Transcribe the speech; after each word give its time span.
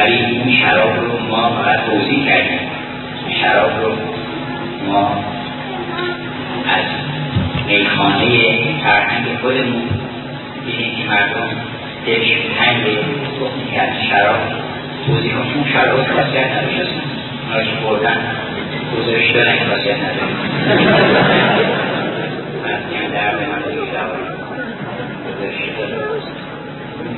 ولی 0.00 0.38
اون 0.38 0.52
شراب 0.52 0.96
رو 1.00 1.18
ما 1.30 1.50
فقط 1.50 1.78
توضیح 1.86 2.24
کردیم. 2.26 2.60
شراب 3.42 3.70
رو 3.82 3.92
ما 4.86 5.24
از 6.66 6.84
میخانه 7.66 8.58
فرهنگ 8.84 9.38
خودمون 9.40 9.82
دیدیم 10.66 10.96
که 10.96 11.04
مردم 11.08 11.48
دلشون 12.06 12.42
تنگ 12.58 12.84
که 13.70 13.82
از 13.82 13.88
شراب. 14.10 14.40
توضیح 15.06 15.34
اون 15.36 15.64
شراب 15.72 15.96
خاصیت 15.96 16.50
نداشت 16.52 16.92
اونها 17.44 17.62
که 17.62 17.76
بردن. 17.84 18.20
گزارش 18.96 19.30
دارن 19.30 19.56
خاصیت 19.68 19.96
نداره 19.96 20.28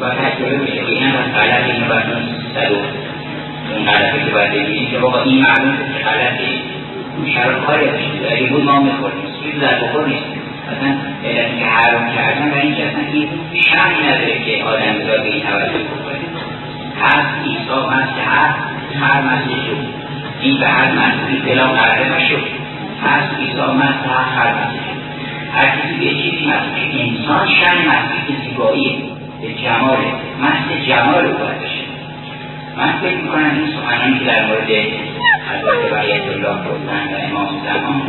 باید 0.00 0.12
تجربه 0.12 0.56
بشه 0.56 0.72
که 0.72 0.92
این 0.92 1.02
هم 1.02 1.32
غلط 1.32 1.64
این 1.64 1.88
باید 1.88 2.39
سر 2.54 2.72
اون 2.72 3.84
غلطه 3.84 4.24
که 4.24 4.30
باید 4.30 4.50
ببینیم 4.50 4.90
که 4.90 4.98
بابا 4.98 5.22
این 5.22 5.42
معلوم 5.42 5.76
که 5.76 6.04
غلطه 6.04 6.48
اون 7.16 7.26
شراب 7.34 7.66
کاری 7.66 7.86
داشته 7.86 8.32
اگه 8.32 8.46
بود 8.46 8.64
ما 8.64 8.80
می‌خوریم 8.80 9.24
چیز 9.42 9.60
در 9.60 9.74
بخور 9.80 10.06
نیست. 10.06 10.24
اصلا 10.70 10.96
علتی 11.24 11.58
که 11.58 11.66
حرام 11.66 12.14
کردن 12.16 12.50
و 12.50 12.54
اینکه 12.54 12.86
اصلا 12.86 13.00
این 13.12 13.28
شرمی 13.54 14.02
نداره 14.08 14.44
که 14.44 14.64
آدم 14.64 14.98
بذار 14.98 15.18
به 15.18 15.34
این 15.34 15.42
توجه 15.42 15.78
بکنه 15.78 16.18
هر 17.00 17.24
ایسا 17.44 17.88
هست 17.88 18.14
که 18.14 18.22
هر 18.22 18.54
هر 19.00 19.22
مسیح 19.22 19.56
شد. 19.66 19.76
این 20.40 20.60
به 20.60 20.66
هر 20.66 20.92
مسیحی 20.92 21.40
فلا 21.40 21.66
قرده 21.66 22.16
نشد. 22.16 22.44
هر 23.02 23.30
ایسا 23.38 23.72
هست 23.72 24.08
هر 24.08 24.24
هر 24.36 24.54
مسیح 24.54 24.80
هر 25.52 25.76
کسی 25.76 25.94
به 25.98 26.22
چیزی 26.22 26.46
مسیح 26.46 27.16
انسان 27.18 27.48
شن 27.48 27.76
مسیح 27.88 28.48
زیباییه. 28.48 28.96
به 29.42 29.54
جمال 29.54 29.98
محض 30.40 30.86
جمال 30.88 31.24
رو 31.24 31.38
باید 31.38 31.69
من 32.80 32.92
فکر 33.00 33.16
می‌کنم 33.16 33.54
این 33.54 33.66
سخنانی 33.66 34.18
که 34.18 34.24
در 34.24 34.46
مورد 34.46 34.70
حضرت 35.50 35.92
ولیت 35.92 36.28
الله 36.28 36.64
گفتن 36.64 37.08
و 37.12 37.16
امام 37.30 37.48
زمان 37.64 38.02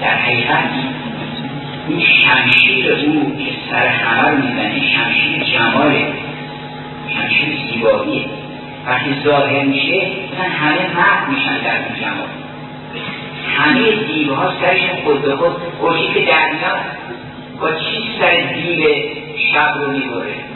در 0.00 0.16
حقیقت 0.16 0.70
اون 1.88 2.00
شمشیر 2.00 2.92
او 2.92 3.36
که 3.36 3.52
سر 3.70 4.30
رو 4.30 4.36
می‌زنه 4.36 4.80
شمشیر 4.80 5.44
جماله 5.44 6.12
شمشیر 7.14 7.58
زیباییه 7.66 8.24
وقتی 8.86 9.16
ظاهر 9.24 9.64
میشه 9.64 9.96
مثلا 10.32 10.50
همه 10.50 10.96
مرد 10.96 11.28
میشن 11.28 11.64
در 11.64 11.78
اون 11.78 12.00
جمال. 12.00 12.28
همه 13.56 14.04
دیوها 14.06 14.52
سرشون 14.60 15.04
خود 15.04 15.22
به 15.22 15.36
خود 15.36 15.52
که 16.14 16.20
در 16.20 16.50
میاد 16.52 16.80
با 17.60 17.72
چی 17.72 18.10
سر 18.20 18.54
دیو 18.54 18.88
شب 19.52 19.72
رو 19.76 19.92
می‌بره؟ 19.92 20.49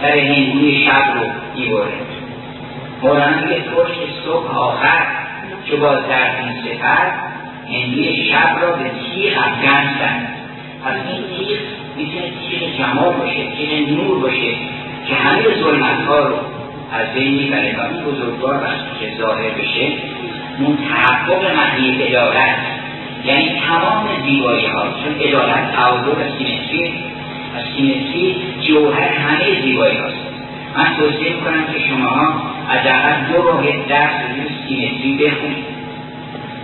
سر 0.00 0.18
هندوی 0.18 0.84
شب 0.84 1.14
رو 1.14 1.26
می‌بره 1.56 1.92
مولانا 3.02 3.36
میگه 3.36 3.60
پشت 3.60 3.98
صبح 4.24 4.58
آخر 4.58 5.06
که 5.66 5.76
باز 5.76 5.98
در 6.08 6.30
این 6.40 6.52
سفر 6.62 7.12
هندوی 7.68 8.24
شب 8.30 8.58
را 8.62 8.70
به 8.70 8.84
تیغ 8.84 9.38
افغان 9.38 9.84
زد. 9.98 10.28
پس 10.84 10.94
این 11.08 11.24
تیغ 11.36 11.58
می‌تونه 11.96 12.30
تیغ 12.30 12.78
جمال 12.78 13.12
باشه 13.12 13.46
تیغ 13.56 13.88
نور 13.88 14.20
باشه 14.20 14.52
که 15.08 15.14
همه 15.14 15.42
ظلمت 15.62 16.06
ها 16.06 16.18
رو 16.18 16.36
از 16.92 17.14
بین 17.14 17.34
می‌بره 17.34 17.76
و 17.78 17.82
این 17.82 18.04
بزرگوار 18.04 18.54
وقتی 18.54 19.00
که 19.00 19.12
ظاهر 19.18 19.50
بشه. 19.50 19.92
اون 20.58 20.78
تحقق 20.88 21.56
معنی 21.56 22.02
ادارت 22.02 22.58
یعنی 23.24 23.60
تمام 23.68 24.08
زیبایی 24.26 24.66
ها 24.66 24.82
چون 24.82 25.14
ادارت 25.20 25.72
تعادل 25.72 26.08
و 26.08 26.38
سیمتری 26.38 27.13
و 27.54 27.58
سیمتری 27.76 28.36
جوهر 28.60 29.08
همه 29.08 29.62
زیبایی 29.62 29.96
هاست. 29.96 30.16
من 30.76 30.96
توصیه 30.96 31.34
می‌کنم 31.34 31.64
که 31.72 31.78
شما 31.88 32.42
حداقل 32.68 33.32
دو 33.32 33.42
راه 33.42 33.64
درس 33.88 34.10
روی 34.30 34.48
سیمتری 34.68 35.26
بخونید. 35.26 35.64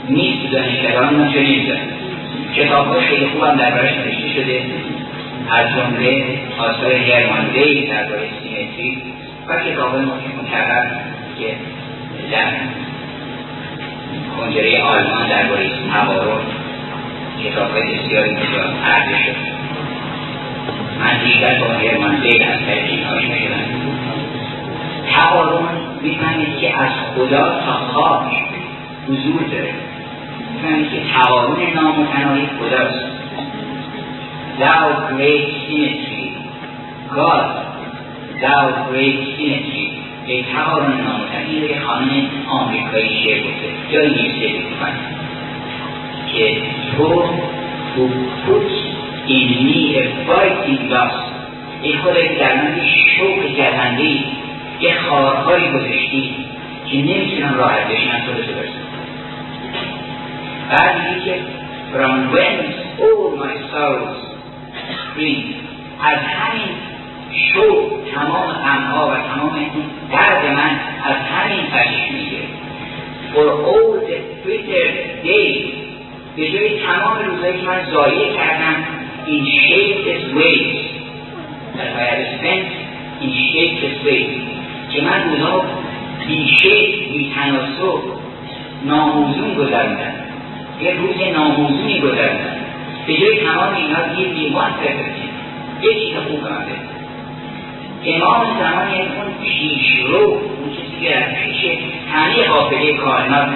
نیست 0.09 0.53
دانشگران 0.53 1.17
ما 1.17 1.33
چه 1.33 1.41
نمیدن 1.41 1.81
کتاب 2.57 2.87
های 2.87 3.01
خیلی 3.01 3.27
خوبم 3.27 3.57
دربارش 3.57 3.93
نوشته 3.93 4.29
شده. 4.29 4.63
از 5.51 5.67
جمله 5.77 6.25
آثار 6.59 6.93
هرمان 6.93 7.51
وی 7.55 7.87
درباره 7.87 8.29
سیمتری 8.43 9.03
و 9.49 9.57
کتاب 9.65 9.91
های 9.91 10.05
مکرر 10.05 10.91
که 11.39 11.57
در 12.33 12.53
کنجره 14.37 14.83
آلمان 14.83 15.29
درباره 15.29 15.71
تبارون 15.95 16.43
کتاب 17.45 17.71
های 17.71 17.83
بسیاری 17.83 18.31
بسیار 18.35 18.75
عرضه 18.85 19.25
شد. 19.25 19.37
با 21.61 21.67
هرمان 21.67 22.21
وی 22.21 22.43
از 22.43 22.59
طریق 22.67 23.13
آشنا 23.13 23.37
شدم 23.37 23.71
تبارون 25.13 25.69
می‌فهمید 26.03 26.59
که 26.61 26.81
از 26.83 26.91
خدا 27.15 27.61
تا 27.61 27.73
خاک 27.73 28.33
حضور 29.09 29.43
داره 29.51 29.75
می‌فهمید 30.55 30.91
که 30.91 31.01
تبارون 31.15 31.59
نامتناهی 31.75 32.47
خداست 32.59 33.11
Thou 34.61 34.87
great 35.11 35.47
symmetry 35.67 36.27
God 37.17 37.47
Thou 38.43 38.65
great 38.89 39.21
symmetry 39.37 39.87
ای 40.27 40.45
تبارون 40.55 41.01
نامتناهی 41.01 41.61
روی 41.61 41.79
خانم 41.79 42.11
آمریکایی 42.49 43.23
شعر 43.25 43.41
گفته 43.41 43.93
یا 43.93 44.01
انگلیسی 44.03 44.59
بکنم 44.59 44.99
که 46.33 46.63
تو 46.97 47.25
put 48.47 48.71
a 49.31 50.27
fighting 50.27 50.89
glass 50.89 51.15
ای 51.83 51.93
که 51.93 52.39
در 52.41 52.55
من 52.55 52.81
شوق 53.17 53.57
جهنده 53.57 54.19
یه 54.81 54.95
خارهایی 55.09 55.73
گذاشتی 55.73 56.35
که 56.91 56.97
نمی‌تونم 56.97 57.55
راحت 57.59 57.89
بشنم 57.89 58.21
تو 58.27 58.33
بسه 58.33 58.53
برسم 58.53 58.91
بعد 60.71 61.09
میگه 61.09 61.25
که 61.25 61.41
from 61.93 62.35
whence 62.35 62.75
all 63.01 63.39
my 63.41 63.55
sorrows 63.73 64.21
از 66.03 66.19
همین 66.19 66.71
شوق 67.53 67.91
تمام 68.15 68.53
غمها 68.53 69.09
و 69.09 69.15
تمام 69.35 69.67
درد 70.13 70.47
من 70.47 70.81
از 71.05 71.17
همین 71.17 71.67
تشکیل 71.75 72.15
میگه 72.15 72.43
for 73.35 73.67
all 73.69 74.09
the 74.09 74.47
bitter 74.47 74.89
days 75.27 75.81
به 76.37 76.51
جای 76.51 76.81
تمام 76.87 77.19
روزهایی 77.27 77.61
که 77.61 77.67
من 77.67 77.91
ضایع 77.93 78.37
کردم 78.37 79.00
in 79.27 79.41
shapeless 79.67 80.25
ways 80.39 80.77
that 81.77 81.91
I 81.93 82.05
have 82.13 82.25
spent 82.39 82.69
in 83.25 83.31
shapeless 83.53 83.99
ways 84.07 84.51
که 84.93 85.03
من 85.03 85.31
روزها 85.31 85.65
بیشه 86.27 86.69
بیتناسب 87.13 88.03
ناموزون 88.85 89.55
گذاردم 89.55 90.15
یه 90.81 90.95
روز 90.95 91.35
ناموزونی 91.35 92.01
گذاردم 92.01 92.57
به 93.07 93.17
جای 93.17 93.41
تمام 93.47 93.75
اینا 93.75 94.21
یه 94.21 94.35
دیوان 94.35 94.73
پرفکشن 94.73 95.31
یه 95.83 95.95
چیز 95.95 96.17
خوب 96.17 96.43
من 96.43 96.67
امام 98.07 98.47
زمان 98.61 98.89
اون 98.89 99.35
پیشرو 99.45 100.25
اون 100.25 100.71
چیزی 100.77 101.01
که 101.01 101.17
از 101.17 101.35
پیش 101.35 101.65
همه 102.13 102.49
قافله 102.49 102.97
کائنات 102.97 103.49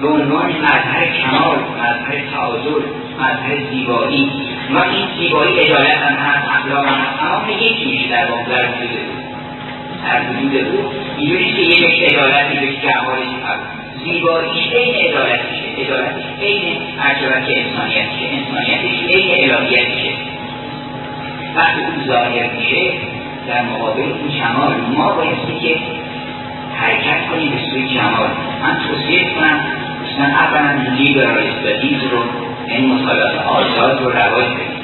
به 0.00 0.08
عنوان 0.08 0.52
مظهر 0.52 1.06
کمال 1.06 1.58
مظهر 1.58 2.30
تعادل 2.32 2.82
مظهر 3.18 3.70
زیبایی 3.70 4.30
و 4.74 4.78
این 4.78 5.08
زیبایی 5.18 5.60
عدالت 5.60 5.98
هم 5.98 6.14
هست 6.16 6.48
اخلاق 6.48 6.86
هم 6.86 6.94
هست 6.94 7.20
تمام 7.20 7.50
یکی 7.50 7.84
میشه 7.84 8.08
در 8.08 8.30
واقع؟ 8.30 8.44
در 8.44 8.68
وجود 8.68 8.90
او. 8.90 9.18
در 10.04 10.30
وجود 10.30 10.56
او. 10.56 10.92
اینجوری 11.18 11.52
که 11.52 11.60
یه 11.60 11.86
بشه 11.86 12.72
کمالش 12.80 13.28
هست 13.46 13.78
زیباییش 14.04 14.72
عین 14.72 14.94
عدالتشه 14.94 15.64
عدالتش 15.78 16.24
عین 16.42 16.76
عجبت 17.00 17.46
انسانیتشه 17.56 18.24
انسانیتش 18.32 19.04
عین 19.08 19.54
الهیتشه 19.54 20.12
وقتی 21.56 21.80
اون 21.80 22.04
ظاهر 22.06 22.50
میشه 22.56 22.92
در 23.48 23.62
مقابل 23.62 24.02
اون 24.02 24.28
جمال 24.38 24.74
ما 24.96 25.12
بایستی 25.12 25.54
که 25.62 25.76
حرکت 26.74 27.30
کنیم 27.30 27.50
به 27.50 27.58
سوی 27.70 27.88
جمال 27.88 28.30
من 28.62 28.80
توصیه 28.88 29.34
کنم 29.34 29.60
دوستان 30.00 30.30
اولا 30.30 30.94
لیبرال 30.96 31.38
استادیز 31.38 32.02
رو 32.12 32.47
این 32.68 32.94
مطالعات 32.94 33.46
آزاد 33.46 34.02
رو 34.02 34.10
رواج 34.10 34.44
کنیم 34.44 34.78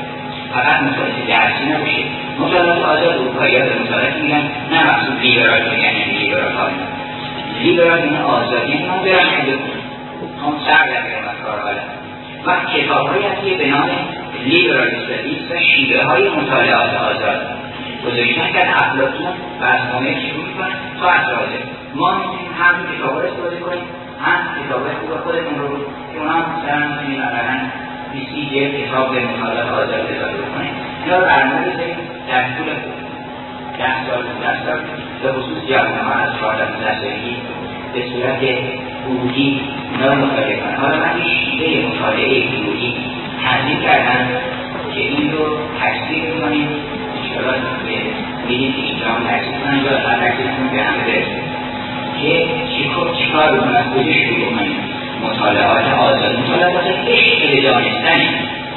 فقط 0.55 0.83
مطالعات 0.83 1.27
درسی 1.29 1.65
نباشه. 1.65 2.05
مطالعات 2.39 2.79
آزاد 2.79 3.13
اروپایی 3.19 3.57
ها 3.57 3.65
به 3.65 3.79
مطالعات 3.79 4.17
میگن 4.17 4.51
نه 4.71 4.91
مقصود 4.91 5.21
لیبرال 5.21 5.63
میگن 5.71 5.83
یعنی 5.83 6.19
لیبرال 6.19 6.53
ها. 6.53 6.69
لیبرال 7.63 7.99
این 7.99 8.17
آزادی 8.17 8.73
یعنی 8.73 8.87
من 8.87 9.03
برم 9.03 9.31
خیلی 9.31 9.53
هم 10.43 10.55
سر 10.67 10.85
نگرم 10.85 11.29
از 11.29 11.45
کار 11.45 11.61
حالا. 11.61 11.81
و 12.47 12.65
کتاب 12.75 13.07
هایی 13.07 13.27
هستی 13.27 13.55
به 13.55 13.67
نام 13.67 13.91
لیبرال 14.45 14.89
استادیز 14.89 15.51
و 15.51 15.55
شیوه 15.75 16.05
های 16.05 16.29
مطالعات 16.29 16.95
آزاد. 16.95 17.41
گذاشتن 18.07 18.53
که 18.53 18.85
افلاطون 18.85 19.33
و 19.61 19.65
از 19.65 19.81
مامه 19.93 20.15
شروع 20.31 20.45
کنن 20.59 20.75
تا 21.01 21.09
اصلاحه 21.09 21.59
ما 21.95 22.15
می‌تونیم 22.19 22.53
هم 22.59 22.75
کتاب 22.97 23.17
استفاده 23.17 23.57
کنیم. 23.57 24.04
هم 24.25 24.41
کتاب 24.59 24.83
خوب 24.99 25.11
خودمون 25.25 25.59
رو 25.61 25.69
که 26.13 26.19
اونا 26.19 26.37
مثلا 26.39 26.79
می‌تونیم 26.89 27.21
مثلا 27.21 27.57
بیسی 28.13 28.41
یه 28.57 28.65
کتاب 28.81 29.13
به 29.13 29.21
مطالعات 29.21 29.69
آزاد 29.69 30.01
اضافه 30.01 30.45
کنیم 30.55 30.75
اینا 31.05 31.19
رو 31.19 31.25
برنامه 31.25 31.61
بذاریم 31.69 31.97
در 32.29 32.43
طول 32.57 32.69
ده 33.79 34.07
سال 34.07 34.23
ده 34.43 34.67
سال 34.67 34.81
به 35.23 35.33
خصوص 35.33 35.59
جوان 35.69 35.99
ها 35.99 36.15
از 36.15 36.31
چهارده 36.41 36.67
سالگی 37.01 37.37
به 37.95 38.01
صورت 38.11 38.41
گروهی 39.07 39.61
اونا 39.93 40.15
رو 40.15 40.27
مطالعه 40.27 40.77
حالا 40.81 40.97
من 40.97 41.13
این 41.17 41.37
شیوه 41.59 41.97
مطالعه 41.97 42.41
گروهی 42.41 42.95
تنظیم 43.45 43.81
کردم 43.81 44.27
که 44.95 45.01
این 45.01 45.33
رو 45.33 45.59
تکثیر 45.83 46.35
می‌کنیم. 46.35 46.69
انشاءالله 47.17 47.63
می‌دید 48.49 48.77
که 48.77 48.83
اینجا 48.83 49.07
هم 49.07 49.25
تکثیر 49.29 49.53
کنن. 49.61 49.85
یا 49.85 49.97
تا 50.03 50.15
تکثیر 50.15 50.47
به 50.73 50.83
همه 50.83 51.05
برسه 51.05 51.54
که 52.25 52.47
چیکار 53.19 53.57
بکنن 53.57 53.77
از 53.77 53.85
شروع 53.95 54.55
کنیم 54.57 54.77
مطالعات 55.23 55.85
آزاد 55.95 56.39
مطالعات 56.39 56.85
عشق 57.07 57.51
به 57.51 57.61
دانستن 57.61 58.21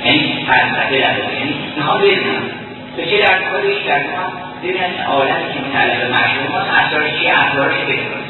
یعنی 0.05 0.45
فلسفه 0.47 0.99
در 0.99 1.17
یعنی 1.39 1.55
اینها 1.75 1.97
بدونم 1.97 2.43
به 2.97 3.05
چه 3.05 3.17
در 3.17 3.39
کارش 3.49 3.75
در 3.87 3.99
ببینن 4.63 4.83
این 4.83 5.03
عالمی 5.07 5.53
که 5.53 5.59
متعلق 5.69 5.99
به 5.99 6.07
معشوق 6.07 6.51
هاست 6.51 6.69
اسرارش 6.69 7.19
چیه؟ 7.19 7.33
اسرارش 7.39 7.81
بدونم 7.81 8.23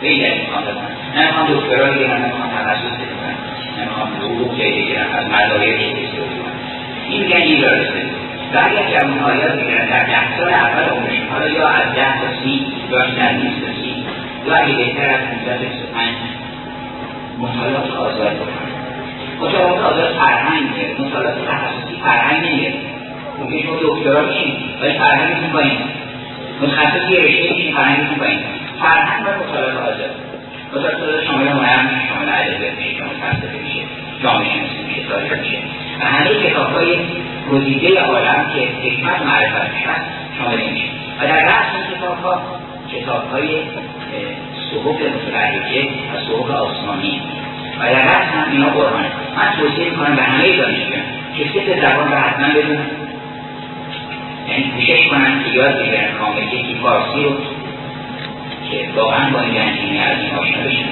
به 0.00 0.08
این 0.08 0.40
می‌خوام 0.40 0.64
بدونم 0.64 0.88
نه 1.16 1.26
می‌خوام 1.26 1.46
دکترا 1.46 1.90
بگیرم 1.90 2.22
نمی‌خوام 2.22 2.50
تخصص 2.56 2.94
بدونم 3.00 3.36
نمی‌خوام 3.78 4.08
حقوق 4.08 4.58
بگیرم 4.58 5.06
از 5.18 5.24
مدارک 5.26 5.80
استفاده 5.80 6.38
این 7.10 7.22
میگن 7.22 7.60
درسته 7.60 8.02
و 8.54 8.58
اگر 8.64 8.98
جمعی 8.98 9.20
آیات 9.20 9.54
می‌گیرن 9.54 9.86
در 9.86 10.04
ده 10.04 10.38
سال 10.38 10.48
اول 10.48 10.84
عمرشون 10.84 11.28
حالا 11.32 11.48
یا 11.48 11.68
از 11.68 11.94
ده 11.94 12.20
تا 12.20 12.42
سی 12.42 12.66
یا 12.90 12.98
در 12.98 13.32
بیست 13.32 13.60
تا 13.60 13.82
سی. 13.82 14.04
اگه 14.56 14.76
بهتر 14.76 15.08
از 15.10 15.20
15 15.20 15.58
تا 15.58 15.68
25 15.68 16.08
مطالعات 17.38 17.90
آزاد 17.90 18.34
بکنن 18.36 18.78
مطالعات 19.40 19.80
آزاد 19.80 20.14
فرهنگ 20.14 20.62
میگه 20.62 21.00
مطالعات 21.00 21.34
تخصصی 21.48 21.96
فرهنگ 22.02 22.46
نمیگه 22.46 22.74
ممکن 23.38 23.58
شما 23.62 23.76
دکترا 23.82 24.22
بشین 24.22 24.56
ولی 24.82 24.98
فرهنگتون 24.98 25.52
با 25.52 25.58
این 25.58 25.78
متخصص 26.60 27.10
یه 27.10 27.20
رشته 27.20 27.54
بشین 27.54 27.74
فرهنگتون 27.74 28.18
با 28.18 28.24
این 28.24 28.40
فرهنگ 28.80 29.26
و 29.26 29.44
مطالعات 29.44 29.76
آزاد. 29.76 30.10
مطالعات 30.72 31.02
آزاد 31.02 31.24
شامل 31.24 31.48
هنر 31.48 31.82
میشه 31.82 32.08
شامل 32.08 32.28
ادبیات 32.28 32.74
میشه 32.78 32.98
شامل 32.98 33.14
فلسفه 33.20 33.58
میشه 33.64 33.80
جامعه 34.22 34.48
شناسی 34.48 34.82
میشه 34.88 35.02
تاریخ 35.08 35.32
میشه. 35.32 35.58
و 36.00 36.04
همه 36.04 36.34
کتاب 36.34 36.72
های 36.72 36.98
گزیده 37.52 38.00
عالم 38.00 38.46
که 38.54 38.88
حکمت 38.88 39.22
معرفت 39.22 39.72
هست 39.86 40.06
شامل 40.38 40.70
میشه. 40.70 40.86
و 41.20 41.26
در 41.26 41.44
رأس 41.44 41.66
این 41.74 41.96
کتاب 41.96 42.18
ها 42.18 42.42
کتاب 42.92 43.30
های 43.30 43.48
صحف 44.70 44.86
متبرکه 44.86 45.88
و 46.14 46.18
صحف 46.28 46.50
آسمانی. 46.50 47.20
و 47.78 47.82
در 47.82 48.02
رأس 48.02 48.28
هم 48.28 48.52
اینا 48.52 48.70
قرآن 48.70 49.04
من 49.36 49.52
توصیه 49.58 49.90
می‌کنم 49.90 50.16
به 50.16 50.22
همه 50.22 50.56
دانشجویان 50.56 51.02
که 51.36 51.44
سه 51.44 51.80
زبان 51.80 52.08
رو 52.08 52.18
حتما 52.18 52.48
بدونن. 52.48 52.86
یعنی 54.48 54.64
کوشش 54.76 55.06
کنن 55.10 55.44
که 55.44 55.50
یاد 55.50 55.78
بگیرن 55.78 56.12
کامل 56.18 56.42
یکی 56.42 56.74
فارسی 56.82 57.22
رو 57.24 57.36
که 58.70 58.88
واقعا 58.96 59.30
با 59.30 59.40
این 59.40 59.54
گنجینه 59.54 60.00
از 60.00 60.18
این 60.18 60.34
آشنا 60.34 60.62
بشن. 60.62 60.88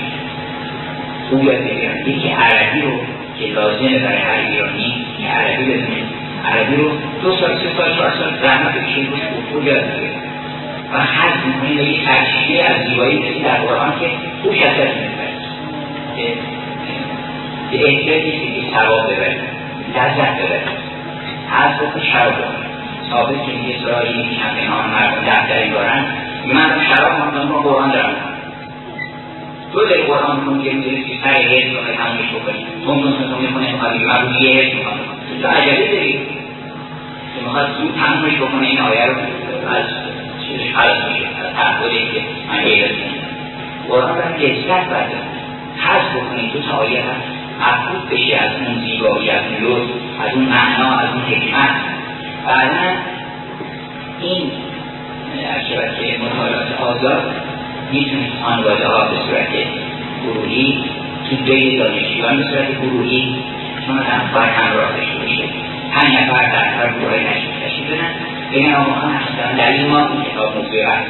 خوب 1.28 1.44
یاد 1.44 1.58
بگیرن. 1.58 1.98
یکی 2.06 2.28
عربی 2.28 2.80
رو 2.80 3.00
که 3.38 3.46
لازمه 3.46 3.98
برای 3.98 4.18
هر 4.18 4.40
ایرانی 4.50 5.06
که 5.18 5.26
عربی 5.28 5.64
بدونه. 5.64 6.04
عربی 6.44 6.76
رو 6.76 6.90
دو 7.22 7.36
سال 7.36 7.58
سه 7.58 7.76
سال 7.76 7.96
چهار 7.96 8.10
سال 8.10 8.36
زحمت 8.42 8.74
بکشید 8.74 9.10
روش 9.10 9.20
خوب 9.52 9.66
یاد 9.66 9.84
بگیرن. 9.84 10.22
و 10.92 10.98
و 11.62 11.82
یک 11.82 12.00
سرچشمه 12.06 12.62
از 12.62 12.88
زیبایی 12.88 13.18
کسی 13.18 13.42
در 13.42 13.56
قرآن 13.56 13.92
که 14.00 14.10
خوش 14.42 14.62
ازت 14.62 14.96
می‌برد 14.96 15.36
به 17.70 17.88
احتیاج 17.88 18.22
نیست 18.22 18.70
که 18.70 18.78
ثواب 18.78 19.12
ببرد 19.12 19.36
لذت 19.96 20.38
ببرد 20.38 20.68
هر 21.50 21.68
بکن 21.68 22.00
شراب 22.00 22.34
ثابت 23.10 23.46
که 23.46 23.52
یه 23.52 23.78
سرایی 23.82 24.36
کمپینان 24.36 24.90
مردم 24.90 25.30
دفتری 25.30 25.70
دارن. 25.70 26.04
من 26.54 26.80
شراب 26.88 27.12
مردم 27.12 27.48
رو 27.48 27.62
قرآن 27.62 27.90
دارم. 27.90 28.14
تو 29.72 29.80
داری 29.80 30.02
قرآن 30.02 30.62
که 30.64 30.72
می‌دونی 30.72 31.04
که 31.04 31.14
سر 31.24 31.30
حیث 31.30 31.64
رو 31.76 31.94
تمامش 31.94 32.30
بکنی. 32.34 32.66
تون 32.84 33.02
تون 33.02 33.12
تون 33.12 33.42
می‌کنه 33.42 34.06
من 34.06 34.32
رو 34.32 34.42
یه 34.42 34.70
تو 34.70 34.78
که 38.48 38.66
این 38.66 38.80
آیه 38.80 39.06
رو. 39.06 39.14
چیزش 40.58 40.74
خلاص 40.74 40.98
میشه 41.12 41.24
تعبدی 41.56 41.98
که 41.98 42.20
من 42.48 42.60
غیرت 42.60 42.90
می‌کنم 42.90 43.26
قرآن 43.88 44.18
رو 44.18 44.36
لذت 44.38 44.88
بردم 44.88 45.26
حذف 45.76 46.16
بکنی 46.16 46.50
تو 46.52 46.58
تا 46.58 46.76
آیه 46.76 47.02
هست 47.02 47.36
محبوب 47.60 48.14
بشی 48.14 48.34
از 48.34 48.50
اون 48.66 48.84
زیبایی 48.84 49.30
از 49.30 49.42
اون 49.44 49.56
لطف 49.62 49.90
از 50.20 50.34
اون 50.34 50.44
معنا 50.44 50.98
از 50.98 51.08
اون 51.14 51.22
حکمت. 51.22 51.70
بعدا 52.46 52.90
این 54.20 54.50
که 56.00 56.18
مطالعات 56.24 56.80
آزاد 56.80 57.34
می‌تونید 57.92 58.32
خانواده 58.42 58.86
ها 58.86 59.08
به 59.08 59.16
صورت 59.16 59.48
گروهی 60.22 60.84
تو 61.30 61.36
بین 61.36 61.78
دانشجویان 61.78 62.36
به 62.36 62.42
صورت 62.42 62.80
گروهی 62.80 63.36
چون 63.86 63.98
هم 63.98 64.30
باید 64.34 64.50
همراه 64.50 64.96
داشته 64.96 65.18
باشه. 65.18 65.44
نفر 65.96 66.52
در 66.52 66.64
هر 66.64 66.92
گروه 66.92 67.18
تشکیل 67.64 67.86
بدن. 67.86 68.35
بگن 68.52 68.74
آقا 68.74 68.90
ما 68.90 69.08
هستن 69.08 69.88
ما 69.90 69.98
این 69.98 70.22
کتاب 70.22 70.56
موضوع 70.56 70.84
بحث 70.84 71.06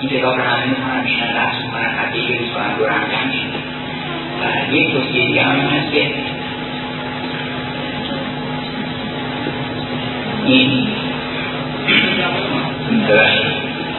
این 0.00 0.10
کتاب 0.10 0.34
رو 0.34 0.42
همه 0.42 0.66
می‌کنن 0.66 1.02
میشنن 1.02 1.34
بحث 1.34 1.64
می‌کنن 1.64 1.94
هفته 1.98 2.18
یه 2.18 2.38
روز 2.38 2.48
دور 2.78 2.88
هم 2.88 3.04
جمع 3.10 3.26
میشن 3.26 3.48
و 4.40 4.72
این 4.72 4.90
هست 5.60 5.92
که 5.92 5.98
این 10.46 10.88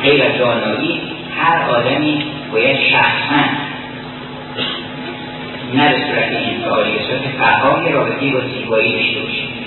غیر 0.03 0.23
از 0.23 0.37
هر 1.37 1.69
آدمی 1.69 2.25
باید 2.51 2.79
شخصا 2.79 3.43
نه 5.73 5.89
به 5.89 5.99
صورت 6.07 6.29
انفعالی 6.31 6.91
به 6.91 7.03
صورت 7.03 7.21
یه 7.85 7.91
رابطی 7.91 8.31
با 8.31 8.39
زیبایی 8.39 8.91
داشته 8.91 9.19
باشیم 9.19 9.64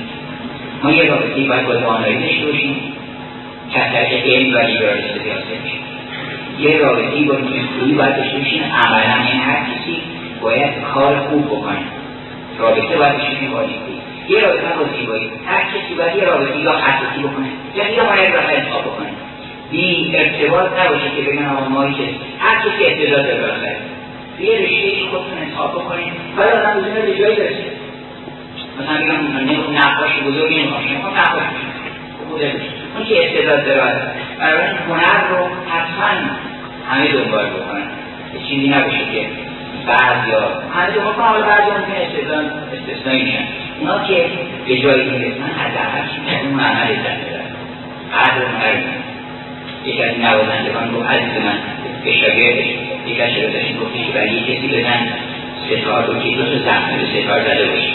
ما 0.82 0.90
یه 0.92 1.10
رابطی 1.10 1.48
باید 1.48 1.66
با 1.66 1.74
دانایی 1.74 2.18
داشته 2.18 2.46
باشیم. 2.46 2.76
طریق 3.74 4.26
علم 4.26 4.54
و 4.54 4.58
لیبرالیسم 4.58 5.18
بیاسته 5.24 5.58
میشه 5.64 5.78
یه 6.58 6.78
رابطی 6.78 7.24
با 7.24 7.34
نیکویی 7.34 7.94
باید 7.94 8.16
داشته 8.16 8.38
باشیم. 8.38 8.62
عملا 8.62 9.14
این 9.32 9.40
هر 9.40 9.60
کسی 9.64 10.00
باید 10.42 10.82
کار 10.94 11.16
خوب 11.16 11.46
بکنه. 11.46 11.78
رابطه 12.58 12.96
باید 12.96 13.12
داشته 13.12 13.30
باشیم 13.30 13.50
با 13.52 13.60
نیکویی 13.62 13.98
یه 14.28 14.40
رابطه 14.40 14.66
با 14.78 14.84
زیبایی. 14.98 15.30
هر 15.46 15.62
کسی 15.62 15.94
باید 15.94 16.16
یه 16.16 16.24
رابطه 16.24 16.60
یا 16.60 16.72
حساسی 16.72 17.22
بکنه. 17.22 17.48
یا 17.74 17.94
یا 17.94 18.04
باید 18.04 18.34
راه 18.34 18.52
انتخاب 18.52 18.82
بکنه. 18.82 19.08
بی 19.70 20.16
ارتباط 20.16 20.66
نباشه 20.80 21.10
که 21.16 21.22
بگن 21.22 21.48
آقا 21.48 21.68
مایی 21.68 21.94
که 21.94 22.02
هر 22.38 22.58
کسی 22.58 22.84
استعداد 22.84 23.26
داره 23.26 23.40
بالاخره 23.40 23.76
یه 24.40 24.58
رشته 24.58 25.06
خودتون 25.10 25.38
انتخاب 25.42 25.70
بکنید. 25.72 26.12
ولی 26.36 26.50
آدم 26.50 26.80
به 27.06 27.18
جایی 27.18 27.36
برسه. 27.36 27.64
مثلا 28.80 28.96
بگم 29.00 29.14
من 29.14 29.76
نقاش 29.76 30.10
بزرگی 30.26 30.60
نمی‌خوام 30.60 30.82
می‌خوام 30.82 31.14
نقاش 31.14 31.42
اون 32.96 33.06
که 33.06 33.26
استعداد 33.26 33.64
داره. 33.64 34.12
برای 34.38 34.66
هنر 34.88 35.28
رو 35.30 35.46
حتما 35.70 36.30
همه 36.90 37.12
دنبال 37.12 37.46
بکنن. 37.46 37.82
چیزی 38.48 38.68
نباشه 38.68 38.98
که 39.12 39.26
بعد 39.86 40.28
یا 40.28 40.40
همه 40.74 40.90
دنبال 40.94 41.12
کنن 41.12 41.24
حالا 41.24 41.46
بعضی 41.46 41.70
ممکن 41.70 41.92
استعداد 41.92 42.44
استثنایی 42.72 43.22
میشن 43.22 43.44
اونا 43.80 44.04
که 44.04 44.24
به 44.66 44.78
جایی 44.78 45.10
می‌رسن 45.10 45.42
حداقل 45.42 46.46
اون 46.50 46.60
عمل 46.60 46.82
عزت 46.82 47.18
بدن 47.24 47.48
قدر 48.14 48.44
هنر 48.44 48.82
یکی 49.84 50.02
از 50.02 50.18
نوازندگان 50.18 50.92
گفت 50.92 51.10
عزیز 51.10 51.44
من 51.44 51.58
به 52.04 52.12
شاگردش 52.12 52.66
یک 53.06 53.20
از 53.20 53.30
شاگردش 53.30 53.68
گفتی 53.82 54.04
که 54.04 54.12
برای 54.12 54.40
کسی 54.40 54.68
بدن 54.68 55.08
ستار 55.66 56.06
رو 56.06 56.20
که 56.20 56.36
دو 56.36 56.44
تا 56.44 56.58
زخمه 56.58 56.96
به 56.96 57.22
ستار 57.22 57.40
زده 57.40 57.66
باشی 57.66 57.94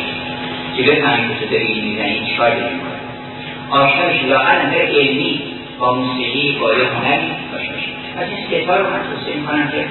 تو 0.77 1.45
داری 1.51 1.67
این 1.67 1.85
می‌زنی 1.85 2.25
چیکار 2.29 2.49
داری 2.49 2.73
می‌کنی 2.73 2.91
آشنا 3.69 4.07
بشی 4.07 4.27
لااقل 4.27 4.65
نظر 4.65 4.81
علمی 4.81 5.41
با 5.79 5.93
موسیقی 5.93 6.57
با 6.61 6.73
یه 6.73 6.85
هنری 6.85 7.31
آشنا 7.55 7.77
بشی 7.77 7.93
از 8.17 8.27
این 8.29 8.63
ستار 8.63 8.79
رو 8.79 8.89
من 8.89 8.99
توصیه 8.99 9.35
می‌کنم 9.35 9.71
که 9.71 9.85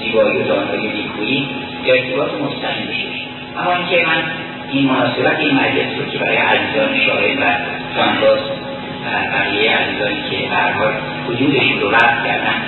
زیبایی 0.00 0.38
و 0.38 0.42
دانایی 0.42 0.88
نیکویی 0.88 1.48
ارتباط 1.86 2.30
مستقیم 2.32 2.86
باشی. 2.86 3.28
اما 3.58 3.72
اینکه 3.72 4.06
من 4.06 4.22
این 4.72 4.86
مناسبت 4.86 5.38
این 5.38 5.54
مجلس 5.54 5.98
رو 5.98 6.04
که 6.12 6.18
برای 6.18 6.36
عزیزان 6.36 6.98
شاهد 7.06 7.38
و 7.38 7.44
جانباز 7.96 8.38
بقیه 9.32 9.76
عزیزانی 9.76 10.22
که 10.30 10.48
هر 10.48 10.72
حال 10.72 10.92
رو 11.82 11.90
رفت 11.90 12.26
کردن 12.26 12.62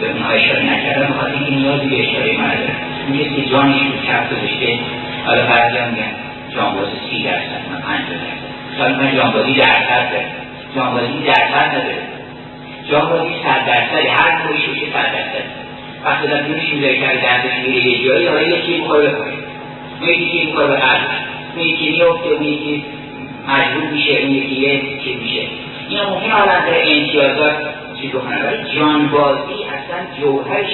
به 0.00 0.10
اونها 0.12 0.30
اشاره 0.30 0.62
نکردن 0.62 1.08
بخاطر 1.12 1.32
اینکه 1.32 1.50
نیازی 1.50 1.86
به 1.86 2.00
اشاره 2.00 2.38
من 2.38 2.54
میگه 3.08 3.24
که 3.24 3.50
جانش 3.50 3.76
رو 3.76 3.92
کف 4.08 4.32
گذاشته 4.32 4.78
حالا 5.26 5.42
هم 5.42 5.90
میگن 5.90 6.12
جانباز 6.54 6.88
سی 7.10 7.22
درصد 7.22 7.62
من 7.70 7.80
پنج 7.80 8.00
درصد. 8.08 8.78
حالا 8.78 8.96
من 8.96 9.16
جانبازی 9.16 9.52
درصد 9.52 10.10
داره. 10.10 10.26
جانبازی 10.76 11.22
درصد 11.26 11.74
نداره 11.74 11.98
جانبازی 12.90 13.34
صد 13.44 13.66
درصد 13.66 14.06
هر 14.18 14.42
کوری 14.42 14.58
شوشه 14.58 14.86
صد 14.92 15.12
درصد. 15.12 15.46
وقتی 16.04 16.28
در 16.28 16.42
دونش 16.42 16.72
می‌ذاره 16.72 16.94
که 16.94 17.06
دردش 17.22 17.52
میره 17.66 17.86
یه 17.86 18.04
جایی 18.04 18.26
حالا 18.26 18.42
یکی 18.42 18.78
می‌خوره 18.78 19.08
بکنه 19.08 19.32
یکی 20.12 20.46
می‌خوره 20.46 20.66
به 20.66 20.76
قلبش 20.76 21.16
یکی 21.56 21.90
میفته 21.90 22.28
اون 22.28 22.44
یکی 22.44 22.84
مجبور 23.48 23.90
میشه 23.92 24.12
اون 24.12 24.30
یکی 24.30 24.54
یه 24.54 24.82
چیز 25.04 25.22
میشه. 25.22 25.40
این 25.88 26.00
ممکن 26.00 26.30
حالا 26.30 26.46
در 26.46 26.82
امتیازات 26.86 27.56
چی 28.06 28.12
بکنه 28.12 28.64
جانبازی 28.74 29.54
اصلا 29.64 30.20
جوهرش 30.20 30.72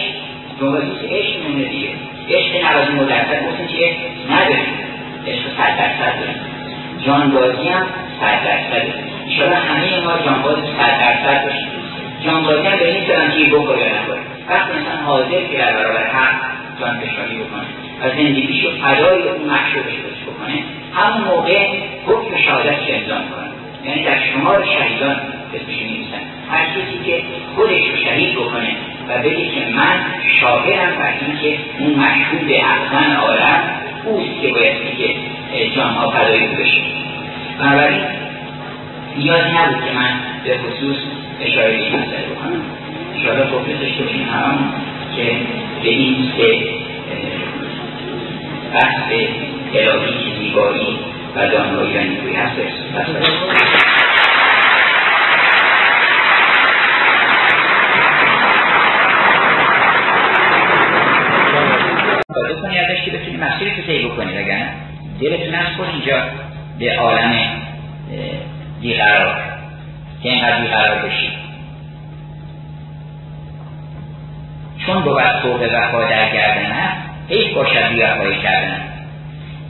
جانبازی 0.61 1.07
عشق 1.07 1.49
مونه 1.49 1.65
دیگه. 1.65 1.89
عشق 2.31 2.65
نوازی 2.65 2.93
مدرسل 2.93 3.41
مثل 3.45 3.67
که 3.67 3.97
نداریم. 4.31 4.75
عشق 5.27 5.43
صد 5.57 5.79
درصد 5.79 6.19
داریم. 6.19 6.41
جانبازی 7.07 7.69
هم 7.69 7.87
صد 8.21 8.45
درصد 8.45 8.87
شاید 9.39 9.53
همه 9.53 10.01
ما 10.01 10.19
جانباز 10.25 10.57
صد 10.57 11.01
درصد 11.01 11.45
باشیم. 11.45 11.69
جانبازی 12.25 12.67
هم 12.67 12.79
به 12.79 12.95
این 12.95 13.07
سرم 13.07 13.31
که 13.31 13.57
بکنه 13.57 13.79
یا 13.79 13.87
نکنه 13.87 14.21
وقتی 14.49 14.73
انسان 14.73 15.05
حاضر 15.05 15.45
که 15.51 15.59
در 15.59 15.73
برابر 15.73 16.07
حق 16.07 16.41
جان 16.81 17.01
کشانی 17.01 17.35
بکنه 17.35 17.67
و 18.03 18.11
زندگیشو 18.11 18.69
فدای 18.83 19.23
اون 19.23 19.51
مخشوقش 19.51 19.97
بکنه 20.27 20.65
همون 20.95 21.25
موقع 21.29 21.67
حکم 22.07 22.37
شهادت 22.37 22.79
امضا 22.89 23.15
کنه 23.15 23.62
یعنی 23.85 24.05
در 24.05 24.19
شمار 24.33 24.65
شهیدان 24.79 25.17
اسمش 25.55 25.83
نیستن 25.83 26.21
هر 26.51 26.67
کسی 26.67 27.05
که 27.05 27.23
خودش 27.55 27.81
رو 27.91 27.97
شهید 28.05 28.35
بکنه 28.35 28.77
و 29.09 29.19
بگه 29.19 29.51
که 29.51 29.61
من 29.77 30.01
شاهدم 30.41 30.99
بر 30.99 31.15
اینکه 31.21 31.59
اون 31.79 31.95
مشهود 31.95 32.53
احسن 32.53 33.17
عالم 33.17 33.63
اوست 34.05 34.41
که 34.43 34.49
باید 34.49 34.77
که 34.99 35.15
جانها 35.77 36.11
فدایی 36.11 36.47
بشه. 36.47 36.83
بنابراین 37.59 38.01
نیازی 39.17 39.51
نبود 39.51 39.85
که 39.85 39.93
من 39.95 40.21
به 40.45 40.59
خصوص 40.59 40.97
اشاره 41.41 41.75
این 41.75 41.89
مسئله 41.89 42.27
بکنم. 42.35 42.63
انشاءالله 43.15 43.47
فرصتش 43.47 43.93
باشیم 44.01 44.29
هم 44.29 44.75
که 45.17 45.37
به 45.83 45.89
این 45.89 46.31
سه 46.37 46.65
بحث 48.75 49.13
الهی 49.75 50.33
زیبایی 50.39 51.12
و 51.37 51.49
دانایی 51.49 51.99
و 51.99 52.01
نیروی 52.01 52.37
هست 52.37 52.57
کنی 62.63 62.79
ازش 62.79 63.05
که 63.05 63.11
بتونی 63.11 63.37
مسیری 63.37 63.71
رو 63.71 63.83
طی 63.83 64.07
بکنی 64.07 64.33
وگرنه 64.33 64.73
دلتون 65.21 65.55
از 65.55 65.67
خود 65.77 65.89
اینجا 65.89 66.23
به 66.79 66.99
عالم 66.99 67.35
بیقرار 68.81 69.43
که 70.23 70.29
اینقدر 70.29 70.61
بیقرار 70.61 71.07
بشید 71.07 71.33
چون 74.87 75.03
بود 75.03 75.23
توبه 75.43 75.67
وفا 75.67 76.05
در 76.05 76.33
گردن 76.33 76.73
هست 76.73 76.97
حیف 77.29 77.55
باشد 77.55 77.89
بیوفایی 77.89 78.39
کردن. 78.43 78.92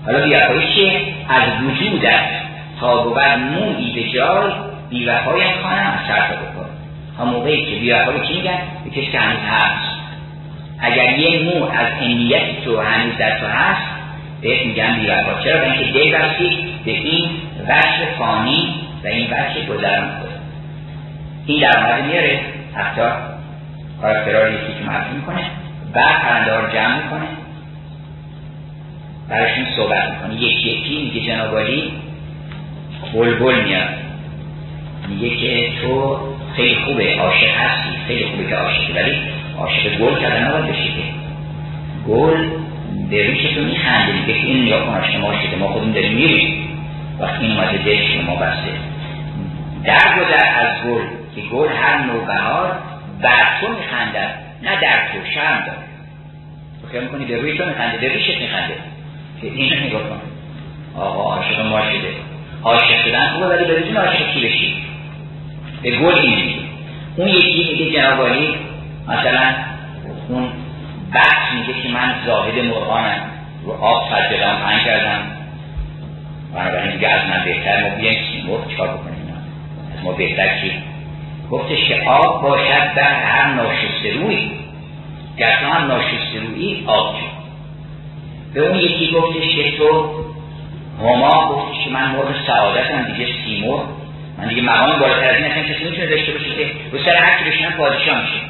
حالا 0.07 0.27
بیوفایی 0.27 0.75
چیه؟ 0.75 1.01
از 1.29 1.43
وجود 1.65 2.05
است. 2.05 2.43
تا 2.81 3.03
بود 3.03 3.19
موعی 3.19 3.93
به 3.95 4.11
جای 4.11 4.53
بیوفایی 4.91 5.45
خانم 5.63 5.93
از 5.95 6.07
سر 6.09 6.37
بکن. 6.37 6.67
ها 7.19 7.25
موقعی 7.25 7.65
که 7.65 7.81
بیوفایی 7.81 8.21
چی 8.29 8.35
میگن؟ 8.35 8.59
به 8.85 8.91
کسی 8.91 9.11
که 9.13 9.21
هنوز 9.21 9.41
هست. 9.41 9.93
اگر 10.81 11.19
یه 11.19 11.43
مو 11.43 11.65
از 11.65 11.87
انیت 12.01 12.65
تو 12.65 12.81
هنوز 12.81 13.17
در 13.19 13.39
تو 13.39 13.47
هست 13.47 13.83
بهت 14.41 14.67
میگن 14.67 14.95
بیوفا 14.95 15.43
چرا؟ 15.45 15.59
به 15.61 15.73
اینکه 15.73 15.93
دل 15.93 16.19
بستی 16.19 16.59
به 16.85 16.91
این 16.91 17.31
وجه 17.69 18.19
فانی 18.19 18.75
و 19.05 19.07
این 19.07 19.27
وجه 19.27 19.67
گذران 19.67 20.09
کنه 20.09 20.33
این 21.47 21.61
در 21.61 21.81
مورد 21.81 22.05
میاره. 22.05 22.41
حتی 22.75 23.03
کاراکترها 24.01 24.49
یکی 24.49 24.79
که 24.79 24.85
معرفی 24.87 25.15
می‌کنه. 25.15 25.41
بعد 25.95 26.23
پرنده 26.23 26.73
جمع 26.75 27.03
می‌کنه. 27.03 27.42
براشون 29.33 29.67
صحبت 29.77 30.11
می‌کنه. 30.11 30.43
یکی 30.43 30.71
یکی 30.71 31.03
میگه 31.05 31.27
جنابالی 31.27 31.93
بلبل 33.15 33.65
میاد. 33.65 33.89
میگه 35.09 35.37
که 35.37 35.73
تو 35.83 36.19
خیلی 36.57 36.75
خوبه 36.75 37.17
عاشق 37.21 37.51
هستی 37.57 37.91
خیلی 38.09 38.25
خوبه 38.25 38.49
که 38.49 38.55
عاشقی 38.55 38.93
ولی 38.93 39.17
عاشق 39.59 39.99
گل 39.99 40.21
کردن 40.21 40.49
نباید 40.49 40.67
بشی 40.67 40.89
که. 40.89 41.03
گل 42.09 42.49
به 43.11 43.27
ریش 43.27 43.55
تو 43.55 43.61
میخنده 43.61 44.13
میگه 44.13 44.35
این 44.35 44.67
نگاه 44.67 44.87
کن 44.87 45.13
شما 45.13 45.33
شده 45.43 45.57
ما 45.57 45.69
خودمون 45.69 45.93
داریم 45.93 46.13
میریم. 46.13 46.69
وقتی 47.21 47.47
این 47.47 47.53
اومده 47.53 47.79
دلش 47.79 48.25
ما 48.27 48.37
بسته. 48.37 48.73
در 49.85 50.17
گذر 50.19 50.47
از 50.61 50.85
گل 50.87 51.03
که 51.35 51.41
گل 51.41 51.69
هر 51.69 51.99
نوع 51.99 52.27
بهار 52.27 52.79
بر 53.23 53.61
تو 53.61 53.69
میخندد 53.69 54.35
نه 54.63 54.81
در 54.81 54.99
تو 55.13 55.19
شرم 55.35 55.63
داره. 55.67 55.79
تو 56.83 56.89
خیال 56.89 57.05
می‌کنی 57.05 57.25
به 57.25 57.37
روی 57.37 57.59
تو 57.59 57.67
میخنده؟ 57.67 57.99
به 57.99 58.09
ریشت 58.09 58.41
میخنده. 58.41 58.75
که 59.43 59.49
این 59.49 59.87
نگاه 59.87 60.03
کن 60.03 60.21
آقا 61.01 61.35
عاشق 61.35 61.67
ما 61.67 61.81
شده 61.81 62.15
عاشق 62.63 63.05
شدن 63.05 63.29
خوبه 63.29 63.47
ولی 63.47 63.65
بدون 63.65 63.97
عاشق 63.97 64.35
کی 64.35 64.47
بشی 64.47 64.75
به 65.83 65.91
گل 65.91 66.15
این 66.15 66.35
میگه. 66.35 66.61
اون 67.17 67.29
یکی 67.29 67.73
میگه 67.73 67.93
جنابالی 67.93 68.49
مثلا 69.09 69.55
اون 70.29 70.49
بحث 71.13 71.55
میگه 71.55 71.83
که 71.83 71.89
من 71.89 72.15
زاهد 72.27 72.65
مرغانم. 72.65 73.31
رو 73.65 73.73
آب 73.73 74.03
سجدان 74.09 74.57
پنگ 74.57 74.85
کردم. 74.85 75.23
بنابراین 76.55 76.93
میگه 76.93 77.09
از 77.09 77.31
من 77.31 77.45
بهتر 77.45 77.91
ما 77.91 77.97
بیایم 77.97 78.19
سیمرغ 78.33 78.73
چکار 78.75 78.89
بکنیم؟ 78.89 79.35
از 79.99 80.05
ما 80.05 80.13
بهتر 80.13 80.59
چی؟ 80.61 80.73
گفتش 81.51 81.85
که 81.89 82.03
آب 82.07 82.43
باشد 82.43 82.95
در 82.97 83.15
هر 83.15 83.55
ناشسته 83.55 84.23
روی 84.23 84.51
گر 85.39 85.59
تو 85.61 85.67
هم 85.67 85.87
ناشسته 85.87 86.41
روی 86.49 86.85
آب 86.87 87.15
جو 87.15 87.42
به 88.55 88.61
اون 88.61 88.79
یکی 88.79 89.13
گفتش 89.13 89.49
که 89.57 89.77
تو 89.77 90.11
هما 91.01 91.55
گفتش 91.55 91.85
که 91.85 91.91
من 91.91 92.11
مرغ 92.11 92.47
سعادتم 92.47 93.13
دیگه 93.13 93.27
سیمرغ 93.45 93.85
من 94.39 94.49
دیگه 94.49 94.63
مقام 94.63 94.99
بالاتر 94.99 95.29
از 95.29 95.37
این 95.37 95.45
اصلا 95.45 95.63
کسی 95.63 95.85
می‌تونه 95.85 96.07
داشته 96.07 96.33
باشه 96.33 96.45
که 96.45 96.67
رو 96.93 96.99
سر 97.05 97.15
هر 97.15 97.39
کی 97.39 97.51
بشینم 97.51 97.73
پادشاه 97.73 98.23
میشه. 98.23 98.41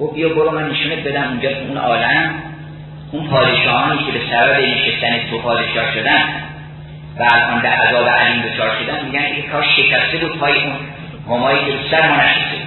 گفت 0.00 0.14
بیا 0.14 0.28
برو 0.28 0.50
من 0.50 0.70
نشونت 0.70 0.98
بدم 0.98 1.28
اونجا 1.28 1.48
اون 1.68 1.76
عالم 1.76 2.34
اون 3.12 3.28
پادشاهانی 3.28 4.04
که 4.04 4.12
به 4.12 4.20
سبب 4.30 4.60
نشستن 4.60 5.30
تو 5.30 5.38
پادشاه 5.38 5.94
شدن 5.94 6.22
و 7.18 7.28
الان 7.32 7.60
در 7.62 7.72
عذاب 7.72 8.08
علیم 8.08 8.42
دچار 8.42 8.70
شدن 8.82 9.04
میگن 9.04 9.36
که 9.36 9.42
کاش 9.42 9.66
شکسته 9.76 10.18
بود 10.18 10.38
پای 10.38 10.52
اون 10.52 11.38
همایی 11.38 11.58
که 11.58 11.72
سر 11.90 12.08
ما 12.08 12.16
نشسته 12.16 12.62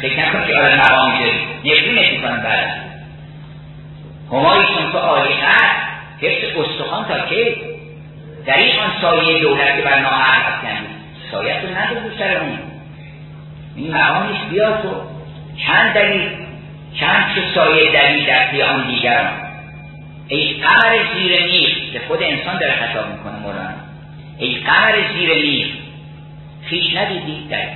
فکر 0.00 0.28
نکن 0.28 0.46
که 0.46 0.56
آره 0.56 0.76
مقام 0.76 1.12
میشه 1.12 1.32
نفرینش 1.64 2.12
می‌کنن 2.12 2.42
بعد. 2.42 2.87
همایی 4.32 4.66
چون 4.66 4.92
تو 4.92 4.98
هست 4.98 5.88
حفظ 6.20 6.56
استخوان 6.56 7.04
تا 7.04 7.20
که 7.20 7.56
در 8.46 8.58
این 8.58 8.78
آن 8.78 8.92
سایه 9.00 9.40
دولت 9.40 9.76
که 9.76 9.82
بر 9.82 10.00
ناهر 10.00 10.40
هستن 10.40 10.86
سایت 11.30 11.64
رو 11.64 11.70
نداره 11.70 12.18
سر 12.18 12.36
اون. 12.36 12.58
این 13.76 13.94
مقام 13.94 14.28
بیا 14.50 14.82
تو. 14.82 14.88
چند 15.66 15.94
دلیل 15.94 16.30
چند 17.00 17.34
چه 17.34 17.42
سایه 17.54 17.92
دلیل 17.92 18.26
در 18.26 18.50
پی 18.50 18.62
آن 18.62 18.86
دیگران؟ 18.90 19.32
ای 20.28 20.52
قمر 20.52 20.98
زیر 21.14 21.44
میخ 21.44 21.92
که 21.92 22.00
خود 22.08 22.22
انسان 22.22 22.58
داره 22.58 22.72
خطاب 22.72 23.06
می‌کنه 23.12 23.38
مولانا. 23.38 23.74
ای 24.38 24.54
قمر 24.54 24.94
زیر 25.12 25.34
میخ 25.34 25.66
خیش 26.70 26.96
ندیدی؟ 26.96 27.48
در. 27.50 27.68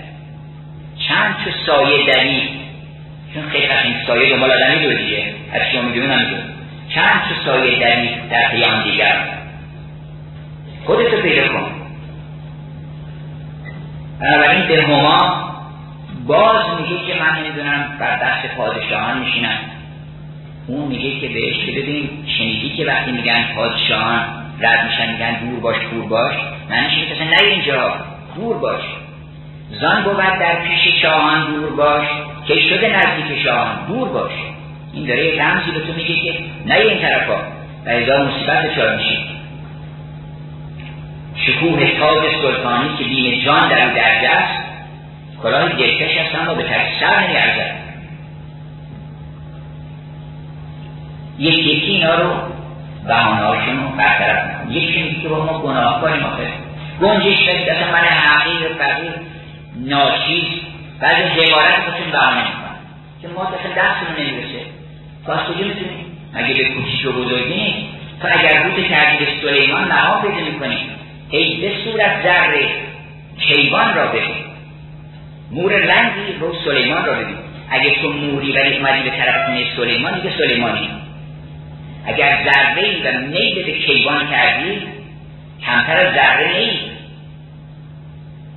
چند 1.09 1.37
چه 1.45 1.55
سایه 1.67 2.13
دلیل 2.13 2.62
چون 3.35 3.49
خیلی 3.49 3.67
این 3.85 3.95
سایه 4.07 4.31
دنبال 4.31 4.51
آدمی 4.53 4.83
دو 4.83 4.95
دیگه. 4.95 5.35
از 5.53 5.63
شما 5.73 5.83
می‌دونه 5.83 6.17
نمی‌دونه 6.17 6.43
چند 6.89 7.23
چه 7.29 7.45
سایه 7.45 7.79
دلیل 7.81 8.29
در 8.31 8.49
پی 8.51 8.65
آن 8.65 8.83
دیگران 8.85 9.25
خودتو 10.85 11.17
پیدا 11.17 11.49
کن. 11.49 11.71
بنابراین 14.21 14.69
به 14.69 14.83
هما 14.83 15.53
باز 16.27 16.65
میگه 16.81 17.07
که 17.07 17.21
من 17.23 17.39
نمی‌دونم 17.39 17.97
بر 18.01 18.17
دست 18.17 18.55
پادشاهان 18.57 19.19
میشینم. 19.19 19.59
اون 20.67 20.89
میگه 20.89 21.21
که 21.21 21.29
بهش 21.29 21.67
که 21.67 21.73
ببین 21.73 22.11
شنیدی 22.39 22.77
که 22.77 22.85
وقتی 22.85 23.13
میگن 23.13 23.45
پادشاهان 23.55 24.21
رد 24.61 24.85
میشن 24.85 25.13
میگن 25.13 25.41
دور 25.41 25.61
باش 25.61 25.77
دور 25.91 26.09
باش. 26.09 26.35
معنیش 26.71 26.93
اینه 26.93 27.15
که 27.15 27.25
نه 27.25 27.51
اینجا. 27.51 27.95
دور 28.37 28.59
باش. 28.59 28.81
زان 29.81 30.03
بود 30.03 30.17
در 30.17 30.55
پیش 30.55 31.03
شاهان 31.03 31.47
دور 31.47 31.71
باش. 31.71 32.07
که 32.47 32.55
شده 32.61 32.89
نزدیک 32.89 33.43
شاهان 33.45 33.87
دور 33.87 34.09
باش. 34.09 34.33
این 34.93 35.07
داره 35.07 35.27
یه 35.27 35.43
رمزی 35.43 35.71
به 35.71 35.81
تو 35.81 35.93
میگه 35.93 36.15
که 36.15 36.35
نه 36.67 36.75
این 36.75 36.99
طرفا. 36.99 37.37
و 37.87 37.89
ازا 37.89 38.25
مصیبت 38.25 38.77
چار 38.77 38.97
میشی؟ 38.97 39.19
شکوه 41.37 41.99
تاج 41.99 42.23
سلطانی 42.43 42.97
که 42.99 43.05
بین 43.05 43.45
جان 43.45 43.69
در 43.69 43.95
درجه 43.95 44.29
است 44.29 44.63
کلاه 45.43 45.69
دلکش 45.69 46.19
است 46.19 46.35
اما 46.35 46.55
به 46.55 46.63
طرف 46.63 46.87
سر 47.01 47.27
نمیارزد. 47.27 47.83
یکی 51.39 51.61
یکی 51.61 51.93
اینا 51.93 52.15
رو 52.15 52.31
بهانهاشون 53.07 53.83
رو 53.83 53.89
برطرف 53.99 54.45
می‌کنم 54.45 54.71
یکی 54.71 55.03
میگه 55.03 55.21
که 55.21 55.29
با 55.29 55.45
ما 55.45 55.59
گناه 55.59 56.01
کنیم 56.01 56.25
آخه. 56.25 56.49
گنجش 57.01 57.47
دارید 57.47 57.69
اصلا 57.69 57.93
من 57.93 57.99
حقیر 57.99 58.69
فقیر 58.79 59.13
ناچیز 59.77 60.72
بعد 61.03 61.15
حمارت 61.15 61.75
خودتون 61.85 62.11
بهانه 62.13 62.43
می‌کنم 62.45 62.77
که 63.23 63.29
ما 63.29 63.43
اصلا 63.43 63.73
دستمون 63.73 64.17
نمی‌رسه. 64.19 64.61
از 65.29 65.39
کجا 65.39 65.67
می‌تونیم. 65.67 66.19
مگه 66.35 66.55
به 66.55 66.65
کوچیک 66.65 67.07
و 67.07 67.13
بزرگی 67.13 67.89
تو 68.21 68.29
اگر 68.31 68.71
کردی 68.91 69.25
به 69.25 69.31
سلیمان 69.43 69.85
مقام 69.85 70.23
پیدا 70.23 70.51
می‌کنی. 70.51 70.79
ای 71.31 71.61
به 71.61 71.73
صورت 71.85 72.23
ذره 72.23 72.69
کیوان 73.41 73.95
را 73.95 74.07
ببین. 74.07 74.45
مور 75.51 75.73
رنگی 75.73 76.33
رو 76.41 76.55
سلیمان 76.65 77.05
را 77.05 77.13
ببین. 77.13 77.37
اگه 77.71 78.03
تو 78.03 78.13
موری 78.13 78.53
ولی 78.53 78.77
اومدی 78.77 79.03
به 79.03 79.17
طرف 79.17 79.47
خونه 79.47 79.65
سلیمان 79.77 80.15
دیگه 80.21 80.35
سلیمانی. 80.39 80.89
اگر 82.07 82.39
ذره 82.45 82.83
ای 82.83 83.03
و 83.03 83.21
میل 83.21 83.67
به 83.67 83.73
کیوان 83.73 84.31
کردی 84.31 84.83
کمتر 85.67 85.97
از 85.97 86.15
ذره 86.15 86.59
نیست 86.59 86.92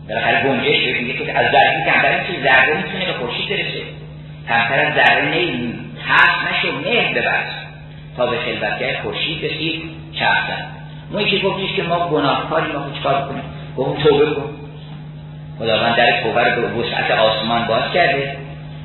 بالاخره 0.10 0.44
گنجش 0.44 1.02
میگه 1.02 1.14
که 1.14 1.40
از 1.40 1.52
ذره 1.52 1.84
کمتر 1.86 2.24
چیز 2.28 2.44
ذره 2.44 2.78
می‌تونه 2.78 3.06
به 3.06 3.14
خورشید 3.14 3.50
برسه 3.50 3.82
کمتر 4.50 4.80
از 4.80 4.94
ذره 4.94 5.26
نیست 5.26 5.80
هست 6.08 6.54
نشو 6.54 6.78
مهر 6.84 7.14
ببرس 7.14 7.54
تا 8.18 8.26
به 8.26 8.38
خلوتگاه 8.38 9.02
خورشید 9.04 9.46
رسید 9.46 9.84
چرخ 10.14 10.50
ما 11.12 11.24
که 11.24 11.38
گفتیش 11.38 11.74
که 11.76 11.84
ما 11.84 12.10
گناهکاری 12.10 12.72
ما 12.72 12.86
چکار 13.00 13.28
کنیم 13.28 13.44
گفت 13.78 14.04
توبه 14.04 14.26
کن. 14.26 14.50
خداوند 15.60 15.96
در 15.96 16.24
توبه 16.24 16.44
رو 16.44 16.62
به 16.62 16.68
وسعت 16.68 17.12
آسمان 17.12 17.68
باز 17.68 17.84
کرده. 17.94 18.38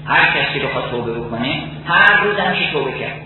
هر 0.07 0.27
کسی 0.27 0.59
بخواد 0.59 0.91
توبه 0.91 1.13
بکنه 1.13 1.63
هر 1.87 2.25
روز 2.25 2.39
همیشه 2.39 2.73
توبه 2.73 2.99
کرد. 2.99 3.21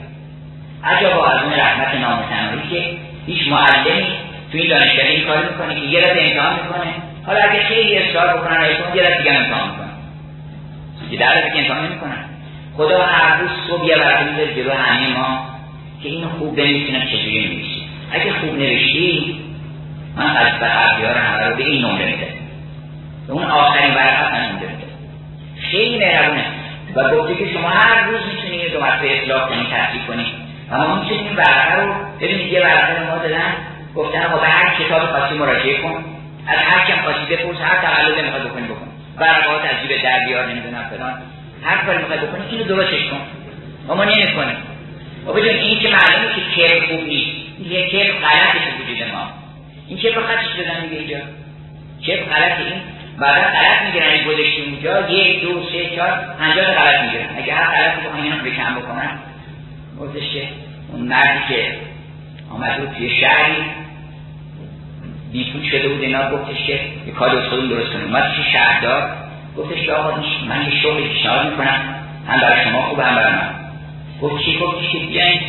عجبا 0.84 1.26
از 1.26 1.42
اون 1.42 1.52
رحمت 1.52 1.94
نامتناهی 1.94 2.70
که 2.70 2.96
هیچ 3.26 3.48
معلمی 3.48 4.06
توی 4.52 4.68
دانشگاه 4.68 5.06
این 5.06 5.24
کار 5.24 5.48
می‌کنه 5.50 5.74
که 5.74 5.86
یه 5.86 6.00
رد 6.00 6.16
امتحان 6.18 6.54
می‌کنه. 6.54 7.13
حالا 7.26 7.40
اگه 7.50 7.62
خیلی 7.62 7.98
اصرار 7.98 8.36
بکنن 8.36 8.60
ایتون 8.60 8.96
یه 8.96 9.18
دیگه 9.18 9.32
امتحان 9.32 9.70
می‌کنن. 9.70 9.90
که 11.10 11.16
در 11.16 11.50
که 11.50 11.58
امتحان 11.58 11.86
نمی‌کنن. 11.86 12.24
خدا 12.76 13.02
هر 13.02 13.40
روز 13.40 13.50
صبح 13.68 13.86
یه 13.86 13.96
ورقه 13.96 14.24
میده 14.24 14.54
جلو 14.54 14.72
همه 14.72 15.18
ما 15.18 15.46
که 16.02 16.08
اینو 16.08 16.28
خوب 16.28 16.56
بنویسینم 16.56 17.06
چجوری 17.06 17.48
نویسی. 17.48 17.82
اگه 18.12 18.32
خوب 18.32 18.58
نوشتی 18.58 19.40
من 20.16 20.36
از 20.36 20.60
بحبیار 20.60 21.16
همه 21.16 21.48
رو 21.48 21.56
به 21.56 21.64
این 21.64 21.84
نمره 21.84 22.06
میده 22.06 22.28
به 23.26 23.32
اون 23.32 23.44
آخرین 23.44 23.94
ورقه 23.94 24.32
من 24.32 24.40
نمره 24.40 24.52
میده 24.52 24.84
خیلی 25.70 25.98
مهربونه. 25.98 26.44
و 26.94 27.10
گفته 27.10 27.34
که 27.34 27.52
شما 27.52 27.68
هر 27.68 28.04
روز 28.04 28.20
می‌تونید 28.34 28.72
دو 28.72 28.80
مرتبه 28.80 29.22
اصلاح 29.22 29.48
کنید 29.48 29.68
تحصیل 29.70 30.00
کنید 30.08 30.26
و 30.70 30.78
ما 30.78 30.94
می‌تونیم 30.94 31.36
ورقه 31.36 31.80
رو 31.80 31.94
ببینید 32.20 32.52
یه 32.52 32.60
ورقه 32.60 33.00
رو 33.00 33.06
ما 33.06 33.18
دادن 33.18 33.54
گفتن 33.94 34.20
به 34.20 34.46
هر 34.46 34.74
کتاب 34.78 35.00
خاصی 35.00 35.34
مراجعه 35.34 35.82
کن. 35.82 36.04
از 36.46 36.58
هر 36.58 36.86
کم 36.86 37.02
خاصی 37.02 37.24
بپرس 37.30 37.56
هر 37.60 37.76
تقلبه 37.76 38.22
می‌خواد 38.22 38.42
بکنی 38.42 38.66
بکن. 38.66 38.88
ورقات 39.16 39.64
از 39.64 39.80
جیب 39.82 40.02
در 40.02 40.18
بیار 40.26 40.46
نمی‌دونم 40.46 40.90
فلان. 40.90 41.22
هر 41.62 41.76
کاری 41.76 41.98
می‌خواد 41.98 42.20
بکنی 42.20 42.42
اینو 42.50 42.64
درستش 42.64 43.04
کن. 43.10 43.20
و 43.88 43.94
ما 43.94 44.04
نمی‌کنیم 44.04 44.56
و 45.26 45.32
بدون 45.32 45.48
این 45.48 45.78
که 45.78 45.88
معلومه 45.88 46.34
که 46.34 46.56
کرم 46.56 46.86
خوب 46.86 47.06
نیست. 47.08 47.30
یه 47.60 47.88
کرم 47.88 48.14
غلطی 48.16 48.58
تو 48.58 48.82
وجود 48.82 49.08
ما. 49.12 49.30
این 49.88 49.98
کرم 49.98 50.22
خطش 50.22 50.60
بزن 50.60 50.80
میگه 50.82 50.96
اینجا. 50.96 51.18
کرم 52.06 52.24
غلط 52.24 52.58
این 52.58 52.80
بعدا 53.18 53.48
غلط 53.48 53.82
می‌گیرن 53.86 54.08
این 54.08 54.24
گذاشتی 54.24 54.62
اونجا 54.62 55.10
یک 55.10 55.42
دو 55.42 55.62
سه 55.72 55.96
چهار 55.96 56.10
پنجاه 56.38 56.64
غلط 56.64 57.00
می‌گیرن 57.00 57.26
اگه 57.38 57.54
هر 57.54 57.64
غلطی 57.76 58.06
بخوام 58.06 58.22
اینا 58.22 58.36
رو 58.36 58.50
کم 58.50 58.74
بکنن 58.74 59.10
گفتش 60.00 60.22
اون 60.92 61.00
مردی 61.00 61.38
که 61.48 61.76
آمد 62.50 62.78
بود 62.78 62.96
توی 62.96 63.20
شهری 63.20 63.64
بیپول 65.34 65.62
شده 65.70 65.88
بود 65.88 66.02
اینا 66.02 66.30
گفتش 66.30 66.66
که 66.66 66.80
یه 67.06 67.12
کار 67.12 67.40
خودم 67.48 67.68
درست 67.68 67.92
کنیم. 67.92 68.06
اومد 68.06 68.32
توی 68.36 68.44
شهردار 68.52 69.02
گفتش 69.56 69.82
که 69.82 69.92
آقا 69.92 70.10
من 70.48 70.64
یه 70.64 70.82
شغلی 70.82 71.08
پیشنهاد 71.08 71.50
می‌کنم 71.50 71.80
هم 72.28 72.40
برای 72.40 72.64
شما 72.64 72.82
خوب 72.82 73.00
هم 73.00 73.14
برای 73.14 73.32
من. 73.32 73.50
گفت 74.22 74.44
چی؟ 74.44 74.58
گفتش 74.58 74.92
که 74.92 74.98
بیاین 74.98 75.40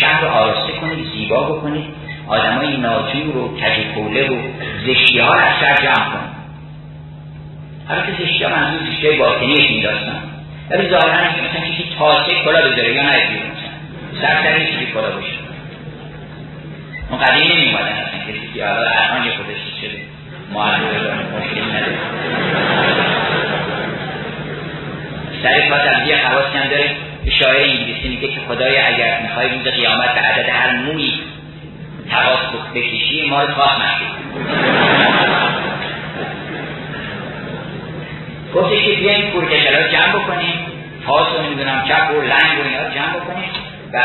شهر 0.00 0.20
رو 0.20 0.28
آراسته 0.28 0.72
کنید 0.72 1.06
زیبا 1.14 1.42
بکنید 1.42 1.84
آدمای 2.28 2.76
ناجور 2.76 3.36
و 3.36 3.48
کجی 3.48 4.20
و 4.28 4.36
زشتی 4.86 5.18
ها 5.18 5.34
از 5.34 5.60
شهر 5.60 5.76
جمع 5.76 6.04
کنید. 6.04 6.38
البته 7.88 8.24
زشتی 8.24 8.44
ها 8.44 8.50
منظور 8.50 8.80
زشتی 8.90 9.06
های 9.06 9.16
باطنیش 9.16 9.70
این 9.70 9.82
داستان 9.82 10.22
ولی 10.70 10.88
که 10.88 10.96
مثلا 10.96 11.60
کسی 11.60 11.84
تاسه 11.98 12.34
کلا 12.44 12.60
بذاره 12.60 12.94
یا 12.94 13.02
نه 13.02 13.08
مثلا. 13.08 14.20
سر 14.20 14.42
سر 14.42 14.58
چیزی 14.58 14.86
کلا 14.92 15.10
باشه. 15.10 15.37
اون 17.10 17.20
قدیم 17.20 17.52
نمی 17.52 17.66
اومدن 17.66 17.92
اصلا 17.92 18.18
کسی 18.28 18.50
که 18.54 18.66
حالا 18.66 18.90
الان 18.90 19.26
یه 19.26 19.32
خودش 19.36 19.58
شده. 19.80 20.00
معلومه 20.52 20.92
مشکل 21.38 21.64
نداره. 21.70 21.98
سر 25.42 25.68
پا 25.70 25.78
تبدیه 25.78 26.28
خواست 26.28 26.56
هم 26.56 26.68
داره. 26.68 26.96
شاعر 27.30 27.62
انگلیسی 27.62 28.08
میگه 28.08 28.28
که 28.28 28.40
خدای 28.48 28.78
اگر 28.78 29.20
می‌خوای 29.22 29.48
روز 29.48 29.64
قیامت 29.64 30.14
به 30.14 30.20
عدد 30.20 30.48
هر 30.48 30.76
موی 30.76 31.12
تواس 32.10 32.40
بکشی 32.74 33.28
ما 33.30 33.42
رو 33.42 33.50
نشید 33.50 34.18
گفتش 38.54 38.84
که 38.84 38.92
بیاین 38.92 39.30
پورکشلا 39.30 39.88
جمع 39.88 40.12
بکنیم. 40.12 40.54
تاس 41.06 41.26
رو 41.36 41.46
نمی‌دونم 41.46 41.84
چپ 41.88 42.10
و 42.10 42.22
لنگ 42.22 42.58
و 42.58 42.68
اینا 42.68 42.94
جمع 42.94 43.16
بکنیم. 43.16 43.50
و 43.92 43.98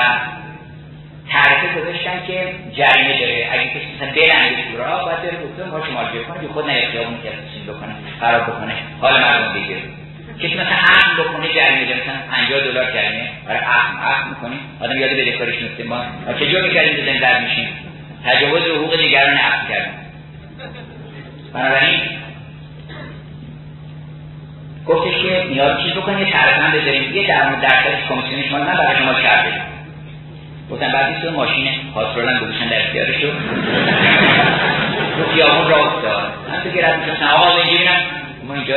تعرفه 1.31 1.81
گذاشتن 1.81 2.25
که 2.27 2.53
جریمه 2.73 3.19
داره. 3.19 3.49
اگه 3.51 3.69
کسی 3.69 3.87
مثلا 3.95 4.11
بلنده 4.15 4.71
شورا 4.71 5.05
باید 5.05 5.21
بره 5.21 5.37
دکتر 5.43 5.65
ما 5.71 5.85
شما 5.85 6.03
کنه 6.03 6.47
که 6.47 6.53
خود 6.53 6.69
نیاد 6.69 6.91
خیابون 6.91 7.17
که 7.23 7.29
بکنه 7.71 7.95
خراب 8.19 8.43
بکنه. 8.43 8.73
حال 9.01 9.21
مردم 9.21 9.53
بگیره 9.53 9.81
کسی 10.39 10.53
مثلا 10.53 10.77
عقل 10.77 11.23
بکنه 11.23 11.47
جریمه 11.53 11.85
ده 11.85 11.95
مثلا 12.01 12.19
50 12.31 12.59
دلار 12.59 12.91
جریمه. 12.91 13.29
برای 13.47 13.59
عقل 13.59 13.97
عقل 13.97 14.29
می‌کنیم 14.29 14.59
آدم 14.81 14.97
یاد 14.99 15.11
بده 15.11 15.31
کارش 15.31 15.55
میفته 15.61 15.83
ما 15.83 16.05
جور 16.51 16.61
می‌کردیم 16.61 16.93
بزنیم 16.93 17.21
در 17.21 17.39
میشیم؟ 17.39 17.67
تجاوز 18.25 18.61
حقوق 18.61 18.97
دیگران 18.97 19.37
عقل 19.37 19.67
کردیم 19.69 19.93
بنابراین 21.53 21.99
گفتش 24.87 25.21
که 25.21 25.45
نیاز 25.49 25.83
چیز 25.83 25.93
بکنیم 25.93 26.19
یه 26.19 26.31
تعرفه 26.31 26.61
هم 26.61 26.71
بذاریم. 26.71 27.13
یه 27.13 27.27
در 27.27 27.49
مورد 27.49 27.61
درصدش 27.61 28.07
کمیسیون 28.09 28.61
من 28.61 28.73
برای 28.73 28.97
شما 28.97 29.13
کرده 29.13 29.72
گفتم 30.71 30.91
بعد 30.91 31.21
تو 31.21 31.31
ماشین 31.31 31.67
پاترول 31.93 32.29
هم 32.29 32.39
گذاشتن 32.39 32.67
در 32.67 32.79
اختیارش 32.85 33.23
رو. 33.23 33.29
تو 35.17 35.31
خیابون 35.33 35.69
راه 35.69 35.95
افتاد. 35.95 36.33
من 36.49 36.63
تو 36.63 36.69
گرد 36.69 36.99
میشستم 36.99 37.25
آقا 37.25 37.61
اینجا 37.61 37.91
ما 38.47 38.53
اینجا 38.53 38.75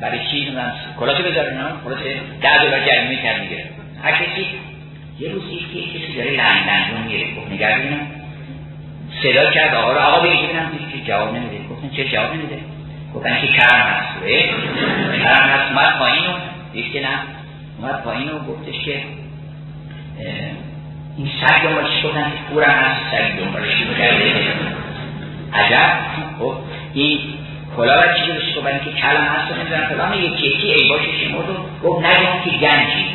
برای 0.00 0.18
چی؟ 0.30 0.40
نمی‌دونم 0.40 0.72
کلاته 1.00 1.22
بذار 1.22 1.46
اینا 1.46 1.64
کلاته 1.84 2.14
ده 2.42 2.58
دلار 2.64 2.80
جریمه 2.86 3.22
کرد 3.22 3.40
می‌گیره. 3.40 3.64
هر 4.02 4.12
کسی 4.12 4.46
یه 5.20 5.28
روز 5.28 5.42
که 5.48 5.98
کسی 5.98 6.14
داره 6.16 6.30
لندن 6.30 7.02
می‌گیره. 7.02 7.34
گفت 7.36 7.52
نگرد 7.52 7.80
ببینم 7.80 8.06
صدا 9.22 9.50
کرد. 9.50 9.74
آقا 9.74 9.92
رو 9.92 9.98
آقا 9.98 10.20
بگی 10.20 10.42
ببینم 10.42 10.70
که 10.92 11.10
جواب 11.10 11.36
نمیده. 11.36 11.68
گفتن 11.70 11.90
چه 11.96 12.04
جواب 12.04 12.34
نمیده؟ 12.34 12.58
گفتن 13.14 13.40
که 13.40 13.46
کرم 13.46 13.80
هست. 13.80 14.26
کرم 15.22 15.48
هست. 15.48 15.70
اومد 15.70 15.98
پایین 15.98 16.24
و 16.24 16.32
دید 16.72 16.92
که 16.92 17.00
نه. 17.00 17.08
اومد 17.78 18.02
پایین 18.02 18.28
و 18.28 18.38
گفتش 18.38 18.84
که 18.84 19.02
این 21.16 21.30
سگ 21.40 21.62
دنبالش 21.62 22.04
گفتن 22.04 22.30
که 22.30 22.54
پورم 22.54 22.70
هست 22.70 23.00
سگ 23.10 23.38
دنبالش 23.38 23.70
کرده 23.98 24.32
عجب. 25.54 25.98
خب 26.38 26.54
این 26.94 27.18
کلا 27.76 27.94
را 27.94 28.12
چیزی 28.12 28.32
بشه 28.32 28.60
برای 28.60 28.74
اینکه 28.74 29.00
کلم 29.00 29.24
هست 29.24 29.52
و 29.52 29.54
نمی‌دونم 29.54 29.88
فلان 29.88 30.14
یکی 30.14 30.46
یکی 30.46 30.72
ای 30.72 30.88
باشه 30.88 31.08
شما 31.24 31.40
رو 31.40 31.88
گفت 31.88 32.06
نگم 32.06 32.44
که 32.44 32.50
گنجی. 32.50 33.06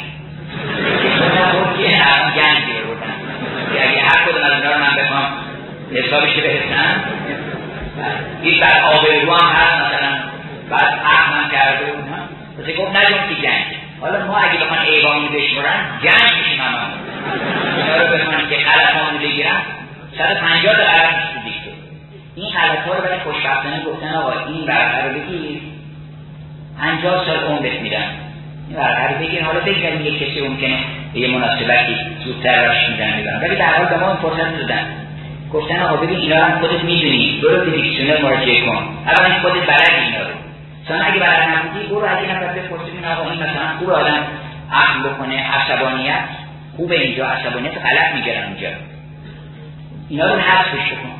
گفت 1.53 1.77
که 1.77 2.07
الان 2.07 2.31
گنجی 2.31 2.73
رو 2.79 2.95
بردن 2.95 3.13
اگه 3.71 4.01
هر 4.01 4.25
کدوم 4.25 4.43
از 4.43 4.51
اینا 4.51 4.73
رو 4.73 4.79
من 4.79 4.95
بخوام 5.03 5.25
حسابش 5.93 6.33
که 6.33 6.41
بهستم 6.41 7.03
این 8.41 8.59
بر 8.59 8.81
آبرو 8.81 9.33
هم 9.33 9.55
هست 9.55 9.87
مثلا 9.87 10.17
بعد 10.69 10.99
احمد 11.05 11.51
کرده 11.51 11.85
اونها 11.91 12.17
پس 12.57 12.75
گفت 12.75 12.95
نگم 12.95 13.29
که 13.29 13.41
گنج 13.41 13.77
حالا 14.01 14.25
ما 14.25 14.37
اگه 14.37 14.59
بخوان 14.59 14.79
ایوانی 14.79 15.27
بشمرن 15.27 15.85
گنج 16.03 16.33
میشیم 16.43 16.61
هم 16.61 17.06
اینا 17.77 17.95
رو 17.97 18.17
بخوان 18.17 18.49
که 18.49 18.55
خلفان 18.55 19.17
بگیرن 19.17 19.61
150 20.17 20.75
تا 20.75 20.83
عرب 20.83 21.15
میشه 21.45 21.71
این 22.35 22.49
غلط 22.49 22.87
رو 22.87 23.03
برای 23.03 23.19
خوشبختانه 23.19 23.83
گفتن 23.85 24.13
آقا 24.13 24.31
این 24.45 24.67
ورقه 24.67 25.03
رو 25.03 25.19
بگیر. 25.19 25.61
50 26.81 27.25
سال 27.25 27.39
عمر 27.39 27.61
بهت 27.61 27.81
میدن. 27.81 28.09
این 28.69 28.77
ورقه 28.77 29.13
رو 29.13 29.19
بگیر. 29.19 29.43
حالا 29.43 29.59
بگیریم 29.59 30.05
یک 30.05 30.19
کسی 30.19 30.47
ممکنه 30.47 30.77
به 31.13 31.19
یه 31.19 31.27
مناسبتی 31.27 31.95
زودتر 32.25 32.65
راش 32.65 32.89
میدن 32.89 33.17
میدن 33.17 33.39
ولی 33.41 33.55
در 33.55 33.73
حال 33.73 33.85
به 33.85 33.97
ما 33.97 34.07
این 34.07 34.17
فرصت 34.17 34.57
دادن. 34.57 34.85
گفتن 35.53 35.79
آقا 35.79 35.95
ببین 35.95 36.19
اینا 36.19 36.45
هم 36.45 36.59
خودت 36.59 36.83
می‌دونی. 36.83 37.39
برو 37.43 37.65
به 37.65 37.71
دیکشنر 37.71 38.21
مراجعه 38.21 38.65
کن. 38.65 38.87
اولا 39.07 39.39
خودت 39.41 39.67
بلد 39.67 39.91
اینا 40.05 40.19
رو 40.19 40.33
چون 40.87 41.01
اگه 41.01 41.19
بلد 41.19 41.49
نبودی 41.49 41.87
برو 41.87 42.05
از 42.05 42.17
این 42.21 42.31
نفر 42.31 42.47
بپرسی 42.47 42.91
این 42.91 43.05
آقا 43.05 43.31
این 43.31 43.39
مثلا 43.39 43.77
خوب 43.79 43.89
آدم 43.89 44.23
عقل 44.71 45.09
بکنه 45.09 45.43
عصبانیت. 45.51 46.23
خوب 46.77 46.91
اینجا 46.91 47.27
عصبانیت 47.27 47.77
غلط 47.77 48.15
می‌گیرن 48.15 48.43
اونجا 48.43 48.69
اینا 50.09 50.33
رو 50.33 50.39
حذفش 50.39 50.89
کن. 50.89 51.17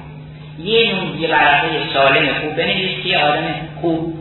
یه 0.64 0.96
نوع 0.96 1.18
یه 1.18 1.30
ورقه 1.30 1.94
سالم 1.94 2.34
خوب. 2.34 2.56
بنویس 2.56 3.04
که 3.04 3.18
آدم 3.18 3.44
خوب. 3.82 4.14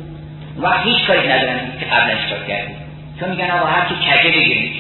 و 0.62 0.83
هیچ 0.85 1.07
کاری 1.07 1.29
ندارن 1.29 1.61
که 1.81 1.87
قبلا 1.87 2.14
کار 2.31 2.46
کردی. 2.49 2.75
چون 3.20 3.29
میگن 3.29 3.51
آقا 3.51 3.66
هر 3.66 3.88
کی 3.88 3.94
کجه 3.94 4.29
بگیرید. 4.29 4.72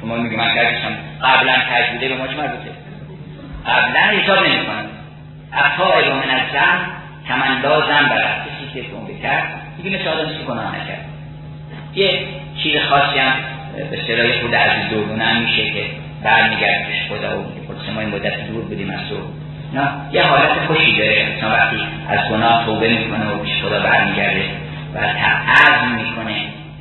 شما 0.00 0.16
میگه 0.16 0.36
من 0.36 0.54
کردم 0.54 0.96
قبلا 1.22 1.52
تجربه 1.70 2.08
به 2.08 2.14
ما 2.14 2.26
چه 2.26 2.36
مربوطه؟ 2.36 2.70
قبلا 3.66 4.00
حساب 4.00 4.46
نمی‌کنن 4.46 4.86
اتا 5.52 6.14
من 6.14 6.30
از 6.30 6.42
زن 6.52 6.78
کمندازم 7.28 8.08
برد 8.08 8.46
کسی 8.72 8.82
که 8.82 8.94
اون 8.94 9.20
کرد 9.22 9.60
دیگه 9.76 9.98
مثل 9.98 10.08
آدم 10.08 10.28
که 10.28 10.44
گناه 10.48 10.76
نکرد. 10.76 11.04
یه 11.94 12.20
چیز 12.62 12.82
خاصی 12.82 13.18
هم 13.18 13.32
به 13.90 13.98
صدای 14.06 14.32
خود 14.32 14.54
عزیز 14.54 14.90
دورونه 14.90 15.24
هم 15.24 15.42
میشه 15.42 15.64
که 15.64 15.84
برمیگرد 16.22 16.86
پیش 16.86 17.10
خدا 17.10 17.40
و 17.40 17.44
خود 17.66 17.76
ما 17.94 18.00
این 18.00 18.08
مدت 18.08 18.46
دور 18.46 18.64
بودیم 18.64 18.90
از 18.90 19.00
تو. 19.08 19.16
نه 19.78 19.88
یه 20.12 20.22
حالت 20.22 20.52
خوشی 20.66 20.98
داره. 20.98 21.26
انسان 21.32 21.52
وقتی 21.52 21.76
از 22.08 22.30
گناه 22.30 22.66
توبه 22.66 22.88
می‌کنه 22.88 23.30
و 23.30 23.38
پیش 23.38 23.62
خدا 23.62 23.80
برمیگرده 23.80 24.44
و 24.94 24.98
عزم 24.98 25.94
می‌کنه 25.94 26.36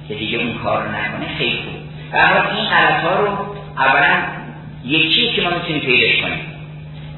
که 0.07 0.13
دیگه 0.13 0.37
اون 0.37 0.53
کار 0.53 0.83
رو 0.83 0.89
نکنه 0.89 1.37
خیلی 1.37 1.57
خوب. 1.57 1.75
و 2.13 2.17
این 2.57 2.65
غلط 2.65 3.03
ها 3.03 3.19
رو 3.19 3.55
اولا 3.77 4.15
یکی 4.85 5.31
که 5.35 5.41
ما 5.41 5.49
می‌تونیم 5.49 5.81
پیداش 5.81 6.21
کنیم. 6.21 6.39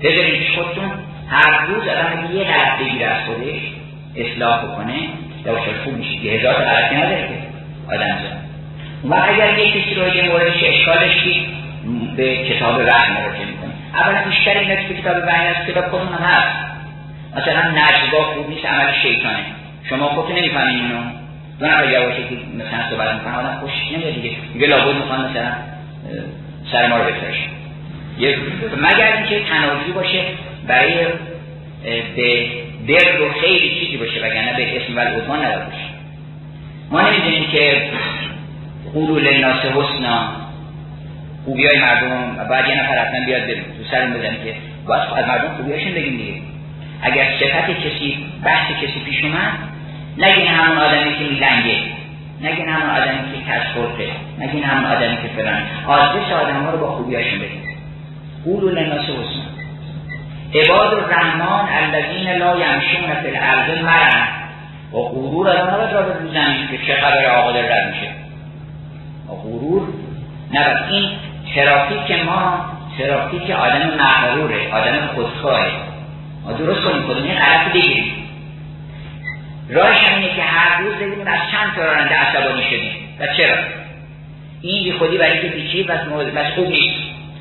بذاریم 0.02 0.40
پیش 0.40 0.52
خودتون 0.52 0.92
هر 1.30 1.66
روز 1.66 1.88
آدم 1.88 2.36
یه 2.36 2.44
غلط 2.44 2.80
بگیره 2.80 3.06
از 3.06 3.26
خودش 3.26 3.62
اصلاح 4.16 4.66
بکنه 4.66 4.96
داشت 5.46 5.64
خوب 5.84 5.98
میشه. 5.98 6.30
هزار 6.30 6.54
غلطی 6.54 6.96
آدم 7.88 8.08
زن 8.08 8.49
و 9.04 9.16
اگر 9.30 9.60
یه 9.60 9.70
کسی 9.72 9.96
رو 9.96 10.16
یه 10.16 10.30
موردش 10.30 10.64
اشکالش 10.64 11.26
به 12.18 12.38
کتاب 12.38 12.76
وحی 12.76 13.14
مراجعه 13.14 13.46
می‌کنه 13.46 13.72
اولا 13.94 14.30
بیشتر 14.30 14.60
اینا 14.60 14.76
که 14.76 14.94
کتاب 14.94 15.24
وحی 15.28 15.48
هست 15.48 15.70
کتاب 15.72 15.86
خودمون 15.86 16.14
هم 16.14 16.26
هست 16.26 16.70
مثلا 17.38 17.72
نجوا 17.72 18.24
خوب 18.24 18.50
نیست 18.50 18.66
عمل 18.66 18.94
شیطانه. 19.04 19.46
شما 19.90 20.08
خودتون 20.08 20.36
نمی‌فهمین 20.38 20.76
اینو. 20.76 21.00
نفر 21.62 21.90
یواشه 21.92 22.18
که 22.18 22.36
مثلا 22.56 22.90
صحبت 22.90 23.14
می‌کنه 23.14 23.38
آدم 23.38 23.60
خوش 23.60 23.72
نمیاد 23.94 24.14
دیگه. 24.14 24.32
دیگه 24.54 24.68
لابد 24.68 24.96
می‌خوان 24.96 25.30
مثلا 25.30 25.52
سر 26.72 26.88
ما 26.88 26.98
رو 26.98 27.04
بترشن 27.04 27.50
مگر 28.78 29.18
اینکه 29.18 29.42
تناوی 29.50 29.92
باشه 29.92 30.22
برای 30.68 30.94
به 32.16 32.46
در 32.88 33.22
و 33.22 33.34
خیلی 33.42 33.80
چیزی 33.80 33.98
باشه 33.98 34.20
وگرنه 34.20 34.58
به 34.58 34.78
اسم 34.78 34.98
و 34.98 35.00
العدوان 35.00 35.46
ندار 35.46 35.66
باشه 35.66 35.86
ما 36.92 37.02
نمی‌دونیم 37.02 37.52
که 37.52 37.90
قولو 38.94 39.20
لناس 39.20 39.66
حسنا. 39.66 40.32
خوبی 41.46 41.68
های 41.68 41.80
مردم 41.80 42.38
و 42.38 42.46
بعد 42.46 42.68
یه 42.68 42.84
نفر 42.84 42.98
حتما 42.98 43.26
بیاد 43.26 43.42
تو 43.48 43.84
سرم 43.92 44.14
بزن 44.14 44.34
که 44.44 44.56
باید 44.88 45.02
از 45.16 45.28
مردم 45.28 45.50
خوبیاشون 45.58 45.92
بگیم 45.92 46.18
دیگه. 46.18 46.34
اگر 47.02 47.26
صفت 47.40 47.70
کسی 47.70 48.26
بحث 48.44 48.72
کسی 48.72 49.00
پیش 49.06 49.24
اومد 49.24 49.52
نگین 50.18 50.48
همون 50.48 50.78
آدمی 50.78 51.14
که 51.14 51.24
میلنگه. 51.24 51.78
نگین 52.42 52.70
همون 52.70 52.90
آدمی 52.90 53.18
که 53.18 53.52
کس 53.52 53.62
خورده. 53.74 54.08
نگین 54.40 54.64
همون 54.64 54.92
آدمی 54.92 55.18
که 55.18 55.28
فلان. 55.36 55.62
آدرس 55.88 56.32
آدم 56.32 56.64
ها 56.64 56.72
رو 56.72 56.78
با 56.78 56.92
خوبیاشون 56.92 57.40
بگیم. 57.40 57.64
قولو 58.46 58.70
لناس 58.70 59.02
حسنا. 59.02 59.50
عباد 60.56 60.94
الرحمن 60.94 61.68
الذین 61.84 62.30
لا 62.30 62.56
یمشون 62.56 63.22
فی 63.22 63.38
الارض 63.38 63.84
مرن. 63.84 64.28
و 64.94 64.98
غرور 64.98 65.50
آدم 65.50 65.74
نباید 65.74 65.94
را 65.94 66.02
به 66.02 66.14
زمین 66.34 66.68
که 66.72 66.78
چه 66.88 67.02
خبر 67.02 67.26
آقا 67.26 67.52
رد 67.52 67.94
میشه. 67.94 68.29
غرور 69.36 69.88
نباید. 70.54 70.78
این 70.92 71.10
ترافیک 71.56 72.26
ما 72.26 72.66
ترافیک 72.98 73.50
آدم 73.50 73.90
مغروره 74.00 74.74
آدم 74.74 75.08
خودخواه 75.16 75.68
ما 76.46 76.52
درست 76.52 76.82
کنیم 76.82 77.24
این 77.24 77.36
غلط 77.36 77.74
بگیریم. 77.74 78.16
راهش 79.70 79.98
اینه 80.08 80.36
که 80.36 80.42
هر 80.42 80.82
روز 80.82 80.94
ببینیم 80.96 81.28
از 81.28 81.40
چند 81.52 81.76
تا 81.76 81.86
راننده 81.86 82.16
عصبانی 82.16 82.64
شدیم. 82.64 82.92
و 83.20 83.28
چرا؟ 83.38 83.56
این 84.62 84.84
بی 84.84 84.92
خودی 84.92 85.18
برای 85.18 85.42
که 85.42 85.48
بیچی 85.48 85.84
و 85.84 85.98
خوب 86.56 86.68
نیست. 86.68 87.00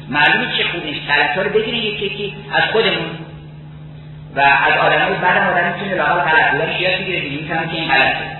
معلومه 0.09 0.47
چه 0.59 0.65
خوب 0.73 0.85
نیست. 0.85 1.11
ها 1.37 1.43
رو 1.43 1.51
بگیریم 1.51 1.95
یکی 1.95 2.07
یکی 2.07 2.35
از 2.53 2.63
خودمون. 2.73 3.11
و 4.37 4.41
از 4.41 4.79
آدم 4.81 5.05
های 5.05 5.15
بعد 5.15 5.53
آدم 5.53 5.73
می‌تونه 5.73 5.95
لاغل 5.95 6.21
غلط 6.21 6.51
بودن 6.51 6.79
شیاد 6.79 7.01
بگیره. 7.01 7.21
دیگه 7.21 7.43
می‌فهمه 7.43 7.73
که 7.73 7.75
این 7.75 7.89
غلطه. 7.89 8.39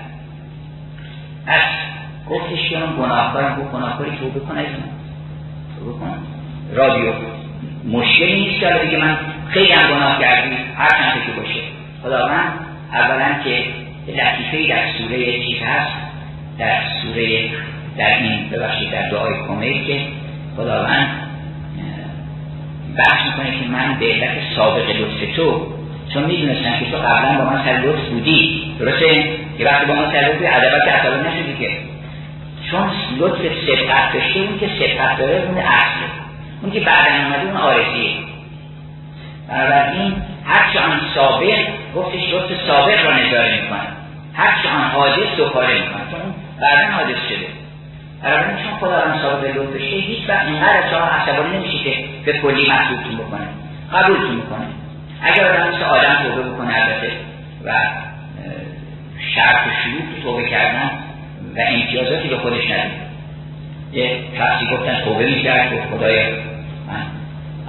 گفتش 2.31 2.69
که 2.71 2.83
اون 2.83 2.97
گناهکارم 2.97 3.61
گفت 3.61 3.73
گناهکاری 3.73 4.11
توبه 4.11 4.41
کن 4.41 4.59
از 4.59 4.67
بکن 5.87 6.17
رادیو. 6.75 7.13
مشکلی 7.89 8.41
نیست 8.41 8.61
که 8.61 8.81
دیگه 8.85 9.05
من 9.05 9.17
خیلی 9.49 9.73
هم 9.73 9.95
گناه 9.95 10.21
کردیم 10.21 10.59
هر 10.77 10.89
چند 10.89 11.23
که 11.27 11.41
باشه. 11.41 11.61
خداوند 12.03 12.53
اولا 12.93 13.43
که 13.45 13.65
لطیفه 14.09 14.69
در 14.69 14.83
سوره 14.99 15.47
چیز 15.47 15.63
هست 15.63 15.93
در 16.59 16.81
سوره 17.03 17.51
در 17.99 18.19
این 18.19 18.49
ببخشید 18.51 18.91
در 18.91 19.11
دعای 19.11 19.35
کمیل 19.49 19.85
که 19.85 20.01
خداوند 20.57 21.09
بحث 22.97 23.27
می‌کنه 23.27 23.51
که 23.51 23.69
من 23.69 23.97
به 24.01 24.07
علت 24.07 24.31
سابق 24.57 24.91
لطف 24.91 25.37
تو 25.37 25.67
چون 26.15 26.25
می‌دونستم 26.25 26.79
که 26.81 26.91
تو 26.91 26.97
قبلا 26.97 27.39
با 27.39 27.51
من 27.51 27.65
سر 27.65 27.73
لطف 27.73 28.09
بودی. 28.09 28.73
درسته؟ 28.79 29.25
که 29.59 29.65
وقتی 29.65 29.87
با 29.87 29.95
من 29.95 30.13
سر 30.13 30.21
لطف 30.21 30.43
عدبت 30.43 31.03
که 31.03 31.29
نشدی 31.29 31.57
که 31.59 31.79
چون 32.71 32.91
لطف 33.19 33.39
سبقت 33.67 34.13
داشته 34.13 34.41
اون 34.41 34.59
که 34.59 34.69
سبقت 34.79 35.19
داره 35.19 35.43
اون 35.49 35.59
اصله 35.59 36.09
اون 36.63 36.73
که 36.73 36.81
بعد 36.81 37.07
اومده 37.09 37.43
اون 37.43 37.57
آرزیه 37.57 38.11
بنابراین 39.49 40.23
هرچه 40.45 40.81
آن 40.81 41.01
سابق 41.15 41.59
گفتش 41.95 42.21
لطف 42.33 42.67
سابق 42.67 43.07
را 43.07 43.17
نظاره 43.17 43.63
می‌کنه. 43.63 43.89
هرچه 44.35 44.69
آن 44.69 44.83
حادث 44.83 45.37
دو 45.37 45.49
کاره 45.49 45.75
می‌کنه. 45.75 46.03
چون 46.11 46.35
بعدا 46.61 46.93
حادث 46.93 47.17
شده. 47.29 47.47
بنابراین 48.23 48.57
چون 48.57 48.79
خداوند 48.81 49.21
سابق 49.23 49.57
لطف 49.57 49.73
داشته 49.73 49.97
هیچ 49.97 50.29
وقت 50.29 50.47
اینقدر 50.47 50.91
شما 50.91 51.01
عصبانی 51.01 51.57
نمیشه 51.57 51.79
که 51.79 52.05
به 52.25 52.33
کلی 52.33 52.69
محبوبتون 52.69 53.17
بکنه. 53.17 53.49
قبولتون 53.93 54.35
می‌کنه 54.35 54.67
اگر 55.23 55.45
آدم 55.45 55.69
مثل 55.69 55.83
آدم 55.83 56.17
توبه 56.23 56.43
بکنه 56.43 56.75
البته 56.75 57.13
و 57.65 57.73
شرط 59.35 59.67
و 59.67 59.71
شروع 59.85 60.23
توبه 60.23 60.51
کردن 60.51 60.91
و 61.59 61.61
امتیازاتی 61.61 62.29
به 62.29 62.37
خودش 62.37 62.71
ندید 62.71 63.09
یه 63.93 64.19
شخصی 64.39 64.67
گفتن 64.67 65.01
توبه 65.05 65.27
می‌کرد 65.27 65.73
گفت 65.73 65.91
خدای 65.91 66.33
من 66.89 67.07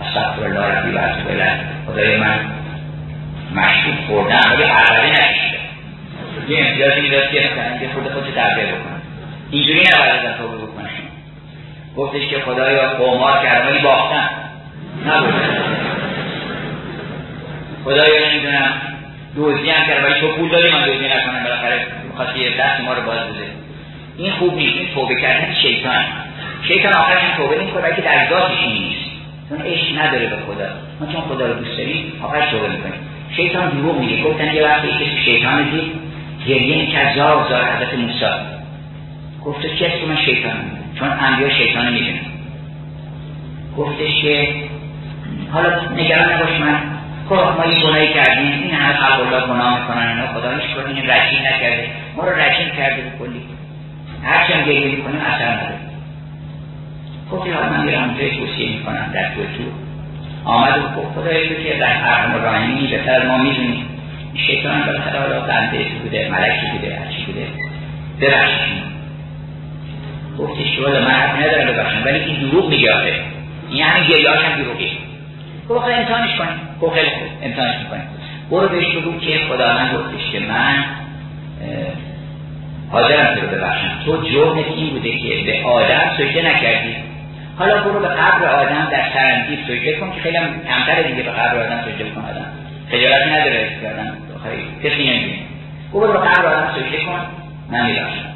استغفر 0.02 0.43
الله 0.43 0.60
ربی 0.60 0.91
و 0.91 0.99
خدای 1.88 2.17
من 2.17 2.39
مشروب 3.56 3.95
خوردم 4.08 4.52
ولی 4.52 4.63
عربه 4.63 5.12
نکشیدم 5.12 5.60
یه 6.49 6.65
امتیازی 6.65 7.02
می‌داد 7.02 7.32
که 7.32 7.39
مثلا 7.39 7.78
که 7.78 7.93
خود 7.93 8.13
خودش 8.13 8.34
تربیه 8.36 8.65
بکنم 8.65 9.02
اینجوری 9.52 9.80
نباید 9.80 10.25
ازم 10.25 10.38
توبه 10.38 10.58
بکنم 10.58 10.89
گفتش 11.97 12.28
که 12.28 12.39
خدایا 12.39 12.89
قمار 12.89 13.43
کردم 13.43 13.67
ولی 13.67 13.80
باختم. 13.80 14.30
نبود. 15.08 15.34
خدایا 17.84 18.30
نمی‌دونم 18.30 18.73
دوزی 19.36 19.69
هم 19.69 19.88
کردم 19.88 20.04
ولی 20.04 20.21
تو 20.21 20.28
پول 20.28 20.49
داری 20.49 20.71
من 20.71 20.86
دوزی 20.86 21.08
نکنم. 21.08 21.43
بالاخره 21.43 21.86
می‌خواستی 22.10 22.49
دست 22.49 22.80
ما 22.82 22.93
رو 22.93 23.02
باز 23.02 23.19
بده. 23.19 23.58
این 24.19 24.32
خوب 24.32 24.53
نیست 24.55 24.77
این 24.77 24.88
توبه 24.93 25.15
کردن 25.15 25.53
شیطان. 25.53 26.03
شیطان 26.67 26.93
آخرش 26.93 27.23
این 27.23 27.36
توبه 27.38 27.62
نمی‌کنه 27.62 27.95
که 27.95 28.01
در 28.01 28.29
ذاتش 28.29 28.67
نیست. 28.67 29.10
چون 29.49 29.62
عشق 29.62 30.01
نداره 30.01 30.27
به 30.27 30.36
خدا. 30.36 30.69
ما 30.99 31.13
چون 31.13 31.21
خدا 31.21 31.45
رو 31.45 31.53
دوست 31.53 31.77
داریم 31.77 32.12
آخرش 32.23 32.51
توبه 32.51 32.67
می‌کنیم. 32.69 32.99
شیطان 33.36 33.69
دروغ 33.69 33.99
میگه. 33.99 34.23
گفتن 34.23 34.53
یه 34.55 34.63
وقتی 34.63 34.88
کسی 34.88 35.17
شیطان 35.25 35.69
دید 35.69 35.91
گریه 36.47 36.86
که 36.86 37.13
زار 37.15 37.43
حضرت 37.43 37.93
موسی. 37.93 38.25
گفته 39.45 39.75
که 39.75 39.88
اسم 39.88 40.08
من 40.10 40.17
شیطان 40.25 40.53
چون 40.99 41.10
انبیا 41.19 41.49
شیطان 41.49 41.93
می‌دونن 41.93 42.19
گفتش 43.77 44.21
که 44.21 44.47
حالا 45.53 45.69
نگران 45.95 46.34
نباش 46.34 46.60
من. 46.60 46.82
خب 47.29 47.36
ما 47.36 47.65
یه 47.65 47.84
گناهی 47.84 48.13
کردیم. 48.13 48.63
این 48.63 48.71
همه 48.71 48.93
خلق 48.93 49.34
الله 49.34 49.47
گناه 49.47 49.82
می‌کنن 49.82 50.08
اینا. 50.08 50.27
خدا 50.27 50.49
هیچ 50.49 50.75
کاری 50.75 50.93
رجیم 50.93 51.39
نکرده. 51.39 51.88
ما 52.15 52.23
رو 52.23 52.29
رجیم 52.29 52.69
کرده 52.77 53.01
به 53.01 53.12
کلی. 53.19 53.41
هرچی 54.23 54.53
هم 54.53 54.62
گریه 54.65 54.95
می‌کنیم 54.95 55.21
اثر 55.21 55.51
نداره. 55.51 55.79
گفتی 57.32 57.51
حالا 57.51 57.69
من 57.69 57.86
میرم 57.86 58.15
جای 58.19 58.38
توصیه 58.38 58.69
می‌کنم 58.69 59.12
در 59.13 59.23
تو 59.23 59.41
تو 59.41 59.63
آمد 60.45 60.77
و 60.77 61.01
گفت 61.01 61.15
خدای 61.15 61.49
تو 61.49 61.63
که 61.63 61.77
در 61.79 61.91
ارحم 61.91 62.34
الراحمینی 62.34 62.88
بهتر 62.88 63.27
ما 63.27 63.38
می‌دونیم 63.38 63.86
شیطان 64.36 64.86
بالاخره 64.86 65.19
حالا 65.19 65.39
بنده 65.39 65.86
بوده 66.03 66.29
ملکی 66.32 66.65
بوده 66.71 66.99
هرچی 66.99 67.25
بوده. 67.25 67.47
ببخشید 68.21 68.89
گفتش 70.39 70.75
که 70.75 70.82
من 70.82 71.12
حق 71.12 71.39
ندارم 71.39 71.67
ببخشم 71.67 72.01
ولی 72.05 72.19
این 72.19 72.49
دروغ 72.49 72.69
میگه 72.69 72.93
آخه 72.93 73.13
این 73.69 73.84
همین 73.84 74.10
گریهاش 74.10 74.39
هم 74.39 74.62
دروغی 74.62 74.91
گفت 75.69 75.86
امتحانش 75.88 76.36
کنیم 76.38 76.60
گفت 76.82 76.95
خیلی 76.95 77.10
خوب 77.10 77.27
امتحانش 77.43 77.75
می‌کنیم 77.84 78.03
برو 78.51 78.67
بهش 78.67 78.95
بگو 78.95 79.19
که 79.19 79.39
خدا 79.49 79.67
من 79.67 79.93
گفتش 79.93 80.32
که 80.32 80.39
من 80.39 80.84
حاضرم 82.91 83.36
تو 83.36 83.47
ببخشم. 83.47 83.91
تو 84.06 84.23
جرمت 84.23 84.65
این 84.75 84.89
بوده 84.89 85.17
که 85.17 85.43
به 85.45 85.63
آدم 85.63 86.12
سجده 86.17 86.41
نکردی؟ 86.41 86.95
حالا 87.58 87.84
برو 87.84 87.99
به 87.99 88.08
قبر 88.08 88.45
آدم 88.45 88.88
در 88.91 89.04
سرندیب 89.13 89.60
سجده 89.67 89.99
کن 89.99 90.12
که 90.12 90.21
خیلی 90.21 90.38
کمتر 90.67 91.02
دیگه 91.02 91.23
به 91.23 91.32
قبر 91.32 91.58
آدم 91.58 91.82
سجده 91.82 92.10
کن 92.10 92.21
آدم. 92.21 92.45
خجالتی 92.91 93.30
نداره 93.30 93.69
کردن 93.82 94.17
کسی 94.84 95.10
نمی‌دونه 95.10 95.39
برو 95.93 96.13
به 96.13 96.19
قبر 96.19 96.45
آدم 96.45 96.73
سجده 96.75 97.06
کن. 97.06 97.19
من 97.69 97.86
میبخشم. 97.86 98.30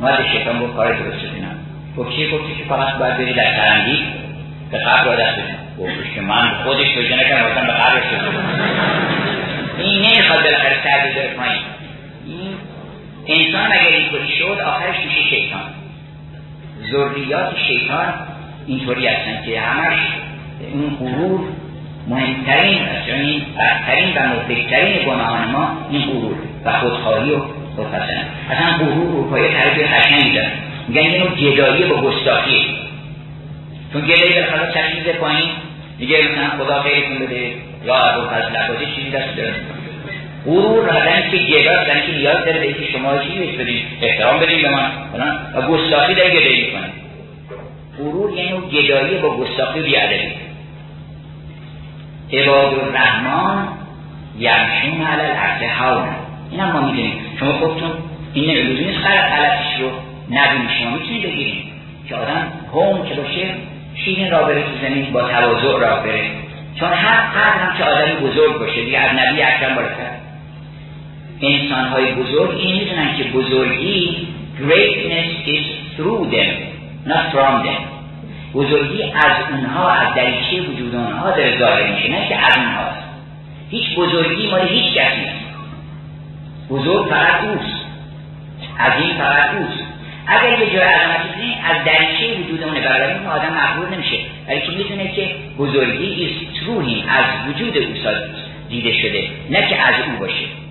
اومد 0.00 0.24
شیطان 0.32 0.58
گفت 0.58 0.76
کار 0.76 0.94
درست 0.94 1.18
شد 1.20 1.30
اینا 1.34 1.48
گفت 1.96 2.16
چی؟ 2.16 2.30
گفتی 2.30 2.54
که 2.58 2.64
فقط 2.68 2.98
باید 2.98 3.16
بری 3.16 3.32
در 3.32 3.56
سرندیب 3.56 4.00
به 4.70 4.78
قبر 4.78 5.08
آدم 5.08 5.32
سجده 5.32 5.56
گفتش 5.78 6.14
که 6.14 6.20
من 6.20 6.50
خودش 6.64 6.86
سجده 6.94 7.16
نکردم 7.16 7.66
به 7.66 7.72
قبر 7.72 8.00
سجده 8.00 8.38
این 9.78 10.02
نمی‌خواد 10.02 10.42
بالاخره 10.42 10.76
سر 10.84 11.08
بذاره 11.08 11.28
پایین. 11.36 11.62
انسان 13.28 13.72
اگر 13.72 13.96
اینطوری 13.96 14.28
شد 14.38 14.60
آخرش 14.66 14.96
میشه 15.04 15.30
شیطان. 15.30 15.60
ذریات 16.92 17.56
شیطان 17.66 18.14
اینطوری 18.66 19.06
هستن 19.06 19.42
که 19.46 19.60
همش 19.60 19.98
اون 20.72 20.96
غرور 21.00 21.40
مهمترین 22.08 22.78
یعنی 23.08 23.46
بدترین 23.58 24.14
و 24.16 24.20
مفکترین 24.28 25.06
گناهان 25.06 25.48
ما 25.48 25.86
این 25.90 26.02
غرور 26.02 26.36
و 26.64 26.72
خودخواهی 26.72 27.30
و 27.30 27.38
خودپسند. 27.76 28.26
اصلا 28.50 28.76
غرور 28.78 29.12
رو 29.12 29.30
پای 29.30 29.48
تعریف 29.48 29.88
خشنگی 29.88 30.32
دارن 30.32 30.52
میگن 30.88 31.02
یه 31.02 31.18
نوع 31.18 31.36
جدایی 31.36 31.84
با 31.84 32.00
گستاخیه 32.00 32.64
چون 33.92 34.02
گدایی 34.02 34.34
در 34.34 34.50
خلاص 34.50 34.74
چشمیزه 34.74 35.12
پایین. 35.12 35.50
میگه 35.98 36.16
مثلا 36.22 36.64
خدا 36.64 36.82
خیرتون 36.82 37.18
بده. 37.18 37.52
یا 37.84 37.94
ابو 37.94 38.28
فضل 38.28 38.56
عبادی 38.56 38.86
چیزی 38.86 39.10
دست 39.10 39.36
داره. 39.36 39.54
غرور 40.46 40.88
آدمی 40.88 41.30
که 41.30 41.36
گداست 41.36 41.88
یعنی 41.88 42.00
که 42.06 42.12
نیاز 42.12 42.44
داره 42.44 42.58
به 42.58 42.66
اینکه 42.66 42.92
شما 42.92 43.18
چی 43.18 43.38
بهش 43.38 43.56
بدید. 43.56 43.84
احترام 44.02 44.40
بدید 44.40 44.62
به 44.62 44.70
من 44.70 44.90
و 45.54 45.62
گستاخی 45.62 46.14
داره 46.14 46.30
گدایی 46.30 46.66
می‌کنه 46.66 46.90
غرور 47.98 48.38
یه 48.38 48.50
نوع 48.50 48.60
گدایی 48.70 49.18
با 49.18 49.36
گستاخی 49.36 49.80
و 49.80 49.82
بیادبی. 49.82 50.32
عباد 52.32 52.74
الرحمن 52.74 53.68
یمشون 54.38 55.06
علی 55.06 55.26
الارض 55.30 55.62
هاون 55.78 56.08
این 56.50 56.60
هم 56.60 56.72
ما 56.72 56.80
می‌دونیم. 56.80 57.12
شما 57.40 57.52
خودتون 57.52 57.90
این 58.34 58.50
علوزی 58.50 58.84
نیست 58.84 59.00
غلطش 59.06 59.80
رو 59.80 59.90
نبینی 60.30 60.68
شما 60.78 60.90
می‌تونید 60.90 61.22
بگیریم 61.22 61.72
که 62.08 62.16
آدم 62.16 62.52
هوم 62.72 63.08
که 63.08 63.14
باشه 63.14 63.54
شیرین 64.04 64.30
را 64.30 64.42
بره 64.42 64.62
تو 64.62 64.86
زمین 64.86 65.12
با 65.12 65.22
تواضع 65.22 65.78
را 65.78 65.96
بره. 65.96 66.30
چون 66.80 66.92
هر 66.92 67.20
قدر 67.30 67.58
هم 67.58 67.78
که 67.78 67.84
آدمی 67.84 68.12
بزرگ 68.12 68.58
باشه 68.58 68.84
دیگه 68.84 68.98
از 68.98 69.10
نبی 69.10 69.42
اکرم 69.42 69.74
بالاتر 69.74 70.05
انسان 71.42 71.84
های 71.84 72.12
بزرگ 72.12 72.58
این 72.58 72.74
می‌دونن 72.74 73.16
که 73.16 73.24
بزرگی 73.24 74.28
greatness 74.58 75.48
is 75.48 75.64
through 75.96 76.32
them 76.34 76.52
not 77.06 77.24
from 77.32 77.66
them. 77.66 77.82
بزرگی 78.54 79.02
از 79.02 79.32
اونها 79.50 79.90
از 79.90 80.14
دریچه 80.14 80.62
وجود 80.68 80.94
اونها 80.94 81.30
در 81.30 81.58
ظاهر 81.58 81.92
میشه 81.92 82.08
نه 82.08 82.28
که 82.28 82.36
از 82.36 82.56
اونهاست. 82.56 83.02
هیچ 83.70 83.96
بزرگی 83.96 84.46
مال 84.50 84.68
هیچ 84.68 84.94
کسی 84.94 85.20
نیست. 85.20 85.46
بزرگ 86.70 87.06
فقط 87.06 87.44
اوست. 87.44 87.84
عظیم 88.80 89.14
فقط 89.18 89.54
اوست. 89.54 89.84
اگر 90.26 90.58
یه 90.58 90.66
جای 90.66 90.84
عظمتی 90.84 91.54
از 91.64 91.84
دریچه 91.84 92.40
وجود 92.40 92.62
اونه. 92.62 92.80
برای 92.80 93.12
این 93.12 93.26
آدم 93.26 93.52
مغرور 93.54 93.94
نمیشه. 93.94 94.16
ولی 94.48 94.60
که 94.60 94.70
می‌دونه 94.70 95.12
که 95.12 95.30
بزرگی 95.58 96.26
است 96.26 96.60
تروهی 96.60 97.04
از 97.08 97.24
وجود 97.48 97.76
او 97.76 98.12
دیده 98.68 98.92
شده. 98.92 99.28
نه 99.50 99.68
که 99.68 99.76
از 99.76 99.94
او 100.06 100.18
باشه. 100.18 100.65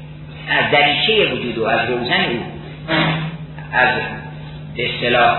از 0.50 0.72
دریچه 0.72 1.34
وجود 1.34 1.60
او 1.60 1.68
از 1.68 1.90
روزن 1.90 2.24
او 2.24 2.44
از 3.74 3.90
اصطلاح 4.78 5.38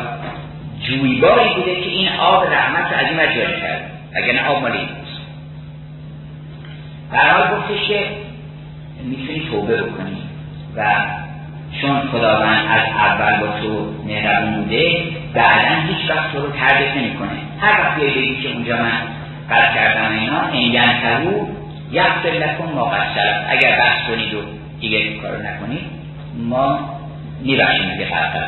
جویباری 0.82 1.54
بوده 1.54 1.74
که 1.80 1.88
این 1.90 2.08
آب 2.08 2.52
رحمت 2.52 2.92
رو 2.92 2.98
از 2.98 3.06
این 3.06 3.34
جاری 3.34 3.60
کرد 3.60 3.90
اگر 4.14 4.32
نه 4.32 4.46
آب 4.46 4.62
مالی 4.62 4.78
نیست. 4.78 5.20
برحال 7.12 7.58
گفتش 7.58 7.88
که 7.88 8.06
می‌تونی 9.04 9.42
توبه 9.50 9.82
بکنی 9.82 10.16
و 10.76 10.94
چون 11.80 12.00
خداوند 12.00 12.66
از 12.70 12.82
اول 12.96 13.40
با 13.40 13.60
تو 13.60 13.94
مهربون 14.06 14.54
بوده 14.54 15.04
بعدا 15.34 15.74
هیچ 15.88 16.10
وقت 16.10 16.32
تو 16.32 16.40
رو 16.40 16.52
تردک 16.52 16.96
نمی‌کنه. 16.96 17.30
هر 17.60 17.80
وقت 17.80 17.98
یه 17.98 18.42
که 18.42 18.52
اونجا 18.52 18.76
من 18.76 19.00
قرد 19.48 19.74
کردم 19.74 20.18
اینا 20.18 20.48
این 20.52 20.72
ترو 21.02 21.48
یک 21.92 22.34
لکن 22.34 22.72
ما 22.74 22.92
اگر 23.48 23.76
بحث 23.76 24.06
کنید 24.08 24.34
و 24.34 24.38
دیگه 24.80 25.20
کارو 25.22 25.42
نکنید 25.42 25.80
ما 26.38 26.78
میبخشیم 27.42 27.90
دیگه 27.90 28.04
فرق 28.04 28.46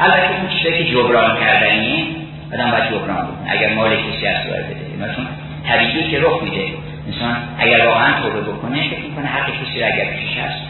البته 0.00 0.40
اون 0.40 0.48
چیزایی 0.48 0.84
که 0.84 0.92
جبران 0.92 1.40
کردنیه 1.40 2.04
آدم 2.52 2.70
باید 2.70 2.90
جبران 2.90 3.26
بکنه. 3.26 3.50
اگر 3.50 3.74
مال 3.74 3.96
کسی 3.96 4.26
از 4.26 4.36
سوال 4.44 4.62
بده 4.62 5.10
مثلا 5.10 5.26
طبیعی 5.68 6.10
که 6.10 6.20
رخ 6.20 6.42
میده. 6.42 6.64
انسان 7.06 7.36
اگر 7.58 7.86
واقعا 7.86 8.22
توبه 8.22 8.40
بکنه 8.40 8.88
فکر 8.90 9.00
می‌کنه 9.00 9.26
حق 9.26 9.46
کسی 9.46 9.80
رو 9.80 9.86
اگر 9.86 10.04
پیش 10.04 10.38
هست 10.38 10.64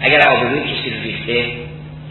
اگر 0.00 0.28
آبروی 0.28 0.60
کسی 0.60 0.90
رو 0.90 1.02
ریخته 1.02 1.46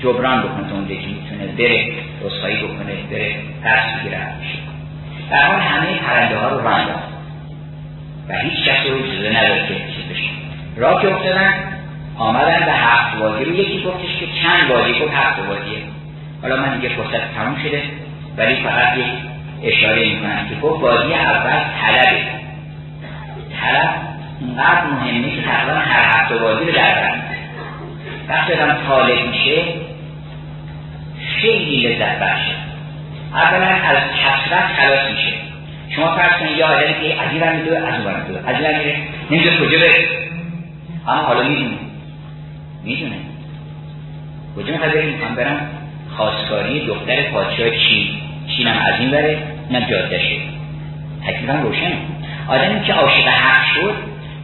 جبران 0.03 0.41
بکنه 0.41 0.69
تا 0.69 0.75
اونجا 0.75 0.95
که 0.95 1.07
می‌تونه 1.07 1.51
بره 1.57 1.93
رسخایی 2.21 2.55
بکنه 2.55 2.93
بره 3.11 3.35
درس 3.63 3.99
بگیره 3.99 4.17
میشه 4.41 4.59
در 5.31 5.45
حال 5.45 5.59
همه 5.59 5.97
پرنده 5.97 6.37
ها 6.37 6.49
رو 6.49 6.61
راه 6.61 6.85
و 8.29 8.33
هیچ 8.33 8.65
کس 8.65 8.85
رو 8.87 8.97
اجازه 8.97 9.37
نداره 9.37 9.67
که 9.67 9.73
چیز 9.73 10.05
بشه. 10.11 10.29
راه 10.77 11.01
که 11.01 11.13
افتادن 11.13 11.53
آمدن 12.17 12.59
به 12.65 12.71
هفت 12.71 13.17
وادی 13.17 13.45
رو. 13.45 13.55
یکی 13.55 13.83
گفتش 13.83 14.19
که 14.19 14.25
چند 14.43 14.71
وادی 14.71 14.99
گفت 14.99 15.13
هفت 15.13 15.39
وادیه 15.39 15.77
حالا 16.41 16.55
من 16.55 16.79
دیگه 16.79 16.95
فرصت 16.95 17.35
تموم 17.35 17.55
شده. 17.63 17.83
ولی 18.37 18.55
فقط 18.55 18.97
یک 18.97 19.05
اشاره 19.63 20.09
می‌کنم 20.09 20.45
که 20.49 20.55
گفت 20.55 20.81
وادی 20.81 21.13
اول 21.13 21.59
طلبه. 21.81 22.21
طلب 23.61 23.95
اینقدر 24.41 24.83
مهمه 24.85 25.35
که 25.35 25.41
تقریبا 25.41 25.79
هر 25.79 26.19
هفت 26.19 26.31
وادی 26.31 26.65
رو 26.65 26.71
در 26.71 27.13
وقتی 28.29 28.53
آدم 28.53 28.77
طالب 28.87 29.27
میشه 29.27 29.63
خیلی 31.41 31.87
لذت 31.87 32.19
بخشه 32.19 32.55
اولا 33.33 33.65
از 33.65 33.97
کسرت 33.97 34.67
خلاص 34.77 35.11
میشه. 35.11 35.33
شما 35.95 36.15
فرض 36.15 36.39
کنید 36.39 36.57
یه 36.57 36.65
آدمی 36.65 36.93
که 36.93 37.21
از 37.21 37.31
این 37.31 37.51
میدوه 37.55 37.77
از 37.77 38.05
اون 38.05 38.13
میدوه 38.15 38.49
از 38.49 38.55
این 38.55 38.77
میره 38.77 38.97
نمی‌دونه 39.31 39.57
کجا 39.57 39.77
بره. 39.77 40.24
اما 41.07 41.21
حالا 41.21 41.43
می‌دونه 41.43 41.77
می‌دونه 42.83 43.15
کجا 44.55 44.71
می‌خواد 44.71 44.93
بریم 44.93 45.09
می‌خوام 45.09 45.35
برم 45.35 45.67
خواستگاری 46.17 46.85
دختر 46.85 47.21
پادشاه 47.21 47.69
چین 47.69 48.07
چین 48.57 48.67
هم 48.67 48.93
از 48.93 48.99
این 48.99 49.11
بره 49.11 49.43
اینم 49.69 49.85
جادشه 49.85 50.37
تکلیفا 51.27 51.53
روشنه. 51.53 51.97
آدمی 52.47 52.81
که 52.81 52.93
عاشق 52.93 53.27
حق 53.27 53.65
شد 53.75 53.95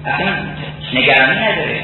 اصلا 0.06 0.34
نگرانی 0.94 1.40
نداره. 1.40 1.84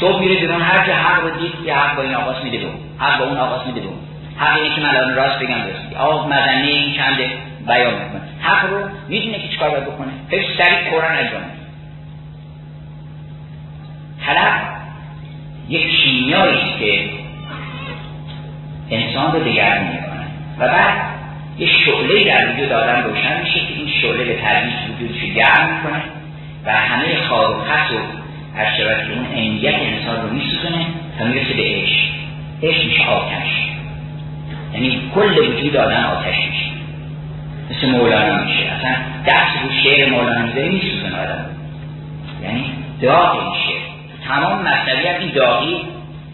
صبح 0.00 0.20
میره 0.20 0.40
بیرون 0.40 0.62
هر 0.62 0.86
جا 0.86 0.94
حق 0.94 1.22
رو 1.22 1.30
دید 1.30 1.52
که 1.66 1.74
حق 1.74 1.96
با 1.96 2.02
این 2.02 2.14
آقاس 2.14 2.44
میده 2.44 2.58
بود 2.58 2.80
حق 2.98 3.18
با 3.18 3.24
اون 3.24 3.38
آقاس 3.38 3.66
میده 3.66 3.80
بود 3.80 3.98
حق 4.36 4.62
اینه 4.62 4.74
که 4.74 4.80
من 4.80 4.96
الان 4.96 5.14
راست 5.14 5.38
بگم 5.38 5.58
درست 5.58 5.96
آقا 5.96 6.26
مدنه 6.26 6.66
این 6.66 6.94
چنده. 6.94 7.30
بیان 7.66 7.94
می‌کنه. 7.94 8.20
حق 8.40 8.70
رو 8.70 8.88
می‌دونه 9.08 9.38
که 9.38 9.48
چیکار 9.48 9.70
باید 9.70 9.84
بکنه. 9.84 10.12
خیلی 10.30 10.46
سریع 10.58 10.90
قرآن 10.90 11.16
انجام 11.16 11.42
طلب 14.26 14.62
یک 15.68 15.86
کیمیایی 15.90 16.58
است 16.58 16.78
که 16.78 17.10
انسان 18.90 19.32
رو 19.32 19.40
دگرگون 19.40 19.88
می‌کنه. 19.88 20.26
و 20.58 20.68
بعد 20.68 20.94
یه 21.58 21.66
شعله 21.66 22.24
در 22.24 22.52
وجود 22.52 22.72
آدم 22.72 23.02
روشن 23.04 23.40
میشه 23.40 23.60
که 23.60 23.74
این 23.76 23.88
شعله 24.02 24.24
به 24.24 24.38
تدریج 24.44 24.74
وجودش 24.94 25.34
گرم 25.34 25.74
می‌کنه 25.74 26.02
و 26.64 26.72
همه 26.72 27.16
خواب 27.28 27.56
و 27.56 27.60
خس 27.60 27.92
و 27.92 27.98
هر 28.58 28.76
شود 28.76 28.96
که 29.06 29.12
اون 29.12 29.26
عینیت 29.34 29.74
انسان 29.74 30.22
رو 30.22 30.34
میسوزنه 30.34 30.86
تا 31.18 31.24
می‌رسه 31.24 31.54
به 31.54 31.62
عشق. 31.62 32.12
عشق 32.62 32.84
میشه 32.84 33.06
آتش. 33.06 33.48
یعنی 34.74 35.00
کل 35.14 35.38
وجود 35.38 35.76
آدم 35.76 36.04
آتش 36.04 36.36
میشه. 36.36 36.70
مثل 37.70 37.90
مولانا 37.90 38.44
میشه. 38.44 38.64
اصلا 38.64 38.90
دست 39.26 39.62
رو 39.62 39.70
شعر 39.84 40.10
مولانا 40.10 40.46
میزه 40.46 40.68
میسوزن 40.68 41.14
آدم. 41.14 41.46
یعنی 42.42 42.64
داغ 43.02 43.34
این 43.34 43.52
تمام 44.28 44.62
مصنوی 44.62 45.08
این 45.08 45.32
داغی 45.34 45.76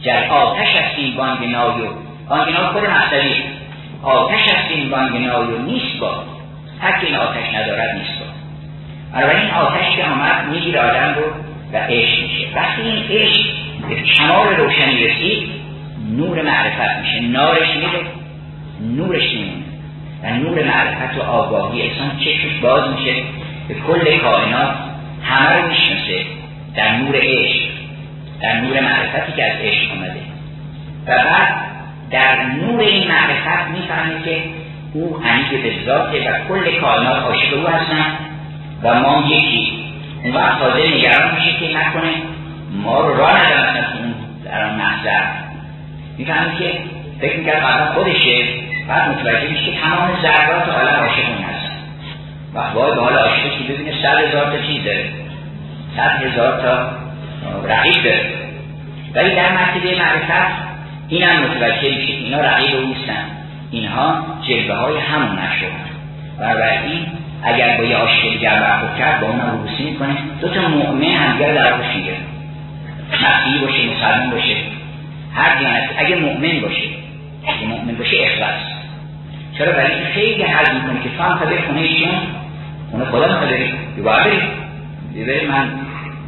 جر 0.02 0.28
آتش 0.30 0.76
است 0.76 0.98
این 0.98 1.16
بانگ 1.16 1.44
نایو. 1.44 1.86
بانگ 2.28 2.54
نایو 2.54 2.66
خود 2.66 2.84
مصنوی 2.84 3.34
آتش 4.02 4.40
است 4.40 4.70
این 4.70 4.90
بانگ 4.90 5.26
نایو 5.26 5.58
نیست 5.58 5.98
با. 6.00 6.22
هر 6.80 7.00
این 7.02 7.16
آتش 7.16 7.54
ندارد 7.54 7.96
نیست 7.96 8.18
با. 8.20 9.30
این 9.30 9.50
آتش 9.50 9.96
که 9.96 10.04
آمد 10.04 10.48
می‌گیره 10.50 10.80
آدم 10.80 11.14
رو 11.14 11.22
و 11.72 11.76
عشق 11.76 12.22
میشه. 12.22 12.46
وقتی 12.54 12.82
این 12.82 13.04
عشق 13.10 13.40
به 13.88 13.94
کمال 13.94 14.56
روشنی 14.56 15.06
رسید 15.06 15.48
نور 16.16 16.42
معرفت 16.42 16.98
میشه. 17.00 17.20
نارش 17.20 17.68
میره 17.76 18.06
نورش 18.80 19.32
میمونه. 19.32 19.64
و 20.22 20.30
نور 20.30 20.64
معرفت 20.64 21.18
و 21.18 21.22
آگاهی 21.22 21.90
انسان 21.90 22.18
چشمش 22.18 22.60
باز 22.62 22.82
میشه. 22.90 23.14
به 23.68 23.74
کل 23.74 24.18
کائنات 24.18 24.74
همه 25.22 25.56
رو 25.56 25.68
می‌شناسه. 25.68 26.26
در 26.76 26.96
نور 26.96 27.16
عشق. 27.16 27.67
در 28.40 28.60
نور 28.60 28.80
معرفتی 28.80 29.32
که 29.32 29.44
از 29.44 29.58
عشق 29.60 29.92
آمده 29.92 30.20
و 31.06 31.24
بعد 31.24 31.54
در 32.10 32.42
نور 32.42 32.80
این 32.80 33.08
معرفت 33.08 33.68
می‌فهمه 33.70 34.22
که 34.24 34.42
او 34.94 35.20
همیشه 35.22 35.56
به 35.56 35.72
ذاته 35.86 36.30
و 36.30 36.48
کل 36.48 36.80
کائنات 36.80 37.22
عاشق 37.22 37.58
او 37.58 37.66
هستن 37.66 38.04
و 38.82 39.00
ما 39.00 39.24
یکی. 39.28 39.72
اون 40.24 40.34
وقت 40.34 40.58
تازه 40.58 40.96
نگران 40.96 41.34
میشه 41.34 41.52
که 41.60 41.78
نکنه 41.78 42.12
ما 42.82 43.00
رو 43.00 43.16
راه 43.16 43.46
ندارن 43.46 43.84
اون 43.98 44.14
در 44.44 44.64
آن 44.64 44.74
محضر. 44.74 45.24
می‌فهمی 46.18 46.58
که 46.58 46.72
فکر 47.20 47.38
می‌کرد 47.38 47.62
بعدا 47.62 47.92
خودشه 47.92 48.44
بعد 48.88 49.10
متوجه 49.10 49.48
میشه 49.48 49.64
که 49.64 49.78
تمام 49.80 50.08
ذرات 50.22 50.68
عالم 50.68 51.00
عاشق 51.00 51.28
اون 51.28 51.44
هستن 51.44 51.78
و 52.54 52.58
وای 52.58 52.94
به 52.94 53.00
حال 53.00 53.16
عاشقی 53.16 53.50
که 53.50 53.72
ببینه 53.72 53.92
صد 54.02 54.18
هزار 54.18 54.44
تا 54.44 54.66
چیز 54.66 54.84
داره 54.84 55.04
صد 55.96 56.22
هزار 56.22 56.62
تا 56.62 56.90
رقیب 57.64 58.04
داره. 58.04 58.30
ولی 59.14 59.34
در 59.34 59.52
مرتبه 59.52 59.98
معرفت 59.98 60.52
این 61.08 61.22
هم 61.22 61.42
متوجه 61.42 61.98
میشه 61.98 62.12
اینا 62.12 62.40
رقیب 62.40 62.76
اوستن 62.76 63.24
اینها 63.70 64.26
جلوه 64.48 64.74
های 64.74 64.98
همون 64.98 65.38
نشون 65.38 65.68
بنابراین 66.38 67.06
اگر 67.42 67.76
با 67.76 67.84
یه 67.84 67.96
دیگر 68.32 68.60
برخورد 68.60 68.98
کرد 68.98 69.20
با 69.20 69.26
اون 69.26 69.40
روسی 69.40 69.82
می‌کنه. 69.82 70.16
دو 70.40 70.48
تا 70.48 70.68
مؤمن 70.68 71.04
همگر 71.04 71.54
در 71.54 71.72
آغوش 71.72 71.86
می‌گیره. 71.96 72.16
مسیحی 73.12 73.58
باشه 73.58 73.96
مسلمان 73.96 74.30
باشه. 74.30 74.56
هر 75.34 75.58
دیانت 75.58 75.90
اگه 75.98 76.16
مؤمن 76.16 76.60
باشه 76.60 76.88
اگه 77.46 77.66
مؤمن 77.66 77.94
باشه 77.94 78.16
اخلاص. 78.20 78.60
چرا؟ 79.58 79.82
این 79.82 80.04
خیلی 80.14 80.42
حل 80.42 80.74
می‌کنه 80.74 81.02
که 81.02 81.08
تو 81.16 81.22
هم 81.22 81.38
خونه 81.66 81.80
ایشون 81.80 82.08
خونه 82.90 83.04
خدا 83.04 83.26
می‌خواد 83.26 83.48
بری 83.48 85.24
بری 85.24 85.46
من 85.46 85.70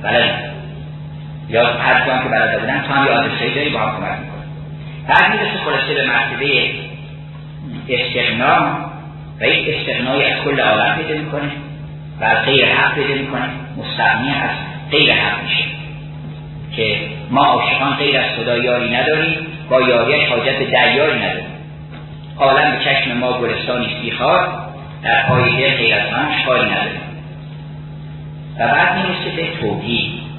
بلد 0.03 0.49
یا 1.50 1.66
هر 1.66 2.22
که 2.22 2.28
بلده 2.28 2.58
بودن 2.58 2.84
تو 2.86 2.92
هم 2.92 3.06
یه 3.06 3.12
آدرسایی 3.12 3.54
داری 3.54 3.70
با 3.70 3.78
هم 3.78 3.96
کمک 3.96 4.18
می‌کنه 4.18 4.44
بعد 5.08 5.32
می‌رسه 5.32 5.58
خلاصه 5.64 5.94
به 5.94 6.04
مرتبه 6.06 6.70
استغنا 7.88 8.78
و 9.40 9.44
این 9.44 9.74
استغنای 9.74 10.24
از 10.24 10.44
کل 10.44 10.60
عالم 10.60 10.96
پیدا 10.96 11.20
می‌کنه 11.20 11.50
و 12.20 12.24
از 12.24 12.44
غیر 12.44 12.66
حق 12.66 12.94
پیدا 12.94 13.14
می‌کنه. 13.14 13.48
مستغنی 13.76 14.30
از 14.30 14.50
غیر 14.90 15.12
حق 15.12 15.42
میشه. 15.42 15.64
که 16.76 16.96
ما 17.30 17.44
عاشقان 17.44 17.94
غیر 17.94 18.18
از 18.18 18.24
خدا 18.36 18.56
یاری 18.56 18.96
نداریم 18.96 19.46
با 19.70 19.80
یاریش 19.80 20.28
حاجت 20.28 20.58
به 20.58 20.64
دیاری 20.64 21.18
نداریم. 21.18 21.50
عالم 22.38 22.70
به 22.70 22.84
چشم 22.84 23.16
ما 23.16 23.40
گلستانی 23.40 23.86
سیخار 24.02 24.48
در 25.02 25.22
پای 25.28 25.50
دل 25.50 25.76
غیر 25.76 25.94
از 25.94 26.12
من 26.12 26.26
کاری 26.46 26.70
نداریم. 26.70 27.00
و 28.58 28.68
بعد 28.68 28.96
می‌رسه 28.96 29.36
به 29.36 29.60
توحید. 29.60 30.30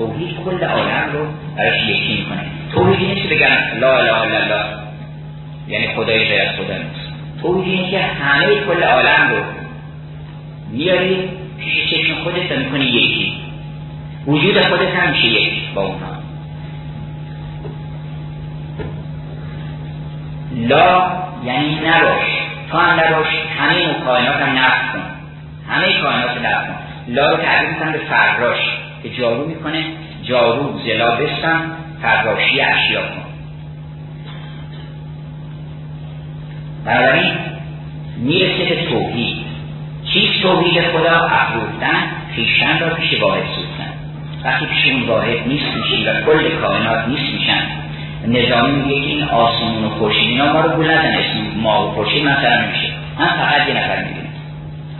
توحید 0.00 0.36
کل 0.44 0.64
عالم 0.64 1.12
رو 1.12 1.26
براش 1.56 1.88
یکی 1.88 2.14
می‌کنه؟ 2.14 2.44
توحید 2.72 3.08
نیست 3.08 3.28
بگن 3.28 3.78
لا 3.80 3.98
اله 3.98 4.20
الا 4.20 4.36
الله 4.36 4.64
یعنی 5.68 5.88
خدای 5.88 6.28
غیر 6.28 6.42
از 6.42 6.56
خدا 6.56 6.74
نیست. 6.74 7.12
توحید 7.42 7.78
اینه 7.78 7.90
که 7.90 7.98
همه 7.98 8.46
کل 8.46 8.82
عالم 8.82 9.30
رو 9.30 9.42
میاری 10.72 11.28
پیش 11.58 11.90
چشم 11.90 12.14
خودت 12.14 12.52
و 12.52 12.56
می‌کنی 12.56 12.84
یکی. 12.84 13.32
وجود 14.26 14.60
خودت 14.60 14.94
هم 14.94 15.10
میشه 15.10 15.26
یک 15.26 15.74
با 15.74 15.82
اونها 15.82 16.10
لا 20.56 21.12
یعنی 21.44 21.74
نباش. 21.74 22.26
تو 22.70 22.78
هم 22.78 23.00
نباش 23.00 23.28
همه 23.58 23.94
کائنات 24.04 24.36
هم 24.36 24.58
نفت 24.58 24.92
کن. 24.92 25.02
همه 25.68 26.00
کائنات 26.00 26.30
نفت 26.30 26.66
کن. 26.66 26.74
لا 27.08 27.30
رو 27.30 27.36
تعبیر 27.36 27.70
می‌کنن 27.70 27.92
به 27.92 27.98
فراش. 27.98 28.89
که 29.02 29.10
جارو 29.10 29.46
می‌کنه 29.46 29.84
جارو 30.22 30.78
زلا 30.86 31.10
بستم 31.10 31.62
فراشی 32.02 32.60
اشیا 32.60 33.00
کن. 33.00 33.30
بنابراین 36.84 37.32
می‌رسه 38.16 38.64
به 38.68 38.90
توحید. 38.90 39.36
چیز 40.12 40.42
توحید 40.42 40.82
خدا؟ 40.82 41.16
افروختن 41.16 42.02
خیشتن 42.36 42.78
را 42.78 42.94
پیش 42.94 43.20
واحد 43.20 43.42
سوختن. 43.42 43.92
وقتی 44.44 44.66
پیش 44.66 44.92
اون 44.92 45.02
واحد 45.02 45.48
نیست 45.48 45.64
میشی 45.76 46.04
و 46.04 46.20
کل 46.20 46.48
کائنات 46.60 47.08
نیست 47.08 47.32
میشن. 47.32 47.62
نظامی 48.26 48.82
میگه 48.82 48.94
این 48.94 49.22
آسمون 49.22 49.84
و 49.84 49.88
خورشید 49.88 50.28
اینا 50.28 50.52
ما 50.52 50.60
رو 50.60 50.70
گول 50.70 50.90
اسم 50.90 51.60
ما 51.62 51.88
و 51.88 51.90
خورشید 51.90 52.24
مثلا 52.24 52.64
نمیشه 52.64 52.88
من 53.18 53.26
فقط 53.26 53.68
یه 53.68 53.74
نفر 53.74 54.04
می‌دونم 54.04 54.29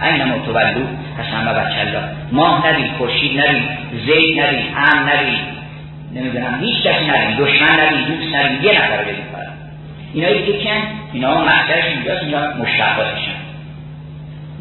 این 0.03 0.23
نمو 0.23 0.39
تولو 0.39 0.87
پس 1.19 1.25
همه 1.25 1.53
بچه 1.53 1.81
الله 1.81 2.03
ماه 2.33 2.69
ندیم 2.69 2.93
خورشید 2.99 3.41
ندیم 3.41 3.69
زید 4.07 4.41
ندیم 4.41 4.75
هم 4.75 5.09
ندیم 5.09 5.39
نمی‌دونم 6.15 6.61
هیچ 6.61 6.83
کسی 6.83 7.05
ندیم 7.07 7.37
دشمن 7.37 7.81
ندیم 7.81 8.05
دوست 8.05 8.35
ندیم 8.35 8.63
یه 8.63 8.73
نفر 8.73 9.03
بدیم 9.03 9.25
فقط 9.33 9.49
اینا 10.15 10.33
دیگه 10.33 10.65
کن 10.65 10.83
اینا 11.13 11.45
محضرش 11.45 11.85
اینجاست 11.85 12.23
اینا 12.23 12.41
مشتقاتشن 12.41 13.41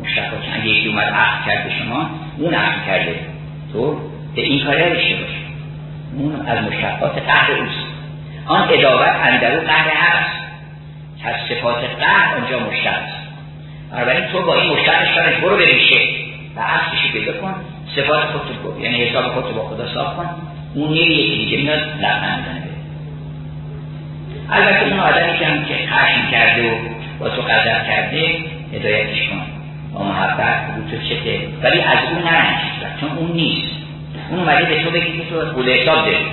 مشتقاتشن 0.04 0.54
اگه 0.54 0.67
یکی 0.67 0.89
اومد 0.89 1.04
عقل 1.04 1.45
کرد 1.45 1.71
شما 1.80 2.10
اون 2.38 2.54
عقل 2.54 2.86
کرده. 2.88 3.19
تو 3.73 3.99
به 4.36 4.41
این 4.41 4.65
کاری 4.65 4.84
بشه 4.84 5.15
باشه 5.15 5.39
اون 6.17 6.45
از 6.47 6.63
مشتقات 6.63 7.17
قهر 7.25 7.52
اوست. 7.52 7.86
آن 8.45 8.69
ادابت 8.69 9.15
اندرو 9.23 9.62
قهر 9.62 9.89
هست. 9.89 10.39
که 11.21 11.28
از 11.28 11.36
صفات 11.49 11.84
قهر 11.99 12.38
آنجا 12.38 12.60
مشتق 12.60 13.18
بنابراین 13.91 14.25
تو 14.25 14.41
با 14.41 14.62
این 14.62 14.73
مشتقش 14.73 15.08
فرش 15.15 15.36
برو 15.36 15.58
به 15.58 15.65
ریشه 15.65 15.99
و 16.56 16.60
اصلش 16.60 17.12
پیدا 17.12 17.34
کن 17.34 17.56
صفات 17.95 18.23
خودتو 18.23 18.54
برو 18.63 18.82
یعنی 18.82 19.04
حساب 19.04 19.25
خودتو 19.25 19.54
با 19.54 19.67
خدا 19.67 19.93
صاف 19.93 20.15
کن. 20.15 20.30
اون 20.75 20.93
یه 20.93 21.04
یکی 21.04 21.45
دیگه 21.45 21.58
میاد 21.58 21.80
لعنت 22.02 22.38
می‌زنه. 22.38 22.69
البته 24.49 24.86
اون 24.86 24.99
آدمی 24.99 25.39
که 25.39 25.45
هم 25.45 25.65
که 25.65 25.73
خشم 25.73 26.32
کرده 26.32 26.71
و 26.71 26.75
با 27.19 27.30
تو 27.30 27.41
قدر 27.41 27.86
کرده 27.88 28.38
هدایتش 28.73 29.30
کن. 29.30 29.41
با 29.93 30.04
محبت 30.04 30.67
بگو 30.67 30.89
تو 30.91 30.97
چته 30.97 31.39
ولی 31.63 31.82
از 31.82 31.97
اون 32.12 32.23
نرنج 32.23 32.58
چون 32.99 33.10
اون 33.17 33.32
نیست. 33.32 33.71
اون 34.30 34.39
اومده 34.39 34.65
به 34.65 34.84
تو 34.84 34.91
بگی 34.91 35.17
که 35.17 35.30
تو 35.30 35.54
خود 35.54 35.69
حساب 35.69 36.06
داری. 36.06 36.25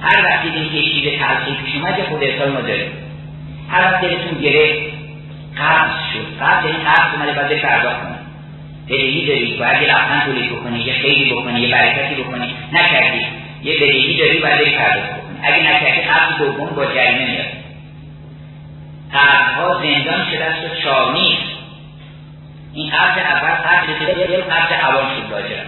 هر 0.00 0.24
وقتی 0.24 0.50
دیدی 0.50 0.68
که 0.68 0.90
چیز 0.90 1.20
تلخی 1.20 1.50
پیش 1.64 1.74
اومد 1.74 2.02
خود 2.08 2.22
حساب 2.22 2.48
ما 2.48 2.60
داری. 2.60 2.84
هر 3.68 3.80
وقت 3.80 4.00
دلتون 4.00 4.40
گرفت 4.42 4.95
قبض 5.56 5.94
شد. 6.12 6.44
قبض 6.44 6.66
این 6.66 6.84
قبض 6.84 7.14
اومده 7.14 7.32
بعد 7.32 7.52
پرداخت 7.60 8.02
کنه. 8.02 8.18
بدهی 8.86 9.26
داری. 9.26 9.56
باید 9.58 9.82
یه 9.82 9.88
لبخند 9.88 10.24
تولید 10.24 10.52
بکنی 10.52 10.78
یه 10.78 10.92
خیلی 10.92 11.30
بکنی 11.30 11.60
یه 11.60 11.70
برکتی 11.70 12.14
بکنی 12.14 12.54
نکردی. 12.72 13.26
یه 13.62 13.76
بدهی 13.76 14.18
داری 14.18 14.38
باید 14.38 14.76
پرداخت 14.76 15.10
بکنی. 15.10 15.38
اگه 15.42 15.62
نکردی 15.62 16.00
قبض 16.00 16.38
دوم 16.38 16.66
با 16.76 16.86
جریمه 16.86 17.30
میاد. 17.30 17.46
قبضها 19.14 19.82
زندان 19.82 20.26
شده 20.30 20.44
است 20.44 20.86
و 20.86 21.12
نیست. 21.12 21.56
این 22.74 22.90
قبض 22.90 23.18
اول 23.18 23.50
قبض 23.50 23.88
یه 24.30 24.36
قبض 24.36 24.72
عوام 24.72 25.06
شد 25.16 25.32
لاجرم 25.32 25.66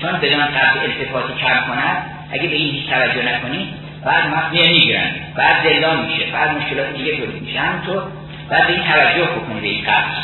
چون 0.00 0.12
بدون 0.12 0.46
قبض 0.46 0.76
التفاتی 0.82 1.32
کم 1.40 1.60
کند 1.68 2.06
اگه 2.32 2.48
به 2.48 2.54
این 2.54 2.74
هیچ 2.74 2.90
توجه 2.90 3.22
نکنی 3.22 3.74
بعد 4.04 4.26
ما 4.26 4.36
می‌گیرن. 4.52 5.10
بعد 5.36 5.56
زندان 5.64 6.06
میشه 6.06 6.26
بعد 6.32 6.56
مشکلات 6.56 6.96
دیگه 6.96 7.16
تولید 7.16 7.42
میشه. 7.42 7.60
همونطور 7.60 8.02
بعد 8.50 8.66
به 8.66 8.72
این 8.72 8.82
توجه 8.82 9.24
بکنی 9.24 9.60
به 9.60 9.66
این 9.66 9.84
قبض. 9.84 10.14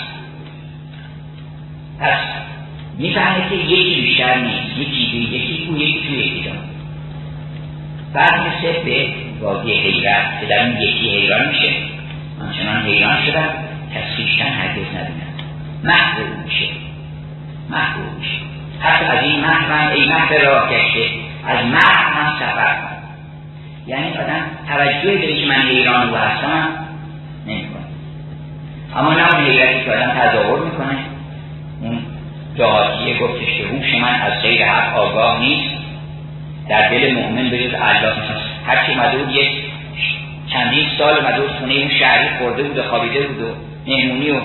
پس 2.00 2.18
می‌فهمه 2.98 3.48
که 3.48 3.54
یکی 3.54 4.00
بیشتر 4.00 4.38
نیست 4.38 4.78
یکی 4.78 5.10
دوی 5.12 5.38
یکی 5.38 5.66
اون 5.68 5.80
یکی 5.80 6.08
توی 6.08 6.16
یکی 6.18 6.44
دارم 6.44 6.68
بعد 8.12 8.34
مثل 8.34 8.84
به 8.84 9.06
وادی 9.40 9.72
حیرت 9.72 10.40
که 10.40 10.46
در 10.46 10.66
اون 10.66 10.80
یکی 10.80 11.08
حیران 11.08 11.48
میشه. 11.48 11.72
آنچنان 12.40 12.82
حیران 12.82 13.16
از 13.96 14.16
خیشتن 14.16 14.46
هرگز 14.46 14.86
نبینن 14.86 15.32
محبوب 15.84 16.44
میشه. 16.44 16.66
محبوب 17.70 18.18
میشه. 18.18 18.36
حتی 18.80 19.04
از 19.04 19.24
این 19.24 19.40
محبن 19.40 19.88
ای 19.88 20.08
محب 20.08 20.32
راه 20.32 20.70
گشته. 20.70 21.10
از 21.46 21.66
محب 21.66 22.16
من 22.16 22.32
سفر 22.36 22.74
کن. 22.82 22.96
یعنی 23.86 24.10
آدم 24.10 24.44
توجه 24.68 25.18
داره 25.18 25.40
که 25.40 25.46
من 25.46 25.62
حیران 25.68 26.10
و 26.10 26.16
هستم 26.16 26.68
نمی‌کنه. 27.46 27.91
اما 28.96 29.14
نه 29.14 29.34
اون 29.34 29.44
حیرتی 29.44 29.84
که 29.84 29.90
آدم 29.90 30.10
تظاهر 30.10 30.64
می‌کنه. 30.64 30.98
اون 31.82 31.98
جهاتیه 32.58 33.18
گفتش 33.18 33.46
که 33.46 33.64
هوش 33.64 33.94
من 33.94 34.20
از 34.20 34.42
غیر 34.42 34.64
حق 34.64 34.96
آگاه 34.96 35.40
نیست. 35.40 35.74
در 36.68 36.88
دل 36.88 37.14
مؤمن 37.14 37.50
بجز 37.50 37.74
الله 37.74 38.14
هرچی 38.66 38.94
مدود 38.94 39.34
یک 39.34 39.50
چندین 40.52 40.86
سال 40.98 41.26
مدود 41.26 41.50
خونه 41.50 41.74
اون 41.74 41.88
شهری 41.88 42.28
خورده 42.38 42.62
بود 42.62 42.78
و 42.78 42.82
خوابیده 42.82 43.26
بود 43.26 43.40
و 43.40 43.54
مهمونی 43.86 44.30
و 44.30 44.40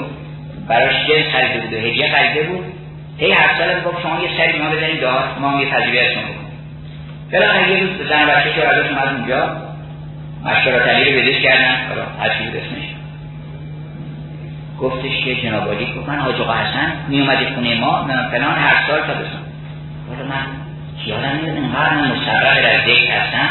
براش 0.68 0.96
جنس 1.08 1.26
خریده 1.32 1.60
بود 1.60 1.74
و 1.74 1.78
هدیه 1.78 2.16
خریده 2.16 2.44
بود. 2.44 2.66
هی 3.18 3.32
هر 3.32 3.50
سال 3.58 3.82
گفت 3.86 4.02
شما 4.02 4.24
یه 4.24 4.30
سری 4.38 4.60
ما 4.60 4.70
بزنید 4.70 5.02
داد 5.02 5.24
ما 5.40 5.62
یه 5.62 5.70
تجربه 5.70 6.02
ازتون 6.02 6.24
بکنیم. 6.24 6.48
بالاخره 7.32 7.72
یه 7.72 7.80
روز 7.80 7.90
زن 8.10 8.26
بچه 8.26 8.54
که 8.56 8.68
ازش 8.68 8.90
اومد 8.90 9.16
اونجا 9.18 9.58
مشورت 10.46 10.88
علی 10.88 11.14
رو 11.14 11.22
بدش 11.22 11.42
کردن. 11.42 11.76
حالا 11.90 12.02
اسمش. 12.22 12.97
گفتش 14.82 15.24
که 15.26 15.36
جناب 15.36 15.74
علی 15.74 15.86
گفت 15.86 16.10
من 16.10 16.20
حاج 16.20 16.42
آقا 16.42 16.54
حسن 16.54 16.94
می 17.08 17.22
اومدی 17.22 17.46
خونه 17.46 17.80
ما 17.80 18.04
من 18.04 18.30
فلان 18.32 18.56
هر 18.56 18.88
سال 18.88 19.00
تا 19.00 19.14
بسن 19.14 19.44
حالا 20.10 20.30
من 20.30 20.46
خیالم 21.06 21.40
میاد 21.44 21.56
اینقدر 21.56 21.94
من 21.94 22.12
مستقر 22.12 22.62
در 22.62 22.80
ذکر 22.86 23.12
هستم. 23.12 23.50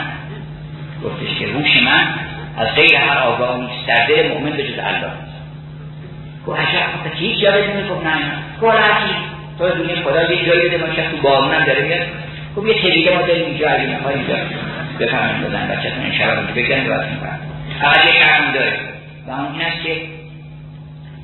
گفتش 1.05 1.39
که 1.39 1.47
روش 1.47 1.83
من 1.83 2.05
از 2.57 2.69
غیر 2.75 2.97
هر 2.97 3.19
آگاه 3.19 3.61
نیست 3.61 3.87
در 3.87 4.07
دل 4.07 4.29
مؤمن 4.29 4.51
به 4.51 4.63
جز 4.63 4.79
الله 4.79 5.13
گفت 6.47 6.61
عجب 6.61 6.87
خب 7.05 7.17
هیچ 7.17 7.41
جا 7.41 7.51
بدونی 7.51 7.89
گفت 7.89 8.07
نه. 8.07 8.13
گفت 8.63 8.77
هرچی 8.77 9.15
تو 9.59 9.69
دنیا 9.69 9.97
خدا 10.05 10.33
یه 10.33 10.47
جایی 10.47 10.69
بده 10.69 10.79
من 10.79 11.11
تو 11.11 11.17
بارونم 11.23 11.65
داره 11.65 11.83
میاد. 11.83 12.07
خب 12.57 12.67
یه 12.67 12.75
تلیگه 12.83 13.15
ما 13.15 13.23
داریم 13.23 13.45
اینجا 13.45 13.69
اگه 13.69 13.87
می‌خوای 13.87 14.15
اینجا 14.15 14.35
بفهمیم 15.01 15.49
بزن 15.49 15.69
بچه‌تون 15.69 16.03
این 16.05 16.13
شبا 16.19 16.33
رو 16.33 16.43
بگن 16.57 16.87
و 16.87 17.03
فقط 17.81 18.05
یه 18.05 18.13
شرم 18.13 18.53
داره 18.55 18.79
و 19.27 19.31
اون 19.31 19.53
این 19.53 19.63
است 19.63 19.83
که 19.83 20.16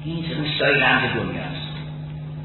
این 0.05 0.24
روستای 0.38 0.80
رمز 0.80 1.03
دنیاست 1.14 1.72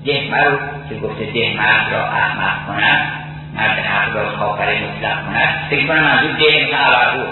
ده 0.05 0.31
مرو 0.31 0.57
که 0.89 0.95
گفته 0.95 1.25
ده 1.25 1.53
مرد 1.57 1.93
را 1.93 2.07
احمق 2.07 2.67
کند 2.67 3.11
مرد 3.55 3.79
حق 3.79 4.15
را 4.15 4.31
کافر 4.31 4.75
مطلق 4.75 5.25
کند 5.25 5.67
فکر 5.69 5.87
کنم 5.87 6.03
منظور 6.03 6.31
ده 6.31 6.67
مثل 6.67 6.75
عبرو 6.75 7.27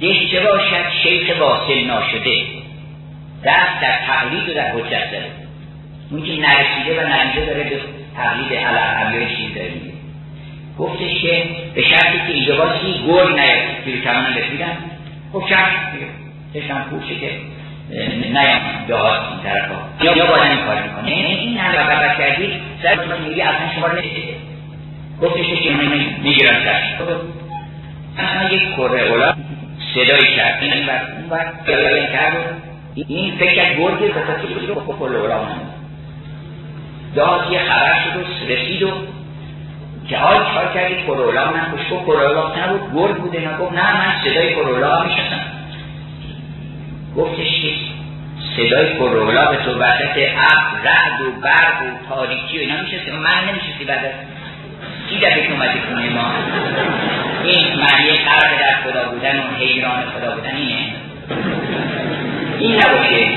دشته 0.00 0.40
باشد؟ 0.40 0.90
شیخ 1.02 1.40
واصل 1.40 1.84
ناشده. 1.86 2.40
دست 3.44 3.80
در 3.82 3.98
تقلید 4.06 4.48
و 4.48 4.54
در 4.54 4.72
حجت 4.72 5.10
داره. 5.12 5.30
اون 6.10 6.22
که 6.22 6.32
نرسیده 6.32 7.02
و 7.02 7.08
نریده 7.08 7.46
داره 7.46 7.64
به 7.64 7.80
تقلید 8.16 8.52
علم 8.52 9.28
چیز 9.36 9.54
داره 9.54 9.72
گفتش 10.78 11.20
که 11.22 11.44
به 11.74 11.82
شرطی 11.82 12.18
که 12.26 12.32
اینجا 12.32 12.56
باسی 12.56 12.92
گل 13.08 13.40
نیاد. 13.40 13.84
توی 13.84 14.00
کمانم 14.00 14.34
بسیدن 14.34 14.76
خب 15.32 15.44
شرط 15.48 15.70
چشم 16.54 16.84
پوشه 16.90 17.14
که 17.14 17.30
نیام 17.90 18.60
دهات 18.88 19.20
این 19.30 19.40
طرف 19.42 19.70
ها 19.70 20.14
یا 20.14 20.26
باید 20.26 20.42
این 20.42 20.66
کار 20.66 20.82
می‌کنه. 20.82 21.12
این 21.12 21.58
همه 21.58 21.78
وقت 21.78 22.18
کردی 22.18 22.60
سر 22.82 22.94
من 22.94 23.20
میگه 23.28 23.44
اصلا 23.44 23.74
شما 23.74 23.86
رو 23.86 23.92
نمیده 23.92 24.36
گفتش 25.22 25.46
که 25.62 25.70
من 25.70 26.06
می‌گیرم 26.22 26.54
سر. 26.64 26.82
خب، 26.98 27.04
اصلا 28.18 28.48
یک 28.50 28.62
کره 28.76 29.00
اولا 29.00 29.34
صدای 29.94 30.36
کرد. 30.36 30.62
این 30.62 30.86
بر 30.86 31.00
اون 31.16 31.28
بر 31.28 31.94
این 31.94 32.06
کرد 32.06 32.62
این 32.94 33.36
فکر 33.38 33.54
کرد 33.54 33.76
گرگه 33.78 34.14
به 34.14 34.20
خاطر 34.20 34.66
رو 34.68 34.74
با 34.74 34.96
کره 34.98 35.18
داد 37.14 37.52
یه 37.52 37.58
خبر 37.58 37.94
شد 38.04 38.16
و 38.16 38.52
رسید 38.52 38.82
و 38.82 38.90
که 40.08 40.18
آی 40.18 40.38
چهار 40.38 40.70
کردی؟ 40.74 40.94
کرولا 41.06 41.50
من 41.50 41.60
خوشکو 41.70 42.04
کرولا 42.04 42.52
نبود. 42.56 42.94
گرگ 42.94 43.16
بوده 43.16 43.40
نه 43.40 43.58
گفت 43.58 43.72
نه 43.72 43.96
من 43.96 44.14
صدای 44.24 44.54
کرولا 44.54 45.04
میشستم 45.04 45.40
گفتش 47.16 47.60
که 47.62 47.70
صدای 48.56 48.94
کرولا 48.94 49.50
به 49.50 49.56
تو 49.56 49.70
وسط 49.70 50.18
اب 50.38 50.86
رعد 50.86 51.20
و 51.20 51.40
برق 51.40 51.82
و 51.82 52.08
تاریکی 52.08 52.58
و 52.58 52.60
اینا 52.60 52.82
میشسته. 52.82 53.12
من 53.12 53.48
نمیشستی 53.48 53.84
بعد 53.84 54.04
از 54.04 54.12
سی 55.08 55.18
دفعه 55.18 55.46
که 55.46 55.52
اومدی 55.52 55.80
خونه 55.88 56.10
ما. 56.10 56.32
این 57.44 57.66
معنی 57.66 58.10
قرار 58.10 58.58
در 58.58 58.76
خدا 58.84 59.08
بودن 59.10 59.38
و 59.38 59.56
حیران 59.58 60.02
خدا 60.18 60.34
بودن 60.34 60.56
اینه. 60.56 60.92
این 62.58 62.74
نباشه. 62.74 63.28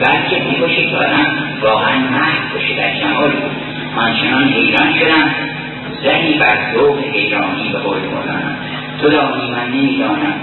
بلکه 0.00 0.36
این 0.44 0.60
باشه 0.60 0.82
که 0.90 0.96
آدم 0.96 1.38
واقعا 1.62 1.98
محض 1.98 2.52
باشه 2.54 2.76
در 2.76 3.00
جمال 3.00 3.32
آنچنان 3.96 4.48
حیران 4.48 4.98
شدم 4.98 5.34
زنی 6.04 6.32
بر 6.32 6.58
ذوق 6.74 6.98
حیرانی 6.98 7.68
به 7.72 7.78
قول 7.78 7.98
مولانا. 7.98 8.52
تو 9.00 9.10
دانی 9.10 9.50
من 9.50 9.70
نمی‌دانم. 9.70 10.34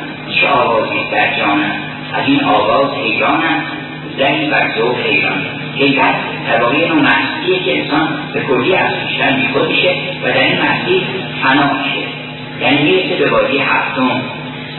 چه 0.41 0.47
آوازی 0.47 1.11
در 1.11 1.37
جانم 1.37 1.94
از 2.13 2.27
این 2.27 2.43
آواز 2.43 2.91
حیرانم 3.03 3.63
زنی 4.17 4.49
بر 4.49 4.71
ذوق 4.77 4.99
حیرانی 4.99 5.45
حیرت 5.75 6.15
در 6.47 6.61
واقع 6.61 6.87
نوع 6.87 7.01
محصیه 7.01 7.59
که 7.65 7.81
انسان 7.81 8.07
به 8.33 8.41
کلی 8.41 8.75
از 8.75 8.91
بیشتر 8.99 9.35
میخودشه 9.35 9.95
و 10.23 10.27
در 10.27 10.43
این 10.43 10.61
محصی 10.61 11.01
فنا 11.43 11.73
میشه. 11.73 12.07
یعنی 12.61 12.83
می‌رسه 12.83 13.15
به 13.15 13.29
بازی 13.29 13.57
هفتم. 13.57 14.21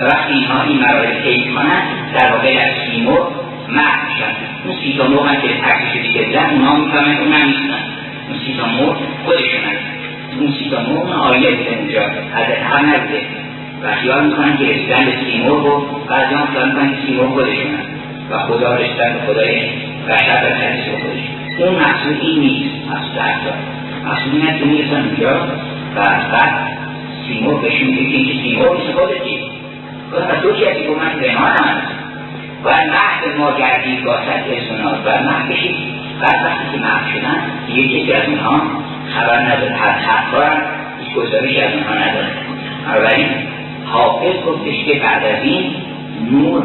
وقتی 0.00 0.32
اینها 0.32 0.62
این 0.62 0.78
مراحل 0.78 1.22
طی 1.22 1.52
کنن 1.54 1.82
در 2.14 2.32
واقع 2.32 2.54
در 2.54 2.70
سیمور 2.90 3.20
مرد 3.68 4.00
میشن. 4.08 4.32
اون 4.64 4.76
سیتا 4.82 5.08
مرغ 5.08 5.26
هم 5.26 5.40
که 5.40 5.48
تکسش 5.48 6.02
دیگه 6.02 6.32
زن 6.32 6.50
اونا 6.50 6.76
می‌فهمن 6.76 7.16
اون 7.16 7.32
هم 7.32 7.48
نیستن 7.48 7.84
اون 8.28 8.38
سیتا 8.46 8.66
مرغ 8.66 8.96
خودشون 9.24 9.60
هستن. 9.60 9.96
اون 10.40 10.54
سیتا 10.58 10.80
مرغ 10.82 11.10
آیه 11.10 11.50
بوده 11.50 11.76
اونجا 11.78 12.02
از 12.34 12.46
هم 12.72 12.94
نبوده 12.94 13.45
و 13.82 13.94
خیال 13.94 14.26
می‌کنن 14.26 14.56
که 14.56 14.64
رسیدن 14.64 15.04
به 15.04 15.12
سیمرغ 15.24 15.66
و 15.66 15.86
بعضی 16.08 16.34
هم 16.34 16.46
خیال 16.46 16.68
می‌کنن 16.68 16.90
که 16.90 16.96
سیمرغ 17.06 17.28
خودشون 17.28 17.74
و 18.30 18.38
خدا 18.38 18.74
رسیدن 18.74 19.12
به 19.12 19.32
خدای 19.32 19.70
بشر 20.08 20.42
و 20.44 20.54
حدیث 20.54 20.84
خودشون. 21.02 21.36
اون 21.58 21.74
محصول 21.74 22.16
این 22.20 22.40
نیست 22.40 22.74
محصول 22.88 23.18
حتی 23.18 23.50
محصول 24.04 24.32
این 24.32 24.42
هست 24.42 24.58
که 24.58 24.64
می‌رسن 24.64 25.04
اونجا 25.06 25.46
و 25.96 26.00
بعد 26.32 26.68
سیمرغ 27.28 27.62
بهشون 27.62 27.88
میگه 27.88 28.06
که 28.10 28.16
این 28.16 28.42
سیمرغ 28.42 28.76
نیست 28.76 28.92
خودتی 28.92 29.38
و 30.12 30.40
تو 30.42 30.52
که 30.52 30.70
از 30.70 30.76
این 30.76 30.90
من 30.90 31.12
زنان 31.20 31.56
هم 31.58 31.82
و 32.64 32.68
محض 32.68 33.38
ما 33.38 33.58
گردید 33.58 34.04
با 34.04 34.16
ست 34.16 34.50
اسمنات 34.50 34.98
و 35.04 35.22
محض 35.22 35.48
بشید 35.48 35.76
بعد 36.20 36.44
وقتی 36.44 36.72
که 36.72 36.78
محض 36.84 37.12
شدن 37.12 37.40
دیگه 37.66 37.88
کسی 37.88 38.12
از 38.12 38.28
اونها 38.28 38.60
خبر 39.14 39.40
نداره. 39.40 39.72
هر 39.72 39.90
حرفا 39.90 40.52
هیچ 41.00 41.14
گزارش 41.14 41.56
از 41.56 41.72
اونها 41.72 41.94
نداره. 41.94 42.28
بنابراین 42.86 43.26
حافظ 43.92 44.42
گفتش 44.46 44.84
که 44.84 45.00
بعد 45.00 45.24
از 45.24 45.42
این 45.42 45.74
نور 46.30 46.62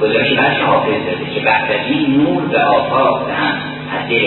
گزارش 0.00 0.32
بعد 0.32 0.60
حافظ 0.60 1.06
داده 1.06 1.34
که 1.34 1.40
بعد 1.40 1.72
از 1.72 1.86
این 1.90 2.16
نور 2.16 2.42
به 2.42 2.58
آفاق 2.60 3.30
هم 3.30 3.54
از 3.98 4.08
دل 4.08 4.26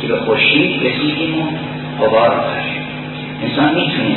که 0.00 0.06
به 0.06 0.16
خورشید 0.16 0.86
رسیدیم 0.86 1.38
و 1.38 1.46
قبار 2.04 2.30
آخر 2.30 2.62
انسان 3.42 3.74
می‌تونه 3.74 4.16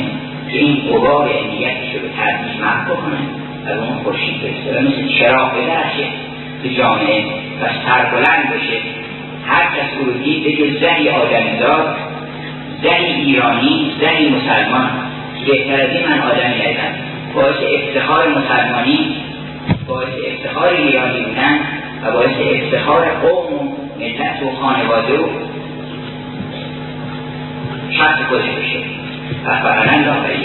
که 0.52 0.58
این 0.58 0.76
قبار 0.92 1.30
نیتش 1.50 1.94
رو 1.94 2.00
به 2.00 2.08
تدریج 2.08 2.60
محو 2.60 2.94
بکنه 2.94 3.18
از 3.66 3.78
اون 3.78 4.02
خورشید 4.04 4.34
و 4.44 4.80
مثل 4.80 5.18
چراغ 5.18 5.52
بدرشه 5.52 6.06
به 6.62 6.68
جامعه 6.68 7.24
و 7.62 7.68
سربلند 7.86 8.50
بشه. 8.54 8.78
هر 9.46 9.64
کس 9.64 9.98
او 9.98 10.06
رو 10.06 10.12
دید 10.12 10.44
بگه 10.44 10.80
زنی 10.80 11.08
آدمیزاد 11.08 11.96
زنی 12.82 13.06
ایرانی 13.06 13.92
زنی 14.00 14.28
مسلمان 14.28 14.90
از 15.48 15.90
این 15.90 16.06
من 16.08 16.20
آدمی 16.20 16.60
هستم. 16.60 16.94
باعث 17.34 17.56
افتخار 17.72 18.28
مسلمانی 18.28 19.16
باعث 19.86 20.08
افتخار 20.26 20.68
ایرانی 20.68 21.20
بودن 21.20 21.58
و 22.04 22.12
باعث 22.12 22.30
افتخار 22.40 23.08
قوم 23.10 23.54
و 23.54 23.76
ملت 23.98 24.42
و 24.42 24.50
خانواده 24.62 25.18
و 25.18 25.28
شخص 27.90 28.22
خودش 28.28 28.50
بشه. 28.50 28.78
و 29.44 29.62
فرنند 29.62 30.06
را 30.06 30.14
به 30.14 30.40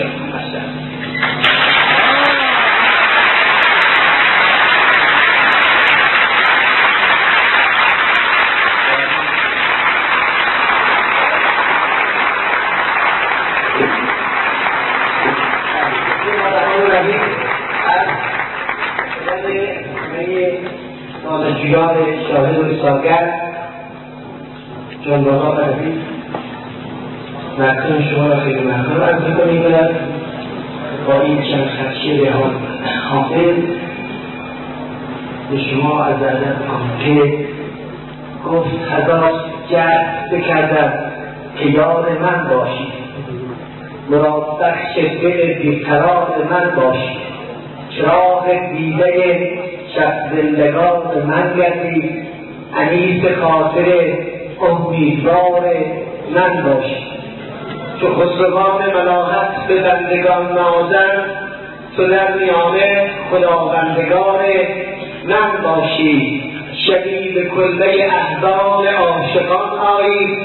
دانشجویان 21.25 21.95
شاهد 22.31 22.59
و 22.59 22.81
ساگر 22.81 23.33
جنبان 25.05 25.39
ها 25.39 25.53
عزیز 25.53 25.93
مکنون 27.59 28.03
شما 28.11 28.27
را 28.27 28.35
خیلی 28.35 28.61
ممنون 28.61 29.01
عرض 29.01 29.21
می‌کنیم 29.21 29.63
با 31.07 31.21
این 31.21 31.41
چند 31.41 31.67
خدشه 31.67 32.33
حافظ 33.09 33.57
به 35.51 35.59
شما 35.59 36.03
از 36.03 36.21
عدد 36.21 36.55
که 37.05 37.45
گفت 38.49 38.69
خدا 38.69 39.31
جد 39.69 40.29
بکردم 40.31 40.93
که 41.59 41.65
یار 41.65 42.17
من 42.21 42.47
باشی. 42.49 42.87
مراد 44.09 44.59
بخش 44.61 44.97
دل 45.21 45.53
بیقرار 45.53 46.47
من 46.49 46.81
باشی. 46.81 47.17
چراغ 47.89 48.45
دیده 48.77 49.74
شب 49.95 50.13
زندگان 50.35 51.23
من 51.27 51.53
گردی 51.57 52.21
انیس 52.77 53.25
خاطر 53.41 53.85
امیدوار 54.61 55.63
من 56.35 56.63
باشی 56.63 57.05
چو 58.01 58.07
خسروان 58.13 58.93
ملاحت 58.93 59.67
به 59.67 59.75
بندگان 59.75 60.51
نازن 60.51 61.25
تو 61.97 62.07
در 62.07 62.37
میانه 62.37 63.09
خداوندگان 63.31 64.39
من 65.27 65.63
باشی. 65.63 66.41
شبیه 66.87 67.33
به 67.33 67.49
کله 67.49 68.07
احضان 68.11 68.87
عاشقان 68.87 69.79
آیی 69.79 70.37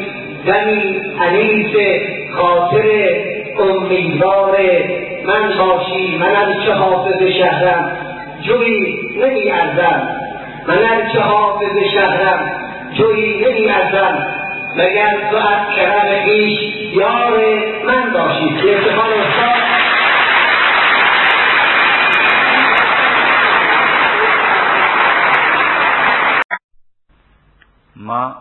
دمی 0.47 1.01
انیس 1.21 1.77
خاطر 2.33 2.89
امیدوار 3.59 4.57
من 5.27 5.59
باشی. 5.59 6.19
من 6.19 6.37
از 6.37 6.65
چه 6.65 6.73
حافظ 6.73 7.23
شهرم؟ 7.23 8.10
جوی 8.43 9.01
نمی 9.17 9.51
ارزم. 9.51 10.09
من 10.69 10.79
از 10.79 11.13
چه 11.13 11.21
حافظ 11.21 11.79
شهرم 11.95 12.51
جوی 12.93 13.45
نمی 13.45 13.69
ارزم. 13.69 14.27
مگر 14.77 15.31
تو 15.31 15.37
از 15.37 15.77
کرم 15.77 16.23
خویش 16.23 16.59
یار 16.95 17.41
من 17.87 18.13
باشی. 18.13 18.63
به 18.63 18.79
افتخار 18.79 19.15
استاد 19.15 19.61
ما 27.97 28.37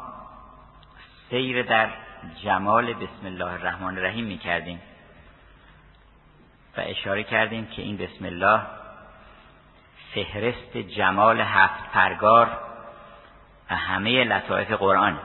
سیر 1.29 1.63
در 1.63 1.89
جمال 2.43 2.93
بسم 2.93 3.25
الله 3.25 3.51
الرحمن 3.51 3.97
الرحیم 3.97 4.25
می 4.25 4.37
کردیم 4.37 4.81
و 6.77 6.81
اشاره 6.81 7.23
کردیم 7.23 7.65
که 7.65 7.81
این 7.81 7.97
بسم 7.97 8.25
الله 8.25 8.59
فهرست 10.13 10.77
جمال 10.77 11.41
هفت 11.41 11.91
پرگار 11.91 12.57
و 13.69 13.75
همه 13.75 14.23
لطایف 14.23 14.71
قرآن. 14.71 15.19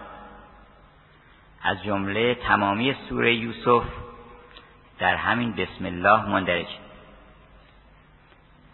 از 1.62 1.82
جمله 1.82 2.34
تمامی 2.34 2.96
سوره 3.08 3.34
یوسف 3.34 3.84
در 4.98 5.16
همین 5.16 5.52
بسم 5.52 5.84
الله 5.86 6.24
مندرج. 6.24 6.66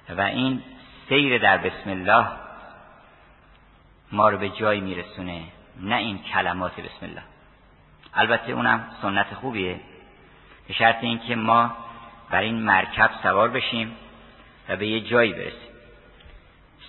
و 0.08 0.20
این 0.20 0.62
سیر 1.08 1.38
در 1.38 1.58
بسم 1.58 1.90
الله 1.90 2.26
ما 4.12 4.28
رو 4.28 4.38
به 4.38 4.48
جایی 4.48 4.80
میرسونه 4.80 5.42
نه 5.80 5.96
این 5.96 6.18
کلمات 6.18 6.80
بسم 6.80 7.06
الله. 7.06 7.22
البته 8.14 8.52
اونم 8.52 8.90
سنت 9.02 9.34
خوبیه. 9.34 9.80
به 10.68 10.74
شرط 10.74 11.04
اینکه 11.04 11.36
ما 11.36 11.76
بر 12.30 12.40
این 12.40 12.62
مرکب 12.62 13.10
سوار 13.22 13.48
بشیم 13.48 13.96
و 14.68 14.76
به 14.76 14.86
یه 14.86 15.00
جایی 15.00 15.32
برسیم. 15.32 15.69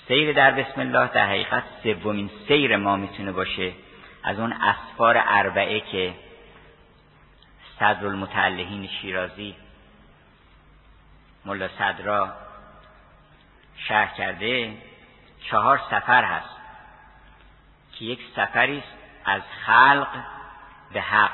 سیر 0.07 0.33
در 0.33 0.51
بسم 0.51 0.81
الله 0.81 1.07
در 1.07 1.25
حقیقت 1.25 1.63
سومین 1.83 2.29
سیر 2.47 2.77
ما 2.77 2.95
می‌تونه 2.95 3.31
باشه 3.31 3.73
از 4.23 4.39
اون 4.39 4.53
اسفار 4.53 5.23
اربعه 5.27 5.79
که 5.79 6.13
صدر 7.79 8.05
المتعلهین 8.07 8.87
شیرازی 8.87 9.55
ملا 11.45 11.67
صدرا 11.67 12.33
شرح 13.77 14.13
کرده 14.13 14.77
چهار 15.49 15.81
سفر 15.89 16.23
هست 16.23 16.55
که 17.93 18.05
یک 18.05 18.19
سفری 18.35 18.77
است 18.77 18.97
از 19.25 19.41
خلق 19.65 20.07
به 20.93 21.01
حق. 21.01 21.31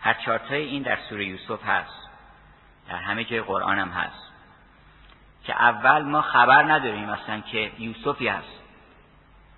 هر 0.00 0.14
چارتای 0.14 0.64
این 0.64 0.82
در 0.82 0.98
سوره 1.08 1.24
یوسف 1.24 1.64
هست 1.64 2.08
در 2.88 2.96
همه 2.96 3.24
جای 3.24 3.40
قرآن 3.40 3.78
هم 3.78 3.88
هست. 3.88 4.33
که 5.44 5.62
اول 5.62 6.02
ما 6.02 6.22
خبر 6.22 6.62
نداریم 6.62 7.10
مثلا 7.10 7.40
که 7.40 7.72
یوسفی 7.78 8.28
هست. 8.28 8.60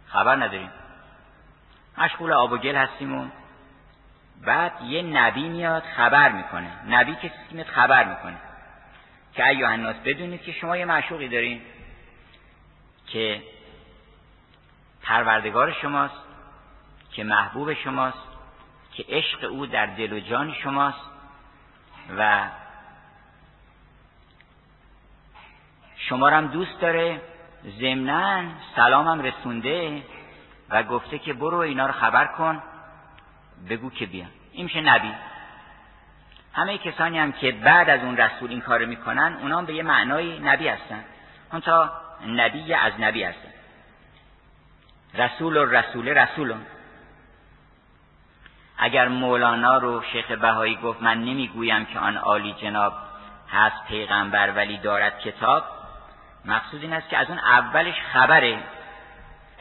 خبر 0.07 0.37
نداریم. 0.37 0.71
مشغول 1.99 2.33
آب 2.33 2.53
و 2.53 2.57
گل 2.57 2.77
هستیم 2.77 3.19
و 3.19 3.29
بعد 4.45 4.73
یه 4.83 5.03
نبی 5.03 5.49
میاد 5.49 5.83
خبر 5.83 6.33
می‌کنه. 6.33 6.71
نبی 6.89 7.15
کسی 7.15 7.33
میاد 7.51 7.67
خبر 7.67 8.05
می‌کنه. 8.05 8.37
که 9.35 9.47
ایوه 9.47 9.71
الناس 9.71 9.97
بدونید 9.97 10.43
که 10.43 10.53
شما 10.53 10.77
یه 10.77 10.85
معشوقی 10.85 11.29
دارین 11.29 11.61
که 13.07 13.43
پروردگار 15.03 15.73
شماست 15.73 16.23
که 17.13 17.25
محبوب 17.25 17.75
شماست 17.75 18.29
که 18.93 19.05
عشق 19.09 19.45
او 19.51 19.67
در 19.67 19.87
دل 19.87 20.13
و 20.13 20.21
جان 20.21 20.55
شماست 20.55 21.11
و 22.19 22.49
شما 26.09 26.29
هم 26.29 26.47
دوست 26.47 26.81
داره؟ 26.81 27.21
ضمنا 27.81 28.43
سلامم 28.77 29.23
رسونده 29.23 30.03
و 30.71 30.83
گفته 30.83 31.19
که 31.19 31.33
برو 31.33 31.59
اینا 31.59 31.87
رو 31.87 31.93
خبر 31.93 32.27
کن 32.27 32.63
بگو 33.69 33.91
که 33.91 34.07
بیان. 34.07 34.31
این 34.53 34.65
میشه 34.65 34.81
نبی. 34.81 35.13
همه 36.53 36.79
کسانی 36.79 37.19
هم 37.19 37.33
که 37.33 37.53
بعد 37.53 37.91
از 37.91 38.01
اون 38.01 38.17
رسول 38.17 38.51
این 38.51 38.61
کار 38.61 38.85
می‌کنن 38.85 39.39
اونا 39.43 39.63
به 39.63 39.75
یه 39.75 39.83
معنای 39.83 40.39
نبی 40.39 40.69
هستن. 40.69 41.05
اون 41.53 41.61
تا 41.61 41.93
نبی 42.27 42.75
از 42.75 42.93
نبی 42.99 43.23
هستن. 43.23 43.49
رسول 45.15 45.57
و 45.57 45.65
رسول. 45.65 46.09
رسولون 46.09 46.67
اگر 48.79 49.09
مولانا 49.09 49.79
رو 49.79 50.03
شیخ 50.03 50.31
بهایی 50.31 50.77
گفت 50.77 51.03
من 51.03 51.19
نمی‌گویم 51.19 51.85
که 51.85 51.99
آن 51.99 52.17
عالی 52.17 52.53
جناب 52.53 52.93
هست 53.53 53.87
پیغمبر 53.89 54.53
ولی 54.57 54.79
دارد 54.79 55.21
کتاب 55.21 55.76
مقصود 56.47 56.83
این 56.83 56.93
است 56.93 57.09
که 57.09 57.19
از 57.19 57.29
اون 57.29 57.39
اولش 57.39 57.95
خبره. 58.13 58.59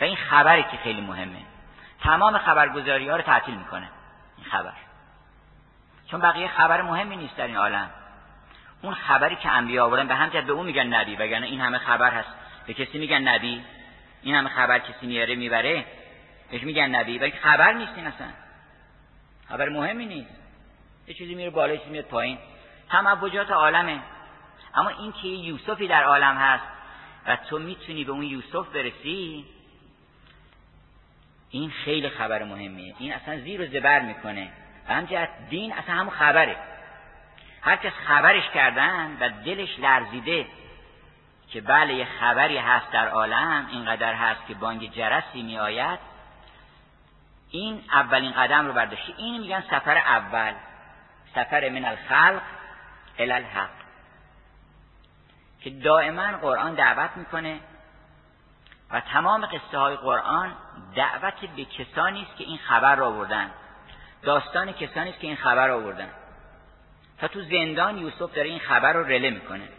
و 0.01 0.03
این 0.03 0.15
خبره 0.15 0.63
که 0.63 0.77
خیلی 0.77 1.01
مهمه. 1.01 1.41
تمام 2.01 2.37
خبرگزاری 2.37 3.09
ها 3.09 3.15
رو 3.15 3.21
تعطیل 3.21 3.55
می‌کنه. 3.55 3.89
این 4.37 4.45
خبر. 4.45 4.73
چون 6.11 6.21
بقیه 6.21 6.47
خبر 6.47 6.81
مهمی 6.81 7.15
نیست 7.15 7.35
در 7.35 7.47
این 7.47 7.57
عالم. 7.57 7.89
اون 8.81 8.93
خبری 8.93 9.35
که 9.35 9.49
انبیا 9.49 9.85
آوردن 9.85 10.07
به 10.07 10.15
همجد 10.15 10.45
به 10.45 10.53
اون 10.53 10.65
میگن 10.65 10.87
نبی 10.87 11.15
وگرنه 11.15 11.45
این 11.45 11.61
همه 11.61 11.77
خبر 11.77 12.11
هست. 12.11 12.29
به 12.67 12.73
کسی 12.73 12.97
میگن 12.97 13.21
نبی. 13.21 13.63
این 14.21 14.35
همه 14.35 14.49
خبر 14.49 14.79
کسی 14.79 15.07
میاره 15.07 15.35
می‌بره. 15.35 15.85
بهش 16.51 16.63
میگن 16.63 16.95
نبی. 16.95 17.19
ولی 17.19 17.31
خبر 17.31 17.73
نیست 17.73 17.93
این 17.95 18.07
اصلا. 18.07 18.27
خبر 19.49 19.69
مهمی 19.69 20.05
نیست. 20.05 20.35
یه 21.07 21.13
چیزی 21.13 21.35
میره 21.35 21.49
بالا 21.49 21.75
چیزی 21.75 21.89
میاد 21.89 22.05
پایین. 22.05 22.37
تموجات 22.89 23.51
عالمه. 23.51 23.99
اما 24.75 24.89
این 24.89 25.11
که 25.11 25.27
یوسفی 25.27 25.87
در 25.87 26.03
عالم 26.03 26.37
هست 26.37 26.63
و 27.27 27.35
تو 27.35 27.59
می‌تونی 27.59 28.03
به 28.03 28.11
اون 28.11 28.23
یوسف 28.23 28.67
برسی؟ 28.67 29.45
این 31.49 31.69
خیلی 31.69 32.09
خبر 32.09 32.43
مهمیه. 32.43 32.95
این 32.99 33.13
اصلا 33.13 33.39
زیر 33.39 33.61
و 33.61 33.65
زبر 33.65 33.99
می‌کنه. 33.99 34.51
و 34.89 34.93
همجهت 34.93 35.29
دین 35.49 35.73
اصلا 35.73 35.95
همون 35.95 36.13
خبره. 36.13 36.57
هر 37.61 37.75
کس 37.75 37.93
خبرش 38.07 38.49
کردن 38.49 39.17
و 39.19 39.29
دلش 39.45 39.79
لرزیده 39.79 40.45
که 41.49 41.61
بله 41.61 41.93
یه 41.93 42.07
خبری 42.19 42.57
هست 42.57 42.91
در 42.91 43.07
عالم 43.07 43.67
اینقدر 43.71 44.13
هست 44.13 44.47
که 44.47 44.53
بانگ 44.53 44.91
جرسی 44.91 45.41
می 45.41 45.59
آید 45.59 45.99
این 47.51 47.81
اولین 47.91 48.31
قدم 48.31 48.67
رو 48.67 48.73
برداشتی 48.73 49.13
این 49.17 49.41
میگن 49.41 49.61
سفر 49.61 49.97
اول. 49.97 50.53
سفر 51.35 51.69
من 51.69 51.85
الخلق 51.85 52.41
الى 53.19 53.33
که 55.65 55.71
دائما 55.71 56.37
قرآن 56.37 56.73
دعوت 56.75 57.17
می‌کنه 57.17 57.59
و 58.91 58.99
تمام 58.99 59.45
قصه 59.45 59.77
های 59.77 59.95
قرآن 59.95 60.53
دعوت 60.95 61.45
به 61.55 61.65
کسانی 61.65 62.21
است 62.21 62.37
که 62.37 62.43
این 62.43 62.57
خبر 62.57 62.95
را 62.95 63.07
آوردن 63.07 63.51
داستان 64.21 64.71
کسانی 64.71 65.09
است 65.09 65.19
که 65.19 65.27
این 65.27 65.35
خبر 65.35 65.67
را 65.67 65.75
آوردن. 65.75 66.09
تا 67.17 67.27
تو 67.27 67.41
زندان 67.41 67.97
یوسف 67.97 68.33
داره 68.33 68.49
این 68.49 68.59
خبر 68.59 68.93
رو 68.93 69.03
رله 69.03 69.29
می‌کنه. 69.29 69.69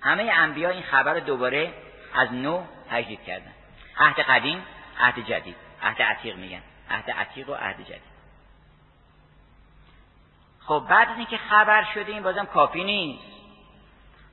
همه 0.00 0.22
انبیا 0.22 0.70
این 0.70 0.82
خبر 0.82 1.14
رو 1.14 1.20
دوباره 1.20 1.74
از 2.14 2.32
نو 2.32 2.62
تجدید 2.90 3.22
کردن. 3.22 3.52
عهد 3.98 4.20
قدیم 4.20 4.62
عهد 5.00 5.18
جدید. 5.18 5.56
عهد 5.82 6.02
عتیق 6.02 6.36
میگن. 6.36 6.62
عهد 6.90 7.10
عتیق 7.10 7.48
و 7.48 7.54
عهد 7.54 7.80
جدید. 7.80 8.12
خب 10.60 10.86
بعد 10.90 11.08
از 11.08 11.16
اینکه 11.16 11.36
خبر 11.36 11.84
شده 11.94 12.12
این 12.12 12.22
بازم 12.22 12.44
کافی 12.44 12.84
نیست. 12.84 13.31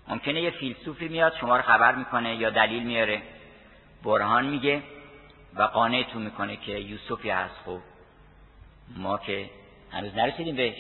ممکنه 0.10 0.42
یه 0.42 0.52
فیلسوفی 0.52 1.08
میاد 1.08 1.36
شما 1.36 1.58
رو 1.58 1.64
خبر 1.64 1.96
می‌کنه 1.96 2.36
یا 2.36 2.50
دلیل 2.50 2.84
میاره. 2.84 3.22
برهان 4.04 4.46
میگه 4.46 4.84
و 5.56 5.64
قانعتون 5.64 6.22
می‌کنه 6.22 6.58
که 6.58 6.72
یوسفی 6.72 7.30
هست. 7.30 7.56
خب 7.66 7.80
ما 8.98 9.18
که 9.18 9.50
هنوز 9.92 10.16
نرسیدیم 10.16 10.56
بهش. 10.56 10.78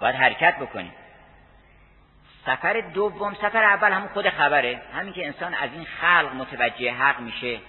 باید 0.00 0.14
حرکت 0.14 0.58
بکنیم. 0.58 0.92
سفر 2.46 2.80
دوم 2.94 3.34
سفر 3.34 3.64
اول 3.64 3.92
همون 3.92 4.08
خود 4.08 4.28
خبره. 4.28 4.82
همین 4.94 5.12
که 5.12 5.26
انسان 5.26 5.54
از 5.54 5.70
این 5.72 5.84
خلق 5.84 6.34
متوجه 6.34 6.92
حق 6.92 7.20
میشه 7.20 7.60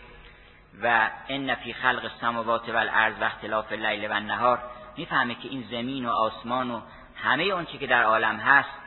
و 0.83 1.09
ان 1.29 1.55
فی 1.55 1.73
خلق 1.73 2.03
السماوات 2.03 2.69
و 2.69 2.77
الارض 2.77 3.13
و 3.21 3.23
اختلاف 3.23 3.71
اللیل 3.71 4.11
و 4.11 4.13
النهار. 4.13 4.59
می‌فهمه 4.97 5.35
که 5.35 5.49
این 5.49 5.67
زمین 5.71 6.05
و 6.05 6.09
آسمان 6.09 6.71
و 6.71 6.81
همه 7.15 7.43
اون 7.43 7.65
که 7.65 7.87
در 7.87 8.03
عالم 8.03 8.35
هست 8.35 8.80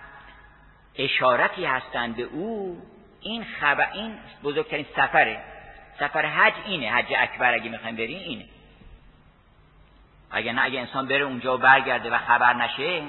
اشارتی 0.98 1.64
هستند 1.64 2.16
به 2.16 2.22
او 2.22 2.82
این 3.20 3.44
خبر 3.44 3.92
این 3.92 4.18
بزرگترین 4.42 4.86
سفره. 4.96 5.44
سفر 5.98 6.26
حج 6.26 6.54
اینه 6.64 6.92
حج 6.92 7.12
اکبر 7.18 7.54
اگه 7.54 7.70
می‌خوایم 7.70 7.96
بریم 7.96 8.18
اینه. 8.18 8.48
اگه 10.30 10.52
نه 10.52 10.62
اگه 10.62 10.80
انسان 10.80 11.06
بره 11.08 11.24
اونجا 11.24 11.54
و 11.54 11.58
برگرده 11.58 12.10
و 12.10 12.18
خبر 12.18 12.54
نشه 12.54 13.02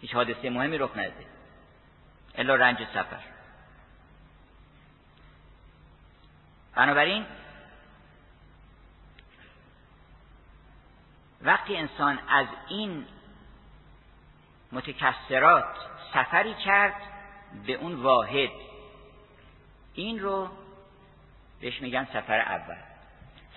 هیچ 0.00 0.14
حادثه 0.14 0.50
مهمی 0.50 0.78
رخ 0.78 0.96
نده. 0.96 1.26
الا 2.34 2.54
رنج 2.54 2.84
سفر. 2.84 3.20
بنابراین 6.74 7.26
وقتی 11.42 11.76
انسان 11.76 12.18
از 12.28 12.46
این 12.68 13.06
متکسرات 14.72 15.64
سفری 16.14 16.54
کرد 16.54 16.94
به 17.66 17.72
اون 17.72 17.94
واحد. 17.94 18.50
این 19.94 20.20
رو 20.20 20.48
بهش 21.60 21.80
میگن 21.80 22.08
سفر 22.12 22.38
اول. 22.38 22.76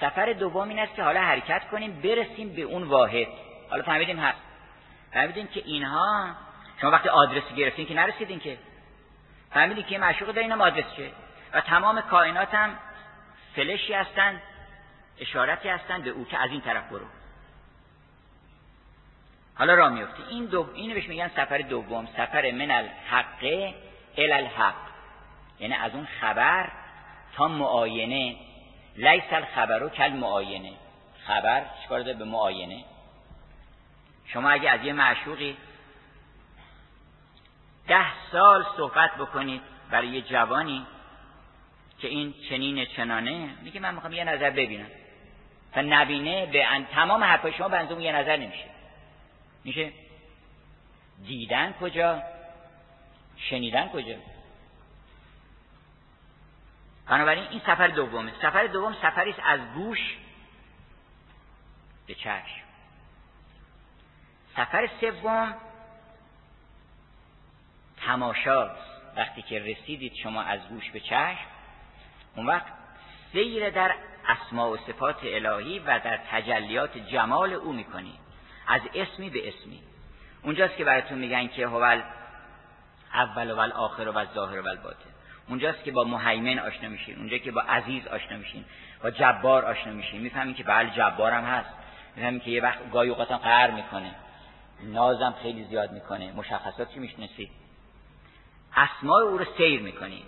سفر 0.01 0.34
دوم 0.34 0.70
این 0.70 0.80
است 0.80 0.95
که 0.95 1.03
حالا 1.03 1.22
حرکت 1.22 1.68
کنیم 1.72 2.01
برسیم 2.01 2.55
به 2.55 2.62
اون 2.62 2.84
واحد. 2.84 3.28
حالا 3.70 3.84
فهمیدیم 3.84 4.20
هست 4.20 4.38
فهمیدیم 5.14 5.47
که 5.47 5.62
اینها 5.66 6.36
شما 6.82 6.91
وقتی 6.91 7.09
آدرسی 7.09 7.55
گرفتین 7.55 7.86
که 7.86 7.93
نرسیدین 7.93 8.39
که. 8.39 8.57
فهمیدین 9.51 9.84
که 9.84 9.97
معشوق 9.97 10.32
دارین 10.32 10.51
هم 10.51 10.62
آدرس 10.62 10.86
چه 10.97 11.12
و 11.53 11.62
تمام 11.62 12.01
کائنات 12.01 12.53
هم 12.53 12.78
فلشی 13.55 13.93
هستن 13.93 14.41
اشارتی 15.20 15.70
هستن 15.70 16.01
به 16.01 16.09
او 16.09 16.26
که 16.26 16.38
از 16.38 16.51
این 16.51 16.62
طرف 16.62 16.89
برو. 16.89 17.05
حالا 19.56 19.74
را 19.74 19.89
میفتی 19.89 20.24
این 20.30 20.45
دو 20.45 20.70
اینو 20.74 20.93
بهش 20.93 21.10
میگن 21.10 21.28
سفر 21.28 21.58
دوم. 21.58 22.08
سفر 22.18 22.52
من 22.52 22.72
الحق 22.72 23.74
ال 24.18 24.32
الحق. 24.32 24.76
یعنی 25.60 25.74
از 25.74 25.95
اون 25.95 26.08
خبر 26.22 26.72
تا 27.36 27.47
معاینه. 27.47 28.36
لیس 28.97 29.24
الخبرو 29.32 29.89
کل 29.89 30.14
معاینه. 30.14 30.74
خبر 31.28 31.66
چیکار 31.82 32.02
داره؟ 32.02 32.18
به 32.18 32.26
معاینه. 32.26 32.84
شما 34.28 34.49
اگه 34.49 34.70
از 34.70 34.84
یه 34.84 34.93
معشوقی 34.93 35.58
ده 37.88 38.06
سال 38.32 38.66
صحبت 38.78 39.16
بکنید 39.16 39.62
برای 39.91 40.08
یه 40.08 40.22
جوانی 40.22 40.86
که 41.99 42.08
این 42.08 42.34
چنین 42.49 42.86
چنانه 42.86 43.49
میگه 43.62 43.80
من 43.80 43.93
می‌خوام 43.93 44.14
یه 44.14 44.24
نظر 44.24 44.49
ببینم. 44.49 44.88
و 45.76 45.82
نبینه 45.82 46.45
به 46.45 46.68
ان... 46.68 46.86
تمام 46.86 47.24
حرفای 47.24 47.54
شما 47.54 47.70
به 47.70 48.04
یه 48.04 48.12
نظر 48.12 48.38
نمیشه. 48.38 48.66
میشه 49.64 49.91
دیدن 51.26 51.74
کجا 51.74 52.24
شنیدن 53.38 53.88
کجا. 53.88 54.16
بنابراین 57.07 57.43
این 57.43 57.59
سفر 57.59 57.88
دومه. 57.88 58.34
سفر 58.41 58.68
دوم 58.68 58.93
سفری 58.93 59.36
از 59.43 59.59
گوش 59.74 60.18
به 62.07 62.16
چشم. 62.16 62.62
سفر 64.55 64.89
سوم 65.01 65.55
تماشاست 67.97 68.91
وقتی 69.18 69.41
که 69.41 69.59
رسیدید 69.59 70.14
شما 70.24 70.41
از 70.41 70.68
گوش 70.70 70.89
به 70.89 70.99
چشم 70.99 71.47
اون 72.36 72.45
وقت 72.45 72.68
سیر 73.32 73.70
در 73.70 73.95
اسماء 74.28 74.70
و 74.70 74.78
صفات 74.78 75.20
الهی 75.24 75.80
و 75.80 75.99
در 75.99 76.18
تجلیات 76.32 76.97
جمال 76.97 77.53
او 77.53 77.74
می‌کنید. 77.74 78.20
از 78.72 78.82
اسمی 78.95 79.30
به 79.30 79.47
اسمی. 79.47 79.80
اونجاست 80.43 80.78
که 80.78 80.86
براتون 80.86 81.17
میگن 81.17 81.47
که 81.47 81.67
هو 81.67 82.01
اول 83.13 83.51
و 83.51 83.59
آخر 83.59 84.07
و 84.07 84.26
ظاهر 84.34 84.59
و 84.59 84.67
الباطن 84.67 85.09
اونجاست 85.49 85.84
که 85.84 85.91
با 85.91 86.03
مهیمن 86.03 86.59
آشنا 86.59 86.89
میشین 86.89 87.17
اونجا 87.17 87.38
که 87.38 87.51
با 87.51 87.61
عزیز 87.61 88.07
آشنا 88.07 88.38
میشین 88.38 88.65
با 89.03 89.11
جبار 89.11 89.65
آشنا 89.65 89.93
میشین. 89.93 90.22
می‌فهمین 90.22 90.53
که 90.53 90.63
بله 90.63 90.89
جبارم 90.89 91.43
هست. 91.43 91.69
می‌فهمین 92.15 92.39
که 92.39 92.51
یه 92.51 92.61
وقت 92.61 92.91
گاهی 92.91 93.09
اوقاتم 93.09 93.38
قهر 93.38 93.72
می‌کنه. 93.72 94.15
نازم 94.84 95.36
خیلی 95.41 95.63
زیاد 95.63 95.91
می‌کنه. 95.91 96.32
مشخصات 96.32 96.93
چی 96.93 96.99
می‌شناسید 96.99 97.51
اسماء 98.76 99.22
او 99.22 99.38
رو 99.38 99.45
سیر 99.57 99.82
می‌کنید 99.82 100.26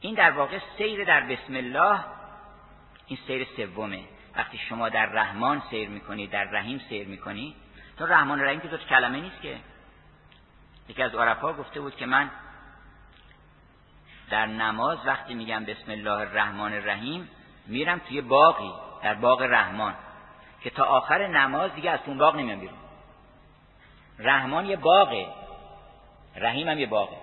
این 0.00 0.14
در 0.14 0.30
واقع 0.30 0.58
سیر 0.78 1.04
در 1.04 1.20
بسم 1.20 1.54
الله 1.54 2.00
این 3.06 3.18
سیر 3.26 3.46
سومه. 3.56 4.04
وقتی 4.36 4.58
شما 4.58 4.88
در 4.88 5.06
رحمان 5.06 5.62
سیر 5.70 5.88
می‌کنید 5.88 6.30
در 6.30 6.44
رحیم 6.44 6.80
سیر 6.88 7.08
می‌کنید 7.08 7.54
تو 7.98 8.06
رحمان 8.06 8.40
و 8.40 8.44
رحیم 8.44 8.60
که 8.60 8.68
دو 8.68 8.76
کلمه 8.76 9.20
نیست 9.20 9.42
که. 9.42 9.56
یکی 10.88 11.02
از 11.02 11.14
عرفا 11.14 11.52
گفته 11.52 11.80
بود 11.80 11.96
که 11.96 12.06
من 12.06 12.30
در 14.30 14.46
نماز 14.46 14.98
وقتی 15.06 15.34
میگم 15.34 15.64
بسم 15.64 15.90
الله 15.90 16.10
الرحمن 16.10 16.72
الرحیم 16.72 17.28
میرم 17.66 17.98
توی 17.98 18.20
باقی 18.20 18.72
در 19.02 19.14
باغ 19.14 19.42
رحمان 19.42 19.94
که 20.60 20.70
تا 20.70 20.84
آخر 20.84 21.26
نماز 21.26 21.74
دیگه 21.74 21.90
از 21.90 22.00
اون 22.06 22.18
باغ 22.18 22.36
نمیام 22.36 22.60
بیرون. 22.60 22.78
رحمان 24.18 24.66
یه 24.66 24.76
باغه 24.76 25.26
رحیم 26.36 26.68
هم 26.68 26.78
یه 26.78 26.86
باغه. 26.86 27.16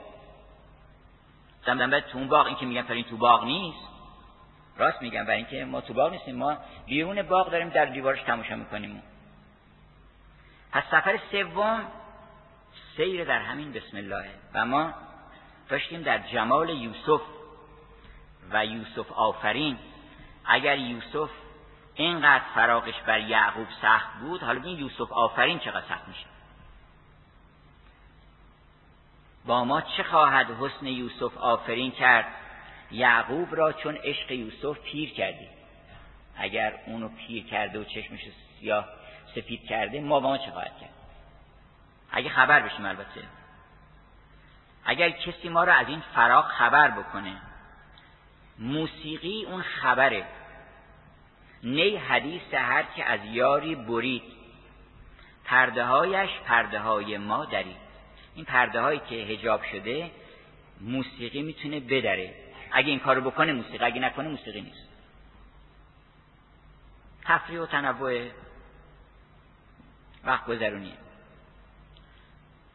بعد 1.65 1.99
تو 1.99 2.17
اون 2.17 2.27
باغ 2.27 2.45
این 2.45 2.55
که 2.55 2.65
میگم 2.65 3.03
تو 3.03 3.17
باغ 3.17 3.43
نیست 3.43 3.88
راست 4.79 5.01
میگم 5.01 5.23
برای 5.23 5.37
اینکه 5.37 5.65
ما 5.65 5.81
تو 5.81 5.93
باغ 5.93 6.11
نیستیم 6.11 6.35
ما 6.35 6.57
بیرون 6.85 7.21
باغ 7.21 7.51
داریم 7.51 7.69
در 7.69 7.85
دیوارش 7.85 8.21
تماشا 8.21 8.55
می‌کنیم. 8.55 9.03
پس 10.71 10.83
سفر 10.91 11.19
سوم 11.31 11.85
سیر 12.97 13.25
در 13.25 13.39
همین 13.39 13.71
بسم 13.71 13.97
الله. 13.97 14.29
و 14.53 14.65
ما 14.65 14.93
داشتیم 15.69 16.01
در 16.01 16.17
جمال 16.17 16.69
یوسف 16.69 17.21
و 18.51 18.65
یوسف 18.65 19.11
آفرین. 19.11 19.77
اگر 20.45 20.77
یوسف 20.77 21.29
اینقدر 21.95 22.43
فراغش 22.55 23.01
بر 23.01 23.19
یعقوب 23.19 23.67
سخت 23.81 24.19
بود 24.19 24.43
حالا 24.43 24.61
این 24.61 24.79
یوسف 24.79 25.11
آفرین 25.11 25.59
چقدر 25.59 25.87
سخت 25.89 26.07
میشه. 26.07 26.25
با 29.45 29.63
ما 29.63 29.81
چه 29.81 30.03
خواهد 30.03 30.47
حسن 30.59 30.85
یوسف 30.85 31.37
آفرین 31.37 31.91
کرد؟ 31.91 32.25
یعقوب 32.91 33.55
را 33.55 33.73
چون 33.73 33.95
عشق 33.95 34.31
یوسف 34.31 34.79
پیر 34.79 35.13
کردی. 35.13 35.47
اگر 36.37 36.73
اونو 36.85 37.09
پیر 37.09 37.45
کرده 37.45 37.79
و 37.79 37.83
چشمش 37.83 38.19
سیاه 38.59 38.85
سفید 39.35 39.65
کرده 39.65 40.01
ما 40.01 40.19
با 40.19 40.29
ما 40.29 40.37
چه 40.37 40.51
خواهد 40.51 40.77
کرد؟ 40.81 40.89
اگه 42.11 42.29
خبر 42.29 42.59
بشیم 42.59 42.85
البته. 42.85 43.21
اگر 44.85 45.09
کسی 45.09 45.49
ما 45.49 45.63
را 45.63 45.73
از 45.73 45.87
این 45.87 46.03
فراغ 46.15 46.45
خبر 46.45 46.91
بکنه 46.91 47.41
موسیقی 48.59 49.45
اون 49.45 49.61
خبره. 49.61 50.25
نی 51.63 51.95
حدیث 51.95 52.53
هر 52.53 52.83
که 52.95 53.05
از 53.05 53.19
یاری 53.25 53.75
برید 53.75 54.23
پرده 55.45 55.83
هایش 55.83 56.29
پرده 56.45 56.79
های 56.79 57.17
ما 57.17 57.45
دارید 57.45 57.77
این 58.35 58.45
پرده 58.45 58.81
هایی 58.81 59.01
که 59.09 59.15
هجاب 59.15 59.63
شده 59.63 60.11
موسیقی 60.81 61.41
می‌تونه 61.41 61.79
بدره. 61.79 62.33
اگه 62.71 62.89
این 62.89 62.99
کارو 62.99 63.21
بکنه 63.21 63.53
موسیقی 63.53 63.85
اگه 63.85 63.99
نکنه 64.01 64.27
موسیقی 64.27 64.61
نیست. 64.61 64.89
تفریح 67.25 67.59
و 67.59 67.65
تنوع 67.65 68.27
وقت 70.23 70.45
گذرونیه. 70.45 70.93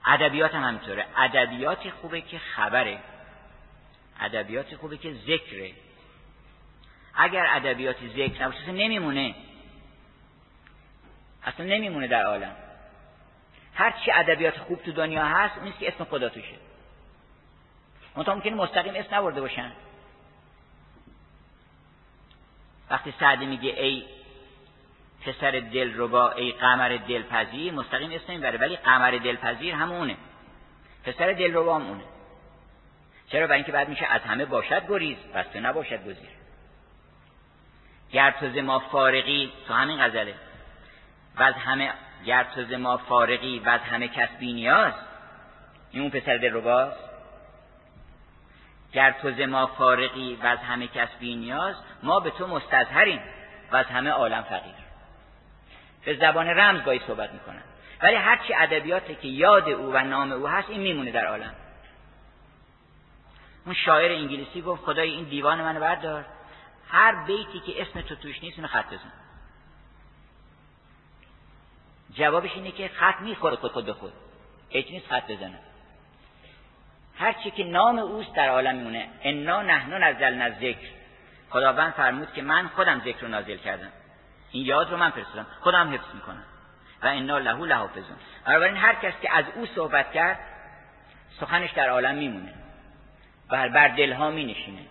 ادبیات 0.05 0.55
هم 0.55 0.63
همینطوره. 0.63 1.07
ادبیات 1.17 1.91
خوبه 1.91 2.21
که 2.21 2.39
خبره. 2.39 2.99
ادبیات 4.21 4.77
خوبه 4.77 4.97
که 4.97 5.15
ذکره. 5.15 5.73
اگر 7.15 7.47
ادبیات 7.49 7.97
ذکر 8.09 8.45
نباشه 8.45 8.73
نمیمونه. 8.73 9.35
اصلا 11.45 11.67
نمیمونه 11.67 12.09
در 12.09 12.25
عالم. 12.25 12.57
هر 13.75 13.91
چی 14.05 14.11
ادبیات 14.11 14.59
خوب 14.59 14.83
تو 14.83 14.93
دنیا 14.93 15.25
هست 15.25 15.59
اون 15.59 15.73
که 15.81 15.89
اسم 15.89 16.05
خدا 16.05 16.29
توشه. 16.29 16.57
منتها 18.17 18.35
ممکنه 18.35 18.55
مستقیم 18.55 18.95
اسم 18.95 19.15
نورده 19.15 19.41
باشن. 19.41 19.73
وقتی 22.95 23.15
سعدی 23.21 23.47
میگه 23.47 23.71
ای 23.71 24.05
پسر 25.27 25.51
دل 25.51 25.93
ربا 25.97 26.31
ای 26.31 26.53
قمر 26.53 26.99
دلپذیر 27.09 27.73
مستقیم 27.73 28.11
اسم 28.13 28.33
نمی‌بره 28.33 28.59
ولی 28.59 28.77
قمر 28.77 29.11
دلپذیر 29.11 29.75
همونه. 29.75 30.17
پسر 31.05 31.33
دل 31.33 31.57
هم 31.57 31.69
اونه. 31.69 32.05
چرا؟ 33.29 33.47
برای 33.47 33.57
اینکه 33.57 33.73
بعد 33.73 33.89
میشه 33.89 34.07
از 34.07 34.21
همه 34.21 34.45
باشد 34.45 34.89
گریز 34.89 35.17
پس 35.35 35.47
تو 35.47 35.61
نباشد 35.61 36.01
گزیر. 36.03 36.31
گر 38.13 38.61
ما 38.63 38.79
فارقی 38.79 39.53
تو 39.69 39.75
همین 39.75 40.05
غزله. 40.05 40.35
و 41.37 41.45
همه 41.45 41.93
گر 42.27 42.47
ما 42.77 42.97
فارقی 42.97 43.59
و 43.59 43.71
همه 43.71 44.09
کس 44.09 44.29
بی 44.39 44.53
نیاز 44.53 44.93
این 45.91 46.03
اون 46.03 46.11
پسر 46.11 46.37
دل 46.37 46.55
رباست 46.55 47.14
گر 48.95 49.13
تو 49.13 49.47
ما 49.47 49.67
فارقی 49.67 50.39
و 50.43 50.47
از 50.47 50.59
همه 50.59 50.87
کس 50.87 51.09
بی 51.21 51.37
نیاز 51.37 51.75
ما 52.03 52.21
به 52.21 52.31
تو 52.31 52.47
مستظهریم 52.47 53.21
و 53.73 53.77
از 53.77 53.87
همه 53.87 54.11
عالم 54.11 54.43
فقیر. 54.43 54.75
به 56.05 56.17
زبان 56.17 56.49
رمز 56.49 56.85
باید 56.85 57.03
صحبت 57.07 57.33
می‌کنن 57.33 57.63
ولی 58.03 58.15
هرچی 58.15 58.55
ادبیاتی 58.55 59.15
که 59.15 59.29
یاد 59.29 59.69
او 59.69 59.93
و 59.93 60.05
نام 60.05 60.33
او 60.33 60.49
هست 60.49 60.71
این 60.71 60.81
میمونه 60.81 61.11
در 61.11 61.27
عالم. 61.27 61.55
اون 63.65 63.75
شاعر 63.75 64.13
انگلیسی 64.13 64.63
گفت 64.63 64.83
خدای 64.83 65.11
این 65.11 65.25
دیوان 65.25 65.61
منو 65.61 65.81
بردار 65.81 66.25
هر 66.89 67.25
بیتی 67.25 67.61
که 67.61 67.83
اسم 67.83 68.01
تو 68.01 68.15
توش 68.15 68.43
نیست 68.43 68.59
اونو 68.59 68.69
خط 68.69 68.87
بزن. 68.87 69.13
جوابش 72.13 72.51
اینه 72.55 72.73
که 72.73 72.89
خط 72.89 73.21
می‌خوره 73.21 73.57
خود 73.57 73.73
خود 73.73 73.87
به 73.87 73.93
خود. 73.93 74.13
نیست 74.75 75.07
خط 75.07 75.31
بزنه. 75.31 75.59
هرچی 77.19 77.51
که 77.51 77.65
نام 77.65 77.99
اوست 77.99 78.35
در 78.35 78.49
عالم 78.49 78.77
میمونه. 78.77 79.09
انا 79.23 79.63
نحن 79.63 80.03
نزلنا 80.03 80.51
ذکر 80.51 80.89
خداوند 81.51 81.93
فرمود 81.93 82.33
که 82.33 82.43
من 82.43 82.69
خودم 82.69 83.01
ذکر 83.01 83.21
رو 83.21 83.29
نازل 83.29 83.57
کردم. 83.57 83.93
این 84.51 84.67
یاد 84.67 84.91
رو 84.91 84.97
من 84.97 85.11
فرستادم. 85.11 85.47
خودم 85.61 85.95
حفظ 85.95 86.15
می‌کنم. 86.15 86.45
و 87.03 87.07
انا 87.07 87.39
له 87.39 87.59
لحافظون. 87.59 88.17
بنابراین 88.47 88.77
هر 88.77 88.95
کس 88.95 89.13
که 89.23 89.37
از 89.37 89.45
او 89.55 89.67
صحبت 89.67 90.13
کرد 90.13 90.39
سخنش 91.41 91.71
در 91.71 91.89
عالم 91.89 92.15
میمونه. 92.15 92.55
و 93.51 93.69
بر 93.69 93.89
دلها 93.89 94.31
می 94.31 94.45
نشینه 94.45 94.83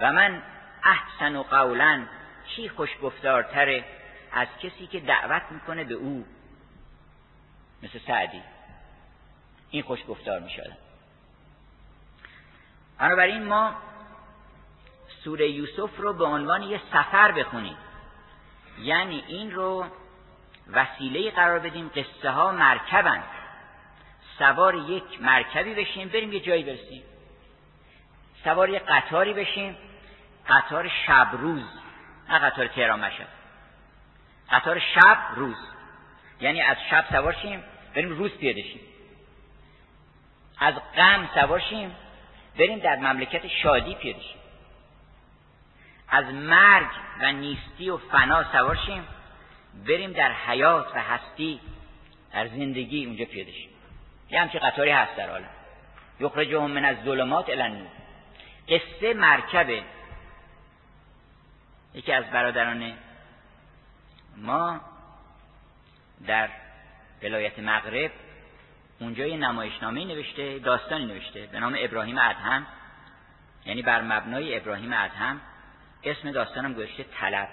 و 0.00 0.12
من 0.12 0.42
احسن 0.84 1.36
و 1.36 1.42
قولا 1.42 2.06
چی 2.48 2.68
خوشگفتارتره 2.68 3.84
از 4.32 4.48
کسی 4.62 4.86
که 4.86 5.00
دعوت 5.00 5.42
می‌کنه 5.50 5.84
به 5.84 5.94
او. 5.94 6.24
مثل 7.82 7.98
سعدی. 8.06 8.42
این 9.70 9.82
خوشگفتار 9.82 10.40
می‌شد 10.40 10.87
بنابراین 12.98 13.44
ما 13.44 13.74
سوره 15.24 15.50
یوسف 15.50 15.96
رو 15.98 16.12
به 16.12 16.24
عنوان 16.24 16.62
یه 16.62 16.80
سفر 16.92 17.32
بخونیم. 17.32 17.76
یعنی 18.78 19.24
این 19.26 19.50
رو 19.50 19.86
وسیله 20.72 21.30
قرار 21.30 21.58
بدیم 21.58 21.90
قصه 21.96 22.30
ها 22.30 22.52
مرکبن. 22.52 23.22
سوار 24.38 24.74
یک 24.74 25.22
مرکبی 25.22 25.74
بشیم 25.74 26.08
بریم 26.08 26.32
یه 26.32 26.40
جایی 26.40 26.64
برسیم. 26.64 27.02
سوار 28.44 28.68
یک 28.68 28.82
قطاری 28.82 29.34
بشیم 29.34 29.76
قطار 30.48 30.88
شب 31.06 31.28
روز. 31.32 31.64
نه 32.28 32.38
قطار 32.38 32.66
تهران 32.66 33.00
مشهد 33.00 33.28
قطار 34.50 34.78
شب 34.78 35.18
روز. 35.36 35.56
یعنی 36.40 36.62
از 36.62 36.76
شب 36.90 37.04
سوار 37.10 37.32
شیم 37.32 37.64
بریم 37.94 38.08
روز 38.08 38.30
پیاده 38.30 38.62
شیم. 38.62 38.80
از 40.58 40.74
غم 40.96 41.28
سوارشیم 41.34 41.96
بریم 42.58 42.78
در 42.78 42.96
مملکت 42.96 43.46
شادی 43.46 43.94
پیاده 43.94 44.20
از 46.08 46.24
مرگ 46.24 46.88
و 47.20 47.32
نیستی 47.32 47.90
و 47.90 47.96
فنا 47.96 48.52
سوارشیم 48.52 49.04
بریم 49.86 50.12
در 50.12 50.32
حیات 50.32 50.86
و 50.94 51.02
هستی 51.02 51.60
در 52.32 52.48
زندگی 52.48 53.06
اونجا 53.06 53.24
پیاده 53.24 53.52
یه 54.30 54.40
همچه 54.40 54.58
قطاری 54.58 54.90
هست 54.90 55.16
در 55.16 55.30
عالم. 55.30 55.50
یخرجهم 56.20 56.70
من 56.70 56.84
از 56.84 56.96
ظلمات 57.04 57.50
الان 57.50 57.86
قصه 58.68 59.14
مرکبه 59.14 59.82
یکی 61.94 62.12
از 62.12 62.24
برادران 62.24 62.92
ما 64.36 64.80
در 66.26 66.48
ولایت 67.22 67.58
مغرب 67.58 68.10
اونجا 69.00 69.26
یه 69.26 69.36
نمایشنامه 69.36 70.04
نوشته 70.04 70.58
داستانی 70.58 71.06
نوشته 71.06 71.46
به 71.46 71.60
نام 71.60 71.76
ابراهیم 71.78 72.18
ادهم. 72.18 72.66
یعنی 73.66 73.82
بر 73.82 74.02
مبنای 74.02 74.56
ابراهیم 74.56 74.92
ادهم 74.92 75.40
اسم 76.04 76.32
داستانم 76.32 76.74
گذاشته 76.74 77.04
طلب. 77.04 77.48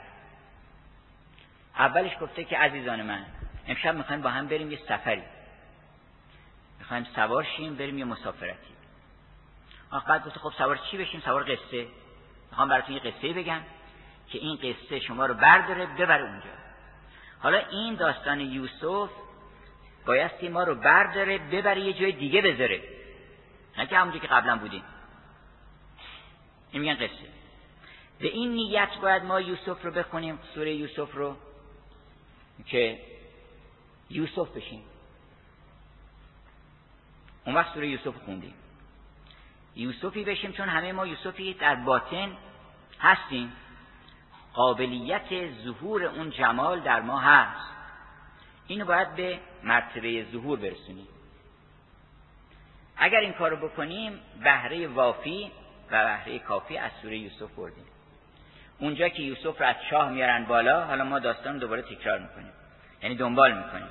اولش 1.75 2.11
گفته 2.21 2.43
که 2.43 2.57
عزیزان 2.57 3.01
من 3.01 3.25
امشب 3.67 3.95
می‌خوایم 3.95 4.21
با 4.21 4.29
هم 4.29 4.47
بریم 4.47 4.71
یه 4.71 4.79
سفری. 4.87 5.23
می‌خوایم 6.79 7.07
سوار 7.15 7.43
شیم 7.43 7.75
بریم 7.75 7.97
یه 7.97 8.05
مسافرتی. 8.05 8.75
بعد 10.07 10.25
گفته 10.25 10.39
خب 10.39 10.53
سوار 10.57 10.79
چی 10.91 10.97
بشیم؟ 10.97 11.21
سوار 11.21 11.43
قصه. 11.43 11.87
می‌خوام 12.49 12.69
براتون 12.69 12.95
یه 12.95 13.01
قصه 13.01 13.33
بگم 13.33 13.61
که 14.27 14.37
این 14.37 14.55
قصه 14.55 14.99
شما 14.99 15.25
رو 15.25 15.33
برداره 15.33 15.85
ببره 15.85 16.23
اونجا. 16.23 16.49
حالا 17.39 17.57
این 17.57 17.95
داستان 17.95 18.39
یوسف 18.39 19.09
بایستی 20.05 20.49
ما 20.49 20.63
رو 20.63 20.75
برداره 20.75 21.37
ببره 21.37 21.81
یه 21.81 21.93
جای 21.93 22.11
دیگه 22.11 22.41
بذاره. 22.41 22.83
نه 23.77 23.87
که 23.87 23.97
همونجا 23.97 24.19
که 24.19 24.27
قبلا 24.27 24.57
بودیم. 24.57 24.83
این 26.71 26.81
میگن 26.81 26.95
قصه. 26.95 27.29
به 28.19 28.27
این 28.27 28.51
نیت 28.51 28.89
باید 29.01 29.23
ما 29.23 29.41
یوسف 29.41 29.85
رو 29.85 29.91
بخونیم 29.91 30.39
سوره 30.53 30.73
یوسف 30.73 31.13
رو 31.13 31.35
که 32.65 32.99
یوسف 34.09 34.49
بشیم. 34.49 34.83
اون 37.45 37.55
وقت 37.55 37.73
سوره 37.73 37.87
یوسف 37.87 38.15
خوندیم. 38.25 38.53
یوسفی 39.75 40.23
بشیم 40.23 40.51
چون 40.51 40.69
همه 40.69 40.91
ما 40.91 41.07
یوسفی 41.07 41.53
در 41.53 41.75
باطن 41.75 42.37
هستیم. 42.99 43.53
قابلیت 44.53 45.53
ظهور 45.63 46.03
اون 46.03 46.29
جمال 46.29 46.79
در 46.79 47.01
ما 47.01 47.19
هست. 47.19 47.74
اینو 48.67 48.85
باید 48.85 49.15
به 49.15 49.39
مرتبه 49.63 50.25
ظهور 50.31 50.59
برسونیم. 50.59 51.07
اگر 52.97 53.19
این 53.19 53.33
کارو 53.33 53.57
بکنیم 53.57 54.19
بهره 54.43 54.87
وافی 54.87 55.51
و 55.91 56.05
بهره 56.05 56.39
کافی 56.39 56.77
از 56.77 56.91
سوره 57.01 57.17
یوسف 57.17 57.51
بردیم. 57.51 57.85
اونجا 58.79 59.09
که 59.09 59.23
یوسف 59.23 59.59
رو 59.61 59.65
از 59.65 59.75
شاه 59.89 60.09
میارن 60.09 60.45
بالا 60.45 60.85
حالا 60.85 61.03
ما 61.03 61.19
داستان 61.19 61.57
دوباره 61.57 61.81
تکرار 61.81 62.19
می‌کنیم. 62.19 62.51
یعنی 63.01 63.15
دنبال 63.15 63.57
می‌کنیم. 63.57 63.89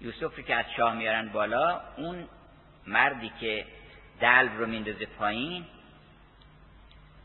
یوسف 0.00 0.36
رو 0.36 0.42
که 0.42 0.54
از 0.56 0.64
شاه 0.76 0.94
میارن 0.94 1.28
بالا 1.28 1.80
اون 1.96 2.28
مردی 2.86 3.32
که 3.40 3.66
دلب 4.20 4.58
رو 4.58 4.66
میندازه 4.66 5.06
پایین 5.06 5.66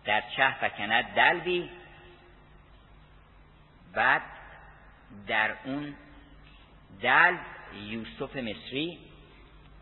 در 0.06 0.24
چه 0.36 0.54
فکند 0.62 1.06
دلبی 1.06 1.70
بعد 3.94 4.22
در 5.28 5.56
اون 5.66 5.96
دلب 7.02 7.40
یوسف 7.74 8.36
مصری 8.36 9.00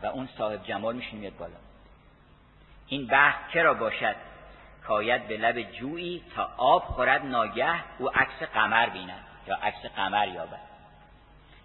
و 0.02 0.06
اون 0.06 0.28
صاحب 0.38 0.64
جمال 0.64 0.96
میشه 0.96 1.12
میاد 1.12 1.36
بالا. 1.36 1.56
این 2.86 3.06
بحث 3.06 3.52
چرا 3.52 3.74
باشد؟ 3.74 4.16
کاید 4.86 5.28
به 5.28 5.36
لب 5.36 5.72
جویی 5.72 6.22
تا 6.36 6.50
آب 6.56 6.82
خورد 6.82 7.24
ناگه 7.24 7.98
او 7.98 8.08
عکس 8.08 8.42
قمر 8.54 8.88
بیند 8.88 9.24
یا 9.46 9.54
عکس 9.54 9.86
قمر 9.96 10.28
یابد. 10.28 10.60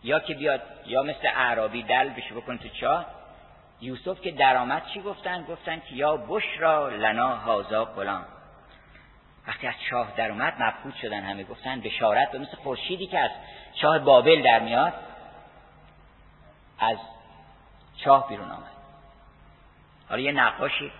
یا 0.03 0.20
که 0.20 0.34
بیاد 0.34 0.62
یا 0.86 1.03
مثل 1.03 1.28
اعرابی 1.28 1.84
دل 1.84 2.09
بشه 2.09 2.36
بکن 2.36 2.57
تو 2.57 2.70
چاه 2.70 3.05
یوسف 3.82 4.22
که 4.22 4.32
درآمد 4.32 4.86
چی 4.93 5.01
گفتن؟ 5.01 5.43
گفتن 5.43 5.80
که 5.80 5.95
یا 5.95 6.18
بشرا 6.18 6.89
لنا 6.89 7.36
هازا 7.36 7.86
غلام 7.86 8.26
وقتی 9.48 9.68
از 9.68 9.74
چاه 9.89 10.14
در 10.18 10.32
اومد 10.32 10.54
مبهوت 10.60 10.96
شدن 10.96 11.24
همه 11.24 11.44
گفتن 11.44 11.82
بشارت 11.82 12.36
و 12.36 12.39
مثل 12.39 12.58
خورشیدی 12.58 13.08
که 13.08 13.20
از 13.20 13.32
چاه 13.74 14.00
بابل 14.00 14.42
در 14.42 14.60
میاد 14.60 14.94
از 16.80 16.98
چاه 17.98 18.30
بیرون 18.30 18.52
آمد. 18.52 18.72
حالا 20.10 20.22
یه 20.22 20.32
نقاشی 20.32 20.92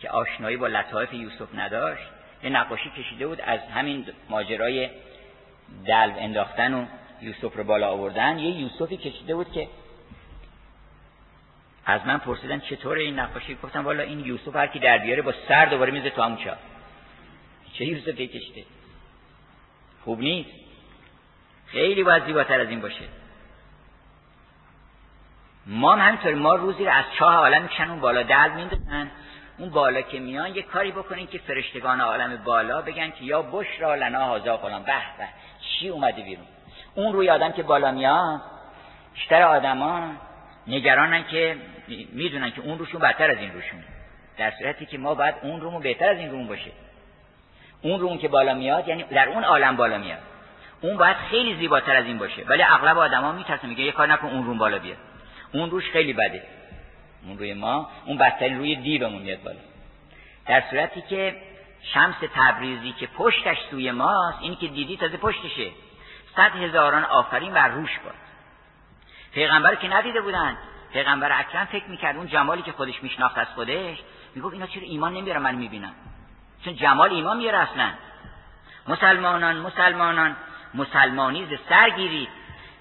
که 0.00 0.10
آشنایی 0.10 0.56
با 0.56 0.66
لطایف 0.66 1.12
یوسف 1.12 1.54
نداشت 1.54 2.02
یه 2.42 2.50
نقاشی 2.50 2.90
کشیده 2.90 3.26
بود 3.26 3.40
از 3.40 3.60
همین 3.60 4.06
ماجرای 4.28 4.90
دلو 5.86 6.12
انداختن 6.16 6.74
و 6.74 6.86
یوسف 7.20 7.56
رو 7.56 7.64
بالا 7.64 7.88
آوردن. 7.88 8.38
یه 8.38 8.50
یوسفی 8.50 8.96
کشیده 8.96 9.34
بود 9.34 9.52
که 9.52 9.68
از 11.86 12.06
من 12.06 12.18
پرسیدن 12.18 12.60
چطور 12.60 12.96
این 12.96 13.18
نقاشی؟ 13.18 13.58
گفتم 13.62 13.84
والا 13.84 14.02
این 14.02 14.20
یوسف 14.20 14.56
هر 14.56 14.66
کی 14.66 14.78
در 14.78 14.98
بیاره 14.98 15.22
با 15.22 15.34
سر 15.48 15.66
دوباره 15.66 15.92
میزه 15.92 16.10
تو 16.10 16.22
همون 16.22 16.38
چه 17.78 17.84
یوسفی 17.84 18.26
کشیده 18.26 18.64
خوب 20.04 20.20
نیست؟ 20.20 20.50
خیلی 21.66 22.02
باید 22.02 22.24
زیباتر 22.24 22.60
از 22.60 22.68
این 22.68 22.80
باشه. 22.80 23.04
ما 25.66 25.92
هم 25.92 26.06
همینطوری 26.06 26.34
ما 26.34 26.54
روزی 26.54 26.84
رو 26.84 26.90
از 26.90 27.04
چاه 27.18 27.34
عالم 27.34 27.62
می‌کشن 27.62 27.90
اون 27.90 28.00
بالا 28.00 28.22
دل 28.22 28.50
میندازن 28.54 29.10
اون 29.58 29.70
بالا 29.70 30.02
که 30.02 30.18
میان 30.18 30.54
یه 30.54 30.62
کاری 30.62 30.92
بکنین 30.92 31.26
که 31.26 31.38
فرشتگان 31.38 32.00
عالم 32.00 32.36
بالا 32.36 32.82
بگن 32.82 33.10
که 33.10 33.24
یا 33.24 33.42
بشرا 33.42 33.94
لنا 33.94 34.24
هازا 34.24 34.56
غلام 34.56 34.82
به 34.82 34.92
به 35.18 35.28
چی 35.60 35.88
اومده 35.88 36.22
بیرون؟ 36.22 36.46
اون 36.94 37.12
روی 37.12 37.30
آدم 37.30 37.52
که 37.52 37.62
بالا 37.62 37.92
میاد 37.92 38.40
بیشتر 39.14 39.42
آدما 39.42 40.12
نگرانن 40.66 41.24
که 41.24 41.56
می‌دونن 42.12 42.50
که 42.50 42.60
اون 42.60 42.78
روشون 42.78 43.00
بدتر 43.00 43.30
از 43.30 43.38
این 43.38 43.52
روشون. 43.52 43.84
در 44.38 44.50
صورتی 44.50 44.86
که 44.86 44.98
ما 44.98 45.14
باید 45.14 45.34
اون 45.42 45.60
رومون 45.60 45.82
بهتر 45.82 46.08
از 46.08 46.18
این 46.18 46.30
روم 46.30 46.46
باشه. 46.46 46.70
اون 47.82 48.00
روم 48.00 48.18
که 48.18 48.28
بالا 48.28 48.54
میاد 48.54 48.88
یعنی 48.88 49.02
در 49.02 49.28
اون 49.28 49.44
عالم 49.44 49.76
بالا 49.76 49.98
میاد. 49.98 50.18
اون 50.80 50.96
باید 50.96 51.16
خیلی 51.16 51.56
زیباتر 51.56 51.96
از 51.96 52.04
این 52.04 52.18
باشه. 52.18 52.44
ولی 52.44 52.62
اغلب 52.62 52.98
آدما 52.98 53.32
میترسن 53.32 53.68
میگه 53.68 53.84
یه 53.84 53.92
کار 53.92 54.06
نکن 54.06 54.28
اون 54.28 54.46
روم 54.46 54.58
بالا 54.58 54.78
بیاد. 54.78 54.96
اون 55.52 55.70
روش 55.70 55.90
خیلی 55.90 56.12
بده. 56.12 56.42
اون 57.26 57.38
روی 57.38 57.54
ما 57.54 57.90
اون 58.06 58.18
بدترین 58.18 58.58
روی 58.58 58.76
دیومون 58.76 59.22
میاد 59.22 59.42
بالا. 59.42 59.58
در 60.46 60.62
صورتی 60.70 61.02
که 61.02 61.36
شمس 61.82 62.14
تبریزی 62.34 62.92
که 62.92 63.06
پشتش 63.06 63.56
سوی 63.70 63.90
ماست 63.90 64.38
اینی 64.40 64.56
که 64.56 64.68
دیدی 64.68 64.96
تازه 64.96 65.16
پشتشه. 65.16 65.70
صد 66.36 66.56
هزاران 66.56 67.04
آفرین 67.04 67.52
بر 67.52 67.68
روش 67.68 67.98
باد. 68.04 68.14
پیغمبر 69.34 69.74
که 69.74 69.88
ندیده 69.88 70.20
بودن. 70.20 70.56
پیغمبر 70.92 71.40
اکرم 71.40 71.64
فکر 71.64 71.84
می‌کرد 71.84 72.16
اون 72.16 72.26
جمالی 72.26 72.62
که 72.62 72.72
خودش 72.72 73.02
میشناخت 73.02 73.38
از 73.38 73.46
خودش 73.54 73.98
می‌گفت 74.34 74.54
اینا 74.54 74.66
چرا 74.66 74.82
ایمان 74.82 75.14
نمیارن 75.14 75.42
من 75.42 75.54
می‌بینم. 75.54 75.94
چون 76.64 76.76
جمال 76.76 77.12
ایمان 77.12 77.36
میاره 77.36 77.58
اصلا. 77.58 77.90
مسلمانان 78.88 79.56
مسلمانان 79.56 80.36
مسلمانی 80.74 81.46
ز 81.46 81.58
سر 81.68 81.90
گیرید 81.90 82.28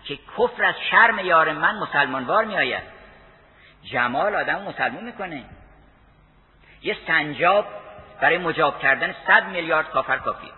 که 0.03 0.19
کفر 0.38 0.63
از 0.63 0.76
شرم 0.91 1.19
یار 1.19 1.53
من 1.53 1.76
مسلمانوار 1.78 2.45
میآید. 2.45 2.84
جمال 3.84 4.36
آدم 4.36 4.61
مسلمون 4.61 5.03
می‌کنه. 5.03 5.45
یه 6.82 6.97
سنجاب 7.07 7.67
برای 8.21 8.38
مجاب 8.38 8.80
کردن 8.80 9.15
صد 9.28 9.47
میلیارد 9.47 9.89
کافر 9.89 10.17
کافی 10.17 10.51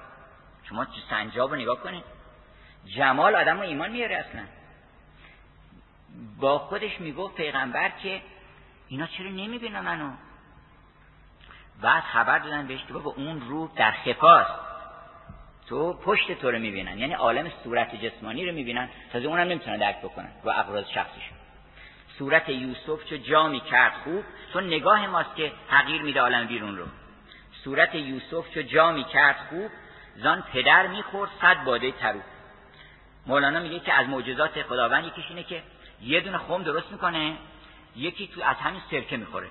شما 0.63 0.87
سنجاب 1.09 1.49
رو 1.49 1.55
نگاه 1.55 1.79
کنید. 1.79 2.03
جمال 2.85 3.35
آدم 3.35 3.59
ایمان 3.59 3.91
میاره 3.91 4.15
اصلا. 4.15 4.41
با 6.39 6.59
خودش 6.59 6.99
می‌گفت 6.99 7.35
پیغمبر 7.35 7.89
که 7.89 8.21
اینا 8.87 9.07
چرا 9.07 9.29
نمی‌بینن 9.29 9.79
منو؟ 9.79 10.11
بعد 11.81 12.03
خبر 12.03 12.39
دادن 12.39 12.67
بهش 12.67 12.85
که 12.87 12.93
بابا 12.93 13.11
اون 13.11 13.41
رو 13.41 13.71
در 13.75 13.91
خفاست 13.91 14.51
تو 15.69 15.93
پشت 15.93 16.31
تو 16.31 16.51
رو 16.51 16.59
می‌بینن. 16.59 16.97
یعنی 16.97 17.13
عالم 17.13 17.51
صورت 17.63 17.95
جسمانی 17.95 18.45
رو 18.45 18.53
می‌بینن. 18.53 18.89
تازه 19.13 19.27
اونم 19.27 19.47
نمی‌تونن 19.47 19.77
درک 19.77 20.01
بکنن. 20.01 20.29
با 20.43 20.51
اقراض 20.51 20.85
شخصیشون. 20.89 21.37
صورت 22.17 22.49
یوسف 22.49 23.05
چو 23.09 23.17
جامی 23.17 23.59
کرد 23.59 23.93
خوب 24.03 24.23
چون 24.53 24.67
نگاه 24.67 25.07
ماست 25.07 25.35
که 25.35 25.51
تغییر 25.69 26.01
میده 26.01 26.21
عالم 26.21 26.47
بیرون 26.47 26.77
رو. 26.77 26.85
صورت 27.63 27.95
یوسف 27.95 28.53
چو 28.53 28.61
جامی 28.61 29.03
کرد 29.03 29.35
خوب 29.49 29.71
زان 30.15 30.43
پدر 30.53 30.87
می‌خورد 30.87 31.29
صد 31.41 31.63
باده 31.63 31.91
ترو. 31.91 32.19
مولانا 33.27 33.59
میگه 33.59 33.79
که 33.79 33.93
از 33.93 34.07
معجزات 34.07 34.61
خداوند 34.61 35.05
یکیش 35.05 35.25
اینه 35.29 35.43
که 35.43 35.63
یه 36.01 36.21
دونه 36.21 36.37
خم 36.37 36.63
درست 36.63 36.91
می‌کنه 36.91 37.37
یکی 37.95 38.27
تو 38.27 38.41
از 38.43 38.55
همین 38.55 38.81
سرکه 38.91 39.17
می‌خوره. 39.17 39.47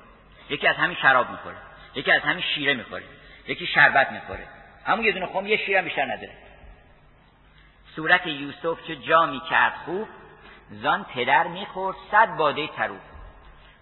یکی 0.50 0.66
از 0.68 0.76
همین 0.76 0.96
شراب 0.96 1.30
می‌خوره. 1.30 1.56
یکی 1.96 2.12
از 2.12 2.22
همین 2.22 2.44
شیره 2.54 2.74
می‌خوره 2.74 3.04
یکی 3.48 3.66
شربت 3.66 4.12
می‌خوره. 4.12 4.46
همون 4.86 5.04
یه 5.04 5.12
دونه 5.12 5.26
خم 5.26 5.46
یه 5.46 5.56
شیره 5.56 5.82
بیشتر 5.82 6.04
نداره. 6.04 6.32
صورت 7.96 8.26
یوسف 8.26 8.86
چه 8.86 8.96
جامی 8.96 9.40
کرد 9.50 9.74
خوب؟ 9.84 10.08
زان 10.70 11.04
پدر 11.04 11.46
می‌خورد 11.46 11.96
صد 12.10 12.36
باده 12.36 12.66
ترو 12.66 12.96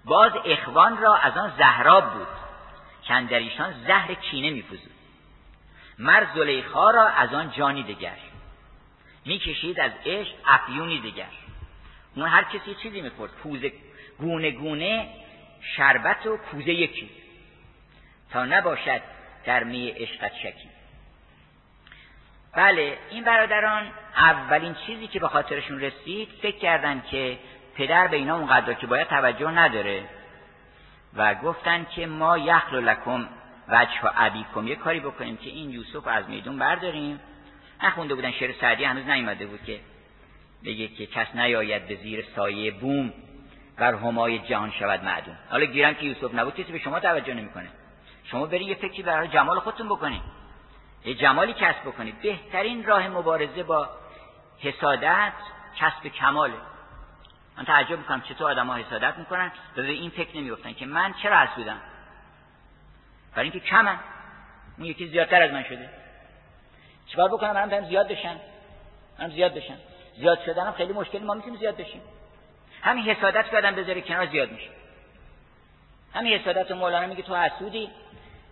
باز 0.05 0.33
اخوان 0.45 0.99
را 0.99 1.17
از 1.17 1.37
آن 1.37 1.53
زهراب 1.59 2.13
بود 2.13 2.27
چند 3.03 3.29
در 3.29 3.39
ایشان 3.39 3.75
زهر 3.87 4.15
کینه 4.15 4.51
میفوزود 4.51 4.91
مر 5.99 6.27
زلیخا 6.35 6.91
را 6.91 7.09
از 7.09 7.35
آن 7.35 7.51
جانی 7.51 7.83
دگر. 7.83 8.19
می‌کشید 9.27 9.81
از 9.81 9.93
عشق 10.07 10.35
افیونی 10.47 11.01
دگر. 11.01 11.31
اون 12.17 12.29
هر 12.29 12.45
کسی 12.45 12.75
چیزی 12.83 13.01
می‌خورد 13.01 13.33
کوزه 13.43 13.73
گونه 14.19 14.51
گونه 14.51 15.09
شربت 15.77 16.27
و 16.27 16.37
کوزه 16.37 16.73
یکی. 16.73 17.24
تا 18.35 18.45
نباشد 18.45 19.01
در 19.45 19.65
می 19.65 19.91
عشقت 19.91 20.33
شکی 20.35 20.69
بله 22.55 22.99
این 23.11 23.25
برادران 23.25 23.87
اولین 24.17 24.75
چیزی 24.87 25.07
که 25.07 25.21
به 25.21 25.29
خاطرشون 25.29 25.81
رسید 25.81 26.29
فکر 26.43 26.59
کردن 26.59 27.03
که 27.11 27.39
پدر 27.75 28.07
به 28.07 28.17
اینا 28.17 28.37
اونقدر 28.37 28.75
که 28.75 28.87
باید 28.87 29.09
توجه 29.09 29.51
نداره 29.51 30.03
و 31.17 31.35
گفتن 31.35 31.87
که 31.97 32.07
ما 32.07 32.39
یخل 32.39 32.81
لکم 32.81 33.29
وجه 33.69 34.03
و 34.03 34.11
عبیکم 34.17 34.69
یه 34.69 34.77
کاری 34.77 35.01
بکنیم 35.01 35.37
که 35.37 35.51
این 35.51 35.71
یوسف 35.71 36.07
از 36.07 36.29
میدون 36.29 36.59
برداریم. 36.59 37.21
نخونده 37.83 38.15
بودن 38.15 38.31
شعر 38.31 38.53
سعدی 38.61 38.85
هنوز 38.85 39.09
نیومده 39.09 39.47
بود 39.47 39.65
که 39.65 39.81
بگه 40.65 40.89
که 40.89 41.07
کس 41.07 41.27
نیاید 41.35 41.89
به 41.89 41.97
زیر 41.97 42.25
سایه 42.37 42.71
بوم 42.71 43.13
بر 43.77 43.95
همای 43.95 44.39
جهان 44.39 44.71
شود 44.71 45.05
معدوم 45.05 45.39
حالا 45.51 45.65
گیرم 45.65 45.95
که 45.95 46.07
یوسف 46.07 46.35
نبود 46.35 46.55
کسی 46.55 46.73
به 46.73 46.79
شما 46.79 47.01
توجه 47.01 47.35
نمی‌کنه. 47.35 47.69
شما 48.25 48.47
برید 48.47 48.69
یه 48.69 48.75
فکری 48.75 49.03
برای 49.03 49.29
جمال 49.29 49.61
خودتون 49.61 49.89
بکنید. 49.89 50.23
یه 51.05 51.15
جمالی 51.15 51.53
کسب 51.53 51.83
بکنید. 51.85 52.21
بهترین 52.21 52.85
راه 52.85 53.09
مبارزه 53.09 53.63
با 53.63 53.89
حسادت 54.59 55.33
کسب 55.77 56.07
کماله 56.07 56.55
من 57.57 57.65
تعجب 57.65 57.99
می‌کنم 57.99 58.21
چطور 58.21 58.51
آدم 58.51 58.67
ها 58.67 58.75
حسادت 58.75 59.19
می‌کنن. 59.19 59.53
و 59.77 59.83
به 59.83 59.89
این 59.89 60.11
فکر 60.11 60.37
نمیفتن 60.37 60.73
که 60.73 60.87
من 60.87 61.13
چرا 61.13 61.39
حسودم 61.39 61.81
برای 63.35 63.51
اینکه 63.51 63.61
کمم. 63.61 64.01
اون 64.79 64.87
یکی 64.87 65.09
زیادتر 65.09 65.43
از 65.43 65.51
من 65.51 65.63
شده. 65.63 65.91
چیکار 67.07 67.29
بکنم؟ 67.29 67.53
منم 67.53 67.89
زیاد 67.89 68.09
بشم. 68.09 68.41
منم 69.19 69.31
زیاد 69.31 69.55
بشم. 69.55 69.77
زیاد 70.17 70.41
شدنم 70.47 70.73
خیلی 70.73 70.93
مشکلی. 70.93 71.25
ما 71.25 71.35
می‌تونیم 71.35 71.59
زیاد 71.59 71.77
بشیم. 71.77 72.03
همین 72.83 73.05
حسادت 73.05 73.51
که 73.51 73.57
آدم 73.57 73.75
بذاره 73.75 74.01
کنار 74.01 74.27
زیاد 74.27 74.53
میشه. 74.53 74.71
همین 76.15 76.39
حسادت 76.39 76.73
مولانا 76.73 77.07
میگه 77.07 77.23
تو 77.23 77.37
حسودی. 77.37 77.91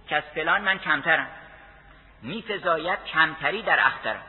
که 0.09 0.17
از 0.17 0.23
فلان 0.35 0.61
من 0.61 0.79
کمترم. 0.79 1.27
میفزاید 2.23 2.99
کمتری 3.05 3.63
در 3.63 3.79
اخترم. 3.81 4.23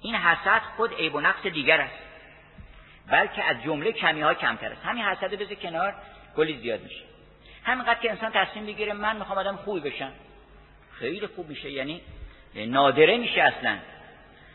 این 0.00 0.14
حسد 0.14 0.62
خود 0.76 0.94
عیب 0.94 1.14
و 1.14 1.20
نقص 1.20 1.46
دیگر 1.46 1.80
است. 1.80 1.98
بلکه 3.06 3.44
از 3.44 3.62
جمله 3.62 3.92
کمی 3.92 4.20
ها 4.20 4.34
کمتر 4.34 4.72
است. 4.72 4.84
همین 4.84 5.04
حسد 5.04 5.34
بذار 5.34 5.54
کنار 5.54 5.94
کلی 6.36 6.58
زیاد 6.58 6.82
میشه. 6.82 7.04
همینقدر 7.64 8.00
که 8.00 8.10
انسان 8.10 8.32
تصمیم 8.34 8.66
بگیره 8.66 8.92
من 8.92 9.16
می‌خوام 9.16 9.38
آدم 9.38 9.56
خوبی 9.56 9.80
بشم. 9.80 10.12
خیلی 10.98 11.26
خوب 11.26 11.48
میشه 11.48 11.70
یعنی 11.70 12.02
نادره 12.54 13.16
میشه 13.16 13.42
اصلا. 13.42 13.78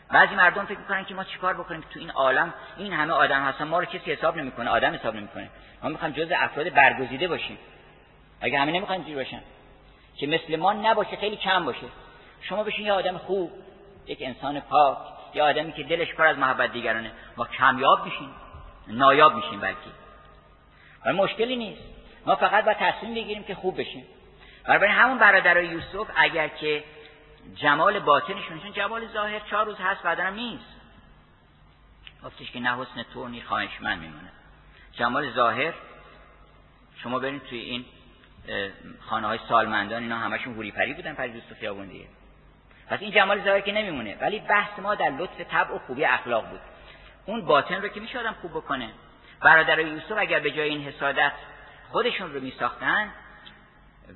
بعضی 0.08 0.34
مردم 0.34 0.64
فکر 0.64 0.78
می‌کنن 0.78 1.04
که 1.04 1.14
ما 1.14 1.24
چیکار 1.24 1.54
بکنیم 1.54 1.80
تو 1.80 2.00
این 2.00 2.10
عالم؟ 2.10 2.54
این 2.76 2.92
همه 2.92 3.12
آدم 3.12 3.44
هستن 3.44 3.64
ما 3.64 3.78
رو 3.78 3.84
کسی 3.84 4.12
حساب 4.12 4.36
نمی‌کنه 4.36 4.70
آدم 4.70 4.94
حساب 4.94 5.16
نمی‌کنه. 5.16 5.50
ما 5.82 5.88
می‌خوایم 5.88 6.14
جز 6.14 6.32
افراد 6.36 6.74
برگزیده 6.74 7.28
باشیم. 7.28 7.58
اگه 8.40 8.58
همه 8.58 8.72
نمی‌خوایم 8.72 9.02
جوری 9.02 9.14
باشن. 9.14 9.40
که 10.18 10.26
مثل 10.26 10.56
ما 10.56 10.72
نباشه 10.72 11.16
خیلی 11.16 11.36
کم 11.36 11.64
باشه. 11.64 11.86
شما 12.40 12.64
بشین 12.64 12.86
یه 12.86 12.92
آدم 12.92 13.18
خوب 13.18 13.52
یک 14.06 14.18
انسان 14.22 14.60
پاک 14.60 14.98
یه 15.34 15.42
آدمی 15.42 15.72
که 15.72 15.82
دلش 15.82 16.14
پر 16.14 16.26
از 16.26 16.38
محبت 16.38 16.72
دیگرانه 16.72 17.12
ما 17.36 17.44
کمیاب 17.44 18.04
میشیم. 18.04 18.34
نایاب 18.88 19.34
میشیم 19.34 19.60
بلکه. 19.60 19.90
و 21.06 21.12
مشکلی 21.12 21.56
نیست. 21.56 21.82
ما 22.26 22.36
فقط 22.36 22.64
با 22.64 22.74
تصمیم 22.74 23.14
بگیریم 23.14 23.44
که 23.44 23.54
خوب 23.54 23.80
بشیم. 23.80 24.04
برای 24.64 24.90
همون 24.90 25.18
برادرای 25.18 25.66
یوسف 25.66 26.06
اگر 26.16 26.48
که 26.48 26.84
جمال 27.56 27.98
باطنشون 27.98 28.60
چون 28.60 28.72
جمال 28.72 29.06
ظاهر 29.06 29.40
چهار 29.50 29.66
روز 29.66 29.76
هست 29.78 30.02
بعدم 30.02 30.34
نیست. 30.34 30.64
گفتش 32.24 32.50
که 32.50 32.60
نه 32.60 32.76
حسن 32.76 33.02
تو 33.14 33.28
نی 33.28 33.42
من 33.80 33.98
میمونه. 33.98 34.32
جمال 34.92 35.30
ظاهر 35.30 35.74
شما 37.02 37.18
برید 37.18 37.42
توی 37.44 37.58
این 37.58 37.84
خانه 39.00 39.26
های 39.26 39.38
سالمندان 39.48 40.02
اینا 40.02 40.16
همشون 40.16 40.54
هوری 40.54 40.70
پری 40.70 40.94
بودن 40.94 41.14
پری 41.14 41.32
دوست 41.32 41.54
خیابون 41.54 41.86
دیگه. 41.86 42.04
پس 42.88 42.98
این 43.00 43.10
جمال 43.10 43.44
ظاهر 43.44 43.60
که 43.60 43.72
نمیمونه. 43.72 44.16
ولی 44.20 44.38
بحث 44.38 44.78
ما 44.78 44.94
در 44.94 45.10
لطف 45.10 45.40
طبع 45.40 45.74
و 45.74 45.78
خوبی 45.78 46.04
اخلاق 46.04 46.50
بود. 46.50 46.60
اون 47.26 47.44
باطن 47.44 47.82
رو 47.82 47.88
که 47.88 48.00
میشه 48.00 48.18
آدم 48.18 48.36
خوب 48.40 48.50
بکنه. 48.50 48.88
برادر 49.40 49.78
یوسف 49.78 50.14
اگر 50.18 50.40
به 50.40 50.50
جای 50.50 50.68
این 50.68 50.82
حسادت 50.82 51.32
خودشون 51.90 52.34
رو 52.34 52.40
میساختن 52.40 53.10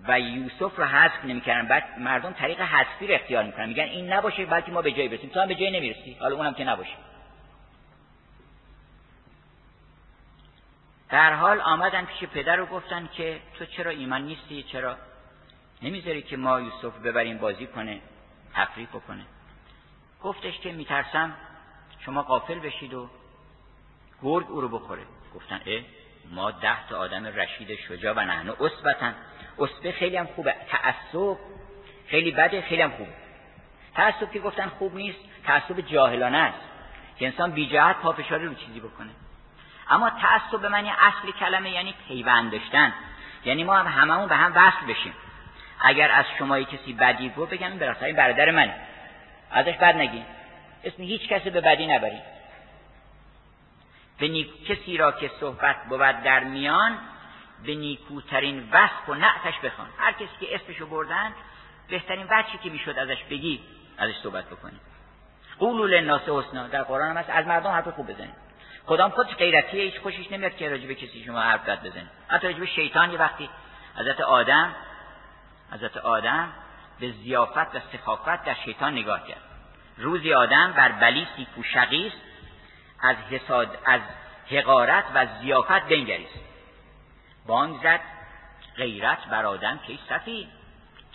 و 0.09 0.21
یوسف 0.21 0.77
رو 0.77 0.85
حذف 0.85 1.25
نمی‌کردن 1.25 1.69
بعد 1.69 1.85
مردم 1.99 2.33
طریق 2.33 2.61
حذفی 2.61 3.07
رو 3.07 3.15
اختیار 3.15 3.45
می‌کنن. 3.45 3.69
میگن 3.69 3.85
این 3.85 4.13
نباشه 4.13 4.47
بلکه 4.47 4.73
ما 4.73 4.83
به 4.83 4.93
جای 4.93 5.09
برسیم. 5.09 5.31
تو 5.31 5.41
هم 5.41 5.49
به 5.49 5.55
جای 5.55 5.71
نمی‌رسی. 5.71 6.17
حالا 6.21 6.37
اونم 6.37 6.55
که 6.55 6.65
نباشه. 6.65 6.93
در 11.13 11.33
حال 11.35 11.61
آمدن 11.61 12.05
پیش 12.05 12.29
پدر 12.29 12.57
رو 12.57 12.67
گفتن 12.67 13.09
که 13.13 13.41
تو 13.59 13.67
چرا 13.67 13.91
ایمان 13.91 14.23
نیستی 14.23 14.63
چرا 14.63 14.97
نمی‌ذاری 15.83 16.23
که 16.23 16.37
ما 16.37 16.61
یوسف 16.61 16.99
ببریم 16.99 17.39
بازی 17.39 17.67
کنه 17.67 18.01
تفریح 18.55 18.89
بکنه؟ 18.89 19.25
گفتش 20.23 20.59
که 20.59 20.73
میترسم 20.73 21.35
شما 21.99 22.23
قافل 22.23 22.59
بشید 22.59 22.95
و 22.95 23.09
گرگ 24.23 24.51
او 24.51 24.61
رو 24.61 24.69
بخوره. 24.69 25.03
گفتن 25.35 25.61
اه 25.67 25.83
ما 26.31 26.51
ده 26.51 26.89
تا 26.89 26.99
آدم 26.99 27.27
رشید 27.27 27.79
شجاع 27.89 28.15
و 28.15 28.21
نحنو 28.21 28.55
اصبتن 28.61 29.15
اصبه 29.59 29.93
خیلی 29.93 30.17
هم 30.17 30.27
خوبه. 30.27 30.55
تعصب 30.69 31.37
خیلی 32.07 32.31
بده 32.31 32.63
خیلی 32.63 32.83
هم 32.83 32.91
خوبه 32.91 33.13
تعصب 33.95 34.33
که 34.33 34.39
گفتن 34.39 34.69
خوب 34.69 34.95
نیست 34.95 35.19
تعصب 35.45 35.81
جاهلانه 35.81 36.39
است. 36.39 36.61
که 37.19 37.27
انسان 37.27 37.51
بی 37.51 37.67
جهت 37.67 37.97
پافشاری 37.97 38.47
رو 38.47 38.55
چیزی 38.55 38.81
بکنه. 38.81 39.11
اما 39.93 40.11
تعصب 40.11 40.61
به 40.61 40.69
معنی 40.69 40.91
اصل 40.91 41.31
کلمه 41.41 41.71
یعنی 41.71 41.95
پیوند 42.09 42.53
داشتن. 42.53 42.93
یعنی 43.45 43.65
ما 43.65 43.77
هم 43.77 44.01
هممون 44.01 44.29
به 44.29 44.37
هم 44.37 44.53
وصل 44.55 44.87
بشیم. 44.87 45.15
اگر 45.81 46.11
از 46.11 46.25
شما 46.39 46.63
کسی 46.63 46.93
بدی 46.93 47.31
گفت 47.31 47.51
بگم 47.51 47.73
این 48.03 48.17
برادر 48.17 48.51
منه 48.51 48.75
ازش 49.51 49.77
بد 49.77 49.97
نگین 49.97 50.25
اسم 50.85 51.03
هیچ 51.03 51.29
کسی 51.29 51.51
به 51.51 51.61
بدی 51.61 51.87
نبرید 51.87 52.23
به 54.19 54.29
نیک... 54.29 54.67
کسی 54.67 54.97
را 54.97 55.13
که 55.13 55.31
صحبت 55.41 55.77
بود 55.89 56.01
در 56.01 56.45
میان 56.45 56.99
به 57.67 57.75
نیکوترین 57.75 58.69
وصف 58.73 59.09
و 59.09 59.15
نعتش 59.15 59.59
بخوان. 59.65 59.89
هر 59.99 60.13
کسی 60.13 60.31
که 60.41 60.55
اسمشو 60.55 60.87
بردن 60.87 61.33
بهترین 61.89 62.27
وجهی 62.31 62.59
که 62.63 62.71
می‌شد 62.71 62.99
ازش 62.99 63.23
بگی 63.31 63.61
ازش 63.99 64.15
صحبت 64.23 64.45
بکنی. 64.47 64.81
قولوا 65.59 65.87
للناس 65.87 66.23
حسنا. 66.29 66.69
در 66.69 66.83
قرآن 66.83 67.11
هم 67.11 67.17
هست 67.17 67.31
از 67.31 67.47
مردم 67.47 67.71
حرف 67.71 67.89
خوب 67.89 68.13
بزنید. 68.13 68.42
خدام 68.87 69.11
خودش 69.11 69.35
غیرتیه 69.35 69.83
هیچ 69.83 70.01
خوشش 70.01 70.33
نمیاد 70.33 70.57
که 70.57 70.69
راجب 70.69 70.93
کسی 70.93 71.25
شما 71.25 71.41
حرف 71.41 71.69
بد 71.69 71.83
بزنید 71.83 72.09
حتی 72.29 72.47
راجب 72.47 72.65
شیطان 72.65 73.13
یه 73.13 73.19
وقتی 73.19 73.51
حضرت 73.97 74.21
آدم 74.21 74.75
حضرت 75.73 75.97
آدم 75.97 76.53
به 77.01 77.13
زیافت 77.13 77.75
و 77.75 77.81
سخافت 77.93 78.45
در 78.45 78.55
شیطان 78.65 78.93
نگاه 78.93 79.29
کرد. 79.29 79.41
روزی 79.97 80.35
آدم 80.35 80.73
بر 80.73 80.93
بلیسی 80.93 81.47
پوشقیست 81.57 82.17
از 83.01 83.17
حساد 83.17 83.79
از 83.85 84.01
حقارت 84.51 85.05
و 85.15 85.27
زیافت 85.41 85.89
بنگریست. 85.89 86.41
بانگ 87.47 87.83
زد 87.83 88.01
غیرت 88.77 89.27
بر 89.27 89.47
آدم 89.47 89.79
که 89.87 89.99
صفی 90.09 90.49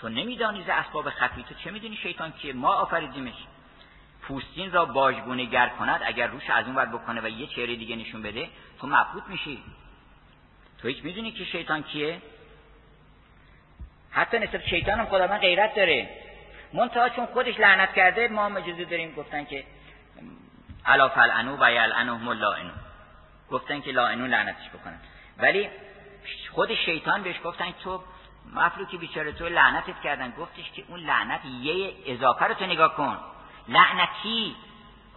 تو 0.01 0.09
نمیدانی 0.09 0.63
ز 0.63 0.69
اسباب 0.69 1.09
خفی 1.09 1.43
تو 1.43 1.55
چه 1.55 1.71
می‌دونی 1.71 1.95
شیطان 1.95 2.33
که 2.41 2.53
ما 2.53 2.73
آفریدیمش. 2.73 3.33
پوستین 4.27 4.71
را 4.71 4.85
باجگونه 4.85 5.45
گر 5.45 5.69
کند 5.69 6.01
اگر 6.05 6.27
روش 6.27 6.49
از 6.49 6.65
اون 6.65 6.75
ور 6.75 6.85
بکنه 6.85 7.21
و 7.21 7.27
یه 7.27 7.47
چهره 7.47 7.75
دیگه 7.75 7.95
نشون 7.95 8.21
بده 8.21 8.49
تو 8.79 8.87
مبهوت 8.87 9.23
میشی. 9.27 9.63
تو 10.81 10.87
هیچ 10.87 11.03
می‌دونی 11.03 11.31
که 11.31 11.43
شیطان 11.43 11.83
کیه؟ 11.83 12.21
حتی 14.11 14.39
نسبت 14.39 14.67
شیطان 14.67 14.99
هم 14.99 15.05
خدا 15.05 15.27
غیرت 15.27 15.75
داره. 15.75 16.09
منتها 16.73 17.09
چون 17.09 17.25
خودش 17.25 17.59
لعنت 17.59 17.93
کرده 17.93 18.27
ما 18.27 18.49
مجزه 18.49 18.85
داریم 18.85 19.13
گفتن 19.15 19.45
که 19.45 19.63
الا 20.85 21.09
فلعنو 21.09 21.57
و 21.59 21.71
یلعنهم 21.71 22.27
اللائنون 22.27 22.73
گفتن 23.51 23.81
که 23.81 23.91
لاعنون 23.91 24.29
لعنتش 24.29 24.69
بکنن. 24.69 24.99
ولی 25.37 25.69
خود 26.51 26.75
شیطان 26.75 27.23
بهش 27.23 27.35
گفتن 27.43 27.71
تو 27.83 28.03
مفلوکی 28.53 28.97
بیچاره 28.97 29.31
تو 29.31 29.49
لعنتت 29.49 30.01
کردن. 30.03 30.31
گفتش 30.31 30.71
که 30.71 30.83
اون 30.87 30.99
لعنت 30.99 31.45
یه 31.61 31.93
اضافه 32.05 32.45
رو 32.45 32.53
تو 32.53 32.65
نگاه 32.65 32.95
کن. 32.95 33.17
لعنتی 33.67 34.55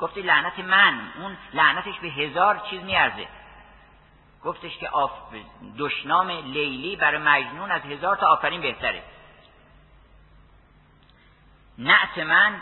گفتی 0.01 0.23
لعنت 0.23 0.59
من. 0.59 1.13
اون 1.19 1.37
لعنتش 1.55 1.99
به 1.99 2.09
هزار 2.09 2.63
چیز 2.71 2.83
میارزه. 2.83 3.29
گفتش 4.45 4.79
که 4.79 4.89
آف... 4.89 5.13
دشنام 5.79 6.31
لیلی 6.31 6.97
برای 6.97 7.19
مجنون 7.19 7.71
از 7.71 7.83
هزار 7.83 8.17
تا 8.17 8.27
آفرین 8.27 8.61
بهتره. 8.61 9.03
نعت 11.79 12.19
من 12.19 12.61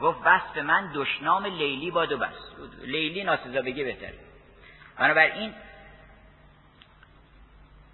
گفت 0.00 0.22
بس 0.22 0.42
به 0.54 0.62
من 0.62 0.90
دشنام 0.94 1.46
لیلی 1.46 1.90
باد 1.90 2.12
و 2.12 2.18
بس. 2.18 2.34
لیلی 2.80 3.24
ناسزا 3.24 3.62
بگه 3.62 3.84
بهتره. 3.84 4.18
بنابراین 4.98 5.54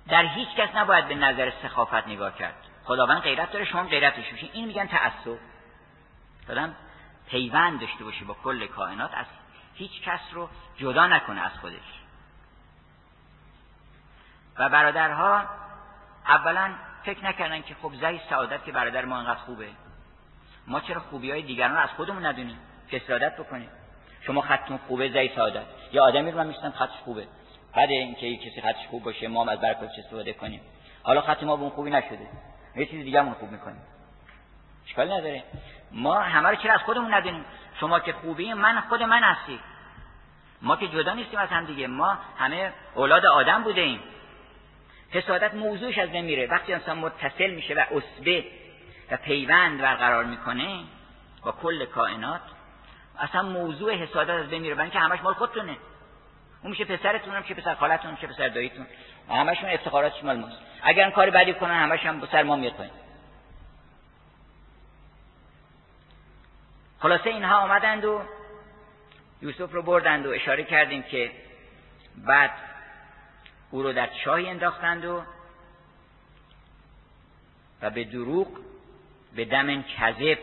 در 0.09 0.27
هیچ 0.27 0.49
کس 0.57 0.75
نباید 0.75 1.09
به 1.09 1.15
نظر 1.15 1.53
سخافت 1.63 2.09
نگاه 2.09 2.39
کرد. 2.39 2.55
خداوند 2.85 3.23
غیرت 3.23 3.53
داره 3.53 3.65
شما 3.65 3.83
غیرتش 3.83 4.33
بشین 4.33 4.51
این 4.53 4.67
میگن 4.67 4.87
تعصب. 4.87 5.39
دادم 6.49 6.75
پیوند 7.31 7.81
داشته 7.81 8.05
باشی 8.05 8.25
با 8.25 8.35
کل 8.35 8.67
کائنات 8.67 9.11
از 9.15 9.27
هیچ 9.75 10.03
کس 10.03 10.21
رو 10.33 10.49
جدا 10.77 11.07
نکنه 11.07 11.41
از 11.41 11.53
خودش. 11.61 12.01
و 14.59 14.69
برادرها 14.69 15.45
اولا 16.27 16.75
فکر 17.05 17.25
نکردن 17.25 17.63
که 17.63 17.75
خب 17.83 17.93
زی 17.95 18.21
سعادت 18.31 18.65
که 18.65 18.73
برادر 18.73 19.05
ما 19.05 19.17
انقدر 19.17 19.41
خوبه. 19.41 19.69
ما 20.67 20.81
چرا 20.81 21.01
خوبی 21.01 21.31
های 21.31 21.43
دیگران 21.43 21.73
رو 21.73 21.79
از 21.79 21.91
خودمون 21.91 22.27
ندونیم؟ 22.27 22.59
که 22.91 23.03
سعادت 23.07 23.37
بکنیم؟ 23.37 23.69
شما 24.21 24.41
خطتون 24.41 24.79
خوبه 24.89 25.09
زی 25.09 25.31
سعادت. 25.37 25.65
یا 25.93 26.05
آدمی 26.05 26.31
رو 26.31 26.39
من 26.39 26.47
میشتم 26.47 26.71
خطش 26.71 26.97
خوبه. 27.05 27.27
بعد 27.77 27.91
اینکه 27.91 28.37
کسی 28.37 28.61
خطش 28.61 28.87
خوب 28.91 29.03
باشه 29.03 29.29
ما 29.29 29.43
هم 29.43 29.49
از 29.49 29.61
برکاتش 29.61 29.99
استفاده 29.99 30.33
کنیم. 30.33 30.61
حالا 31.03 31.21
خط 31.21 31.43
ما 31.43 31.57
به 31.57 31.63
اون 31.63 31.71
خوبی 31.71 31.91
نشده. 31.91 32.29
یه 32.77 32.87
چیز 32.87 33.05
دیگه 33.05 33.35
خوب 33.35 33.51
می‌کنیم 33.51 33.83
اشکال 34.87 35.13
نداره. 35.13 35.45
ما 35.93 36.21
همه 36.21 36.49
رو 36.49 36.57
چرا 36.57 36.75
از 36.75 36.81
خودمون 36.81 37.15
ندونیم؟ 37.15 37.45
شما 37.81 38.01
که 38.01 38.13
خوبی 38.13 38.53
من 38.53 38.81
خود 38.81 39.03
من 39.03 39.23
هستی. 39.23 39.61
ما 40.63 40.77
که 40.77 40.89
جدا 40.89 41.15
نیستیم 41.15 41.39
از 41.39 41.49
هم 41.49 41.65
دیگه. 41.65 41.87
ما 41.87 42.19
همه 42.39 42.73
اولاد 42.95 43.27
آدم 43.27 43.63
بوده 43.63 43.81
ایم 43.81 44.01
حسادت 45.11 45.55
موضوعش 45.55 45.99
از 45.99 46.09
نمیره 46.11 46.47
وقتی 46.47 46.73
انسان 46.73 46.99
متصل 46.99 47.51
میشه 47.51 47.75
و 47.75 47.85
اصبه 47.91 48.45
و 49.11 49.17
پیوند 49.17 49.81
برقرار 49.81 50.25
می‌کنه 50.25 50.81
با 51.43 51.53
کل 51.53 51.85
کائنات 51.85 52.41
اصلا 53.19 53.43
موضوع 53.43 53.95
حسادت 53.95 54.31
از 54.31 54.51
بمیره 54.51 54.75
برای 54.75 54.91
اینکه 54.91 54.99
همش 54.99 55.21
مال 55.23 55.35
خودتونه. 55.35 55.77
اون 56.63 56.71
میشه 56.71 56.85
پسرتون 56.85 57.39
میشه 57.39 57.55
پسر 57.55 57.75
خالتون 57.75 58.11
میشه 58.11 58.27
پسر 58.27 58.49
داییتون. 58.49 58.87
همشون 59.31 59.71
افتخاراتش 59.71 60.25
مال 60.25 60.37
ماست. 60.37 60.57
اگر 60.83 61.11
کاری 61.11 61.31
بدی 61.31 61.55
کنن 61.55 61.75
همش 61.75 62.07
هم 62.07 62.29
سر 62.33 62.43
ما 62.43 62.57
میاد 62.57 62.73
پایین 62.73 62.93
خلاصه 67.01 67.31
اینها 67.31 67.59
آمدند 67.59 68.05
و 68.05 68.21
یوسف 69.43 69.73
رو 69.73 69.83
بردند 69.83 70.27
و 70.27 70.31
اشاره 70.31 70.65
کردیم 70.65 71.03
که 71.03 71.31
بعد 72.17 72.51
او 73.71 73.83
رو 73.83 73.93
در 73.93 74.09
چاهی 74.25 74.49
انداختند 74.49 75.05
و 75.05 75.23
و 77.83 77.91
به 77.91 78.05
دروغ 78.05 78.49
به 79.37 79.45
دم 79.45 79.83
کذب 79.83 80.39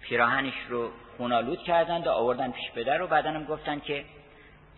پیراهنش 0.00 0.54
رو 0.68 0.90
خونالود 1.16 1.58
کردند 1.58 2.06
و 2.06 2.10
آوردن 2.10 2.52
پیش 2.52 2.70
پدر 2.70 3.02
و 3.02 3.06
بعدا 3.06 3.30
هم 3.30 3.44
گفتن 3.44 3.80
که 3.80 4.04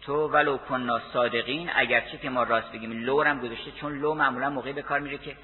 تو 0.00 0.28
ولو 0.28 0.56
کننا 0.56 1.00
صادقین 1.12 1.70
اگرچه 1.74 2.18
که 2.18 2.30
ما 2.30 2.42
راست 2.42 2.72
بگیم 2.72 2.92
لورم 2.92 3.40
گذاشته 3.40 3.70
چون 3.70 3.98
لو 3.98 4.14
معمولا 4.14 4.50
موقعی 4.50 4.72
به 4.72 4.82
کار 4.82 5.00
میره 5.00 5.18
که 5.18 5.36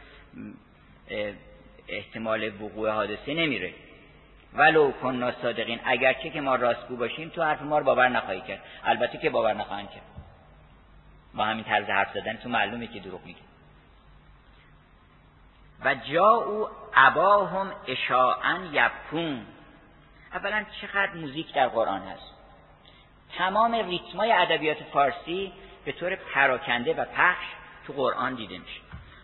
احتمال 1.88 2.62
وقوع 2.62 2.90
حادثه 2.90 3.34
نمیره. 3.34 3.74
ولو 4.54 4.92
کننا 4.92 5.32
صادقین. 5.32 5.80
اگرچه 5.84 6.30
که 6.30 6.40
ما 6.40 6.56
راستگو 6.56 6.96
باشیم 6.96 7.28
تو 7.28 7.42
حرف 7.42 7.62
ما 7.62 7.78
رو 7.78 7.84
باور 7.84 8.08
نخواهی 8.08 8.40
کرد. 8.40 8.62
البته 8.84 9.18
که 9.18 9.30
باور 9.30 9.54
نخواهند 9.54 9.90
کرد. 9.90 10.02
با 11.34 11.44
همین 11.44 11.64
طرز 11.64 11.86
حرف 11.86 12.12
زدن 12.14 12.36
تو 12.36 12.48
معلومه 12.48 12.86
که 12.86 13.00
دروغ 13.00 13.24
میگه. 13.24 13.40
و 15.84 15.94
جا 15.94 16.28
او 16.28 16.68
اباهم 16.94 17.72
اشاعن 17.86 18.74
یبکون. 18.74 19.46
اولا 20.32 20.64
چقدر 20.80 21.14
موزیک 21.14 21.54
در 21.54 21.68
قرآن 21.68 22.02
هست. 22.02 22.34
تمام 23.38 23.74
ریتمای 23.74 24.32
ادبیات 24.32 24.82
فارسی 24.82 25.52
به 25.84 25.92
طور 25.92 26.14
پراکنده 26.16 26.94
و 26.94 27.04
پخش 27.04 27.46
تو 27.86 27.92
قرآن 27.92 28.34
دیده 28.34 28.58
میشه. 28.58 28.80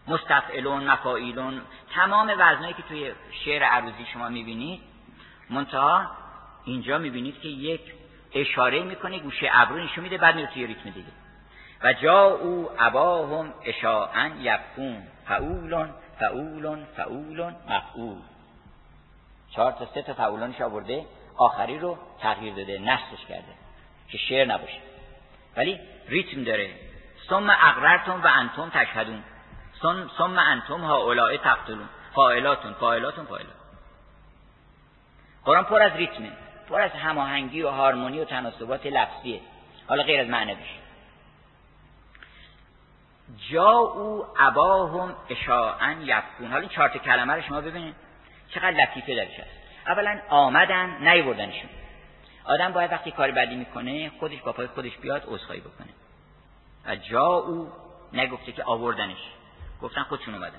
مستفعلون 0.09 0.91
مفاعیلون 0.91 1.63
تمام 1.95 2.35
وزنایی 2.39 2.75
که 2.75 2.83
توی 2.83 3.13
شعر 3.45 3.63
عروضی 3.63 4.07
شما 4.13 4.29
می‌بینید 4.29 4.96
منتها 5.51 6.07
اینجا 6.65 6.99
می‌بینید 6.99 7.41
که 7.41 7.49
یک 7.49 7.81
اشاره 8.35 8.83
می‌کنه 8.83 9.19
گوشه 9.19 9.51
ابرو 9.53 9.79
نشون 9.79 10.05
میده 10.05 10.19
بعد 10.19 10.37
میره 10.37 10.49
توی 10.49 10.67
ریتم 10.67 10.91
دیگه. 10.91 11.09
و 11.83 11.93
جا 11.93 12.25
او 12.25 12.71
اباهم 12.79 13.55
اشاعن 13.65 14.41
یبکون 14.41 15.03
فعولون 15.29 15.91
فعولون 16.19 16.85
فعولون 16.97 17.57
مفعول. 17.69 18.19
چهار 19.51 19.73
تا 19.73 19.87
سه 19.95 20.03
تا 20.03 20.15
فعولانش 20.15 20.61
آورده 20.61 21.07
آخری 21.37 21.79
رو 21.79 21.99
تغییر 22.21 22.55
داده 22.55 22.79
نصفش 22.79 23.27
کرده 23.29 23.55
که 24.09 24.19
شعر 24.19 24.47
نباشه. 24.47 24.79
ولی 25.57 25.81
ریتم 26.09 26.45
داره. 26.45 26.71
ثم 27.29 27.51
اقررتون 27.51 28.21
و 28.21 28.27
انتم 28.27 28.71
تشهدون. 28.75 29.23
ثم 30.19 30.39
انتم 30.39 30.81
ها 30.81 30.97
اولای 30.97 31.39
تقتلون. 31.39 31.89
فاعلاتون 32.15 32.73
فاعلاتون 32.73 33.25
فاعلات 33.25 33.56
قرآن 35.47 35.65
پر 35.65 35.83
از 35.83 35.93
ریتمه 35.93 36.33
پر 36.69 36.81
از 36.81 36.91
هماهنگی 36.91 37.63
و 37.63 37.71
هارمونی 37.71 38.21
و 38.21 38.25
تناسبات 38.25 38.87
لفظیه. 38.87 39.41
حالا 39.89 40.03
غیر 40.03 40.21
از 40.21 40.29
معنویش 40.29 40.69
جا 43.51 43.71
او 43.71 44.25
اباهم 44.39 45.15
اشاعن 45.29 46.03
یبکون. 46.03 46.47
حالا 46.47 46.61
این 46.61 46.69
چهار 46.69 46.89
کلمه 46.89 47.35
رو 47.35 47.43
شما 47.43 47.61
ببینید. 47.61 47.95
چقدر 48.49 48.71
لطیفه 48.71 49.15
درش 49.15 49.41
هست. 49.41 49.51
اولا 49.87 50.21
آمدن 50.29 51.09
نیوردنشون 51.09 51.71
آدم 52.45 52.73
باید 52.73 52.93
وقتی 52.93 53.11
کاری 53.11 53.33
بدی 53.33 53.55
می‌کنه 53.55 54.11
خودش 54.21 54.43
با 54.43 54.53
پای 54.53 54.67
خودش 54.67 54.97
بیاد 54.97 55.25
عذرخواهی 55.27 55.61
بکنه. 55.61 55.89
و 56.87 56.97
جا 56.97 57.27
او 57.27 57.73
نگفته 58.13 58.53
که 58.53 58.65
آوردنش. 58.65 59.31
گفتن 59.83 60.03
خودشون 60.03 60.35
اومدن. 60.35 60.59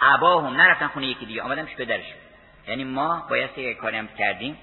اباهم 0.00 0.56
نرفتن 0.56 0.86
خونه 0.86 1.06
یکی 1.06 1.26
دیگه. 1.26 1.42
آمدن 1.42 1.64
پیش 1.64 1.76
پدرش 1.76 2.14
یعنی 2.68 2.84
ما 2.84 3.26
باید 3.30 3.58
یک 3.58 3.76
کاری 3.76 3.96
هم 3.96 4.08
کردیم 4.08 4.58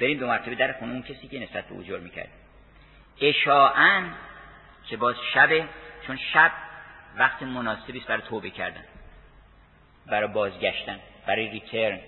بریم 0.00 0.18
دو 0.18 0.26
مرتبه 0.26 0.54
در 0.54 0.72
خونه 0.72 0.92
اون 0.92 1.02
کسی 1.02 1.28
که 1.28 1.38
نسبت 1.38 1.68
به 1.68 1.74
او 1.74 1.82
جرم 1.82 2.02
می‌کرد. 2.02 2.28
اشاعن 3.20 4.14
که 4.88 4.96
باز 4.96 5.14
شبه 5.34 5.68
چون 6.06 6.16
شب 6.32 6.52
وقت 7.16 7.42
مناسبی 7.42 7.98
است 7.98 8.06
برای 8.06 8.22
توبه 8.22 8.50
کردن 8.50 8.84
برای 10.06 10.28
بازگشتن 10.28 10.98
برای 11.26 11.48
ریترن 11.48 12.00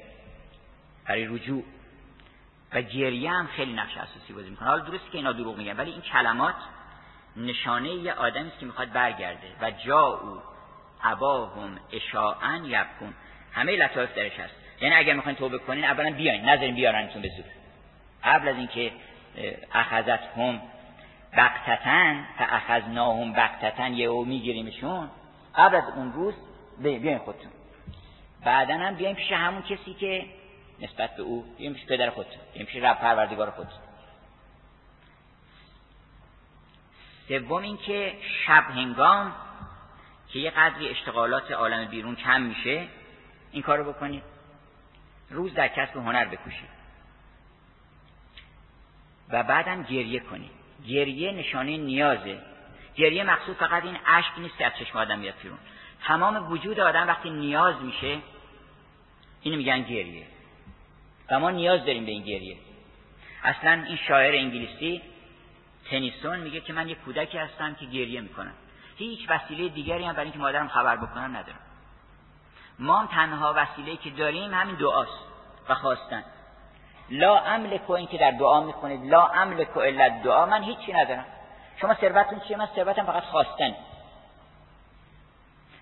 برای 1.07 1.27
رجوع. 1.27 1.65
و 2.73 2.83
گریه 2.83 3.31
هم 3.31 3.47
خیلی 3.47 3.73
نقش 3.73 3.97
اساسی 3.97 4.33
بازی 4.33 4.51
می‌کنه. 4.51 4.69
حالا 4.69 4.85
درسته 4.85 5.11
که 5.11 5.19
اینا 5.19 5.33
دروغ 5.33 5.57
میگن 5.57 5.77
ولی 5.77 5.91
این 5.91 6.01
کلمات 6.01 6.55
نشانه 7.37 7.89
یه 7.89 8.13
آدمی 8.13 8.49
است 8.49 8.59
که 8.59 8.67
می‌خواد 8.67 8.93
برگرده 8.93 9.47
و 9.61 9.71
جا 9.71 10.01
او 10.01 10.43
اباهم 11.03 11.81
اشاعن 11.93 12.65
یبکن 12.65 13.15
همه 13.53 13.77
لطایف 13.77 14.15
درش 14.15 14.39
هست. 14.39 14.60
یعنی 14.81 14.95
اگر 14.95 15.15
می‌خواین 15.15 15.37
توبه 15.37 15.59
کنین 15.59 15.85
اولا 15.85 16.11
بیاین 16.11 16.49
نذارین 16.49 16.75
بیارنتون 16.75 17.23
به 17.23 17.29
زور. 17.29 17.45
قبل 18.25 18.49
از 18.49 18.57
اینکه 18.57 18.93
اخذت 19.73 20.23
هم 20.37 20.63
بقتتن 21.37 22.27
فاخذناهم 22.39 23.33
بقتتن 23.33 23.95
یه 23.95 24.07
او 24.07 24.25
میگیریمشون 24.25 25.11
قبل 25.57 25.77
از 25.77 25.85
اون 25.97 26.13
روز 26.13 26.35
بیاین 26.79 27.19
خودتون. 27.19 27.51
بعدا 28.45 28.75
هم 28.75 28.95
بیاین 28.95 29.17
پیش 29.17 29.33
همون 29.33 29.63
کسی 29.63 29.95
که 29.95 30.27
نسبت 30.81 31.17
به 31.17 31.23
او 31.23 31.45
بیاین 31.59 31.75
پیش 31.75 31.87
پدر 31.87 32.11
خودتون 32.11 32.41
بیاین 32.53 32.67
پیش 32.67 32.83
رب 32.83 32.99
پروردگار 32.99 33.51
خودتون. 33.51 33.79
سوم 37.29 37.63
اینکه 37.63 38.15
شب 38.47 38.65
هنگام 38.71 39.33
که 40.29 40.39
یه 40.39 40.51
قدری 40.51 40.89
اشتغالات 40.89 41.53
عالم 41.53 41.85
بیرون 41.85 42.17
کم 42.17 42.43
میشه 42.43 42.87
این 43.53 43.63
کارو 43.63 43.93
بکنید. 43.93 44.23
روز 45.31 45.55
در 45.55 45.69
کسب 45.69 45.97
هنر 45.97 46.25
بکوشید 46.25 46.81
و 49.29 49.43
بعدم 49.43 49.83
گریه 49.83 50.21
کنید 50.21 50.51
گریه 50.89 51.33
نشانه 51.33 51.77
نیازه. 51.77 52.39
گریه 52.97 53.25
مقصود 53.25 53.57
فقط 53.57 53.85
این 53.85 53.97
اشک 54.07 54.39
نیست 54.39 54.59
که 54.59 54.67
از 54.67 54.73
چشم 54.79 54.99
آدم 54.99 55.19
میاد 55.19 55.35
بیرون. 55.43 55.59
تمام 56.03 56.53
وجود 56.53 56.81
آدم 56.81 57.07
وقتی 57.07 57.31
نیاز 57.31 57.83
میشه 57.83 58.19
اینو 59.41 59.57
میگن 59.57 59.83
گریه. 59.83 60.27
و 61.31 61.41
ما 61.41 61.51
نیاز 61.51 61.85
داریم 61.85 62.05
به 62.05 62.11
این 62.11 62.23
گریه. 62.23 62.57
اصلا 63.43 63.85
این 63.87 63.97
شاعر 63.97 64.35
انگلیسی 64.35 65.03
تنیسون 65.91 66.41
میگه 66.41 66.61
که 66.61 66.73
من 66.73 66.89
یه 66.89 66.95
کودکی 66.95 67.39
هستم 67.39 67.75
که 67.75 67.87
گریه 67.87 68.21
می‌کنم. 68.21 68.55
هیچ 68.97 69.31
وسیله 69.31 69.69
دیگری 69.69 70.05
هم 70.05 70.13
برای 70.13 70.25
اینکه 70.25 70.39
مادرم 70.39 70.69
خبر 70.69 70.97
بکنم 70.97 71.37
ندارم. 71.37 71.61
ما 72.81 73.07
تنها 73.07 73.55
وسیله 73.57 73.97
که 73.97 74.11
داریم 74.11 74.55
همین 74.55 74.75
دعاست 74.75 75.19
و 75.69 75.75
خواستن. 75.75 76.25
لا 77.11 77.39
املک 77.39 77.91
این 77.91 78.07
که 78.07 78.19
در 78.19 78.31
دعا 78.31 78.61
می‌کنید 78.61 79.11
لا 79.11 79.27
املک 79.27 79.77
الا 79.77 80.09
دعا 80.25 80.47
من 80.47 80.63
هیچی 80.63 80.93
ندارم. 80.93 81.25
شما 81.81 81.95
ثروتتون 81.95 82.41
چیه؟ 82.41 82.57
من 82.57 82.69
ثروتم 82.77 83.05
فقط 83.05 83.23
خواستن. 83.23 83.75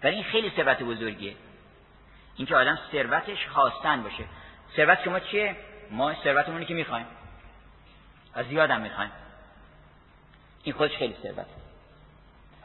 ولی 0.03 0.15
این 0.15 0.25
خیلی 0.25 0.51
ثروت 0.57 0.83
بزرگیه. 0.83 1.37
اینکه 2.37 2.57
آدم 2.57 2.79
ثروتش 2.93 3.49
خواستن 3.49 4.03
باشه. 4.03 4.25
ثروت 4.77 5.05
شما 5.05 5.21
چیه؟ 5.21 5.57
ما 5.91 6.15
ثروتمونی 6.15 6.65
که 6.65 6.75
می‌خوایم. 6.75 7.07
و 8.37 8.45
زیادم 8.45 8.81
می‌خوایم. 8.81 9.11
این 10.63 10.75
خودش 10.75 10.97
خیلی 10.97 11.17
ثروت 11.23 11.47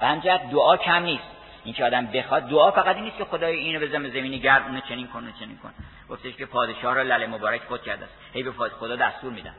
همجد 0.02 0.50
دعا 0.52 0.78
کم 0.78 1.04
نیست. 1.04 1.33
این 1.64 1.74
که 1.74 1.86
آدم 1.86 2.06
بخواد 2.06 2.50
دعا 2.50 2.72
فقط 2.72 2.96
این 2.96 3.06
نیست 3.06 3.18
که 3.18 3.26
خدای 3.26 3.56
اینو 3.58 3.80
بزنه 3.80 4.10
زمینی 4.10 4.40
گرد 4.40 4.64
اونو 4.66 4.80
چنین 4.80 5.08
کن 5.08 5.34
چنین 5.40 5.58
کن. 5.58 5.74
گفتش 6.10 6.36
که 6.36 6.46
پادشاه 6.46 6.94
را 6.96 7.02
لله 7.02 7.28
مبارک 7.28 7.62
خود 7.62 7.82
کرده 7.82 8.06
است. 8.06 8.14
هی 8.34 8.44
به 8.44 8.52
خدا 8.52 8.96
دستور 8.96 9.34
میدم 9.34 9.56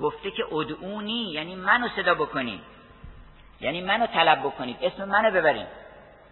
گفته 0.00 0.30
که 0.30 0.54
ادعونی 0.54 1.32
یعنی 1.32 1.56
منو 1.56 1.88
صدا 1.88 2.14
بکنید 2.14 2.60
یعنی 3.60 3.80
منو 3.80 4.06
طلب 4.06 4.38
بکنید 4.38 4.76
اسم 4.82 5.04
منو 5.04 5.30
ببرید 5.30 5.66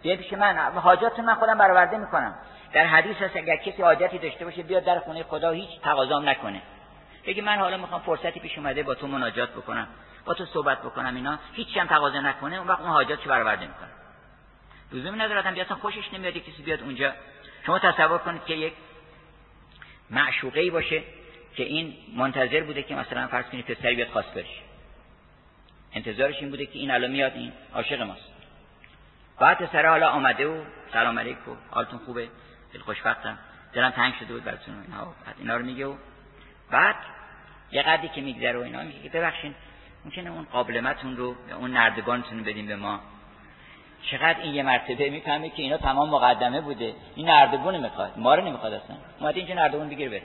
بیاید 0.03 0.21
پیش 0.21 0.33
من. 0.33 0.57
حاجات 0.59 1.21
من 1.21 1.35
خودم 1.35 1.59
برآورده 1.59 1.97
می‌کنم. 1.99 2.35
در 2.73 2.87
حدیث 2.87 3.17
هست 3.17 3.37
اگر 3.37 3.57
کسی 3.57 3.83
حاجتی 3.83 4.19
داشته 4.19 4.45
باشه 4.45 4.63
بیاد 4.63 4.85
در 4.85 4.99
خونه 4.99 5.23
خدا 5.23 5.51
هیچ 5.51 5.81
تقاضام 5.83 6.29
نکنه. 6.29 6.63
بگی 7.27 7.41
من 7.41 7.59
حالا 7.59 7.77
می‌خوام 7.77 8.01
فرصتی 8.01 8.41
پیش 8.41 8.59
اومده 8.59 8.83
با 8.83 8.95
تو 8.95 9.07
مناجات 9.07 9.51
بکنم 9.51 9.89
با 10.25 10.35
تو 10.35 10.45
صحبت 10.45 10.83
بکنم 10.83 11.15
اینا. 11.15 11.39
هیچ 11.53 11.77
هم 11.77 11.87
تقاضا 11.87 12.21
نکنه. 12.21 12.57
اون 12.57 12.69
وقت 12.69 12.81
اون 12.81 12.91
حاجاتش 12.91 13.27
برآورده 13.27 13.67
می‌کنه. 13.67 13.89
لزومی 14.93 15.19
نداره 15.19 15.41
آدم 15.41 15.55
بیاد 15.55 15.67
خوشش 15.67 16.13
نمیاد 16.13 16.35
کسی 16.35 16.63
بیاد 16.63 16.83
اونجا. 16.83 17.13
شما 17.67 17.79
تصور 17.79 18.19
کنید 18.19 18.45
که 18.45 18.55
یک 18.55 18.73
معشوقه 20.11 20.71
باشه 20.71 21.03
که 21.55 21.63
این 21.63 21.97
منتظر 22.17 22.63
بوده 22.63 22.83
که 22.83 22.95
مثلا 22.95 23.27
فرض 23.27 23.45
کنید 23.45 23.67
پسری 23.67 23.97
بیاد 23.97 24.09
خواست 24.09 24.35
بشه. 24.35 24.61
انتظارش 25.93 26.37
این 26.41 26.51
بوده 26.51 26.67
که 26.67 26.79
این 26.79 26.91
الان 26.91 27.11
میاد 27.11 27.33
این 27.33 27.53
عاشق 27.75 28.03
ماست. 28.03 28.31
بعد 29.41 29.59
پسر 29.59 29.87
حالا 29.87 30.09
آمده 30.09 30.47
و 30.47 30.65
سلام 30.93 31.19
علیکم 31.19 31.57
حالتون 31.71 31.99
خوبه؟ 31.99 32.29
دل 32.73 32.81
خوشبختم. 32.81 33.39
دلم 33.73 33.91
تنگ 33.91 34.15
شده 34.15 34.35
بود 34.35 34.45
براتون 34.45 34.83
اینا. 34.83 35.05
بعد 35.27 35.35
اینا 35.39 35.57
رو 35.57 35.65
میگه 35.65 35.87
و 35.87 35.97
بعد 36.71 36.97
یه 37.73 37.83
قدری 37.83 38.09
که 38.09 38.21
میگذره 38.21 38.59
و 38.59 38.63
اینا 38.63 38.83
میگه 38.83 39.11
ببخشید 39.11 39.55
ممکنه 40.05 40.31
اون 40.31 40.45
قابلمتون 40.45 41.17
رو 41.17 41.37
اون 41.59 41.71
نردبانتون 41.71 42.39
رو 42.39 42.45
بدیم 42.45 42.67
به 42.67 42.77
ما. 42.77 43.01
چقدر 44.03 44.41
این 44.41 44.55
یه 44.55 44.63
مرتبه 44.63 45.11
می‌فهمه 45.11 45.51
که 45.51 45.63
اینا 45.63 45.77
تمام 45.77 46.11
مقدمه 46.11 46.61
بوده. 46.61 46.95
این 47.17 47.29
نردبون 47.29 47.77
می‌خواد 47.77 48.13
ما 48.17 48.35
رو 48.35 48.45
نمی‌خواد 48.45 48.73
اصلا. 48.73 48.97
اومده 49.21 49.37
اینجا 49.37 49.55
نردبون 49.55 49.89
بگیر 49.89 50.11
بره. 50.11 50.23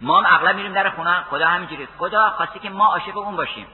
ما 0.00 0.20
هم 0.20 0.34
اغلب 0.34 0.56
میریم 0.56 0.72
در 0.72 0.90
خونه. 0.90 1.14
خدا 1.14 1.46
همینجوری 1.46 1.88
خدا 1.98 2.30
خواسته 2.30 2.58
که 2.58 2.70
ما 2.70 2.86
عاشق 2.86 3.16
اون 3.16 3.36
باشیم. 3.36 3.66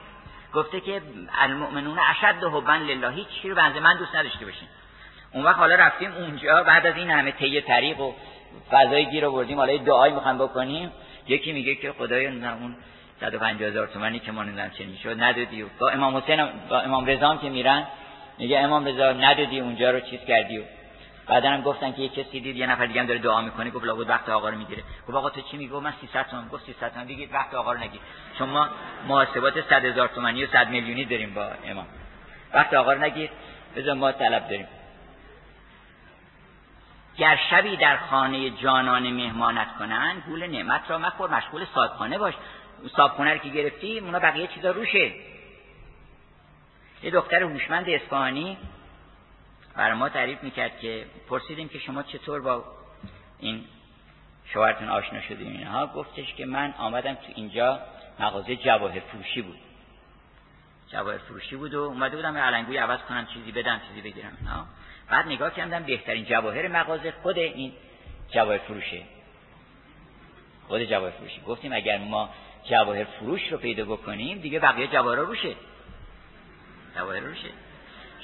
گفته 0.53 0.81
که 0.81 1.01
المؤمنون 1.39 1.99
اشد 1.99 2.43
حبا 2.43 2.75
لله. 2.75 3.11
هیچ 3.11 3.27
چیزی 3.27 3.49
رو 3.49 3.55
بنز 3.55 3.77
من 3.77 3.97
دوست 3.97 4.15
نداشته 4.15 4.45
باشیم. 4.45 4.67
اون 5.33 5.43
وقت 5.43 5.55
حالا 5.55 5.75
رفتیم 5.75 6.13
اونجا. 6.13 6.63
بعد 6.63 6.87
از 6.87 6.95
این 6.95 7.09
همه 7.09 7.31
طی 7.31 7.61
طریق 7.61 7.99
و 7.99 8.13
فضای 8.71 9.05
گیر 9.05 9.25
آوردیم. 9.25 9.57
حالا 9.57 9.77
دعایی 9.77 10.13
می‌خوام 10.13 10.37
بکنیم. 10.37 10.91
یکی 11.27 11.51
میگه 11.51 11.75
که 11.75 11.91
خدای 11.91 12.27
اون 12.27 12.75
150 13.19 13.69
هزار 13.69 13.87
تومانی 13.87 14.19
که 14.19 14.31
ما 14.31 14.43
نمی‌دونم 14.43 14.69
چه 14.69 14.85
می‌شد 14.85 15.23
ندادی 15.23 15.65
با 15.79 15.89
امام 15.89 16.17
حسین 16.17 16.45
با 16.69 16.79
امام 16.79 17.05
رضا 17.05 17.35
که 17.35 17.49
میرن 17.49 17.87
میگه 18.37 18.59
امام 18.59 18.85
رضا 18.85 19.11
ندادی 19.11 19.59
اونجا 19.59 19.91
رو 19.91 19.99
چیز 19.99 20.19
کردی 20.27 20.57
و 20.57 20.63
بعدا 21.27 21.49
هم 21.49 21.61
گفتن 21.61 21.91
که 21.91 22.01
یه 22.01 22.09
کسی 22.09 22.39
دید 22.39 22.55
یه 22.55 22.67
نفر 22.67 22.85
دیگه 22.85 23.03
داره 23.03 23.19
دعا 23.19 23.41
می‌کنه 23.41 23.69
گفت 23.69 23.85
لابد 23.85 24.09
وقت 24.09 24.29
آقا 24.29 24.49
رو 24.49 24.57
می‌گیره. 24.57 24.83
گفت 25.07 25.17
آقا 25.17 25.29
تو 25.29 25.41
چی 25.41 25.57
میگی؟ 25.57 25.73
من 25.73 25.93
300 26.01 26.27
تومن. 26.27 26.47
گفت 26.47 26.65
300 26.65 26.93
تومن. 26.93 27.05
بگید 27.05 27.33
وقت 27.33 27.53
آقا 27.53 27.71
رو 27.73 27.79
نگیر. 27.79 28.01
چون 28.37 28.49
ما 28.49 28.69
محاسبات 29.07 29.69
100 29.69 29.85
هزار 29.85 30.07
تومانی 30.07 30.43
و 30.43 30.47
100 30.47 30.69
میلیونی 30.69 31.05
داریم 31.05 31.33
با 31.33 31.49
امام. 31.65 31.87
وقت 32.53 32.73
آقا 32.73 32.93
رو 32.93 33.03
نگیر. 33.03 33.29
بذار 33.75 33.93
ما 33.93 34.11
طلب 34.11 34.49
داریم. 34.49 34.67
گر 37.17 37.39
شبی 37.49 37.77
در 37.77 37.97
خانه 37.97 38.49
جانان 38.49 39.11
مهمانت 39.11 39.67
کنن 39.79 40.23
گول 40.27 40.47
نعمت 40.47 40.81
را 40.87 40.97
مخور 40.97 41.29
مشغول 41.29 41.65
صادخانه 41.75 42.17
باش. 42.17 42.33
صابخونه 42.95 43.33
رو 43.33 43.37
که 43.37 43.49
گرفتی 43.49 43.99
اونا 43.99 44.19
بقیه 44.19 44.47
چیزا 44.47 44.71
روشه. 44.71 45.11
یه 47.03 47.11
دختر 47.11 47.43
هوشمند 47.43 47.89
اصفهانی 47.89 48.57
برای 49.75 49.93
ما 49.93 50.09
تعریف 50.09 50.43
می‌کرد 50.43 50.79
که 50.79 51.05
پرسیدیم 51.29 51.69
که 51.69 51.79
شما 51.79 52.03
چطور 52.03 52.41
با 52.41 52.63
این 53.39 53.65
شوهرتون 54.45 54.89
آشنا 54.89 55.21
شدیم؟ 55.21 55.51
اینها 55.51 55.87
گفتش 55.87 56.33
که 56.33 56.45
من 56.45 56.73
آمدم 56.77 57.13
تو 57.13 57.31
اینجا 57.35 57.79
مغازه 58.19 58.55
جواهر 58.55 58.99
فروشی 58.99 59.41
بود. 59.41 59.57
جواهر 60.91 61.17
فروشی 61.17 61.55
بود 61.55 61.73
و 61.73 61.79
اومده 61.79 62.15
بودم 62.15 62.37
علنگوی 62.37 62.77
عوض 62.77 62.99
کنم 62.99 63.27
چیزی 63.33 63.51
بدم 63.51 63.81
چیزی 63.87 64.01
بگیرم 64.01 64.37
اینا 64.39 64.65
بعد 65.09 65.25
نگاه 65.25 65.53
کردم 65.53 65.83
بهترین 65.83 66.25
جواهر 66.25 66.67
مغازه 66.67 67.13
خود 67.23 67.37
این 67.37 67.73
جواهر 68.31 68.57
فروشه. 68.57 69.03
خود 70.67 70.83
جواهر 70.83 71.11
فروشی. 71.11 71.41
گفتیم 71.41 71.73
اگر 71.73 71.97
ما 71.97 72.29
جواهر 72.69 73.03
فروش 73.03 73.51
رو 73.51 73.57
پیدا 73.57 73.85
بکنیم 73.85 74.37
دیگه 74.37 74.59
بقیه 74.59 74.87
جواهر 74.87 75.19
روشه. 75.19 75.55
جواهر 76.97 77.19
روشه 77.19 77.49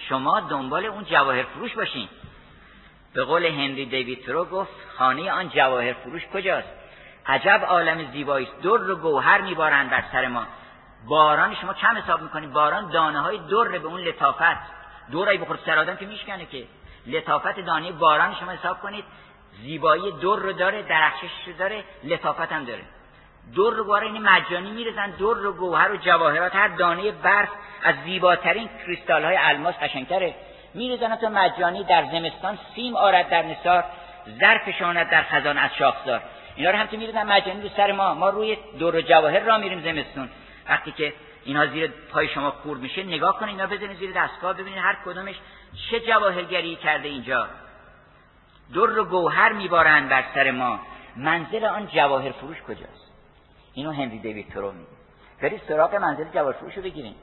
شما 0.09 0.39
دنبال 0.39 0.85
اون 0.85 1.05
جواهر 1.05 1.43
فروش 1.43 1.73
باشین. 1.75 2.09
به 3.13 3.23
قول 3.23 3.45
هنری 3.45 3.85
دیوید 3.85 4.25
ترو 4.25 4.45
گفت 4.45 4.71
خانه 4.97 5.31
آن 5.31 5.49
جواهر 5.49 5.93
فروش 5.93 6.27
کجاست؟ 6.33 6.67
عجب 7.25 7.65
عالم 7.67 8.11
زیبایی 8.11 8.45
است. 8.45 8.61
در 8.61 8.91
و 8.91 8.95
گوهر 8.95 9.41
میبارند 9.41 9.89
بر 9.89 10.03
سر 10.11 10.27
ما. 10.27 10.45
باران 11.07 11.55
شما 11.55 11.73
کم 11.73 11.97
حساب 11.97 12.21
می‌کنید. 12.21 12.53
باران 12.53 12.91
دانه 12.91 13.19
های 13.19 13.37
در 13.37 13.77
به 13.77 13.87
اون 13.87 14.01
لطافت. 14.01 14.57
دورایی 15.11 15.37
بخورد 15.37 15.59
سر 15.65 15.79
آدم 15.79 15.95
که 15.95 16.05
میشکنه 16.05 16.45
که. 16.45 16.67
لطافت 17.05 17.59
دانه 17.59 17.91
باران 17.91 18.35
شما 18.35 18.51
حساب 18.51 18.81
کنید. 18.81 19.05
زیبایی 19.61 20.11
در 20.11 20.19
رو 20.21 20.53
داره 20.53 20.81
درخشش 20.81 21.47
رو 21.47 21.53
داره 21.53 21.83
لطافت 22.03 22.51
هم 22.51 22.65
داره. 22.65 22.83
در 23.55 23.77
رو 23.77 23.91
این 23.93 24.21
مجانی 24.21 24.71
میرزن 24.71 25.09
در 25.09 25.19
رو 25.19 25.53
گوهر 25.53 25.91
و 25.91 25.97
جواهرات 25.97 26.55
هر 26.55 26.67
دانه 26.67 27.11
برف 27.11 27.49
از 27.83 27.95
زیباترین 28.05 28.69
کریستال 28.85 29.23
های 29.23 29.37
الماس 29.39 29.75
قشنگتره. 29.75 30.35
میرزن 30.73 31.15
تا 31.15 31.29
مجانی 31.29 31.83
در 31.83 32.05
زمستان 32.11 32.57
سیم 32.75 32.95
آرد 32.95 33.29
در 33.29 33.45
نثار 33.45 33.83
زر 34.25 34.57
در 35.03 35.23
خزان 35.23 35.57
از 35.57 35.71
شاخسار. 35.79 36.21
اینا 36.55 36.71
رو 36.71 36.77
هم 36.77 36.87
که 36.87 36.97
میریزن 36.97 37.23
مجانی 37.23 37.61
رو 37.61 37.69
سر 37.77 37.91
ما. 37.91 38.13
ما 38.13 38.29
روی 38.29 38.57
دور 38.79 38.95
و 38.95 39.01
جواهر 39.01 39.39
را 39.39 39.57
میریم 39.57 39.81
زمستون. 39.81 40.29
وقتی 40.69 40.91
که 40.91 41.13
اینها 41.45 41.65
زیر 41.65 41.91
پای 42.13 42.27
شما 42.27 42.51
خورد 42.51 42.79
میشه 42.79 43.03
نگاه 43.03 43.39
کنید 43.39 43.61
اینا 43.61 43.75
بزنید 43.75 43.97
زیر 43.97 44.11
دستگاه 44.15 44.53
ببینید 44.53 44.79
هر 44.79 44.97
کدومش 45.05 45.35
چه 45.91 45.99
جواهرگری 45.99 46.75
کرده 46.75 47.07
اینجا. 47.07 47.47
در 48.73 48.99
و 48.99 49.05
گوهر 49.05 49.51
میبارند 49.51 50.09
بر 50.09 50.23
سر 50.33 50.51
ما. 50.51 50.79
منزل 51.15 51.65
آن 51.65 51.87
جواهر 51.87 52.31
فروش 52.31 52.61
کجاست؟ 52.61 53.02
اینو 53.73 53.91
هنری 53.91 54.19
دیوید 54.19 54.49
ترو 54.49 54.71
میگه. 54.71 54.89
برید 55.41 55.61
سراغ 55.67 55.95
منزل 55.95 56.29
جواهر 56.33 56.53
فروش 56.53 56.77
رو 56.77 56.83
بگیرین 56.83 57.15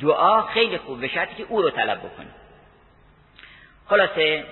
دعا 0.00 0.42
خیلی 0.42 0.78
خوب 0.78 1.00
به 1.00 1.08
شرطی 1.08 1.34
که 1.34 1.42
او 1.42 1.62
رو 1.62 1.70
طلب 1.70 1.98
بکنید 1.98 2.34
خلاصه 3.86 4.44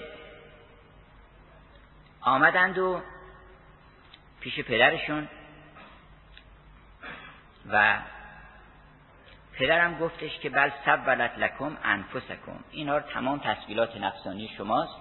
آمدند 2.20 2.78
و 2.78 3.00
پیش 4.40 4.60
پدرشون 4.60 5.28
و 7.70 7.98
پدرم 9.52 9.98
گفتش 9.98 10.38
که 10.38 10.50
بل 10.50 10.70
ولت 11.06 11.38
لکم 11.38 11.76
انفسکم. 11.84 12.64
اینا 12.70 12.98
رو 12.98 13.02
تمام 13.02 13.38
تسبیلات 13.38 13.96
نفسانی 13.96 14.50
شماست. 14.56 14.96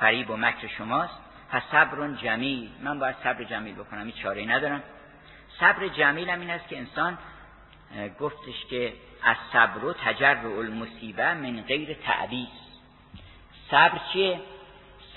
فریب 0.00 0.30
و 0.30 0.36
مکر 0.36 0.66
شماست. 0.66 1.14
پس 1.52 1.62
صبر 1.72 2.14
جمیل. 2.14 2.70
من 2.82 2.98
باید 2.98 3.16
صبر 3.24 3.44
جمیل 3.44 3.74
بکنم 3.74 4.02
این 4.02 4.12
چاره 4.22 4.46
ندارم. 4.46 4.82
صبر 5.60 5.88
جمیل 5.88 6.30
هم 6.30 6.40
این 6.40 6.50
است 6.50 6.68
که 6.68 6.78
انسان 6.78 7.18
گفتش 8.20 8.64
که 8.70 8.92
از 9.22 9.36
صبر 9.52 9.84
و 9.84 9.92
تجرع 9.92 10.58
المصیبه 10.58 11.34
من 11.34 11.60
غیر 11.60 11.94
تعبیس 11.94 12.48
صبر 13.70 14.00
چیه؟ 14.12 14.40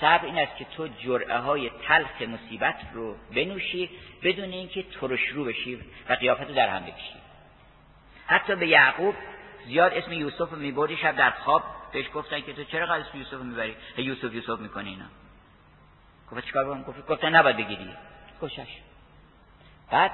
صبر 0.00 0.24
این 0.24 0.38
است 0.38 0.56
که 0.56 0.66
تو 0.76 0.88
جرعه 0.88 1.38
های 1.38 1.70
تلخ 1.88 2.22
مصیبت 2.22 2.76
رو 2.94 3.16
بنوشی 3.34 3.90
بدون 4.22 4.50
اینکه 4.50 4.82
ترش 4.82 5.28
رو 5.28 5.44
بشی 5.44 5.82
و 6.08 6.12
قیافت 6.12 6.42
رو 6.42 6.54
در 6.54 6.68
هم 6.68 6.82
بکشی. 6.82 7.16
حتی 8.26 8.54
به 8.54 8.68
یعقوب 8.68 9.14
زیاد 9.66 9.92
اسم 9.92 10.12
یوسف 10.12 10.50
رو 10.50 10.56
میبردی 10.56 10.96
شب 10.96 11.16
در 11.16 11.30
خواب 11.30 11.62
بهش 11.92 12.06
گفتن 12.14 12.40
که 12.40 12.52
تو 12.52 12.64
چرا 12.64 12.86
قد 12.86 13.00
اسم 13.00 13.18
یوسف 13.18 13.34
می‌بری؟ 13.34 13.76
یوسف 13.98 14.34
یوسف 14.34 14.60
می‌کنی 14.60 14.88
اینا. 14.88 15.06
گفت 16.32 16.46
چیکار 16.46 16.64
بکنم؟ 16.64 16.82
گفت 16.82 17.06
گفتن 17.06 17.36
نباید 17.36 17.56
بگیری. 17.56 17.90
گوشش 18.40 18.78
بعد 19.90 20.10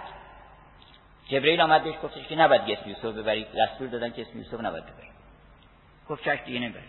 جبرئیل 1.29 1.61
آمد 1.61 1.85
بهش 1.85 1.95
گفتش 2.03 2.27
که 2.29 2.37
نباید 2.37 2.63
اسم 2.63 2.89
یوسف 2.89 3.05
ببری. 3.05 3.47
دستور 3.59 3.89
دادن 3.89 4.13
که 4.13 4.23
اسم 4.23 4.39
یوسف 4.39 4.61
نباید 4.61 4.85
ببری. 4.85 5.09
گفت 6.09 6.25
چش 6.25 6.39
دیگه 6.47 6.69
نبری 6.69 6.85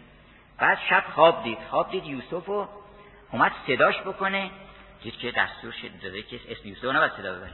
بعد 0.58 0.78
شب 0.90 1.04
خواب 1.16 1.44
دید. 1.44 1.58
خواب 1.70 1.92
دید 1.92 2.06
یوسف 2.06 2.46
رو 2.46 2.68
اومد 3.32 3.52
صداش 3.68 4.02
بکنه. 4.02 4.52
دید 5.04 5.18
که 5.18 5.32
دستور 5.32 5.72
شد 5.72 6.02
داده 6.04 6.22
که 6.22 6.40
اسم 6.50 6.68
یوسف 6.68 6.86
نباید 6.86 7.12
صدا 7.12 7.34
ببری 7.34 7.52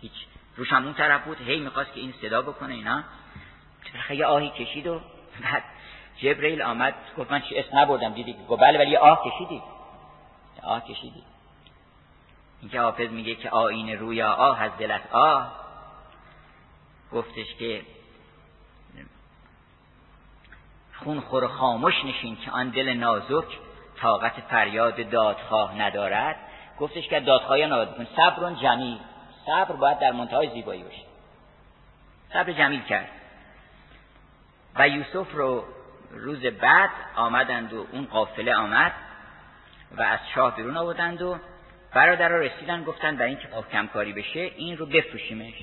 هیچ 0.00 0.12
روش 0.56 0.72
اون 0.72 0.94
طرف 0.94 1.24
بود. 1.24 1.40
هی 1.40 1.60
می‌خواست 1.60 1.92
که 1.92 2.00
این 2.00 2.14
صدا 2.22 2.42
بکنه 2.42 2.74
اینا. 2.74 3.04
یه 4.10 4.26
آهی 4.26 4.50
کشید 4.50 4.86
و 4.86 5.00
بعد 5.42 5.62
جبرئیل 6.16 6.62
آمد. 6.62 6.94
گفت 7.18 7.30
من 7.30 7.42
اسم 7.52 7.78
نبردم. 7.78 8.14
دیدی؟ 8.14 8.36
گفت 8.48 8.62
بله 8.62 8.78
ولی 8.78 8.96
آه 8.96 9.22
کشیدی. 9.26 9.62
آه 10.62 10.84
کشیدی. 10.84 11.22
اینکه 12.60 12.80
حافظ 12.80 13.10
میگه 13.10 13.34
که 13.34 13.50
آین 13.50 13.98
رویا 13.98 14.32
آه 14.32 14.62
از 14.62 14.70
دلت 14.78 15.02
آه. 15.12 15.52
گفتش 17.12 17.54
که 17.54 17.82
خون 21.04 21.20
خور 21.20 21.48
خاموش 21.48 22.04
نشین 22.04 22.36
که 22.36 22.50
آن 22.50 22.68
دل 22.68 22.88
نازک 22.88 23.58
طاقت 24.00 24.32
فریاد 24.32 25.10
دادخواه 25.10 25.74
ندارد. 25.74 26.36
گفتش 26.80 27.08
که 27.08 27.20
دادخواهی 27.20 27.66
نباید 27.66 27.96
کن. 27.96 28.06
صبر 28.16 28.54
جمیل. 28.54 28.98
صبر 29.46 29.76
باید 29.76 29.98
در 29.98 30.12
منتهای 30.12 30.50
زیبایی 30.50 30.82
باشه. 30.82 31.02
صبر 32.32 32.52
جمیل 32.52 32.82
کرد. 32.82 33.08
و 34.74 34.88
یوسف 34.88 35.32
رو 35.32 35.64
روز 36.10 36.46
بعد 36.46 36.90
آمدند 37.16 37.72
و 37.72 37.86
اون 37.92 38.04
قافله 38.04 38.54
آمد. 38.54 38.92
و 39.92 40.02
از 40.02 40.20
شاه 40.34 40.56
بیرون 40.56 40.76
آوردند 40.76 41.22
و 41.22 41.38
برادر 41.94 42.28
را 42.28 42.40
رسیدن 42.40 42.84
گفتن 42.84 43.16
برای 43.16 43.30
اینکه 43.30 43.48
کمکاری 43.72 44.12
بشه 44.12 44.40
این 44.40 44.76
رو 44.76 44.86
بفروشیمش. 44.86 45.54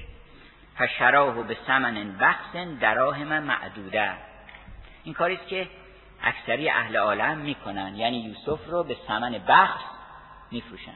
فشراه 0.78 1.48
به 1.48 1.58
سمن 1.68 2.18
بخس 2.18 2.56
دراهم 2.80 3.44
معدوده. 3.44 4.12
این 5.04 5.14
کاری 5.14 5.36
است 5.36 5.48
که 5.48 5.68
اکثری 6.22 6.70
اهل 6.70 6.98
عالم 6.98 7.38
می‌کنن. 7.38 7.96
یعنی 7.96 8.18
یوسف 8.18 8.60
رو 8.68 8.84
به 8.84 8.98
سمن 9.08 9.42
بخس 9.48 9.84
میفروشن. 10.52 10.96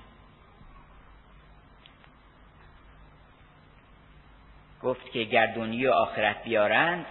گفت 4.84 5.12
که 5.12 5.24
گردونی 5.24 5.88
و 5.88 5.92
آخرت 5.92 6.44
بیارند 6.44 7.06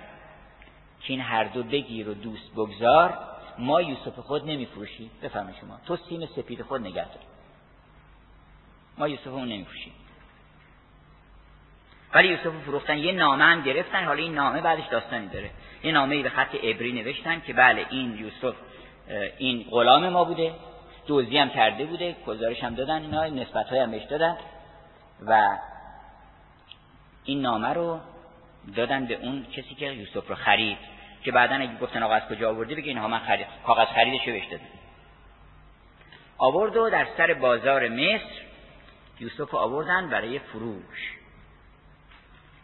که 1.01 1.13
این 1.13 1.21
هر 1.21 1.45
دو 1.45 1.63
بگیر 1.63 2.09
و 2.09 2.15
دوست 2.15 2.53
بگذار 2.53 3.19
ما 3.59 3.83
یوسف 3.83 4.19
خود 4.19 4.51
نمیفروشیم. 4.51 5.11
بفهم 5.23 5.55
شما. 5.61 5.81
تو 5.87 5.97
سیم 5.97 6.27
سپید 6.27 6.63
خود 6.63 6.81
نگه 6.81 7.05
دار. 7.05 7.23
ما 8.99 9.09
یوسف 9.09 9.27
اون 9.27 9.49
نمیفروشیم. 9.49 9.93
ولی 12.15 12.29
یوسف 12.29 12.63
فروختن 12.65 12.99
یه 12.99 13.13
نامه 13.13 13.45
هم 13.45 13.63
گرفتن. 13.63 14.05
حالا 14.05 14.23
این 14.23 14.35
نامه 14.35 14.61
بعدش 14.61 14.87
داستانی 14.87 15.27
داره. 15.27 15.51
یه 15.83 15.93
نامه 15.93 16.23
به 16.23 16.31
خط 16.31 16.55
عبری 16.55 16.93
نوشتن 16.93 17.41
که 17.41 17.53
بله 17.53 17.87
این 17.91 18.19
یوسف 18.19 18.55
این 19.39 19.67
غلام 19.71 20.09
ما 20.09 20.25
بوده. 20.25 20.55
دوزی 21.07 21.39
هم 21.39 21.51
کرده 21.51 21.85
بوده. 21.85 22.17
گزارش 22.27 22.65
هم 22.65 22.75
دادن 22.75 23.03
اینا 23.03 23.27
نسبت 23.27 23.67
های 23.67 23.79
هم 23.79 23.91
بهش 23.91 24.05
دادن. 24.05 24.37
و 25.27 25.59
این 27.25 27.41
نامه 27.41 27.69
رو 27.69 28.01
دادن 28.77 29.07
به 29.07 29.15
اون 29.15 29.47
کسی 29.53 29.75
که 29.75 29.87
یوسف 29.87 30.29
رو 30.29 30.35
خرید. 30.35 30.79
که 31.23 31.33
بعدا 31.33 31.55
اگه 31.55 31.79
گفتن 31.79 32.03
آقا 32.03 32.15
از 32.15 32.23
کجا 32.29 32.51
آورده 32.51 32.75
بگه 32.75 32.89
اینها 32.89 33.09
من 33.09 33.19
خرید 33.19 33.47
کاغذ 33.67 33.87
خریدش 33.87 34.25
بهش 34.27 34.47
دادن 34.47 34.65
آورد 36.39 36.77
و 36.77 36.91
در 36.91 37.07
سر 37.17 37.35
بازار 37.35 37.89
مصر 37.89 38.43
یوسف 39.21 39.55
آوردن 39.55 40.11
برای 40.11 40.39
فروش. 40.39 41.13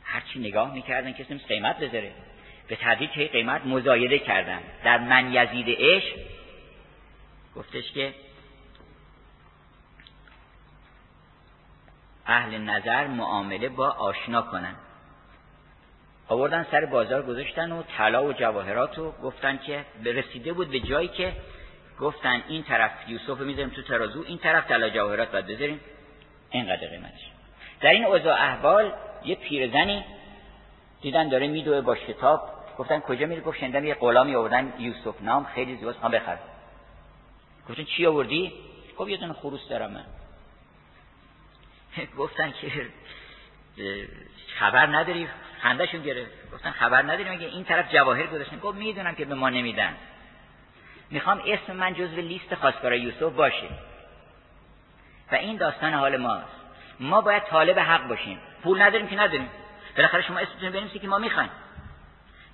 هرچی 0.04 0.38
نگاه 0.38 0.74
می‌کردن 0.74 1.12
کسی 1.12 1.26
نمیست 1.30 1.48
قیمت 1.48 1.78
بذاره. 1.78 2.12
به 2.68 2.76
تدریج 2.76 3.10
که 3.10 3.26
قیمت 3.26 3.66
مزایده 3.66 4.18
کردن. 4.18 4.60
در 4.84 4.98
من 4.98 5.32
یزید 5.32 5.66
عشق 5.78 6.16
گفتش 7.56 7.92
که 7.92 8.14
اهل 12.26 12.58
نظر 12.58 13.06
معامله 13.06 13.68
با 13.68 13.90
آشنا 13.90 14.42
کنن. 14.42 14.74
آوردن 16.32 16.66
سر 16.70 16.84
بازار 16.84 17.22
گذاشتن 17.22 17.72
و 17.72 17.82
طلا 17.82 18.24
و 18.24 18.32
جواهرات 18.32 18.98
رو 18.98 19.12
گفتن 19.22 19.58
که 19.66 19.84
رسیده 20.04 20.52
بود 20.52 20.70
به 20.70 20.80
جایی 20.80 21.08
که 21.08 21.32
گفتن 22.00 22.42
این 22.48 22.62
طرف 22.62 22.90
یوسف 23.08 23.40
می‌ذاریم 23.40 23.70
تو 23.70 23.82
ترازو 23.82 24.24
این 24.26 24.38
طرف 24.38 24.68
طلا 24.68 24.90
جواهرات 24.90 25.30
باید 25.32 25.46
بذاریم. 25.46 25.80
اینقدر 26.50 26.88
قیمتش. 26.88 27.30
در 27.80 27.90
این 27.90 28.04
اوضاع 28.04 28.34
احوال 28.34 28.92
یه 29.24 29.34
پیرزنی 29.34 30.04
دیدن 31.02 31.28
داره 31.28 31.46
میدوه 31.46 31.80
با 31.80 31.94
شتاب. 31.94 32.52
گفتن 32.78 33.00
کجا 33.00 33.26
میره 33.26 33.40
گفت 33.40 33.58
شنیدم 33.58 33.84
یه 33.84 33.94
غلامی 33.94 34.34
آوردن 34.34 34.72
یوسف. 34.78 35.22
نام 35.22 35.44
خیلی 35.44 35.76
زیباست. 35.76 35.98
خواهم 35.98 36.14
بخر. 36.14 36.38
گفتن 37.68 37.84
چی 37.84 38.06
آوردی؟ 38.06 38.52
گفت 38.98 39.10
یه 39.10 39.16
دونه 39.16 39.32
خروس 39.32 39.68
دارم 39.68 39.90
من. 39.90 40.04
گفتن 42.18 42.52
که 42.60 42.70
خبر 44.58 44.86
نداری؟ 44.86 45.28
خندهشون 45.62 46.02
گرفت. 46.02 46.52
گفتن 46.52 46.70
خبر 46.70 47.02
نداری 47.02 47.30
مگه 47.30 47.46
این 47.46 47.64
طرف 47.64 47.92
جواهر 47.92 48.26
گذاشتن. 48.26 48.58
گفت 48.58 48.78
می‌دونم 48.78 49.14
که 49.14 49.24
به 49.24 49.34
ما 49.34 49.50
نمیدن. 49.50 49.94
می‌خوام 51.10 51.42
اسم 51.46 51.76
من 51.76 51.94
جزو 51.94 52.16
لیست 52.16 52.54
خواستگارای 52.54 53.00
یوسف 53.00 53.22
باشه. 53.22 53.68
و 55.32 55.34
این 55.34 55.56
داستان 55.56 55.94
حال 55.94 56.16
ماست. 56.16 56.46
ما 57.00 57.20
باید 57.20 57.42
طالب 57.42 57.78
حق 57.78 58.08
باشیم. 58.08 58.38
پول 58.62 58.82
نداریم 58.82 59.08
که 59.08 59.16
نداریم. 59.16 59.48
بالاخره 59.96 60.22
شما 60.22 60.38
اسمتون 60.38 60.70
بنویسید 60.70 61.02
که 61.02 61.08
ما 61.08 61.18
می‌خوایم. 61.18 61.50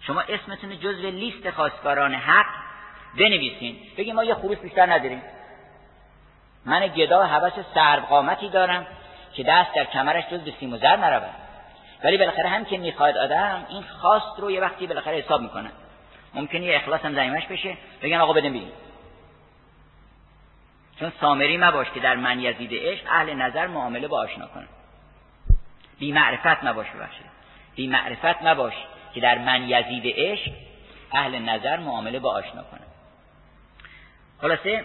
شما 0.00 0.20
اسمتون 0.20 0.80
جزو 0.80 1.10
لیست 1.10 1.50
خواستگاران 1.50 2.14
حق 2.14 2.46
بنویسین. 3.18 3.76
بگیم 3.96 4.14
ما 4.14 4.24
یه 4.24 4.34
خروس 4.34 4.58
بیشتر 4.58 4.92
نداریم. 4.92 5.22
من 6.64 6.86
گدا 6.86 7.26
حوث 7.26 7.52
سرب 7.74 8.02
قامتی 8.02 8.48
دارم 8.48 8.86
که 9.32 9.42
دست 9.42 9.74
در 9.74 9.84
کمرش 9.84 10.24
جز 10.30 10.40
به 10.40 10.54
سیم 10.60 10.72
و 10.72 10.76
زر 10.76 10.96
نرود. 10.96 11.47
ولی 12.04 12.18
بالاخره 12.18 12.48
هم 12.48 12.64
که 12.64 12.78
می‌خواد 12.78 13.16
آدم 13.16 13.66
این 13.68 13.82
خواست 13.82 14.40
رو 14.40 14.50
یه 14.50 14.60
وقتی 14.60 14.86
بالاخره 14.86 15.16
حساب 15.16 15.40
می‌کنه. 15.40 15.70
ممکنه 16.34 16.64
یه 16.64 16.76
اخلاص 16.76 17.00
هم 17.00 17.14
زمیمش 17.14 17.46
بشه 17.46 17.76
بگن 18.02 18.16
آقا 18.16 18.32
بدن 18.32 18.50
بگیم 18.50 18.72
چون 21.00 21.12
سامری 21.20 21.56
مباش 21.56 21.90
که 21.90 22.00
در 22.00 22.16
من 22.16 22.40
یزید 22.40 22.70
عشق 22.72 23.04
اهل 23.10 23.34
نظر 23.34 23.66
معامله 23.66 24.08
با 24.08 24.20
آشنا 24.20 24.46
کنه. 24.46 24.66
بی 25.98 26.12
معرفت 26.12 26.64
مباش 26.64 26.86
ببخشید. 26.90 27.26
بی 27.76 27.88
معرفت 27.88 28.42
مباش 28.42 28.74
که 29.14 29.20
در 29.20 29.38
من 29.38 29.68
یزید 29.68 30.14
عشق 30.16 30.52
اهل 31.12 31.38
نظر 31.38 31.76
معامله 31.76 32.18
با 32.18 32.32
آشنا 32.32 32.62
کنه. 32.62 32.80
خلاصه 34.40 34.84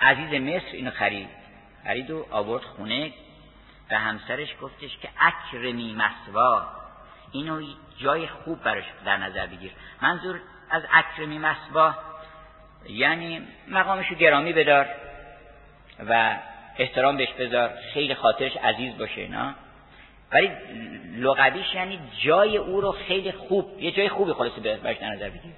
عزیز 0.00 0.40
مصر 0.40 0.72
اینو 0.72 0.90
خرید. 0.90 1.28
خرید 1.84 2.10
و 2.10 2.26
آورد 2.30 2.62
خونه 2.62 3.12
به 3.88 3.96
همسرش 3.96 4.48
گفتش 4.60 4.98
که 4.98 5.08
اکرمی 5.20 5.94
مسوا 5.94 6.62
اینو 7.32 7.62
جای 7.98 8.26
خوب 8.26 8.62
براش 8.62 8.84
در 9.04 9.16
نظر 9.16 9.46
بگیر. 9.46 9.72
منظور 10.02 10.40
از 10.70 10.82
اکرمی 10.92 11.38
مسوا 11.38 11.94
یعنی 12.88 13.48
مقامشو 13.68 14.14
گرامی 14.14 14.52
بدار 14.52 14.86
و 16.08 16.36
احترام 16.78 17.16
بهش 17.16 17.32
بذار 17.32 17.70
خیلی 17.94 18.14
خاطرش 18.14 18.56
عزیز 18.56 18.98
باشه 18.98 19.28
نه 19.28 19.54
ولی 20.32 20.50
لغویش 21.16 21.74
یعنی 21.74 22.00
جای 22.24 22.56
او 22.56 22.80
رو 22.80 22.92
خیلی 22.92 23.32
خوب 23.32 23.82
یه 23.82 23.92
جای 23.92 24.08
خوبی 24.08 24.32
خلاصه 24.32 24.60
برش 24.60 24.96
در 24.96 25.08
نظر 25.08 25.28
بگیر. 25.28 25.52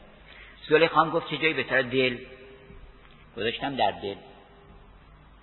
سوال 0.69 0.87
خان 0.87 1.11
گفت 1.11 1.31
چه 1.31 1.39
جایی 1.39 1.55
بهتر 1.55 1.83
دل. 1.83 2.19
گذاشتم 3.37 3.77
در 3.77 3.91
دل. 3.91 4.15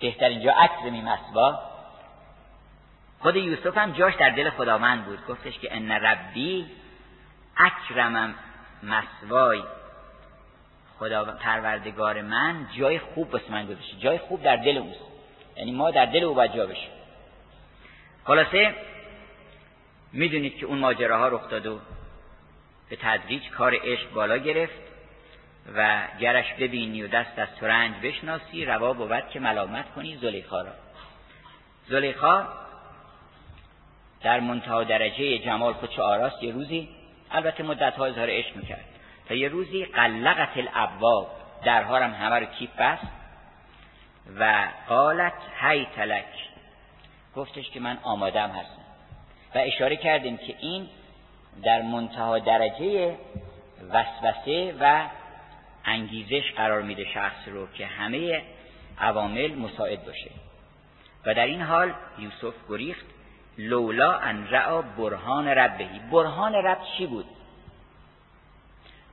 بهترین 0.00 0.42
جا 0.42 0.52
اکرمی 0.52 1.02
مسوا 1.02 1.75
خود 3.18 3.36
یوسف 3.36 3.78
هم 3.78 3.92
جاش 3.92 4.14
در 4.14 4.30
دل 4.30 4.50
خداوند 4.50 5.04
بود. 5.04 5.26
گفتش 5.26 5.58
که 5.58 5.76
ان 5.76 5.92
ربی 5.92 6.66
اکرمم 7.56 8.34
مسوای. 8.82 9.62
خدا 10.98 11.24
پروردگار 11.24 12.22
من 12.22 12.66
جای 12.78 12.98
خوب 12.98 13.36
بس 13.36 13.50
من 13.50 13.66
گذاشته. 13.66 13.96
جای 13.98 14.18
خوب 14.18 14.42
در 14.42 14.56
دل 14.56 14.78
اوست. 14.78 15.00
یعنی 15.56 15.72
ما 15.72 15.90
در 15.90 16.06
دل 16.06 16.24
او 16.24 16.34
باید 16.34 16.54
جا 16.54 16.66
بشیم. 16.66 16.90
خلاصه 18.24 18.74
می‌دونید 20.12 20.56
که 20.56 20.66
اون 20.66 20.78
ماجراها 20.78 21.28
رخ 21.28 21.48
داد 21.50 21.66
و 21.66 21.80
به 22.90 22.96
تدریج 22.96 23.50
کار 23.50 23.74
عشق 23.82 24.12
بالا 24.12 24.36
گرفت 24.36 24.80
و 25.74 26.02
گرش 26.20 26.52
ببینی 26.52 27.02
و 27.02 27.08
دست 27.08 27.38
از 27.38 27.48
ترنج 27.60 27.94
بشناسی 28.02 28.64
روا 28.64 28.92
بود 28.92 29.28
که 29.28 29.40
ملامت 29.40 29.94
کنی 29.94 30.16
زلیخا 30.16 30.62
را. 30.62 30.72
زلیخا 31.88 32.48
در 34.26 34.40
منتها 34.40 34.84
درجه 34.84 35.38
جمال 35.38 35.72
خودش 35.72 35.98
آراست 35.98 36.42
یه 36.42 36.52
روزی 36.52 36.88
البته 37.30 37.62
مدت 37.62 37.94
ها 37.96 38.06
اظهار 38.06 38.28
عشق 38.30 38.56
می‌کرد. 38.56 38.84
تا 39.28 39.34
یه 39.34 39.48
روزی 39.48 39.84
قلقت 39.84 40.48
الابواب 40.56 41.30
درها 41.64 41.96
هم 41.96 42.10
همه 42.10 42.36
رو 42.36 42.46
کیف 42.46 42.70
بست 42.78 43.06
و 44.38 44.68
قالت 44.88 45.32
هی 45.60 45.86
تلک. 45.96 46.24
گفتش 47.36 47.70
که 47.70 47.80
من 47.80 47.98
آمادم 48.02 48.50
هستم. 48.50 48.82
و 49.54 49.58
اشاره 49.58 49.96
کردیم 49.96 50.36
که 50.36 50.54
این 50.60 50.88
در 51.64 51.82
منتها 51.82 52.38
درجه 52.38 53.16
وسوسه 53.90 54.74
و 54.80 55.06
انگیزش 55.84 56.52
قرار 56.56 56.82
میده 56.82 57.04
شخص 57.14 57.48
رو 57.48 57.72
که 57.72 57.86
همه 57.86 58.42
عوامل 58.98 59.54
مساعد 59.54 60.04
باشه. 60.04 60.30
و 61.26 61.34
در 61.34 61.46
این 61.46 61.62
حال 61.62 61.92
یوسف 62.18 62.54
گریخت. 62.68 63.15
لولا 63.58 64.18
ان 64.18 64.48
رعا 64.50 64.82
برهان 64.82 65.48
ربهی 65.48 66.00
برهان 66.12 66.54
رب 66.54 66.78
چی 66.98 67.06
بود؟ 67.06 67.26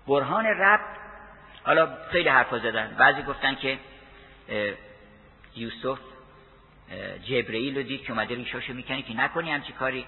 برهان 0.07 0.45
رب 0.45 0.80
حالا 1.64 1.98
خیلی 2.11 2.30
حرفا 2.30 2.60
زدن. 2.60 2.95
بعضی 2.98 3.22
گفتن 3.22 3.56
که 3.56 3.80
یوسف 5.56 5.99
جبرئیل 7.24 7.78
رو 7.78 7.84
دید 7.84 8.03
که 8.03 8.11
اومده 8.11 8.36
ریشاشو 8.36 8.74
می‌کنه 8.74 9.02
که 9.02 9.14
نکنی 9.18 9.52
همچی 9.52 9.74
کاری. 9.74 10.06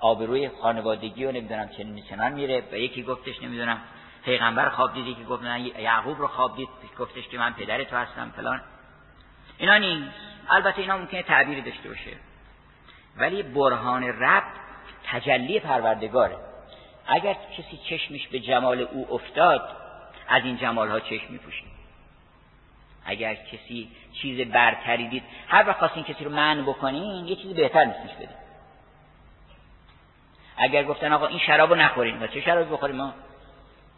آبروی 0.00 0.48
خانوادگی 0.48 1.24
و 1.24 1.32
نمی‌دونم 1.32 1.68
چنین 1.68 2.02
چنان 2.02 2.32
میره. 2.32 2.62
و 2.72 2.74
یکی 2.74 3.02
گفتش 3.02 3.42
نمی‌دونم 3.42 3.80
پیغمبر 4.24 4.68
خواب 4.68 4.94
دیدی 4.94 5.14
که 5.14 5.24
گفت 5.24 5.42
یعقوب 5.78 6.18
رو 6.18 6.26
خواب 6.26 6.56
دید 6.56 6.68
گفتش 6.98 7.28
که 7.28 7.38
من 7.38 7.52
پدر 7.52 7.84
تو 7.84 7.96
هستم 7.96 8.32
فلان. 8.36 8.60
اینا 9.58 9.78
نیست. 9.78 10.10
البته 10.50 10.80
اینا 10.80 10.98
ممکنه 10.98 11.22
تعبیری 11.22 11.62
داشته 11.62 11.88
باشه. 11.88 12.16
ولی 13.16 13.42
برهان 13.42 14.04
رب 14.04 14.42
تجلی 15.04 15.60
پروردگاره. 15.60 16.36
اگر 17.06 17.36
کسی 17.58 17.80
چشمش 17.88 18.28
به 18.28 18.40
جمال 18.40 18.80
او 18.80 19.14
افتاد 19.14 19.76
از 20.28 20.44
این 20.44 20.56
جمال 20.56 20.88
ها 20.88 21.00
چشم 21.00 21.32
میپوشه 21.32 21.62
اگر 23.04 23.34
کسی 23.34 23.88
چیز 24.12 24.48
برتری 24.48 25.08
دید 25.08 25.22
هر 25.48 25.68
وقت 25.68 25.78
خواستین 25.78 26.04
کسی 26.04 26.24
رو 26.24 26.30
من 26.30 26.62
بکنین 26.62 27.26
یه 27.26 27.36
چیزی 27.36 27.54
بهتر 27.54 27.84
نیستش 27.84 28.14
بدین 28.14 28.36
اگر 30.56 30.84
گفتن 30.84 31.12
آقا 31.12 31.26
این 31.26 31.38
شرابو 31.38 31.74
نخورین 31.74 32.22
و 32.22 32.26
چه 32.26 32.40
شرابی 32.40 32.72
بخوریم 32.72 32.96
ما؟ 32.96 33.14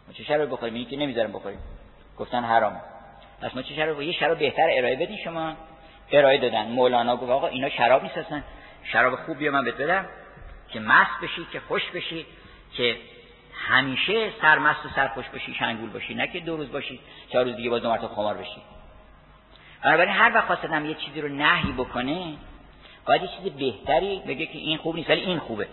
ما 0.07 0.13
چه 0.13 0.23
شرابی 0.23 0.51
بخوریم؟ 0.51 0.73
این 0.73 0.89
که 0.89 0.97
نمی‌ذارم 0.97 1.31
بخوریم. 1.31 1.59
گفتن 2.17 2.43
حرام 2.43 2.81
پس 3.41 3.55
ما 3.55 3.61
چه 3.61 3.75
شراب 3.75 4.01
یه 4.01 4.11
شراب 4.11 4.39
بهتر 4.39 4.69
ارائه 4.71 4.95
بدین 4.95 5.17
شما. 5.23 5.55
ارائه 6.11 6.37
دادن. 6.37 6.67
مولانا 6.67 7.15
گفت 7.15 7.31
آقا 7.31 7.47
اینا 7.47 7.69
شراب 7.69 8.03
نیست 8.03 8.17
اصلا 8.17 8.41
شراب 8.83 9.15
خوب 9.15 9.37
بیا 9.37 9.51
من 9.51 9.63
بهت 9.63 9.75
بدم 9.75 10.05
که 10.69 10.79
مست 10.79 11.21
بشی 11.21 11.47
که 11.51 11.59
خوش 11.59 11.91
بشی 11.93 12.25
که 12.73 12.97
همیشه 13.67 14.31
سرمست 14.41 14.85
و 14.85 14.89
سرخوش 14.89 15.25
باشی 15.29 15.53
شنگول 15.53 15.89
باشی 15.89 16.13
نه 16.13 16.27
که 16.27 16.39
دو 16.39 16.57
روز 16.57 16.71
باشی 16.71 16.99
چهار 17.29 17.45
روز 17.45 17.55
دیگه 17.55 17.69
باز 17.69 17.81
دو 17.81 17.89
مرتبه 17.89 18.07
خمار 18.07 18.37
بشی. 18.37 18.61
بنابراین 19.83 20.13
هر 20.13 20.31
وقت 20.35 20.45
خواستم 20.45 20.85
یه 20.85 20.95
چیزی 20.95 21.21
رو 21.21 21.27
نهی 21.27 21.71
بکنه 21.71 22.33
باید 23.05 23.21
یه 23.21 23.27
چیز 23.27 23.51
بهتری 23.51 24.21
بگه 24.27 24.45
که 24.45 24.57
این 24.57 24.77
خوب 24.77 24.95
نیست 24.95 25.09
ولی 25.09 25.21
این 25.21 25.39
خوبه. 25.39 25.67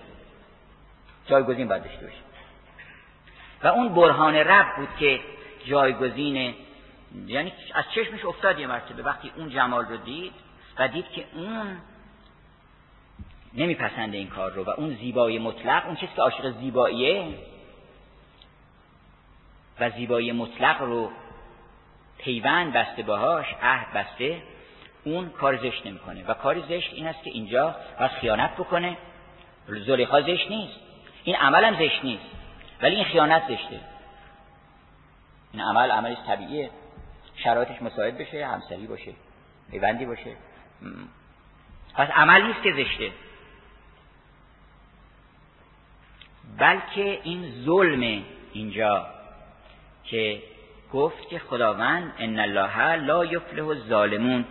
جایگزین 1.27 1.69
باید 1.69 1.85
داشته 1.85 2.07
باشه 2.07 2.19
و 3.63 3.67
اون 3.67 3.95
برهان 3.95 4.35
رب 4.35 4.77
بود 4.77 4.89
که 4.99 5.21
جایگزین 5.65 6.55
یعنی 7.27 7.53
از 7.75 7.85
چشمش 7.95 8.25
افتاد 8.25 8.59
یه 8.59 8.67
مرتبه. 8.67 9.03
وقتی 9.03 9.33
اون 9.37 9.51
جمال 9.51 9.85
رو 9.85 9.97
دید 9.97 10.33
و 10.79 10.89
دید 10.89 11.11
که 11.11 11.25
اون 11.35 11.77
نمیپسنده 13.55 14.19
این 14.19 14.29
کار 14.29 14.53
رو 14.53 14.65
و 14.65 14.71
اون 14.71 14.95
زیبایی 14.95 15.39
مطلق 15.39 15.87
اون 15.87 15.97
چیزی 15.97 16.13
که 16.17 16.23
عاشق 16.23 16.51
زیباییه 16.51 17.35
و 19.81 19.91
زیبایی 19.91 20.33
مطلق 20.33 20.83
رو 20.83 21.11
پیوند 22.19 22.73
بسته 22.73 23.03
باهاش 23.03 23.47
عهد 23.63 23.93
بسته 23.93 24.43
اون 25.05 25.29
کار 25.29 25.57
زشت 25.57 25.87
نمی‌کنه. 25.87 26.25
و 26.25 26.35
کار 26.35 26.61
زشت 26.61 26.93
این 26.93 27.07
است 27.07 27.23
که 27.25 27.31
اینجا 27.31 27.77
باید 27.99 28.11
خیانت 28.11 28.57
بکنه. 28.57 28.97
زلیخا 29.69 30.23
زشت 30.23 30.51
نیست. 30.51 30.81
این 31.25 31.37
عمل 31.37 31.65
هم 31.65 31.87
زشت 31.87 32.05
نیست. 32.05 32.25
ولی 32.83 32.97
این 32.97 33.05
خیانت 33.05 33.43
زشته. 33.49 33.81
این 35.53 35.63
عمل 35.63 35.91
عملش 35.91 36.19
طبیعیه. 36.27 36.71
شرایطش 37.37 37.83
مساعد 37.83 38.19
بشه 38.19 38.47
همسری 38.47 38.87
باشه 38.87 39.13
پیوندی 39.71 40.07
باشه. 40.07 40.37
پس 41.95 42.09
عمل 42.09 42.43
نیست 42.43 42.63
که 42.63 42.73
زشته. 42.73 43.13
بلکه 46.59 47.19
این 47.23 47.45
ظلم 47.65 48.23
اینجا 48.53 49.07
که 50.05 50.43
گفت 50.93 51.29
که 51.29 51.39
خداوند 51.39 52.13
ان 52.19 52.39
الله 52.39 52.97
لا 52.97 53.25
یفلح 53.25 53.69
الظالمون. 53.69 54.45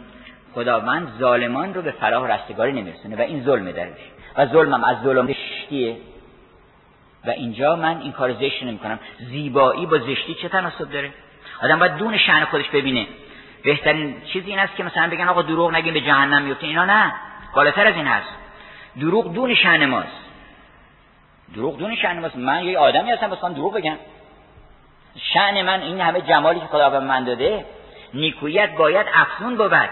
خداوند 0.56 1.20
ظالمان 1.20 1.74
رو 1.74 1.82
به 1.82 1.92
فلاح 1.92 2.32
رستگاری 2.32 2.72
نمیرسونه 2.72 3.16
و 3.16 3.22
این 3.22 3.44
ظلم 3.44 3.72
درش. 3.72 3.98
و 4.38 4.46
ظلمم 4.46 4.84
از 4.84 4.98
ظلم 5.04 5.28
زشتیه. 5.28 5.98
و 7.26 7.30
اینجا 7.30 7.76
من 7.76 8.02
این 8.02 8.12
کار 8.12 8.34
زشت 8.34 8.64
نمی 8.64 8.78
کنم 8.78 9.00
زیبایی 9.20 9.86
با 9.86 9.98
زشتی 9.98 10.34
چه 10.34 10.50
تناسب 10.50 10.92
داره؟ 10.92 11.12
آدم 11.64 11.80
باید 11.80 11.96
دون 11.96 12.18
شأن 12.18 12.46
خودش 12.46 12.70
ببینه. 12.70 13.08
بهترین 13.64 14.22
چیزی 14.34 14.50
این 14.50 14.60
است 14.60 14.76
که 14.76 14.84
مثلا 14.84 15.10
بگن 15.10 15.28
آقا 15.28 15.42
دروغ 15.42 15.76
نگیم 15.76 15.94
به 15.94 16.02
جهنم 16.02 16.42
میفته 16.42 16.68
اینا 16.68 16.86
نه. 16.86 17.14
بالاتر 17.56 17.88
از 17.88 17.96
این 17.96 18.08
هست. 18.08 18.30
دروغ 19.00 19.34
دون 19.34 19.56
شأن 19.56 19.86
ماست. 19.86 20.29
دروغ 21.56 21.78
دون 21.78 21.96
شأن 21.96 22.20
ماست. 22.20 22.36
من 22.36 22.64
یه 22.64 22.80
آدمی 22.80 23.12
هستم 23.12 23.30
بس 23.30 23.40
دروغ 23.40 23.74
بگم. 23.74 23.98
شأن 25.34 25.62
من 25.62 25.82
این 25.82 26.02
همه 26.02 26.22
جمالی 26.22 26.60
که 26.60 26.66
خدا 26.66 26.90
به 26.90 27.00
من 27.00 27.24
داده 27.24 27.66
نیکویت 28.14 28.76
باید 28.76 29.08
افزون 29.14 29.58
بود. 29.58 29.90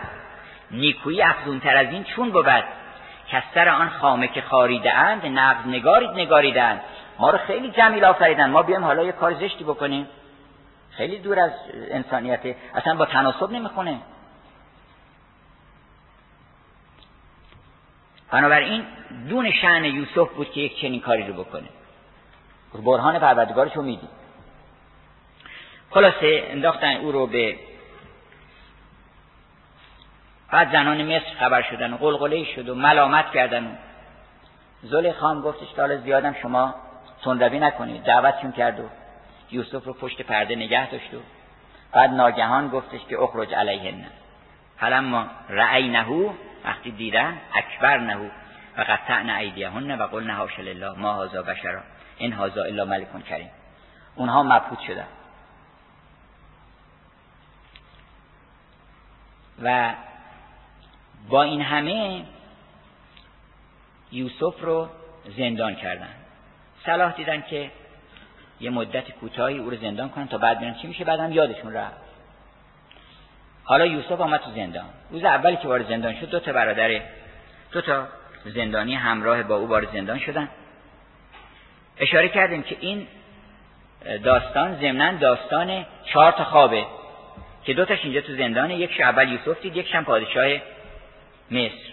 نیکویی 0.71 1.21
افزون 1.21 1.59
تر 1.59 1.77
از 1.77 1.87
این 1.87 2.03
چون 2.03 2.31
بود؟ 2.31 2.63
کسر 3.29 3.69
آن 3.69 3.89
خامه 3.89 4.27
که 4.27 4.41
خاریده 4.41 4.93
اند 4.93 5.25
نقض 5.25 5.67
نگارید 5.67 6.09
نگاریدند 6.09 6.81
ما 7.19 7.29
رو 7.29 7.37
خیلی 7.37 7.71
جمیل 7.71 8.05
آفریدن. 8.05 8.49
ما 8.49 8.61
بیایم 8.61 8.83
حالا 8.83 9.03
یه 9.03 9.11
کار 9.11 9.33
زشتی 9.33 9.63
بکنیم. 9.63 10.07
خیلی 10.91 11.19
دور 11.19 11.39
از 11.39 11.51
انسانیت 11.91 12.39
اصلا 12.75 12.95
با 12.95 13.05
تناسب 13.05 13.51
نمی‌خونه. 13.51 13.97
بنابراین 18.31 18.85
دون 19.29 19.51
شعن 19.51 19.85
یوسف 19.85 20.33
بود 20.33 20.51
که 20.51 20.61
یک 20.61 20.81
چنین 20.81 21.01
کاری 21.01 21.27
رو 21.27 21.43
بکنه. 21.43 21.67
برهان 22.73 23.19
پروردگارش 23.19 23.75
رو 23.75 23.81
می‌دید. 23.81 24.09
خلاصه 25.89 26.43
انداختن 26.49 26.95
او 26.95 27.11
رو 27.11 27.27
به 27.27 27.59
بعد 30.51 30.71
زنان 30.71 31.15
مصر 31.15 31.35
خبر 31.39 31.61
شدن 31.61 31.93
و 31.93 31.97
قلقله 31.97 32.43
شد 32.43 32.69
و 32.69 32.75
ملامت 32.75 33.31
کردن. 33.31 33.77
خان 35.19 35.41
گفتش 35.41 35.73
که 35.75 35.81
حالا 35.81 35.97
زیادم 35.97 36.33
شما 36.41 36.75
تندروی 37.23 37.59
نکنید. 37.59 38.03
دعوتشون 38.03 38.51
کرد 38.51 38.79
و 38.79 38.83
یوسف 39.51 39.85
رو 39.85 39.93
پشت 39.93 40.21
پرده 40.21 40.55
نگه 40.55 40.91
داشت 40.91 41.13
و 41.13 41.17
بعد 41.91 42.09
ناگهان 42.09 42.67
گفتش 42.67 42.99
که 43.09 43.21
اخرج 43.21 43.53
علیهن. 43.53 44.05
فلما 44.77 45.25
رأینهو 45.49 46.29
وقتی 46.67 46.91
دیدن 46.91 47.37
اکبر 47.53 47.97
نهو 47.97 48.29
و 48.77 48.81
قطعن 48.81 49.29
ایدیهن 49.29 50.01
و 50.01 50.07
قلن 50.07 50.29
حاش 50.29 50.59
لله 50.59 50.91
ما 50.97 51.13
هازا 51.13 51.41
بشرا. 51.41 51.81
این 52.17 52.33
هازا 52.33 52.63
الا 52.63 52.85
ملکون 52.85 53.21
کریم. 53.21 53.49
اونها 54.15 54.43
مبهوت 54.43 54.79
شدن. 54.79 55.07
و 59.63 59.93
با 61.29 61.43
این 61.43 61.61
همه 61.61 62.25
یوسف 64.11 64.61
رو 64.61 64.89
زندان 65.37 65.75
کردن. 65.75 66.09
صلاح 66.85 67.13
دیدن 67.13 67.41
که 67.41 67.71
یه 68.59 68.69
مدت 68.69 69.11
کوتاهی 69.11 69.57
او 69.57 69.69
رو 69.69 69.77
زندان 69.77 70.09
کنن 70.09 70.27
تا 70.27 70.37
بعد 70.37 70.57
ببینن 70.57 70.75
چی 70.75 70.87
میشه 70.87 71.03
بعدم 71.03 71.31
یادشون 71.31 71.73
رفت. 71.73 72.06
حالا 73.67 73.85
یوسف 73.85 74.21
آمد 74.21 74.39
تو 74.39 74.51
زندان. 74.51 74.85
روز 75.11 75.23
اولی 75.23 75.57
که 75.57 75.67
وارد 75.67 75.87
زندان 75.87 76.19
شد 76.19 76.29
دو 76.29 76.39
تا 76.39 76.53
برادر 76.53 77.01
دو 77.71 77.81
تا 77.81 78.07
زندانی 78.45 78.95
همراه 78.95 79.43
با 79.43 79.55
او 79.55 79.67
وارد 79.67 79.93
زندان 79.93 80.19
شدن. 80.19 80.49
اشاره 81.97 82.29
کردیم 82.29 82.63
که 82.63 82.77
این 82.79 83.07
داستان 84.23 84.75
ضمنا 84.75 85.11
داستان 85.11 85.85
چهار 86.05 86.31
تا 86.31 86.43
خوابه 86.43 86.85
که 87.63 87.73
دو 87.73 87.85
تاش 87.85 87.99
اینجا 88.03 88.21
تو 88.21 88.35
زندانه. 88.35 88.75
یک 88.77 89.01
اول 89.01 89.31
یوسف 89.31 89.61
دید 89.61 89.75
یک 89.75 89.95
پادشاه 89.95 90.57
مصر. 91.51 91.87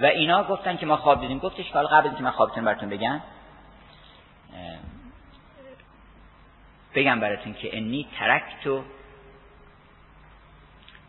و 0.00 0.06
اینا 0.06 0.44
گفتن 0.44 0.76
که 0.76 0.86
ما 0.86 0.96
خواب 0.96 1.20
دیدیم. 1.20 1.38
گفتش 1.38 1.70
حالا 1.70 1.88
قبل 1.88 2.16
که 2.16 2.22
من 2.22 2.30
خوابتون 2.30 2.64
براتون 2.64 2.88
بگم 2.88 3.20
بگم 6.94 7.20
براتون 7.20 7.54
که 7.54 7.76
انی 7.76 8.08
ترکتو 8.18 8.84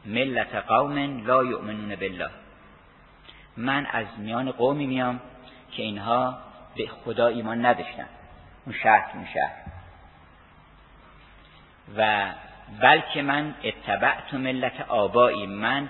ملت 0.06 0.56
قوم 0.56 1.26
لا 1.28 1.44
یؤمنون 1.44 1.96
بالله. 1.96 2.30
من 3.58 3.86
از 3.86 4.06
میان 4.18 4.52
قومی 4.52 4.88
میام 4.88 5.20
که 5.72 5.84
اینها 5.84 6.38
به 6.76 6.88
خدا 6.88 7.28
ایمان 7.28 7.66
نداشتن. 7.66 8.06
اون 8.66 8.76
شهر 8.84 9.12
اون 9.14 9.26
شهر 9.34 9.52
و 11.98 12.32
بلکه 12.82 13.22
من 13.22 13.56
اتبعت 13.64 14.34
ملت 14.34 14.82
آبایی 14.82 15.48
من 15.48 15.90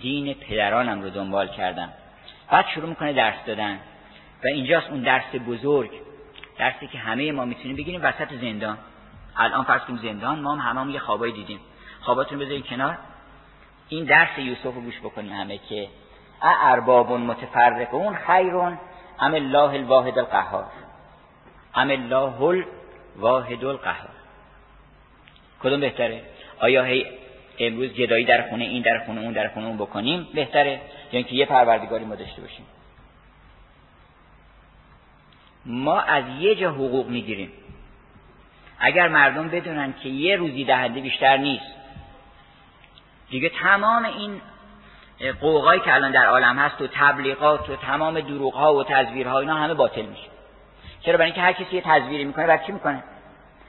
دین 0.00 0.34
پدرانم 0.34 1.02
رو 1.02 1.10
دنبال 1.10 1.48
کردم. 1.48 1.92
بعد 2.50 2.66
شروع 2.74 2.88
می‌کنه 2.88 3.12
درس 3.12 3.44
دادن. 3.46 3.74
و 4.44 4.46
اینجاست 4.46 4.90
اون 4.90 5.00
درس 5.00 5.34
بزرگ 5.46 5.90
درسی 6.58 6.86
که 6.86 6.98
همه 6.98 7.32
ما 7.32 7.44
می‌تونیم 7.44 7.76
بگیریم 7.76 8.00
وسط 8.04 8.34
زندان. 8.40 8.78
الان 9.36 9.64
فرض 9.64 9.80
کنیم 9.80 9.98
زندان 9.98 10.40
ما 10.40 10.56
هم 10.56 10.78
هم 10.78 10.90
یه 10.90 10.98
خوابایی 10.98 11.32
دیدیم. 11.32 11.60
خواباتون 12.00 12.38
بذارید 12.38 12.66
کنار. 12.66 12.98
این 13.90 14.04
درس 14.04 14.38
یوسف 14.38 14.64
رو 14.64 14.80
گوش 14.80 15.00
بکنیم 15.00 15.32
همه 15.32 15.58
که 15.58 15.88
ارباب 16.42 17.12
متفرقون 17.12 18.14
خیرون 18.14 18.78
ام 19.20 19.34
الله 19.34 19.74
الواحد 19.74 20.18
القهار 20.18 20.66
ام 21.74 21.90
الله 21.90 22.42
الواحد 23.16 23.64
القهار. 23.64 24.08
کدوم 25.62 25.80
بهتره؟ 25.80 26.22
آیا 26.60 26.84
هی 26.84 27.06
امروز 27.58 27.92
جدایی 27.94 28.24
در 28.24 28.48
خونه 28.48 28.64
این 28.64 28.82
در 28.82 28.98
خونه 29.06 29.20
اون 29.20 29.32
در 29.32 29.48
خونه 29.48 29.66
اون 29.66 29.76
بکنیم؟ 29.76 30.28
بهتره. 30.34 30.70
یا 30.72 30.80
اینکه 31.10 31.34
یه 31.34 31.46
پروردگاری 31.46 32.04
ما 32.04 32.14
داشته 32.14 32.42
باشیم. 32.42 32.66
ما 35.66 36.00
از 36.00 36.24
یه 36.40 36.54
جا 36.54 36.70
حقوق 36.70 37.08
می‌گیریم. 37.08 37.52
اگر 38.78 39.08
مردم 39.08 39.48
بدونن 39.48 39.94
که 40.02 40.08
یه 40.08 40.36
روزی 40.36 40.64
دهنده 40.64 41.00
بیشتر 41.00 41.36
نیست 41.36 41.79
دیگه 43.30 43.48
تمام 43.48 44.04
این 44.04 44.40
قوقایی 45.40 45.80
که 45.80 45.94
الان 45.94 46.12
در 46.12 46.26
عالم 46.26 46.58
هست 46.58 46.80
و 46.80 46.86
تبلیغات 46.86 47.70
و 47.70 47.76
تمام 47.76 48.20
دروغ 48.20 48.54
ها 48.54 48.74
و 48.74 48.84
تزویرها 48.84 49.38
اینا 49.38 49.54
همه 49.54 49.74
باطل 49.74 50.02
میشه. 50.02 50.28
چرا؟ 51.00 51.16
برای 51.16 51.26
اینکه 51.26 51.40
هر 51.40 51.52
کسی 51.52 51.76
یه 51.76 51.82
تزویری 51.86 52.24
می‌کنه 52.24 52.46
بعد 52.46 52.66
چی 52.66 52.72
می‌کنه؟ 52.72 53.02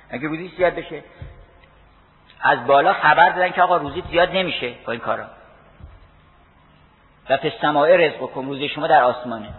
اگه 0.09 0.27
روزی 0.27 0.51
زیاد 0.57 0.75
بشه. 0.75 1.03
از 2.41 2.67
بالا 2.67 2.93
خبر 2.93 3.29
دادن 3.29 3.51
که 3.51 3.61
آقا 3.61 3.77
روزی 3.77 4.03
زیاد 4.11 4.31
نمیشه 4.31 4.73
با 4.85 4.91
این 4.91 5.01
کارا. 5.01 5.25
و 7.29 7.38
پس 7.38 7.51
رزق 7.63 8.17
کن 8.17 8.45
روزی 8.45 8.69
شما 8.69 8.88
در 8.88 9.03
آسمانه. 9.03 9.49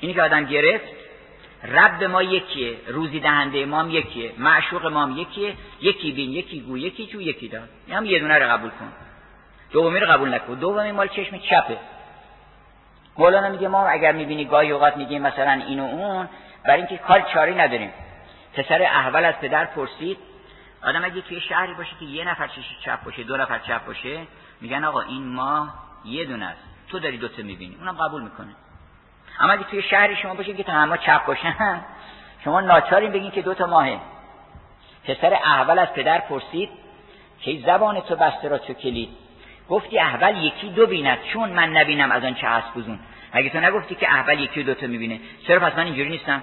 اینی 0.00 0.14
که 0.14 0.22
آدم 0.22 0.44
گرفت 0.44 0.84
رب 1.64 2.04
ما 2.04 2.22
یکیه 2.22 2.76
روزی 2.88 3.20
دهنده 3.20 3.66
ما 3.66 3.80
هم 3.80 3.90
یکیه 3.90 4.32
معشوق 4.38 4.86
ما 4.86 5.02
هم 5.02 5.18
یکیه 5.18 5.54
یکی 5.80 6.12
بین 6.12 6.30
یکی 6.30 6.60
گو 6.60 6.78
یکی 6.78 7.06
جو 7.06 7.20
یکی 7.20 7.48
دار 7.48 7.68
هم 7.90 8.06
یه 8.06 8.18
دونه 8.18 8.38
رو 8.38 8.50
قبول 8.50 8.70
کن. 8.70 8.92
دومی 9.72 10.00
رو 10.00 10.12
قبول 10.12 10.34
نکن. 10.34 10.54
دومی 10.54 10.92
مال 10.92 11.08
چشم 11.08 11.38
چپه. 11.38 11.78
مولانا 13.18 13.48
میگه 13.48 13.68
ما 13.68 13.88
اگر 13.88 14.12
می‌بینی 14.12 14.44
گاهی 14.44 14.70
اوقات 14.70 14.96
میگیم 14.96 15.22
مثلا 15.22 15.52
این 15.52 15.80
و 15.80 15.84
اون 15.84 16.28
برای 16.64 16.78
اینکه 16.78 16.98
کار 16.98 17.20
چاری 17.20 17.54
نداریم. 17.54 17.92
پسر 18.54 18.82
احول 18.82 19.24
از 19.24 19.34
پدر 19.34 19.64
پرسید 19.64 20.18
آدم 20.84 21.04
اگه 21.04 21.20
توی 21.20 21.40
شهری 21.40 21.74
باشه 21.74 21.90
که 22.00 22.04
یه 22.04 22.24
نفر 22.24 22.46
چشم 22.46 22.74
چپ 22.84 23.04
باشه 23.04 23.22
دو 23.22 23.36
نفر 23.36 23.58
چپ 23.58 23.86
باشه 23.86 24.26
میگن 24.60 24.84
آقا 24.84 25.00
این 25.00 25.26
ماه 25.26 25.74
یه 26.04 26.24
دونه 26.24 26.46
است. 26.46 26.60
تو 26.88 26.98
داری 26.98 27.18
دوتا 27.18 27.42
می‌بینی. 27.42 27.76
اونم 27.80 27.96
قبول 27.96 28.22
می‌کنه. 28.22 28.54
اما 29.40 29.52
اگه 29.52 29.64
توی 29.64 29.82
شهری 29.82 30.16
شما 30.16 30.34
باشه 30.34 30.54
که 30.54 30.62
تمام 30.62 30.96
چپ 30.96 31.26
باشن 31.26 31.80
شما 32.44 32.60
ناچارین 32.60 33.12
بگین 33.12 33.30
که 33.30 33.42
دو 33.42 33.54
تا 33.54 33.66
ماهه. 33.66 34.00
پسر 35.04 35.34
احول 35.34 35.78
از 35.78 35.92
پدر 35.92 36.18
پرسید 36.18 36.70
که 37.40 37.62
زبان 37.66 38.00
تو 38.00 38.16
بسته 38.16 38.48
را 38.48 38.58
چو 38.58 38.72
کلید؟ 38.72 39.08
گفتی 39.70 39.98
احول 39.98 40.44
یکی 40.44 40.68
دو 40.68 40.86
بیند. 40.86 41.18
چون 41.32 41.50
من 41.50 41.76
نبینم 41.76 42.10
از 42.12 42.24
آن 42.24 42.34
چه 42.34 42.48
هست 42.48 42.74
بزون 42.74 42.98
اگه 43.32 43.50
تو 43.50 43.60
نگفتی 43.60 43.94
که 43.94 44.08
احول 44.08 44.40
یکی 44.40 44.62
دو 44.62 44.74
تا 44.74 44.86
می‌بینه؟ 44.86 45.20
چرا 45.46 45.60
پس 45.60 45.78
من 45.78 45.84
اینجوری 45.84 46.08
نیستم؟ 46.08 46.42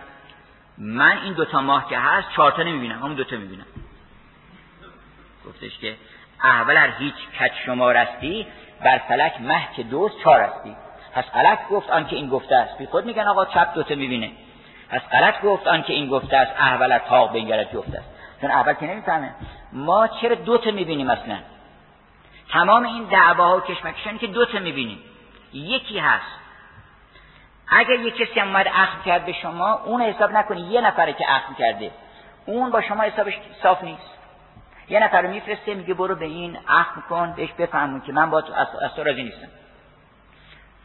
من 0.77 1.17
این 1.17 1.33
دوتا 1.33 1.61
ماه 1.61 1.89
که 1.89 1.97
هست 1.97 2.27
چهار 2.35 2.51
تا 2.51 2.63
نمی‌بینم. 2.63 2.95
همون 2.95 3.13
دوتا 3.13 3.35
می‌بینم. 3.35 3.65
گفتش 5.45 5.77
که 5.77 5.95
احول 6.43 6.75
هر 6.75 6.89
هیچ 6.99 7.15
کچ 7.39 7.51
شما 7.65 7.91
رستی 7.91 8.47
بر 8.83 8.97
فلک 8.97 9.41
مه 9.41 9.67
که 9.75 9.83
دوست 9.83 10.19
چهار 10.19 10.41
استی 10.41 10.75
پس 11.13 11.23
غلط 11.23 11.67
گفت 11.69 11.89
آنکه 11.89 12.15
این 12.15 12.29
گفته 12.29 12.55
است. 12.55 12.77
بی 12.77 12.85
خود 12.85 13.05
میگن 13.05 13.27
آقا 13.27 13.45
چپ 13.45 13.73
دوتا 13.73 13.95
می‌بینه. 13.95 14.31
پس 14.89 15.01
غلط 15.11 15.41
گفت 15.41 15.67
آنکه 15.67 15.93
این 15.93 16.07
گفته 16.07 16.37
است. 16.37 16.51
احول 16.59 16.97
تاق 16.97 17.33
بنگرد 17.33 17.73
جفت 17.73 17.95
است. 17.95 18.09
چون 18.41 18.51
اول 18.51 18.73
که 18.73 18.85
نمی‌فهمه. 18.85 19.31
ما 19.73 20.07
چرا 20.21 20.35
دوتا 20.35 20.71
می‌بینیم 20.71 21.09
اصلا؟ 21.09 21.37
تمام 22.49 22.85
این 22.85 23.03
دعواها 23.03 23.57
و 23.57 23.61
کشمکشانی 23.61 24.17
که 24.17 24.27
دوتا 24.27 24.59
می‌بینیم. 24.59 24.99
یکی 25.53 25.99
هست. 25.99 26.39
اگر 27.67 27.93
یک 27.93 28.15
کسی 28.15 28.39
هم 28.39 28.47
اومد 28.47 28.67
اخم 28.67 29.03
کرد 29.05 29.25
به 29.25 29.33
شما 29.33 29.73
اون 29.73 30.01
حساب 30.01 30.31
نکنی 30.31 30.61
یه 30.61 30.81
نفره 30.81 31.13
که 31.13 31.25
اخم 31.27 31.53
کرده. 31.53 31.91
اون 32.45 32.71
با 32.71 32.81
شما 32.81 33.03
حسابش 33.03 33.33
صاف 33.63 33.83
نیست. 33.83 34.17
یه 34.89 34.99
نفر 34.99 35.21
رو 35.21 35.29
میفرسته 35.29 35.73
میگه 35.73 35.93
برو 35.93 36.15
به 36.15 36.25
این 36.25 36.57
اخم 36.67 37.03
کن 37.09 37.33
بهش 37.33 37.49
بفهمون 37.59 38.01
که 38.01 38.11
من 38.11 38.29
با 38.29 38.41
تو 38.41 38.53
از 38.53 38.95
تو 38.95 39.03
راضی 39.03 39.23
نیستم. 39.23 39.47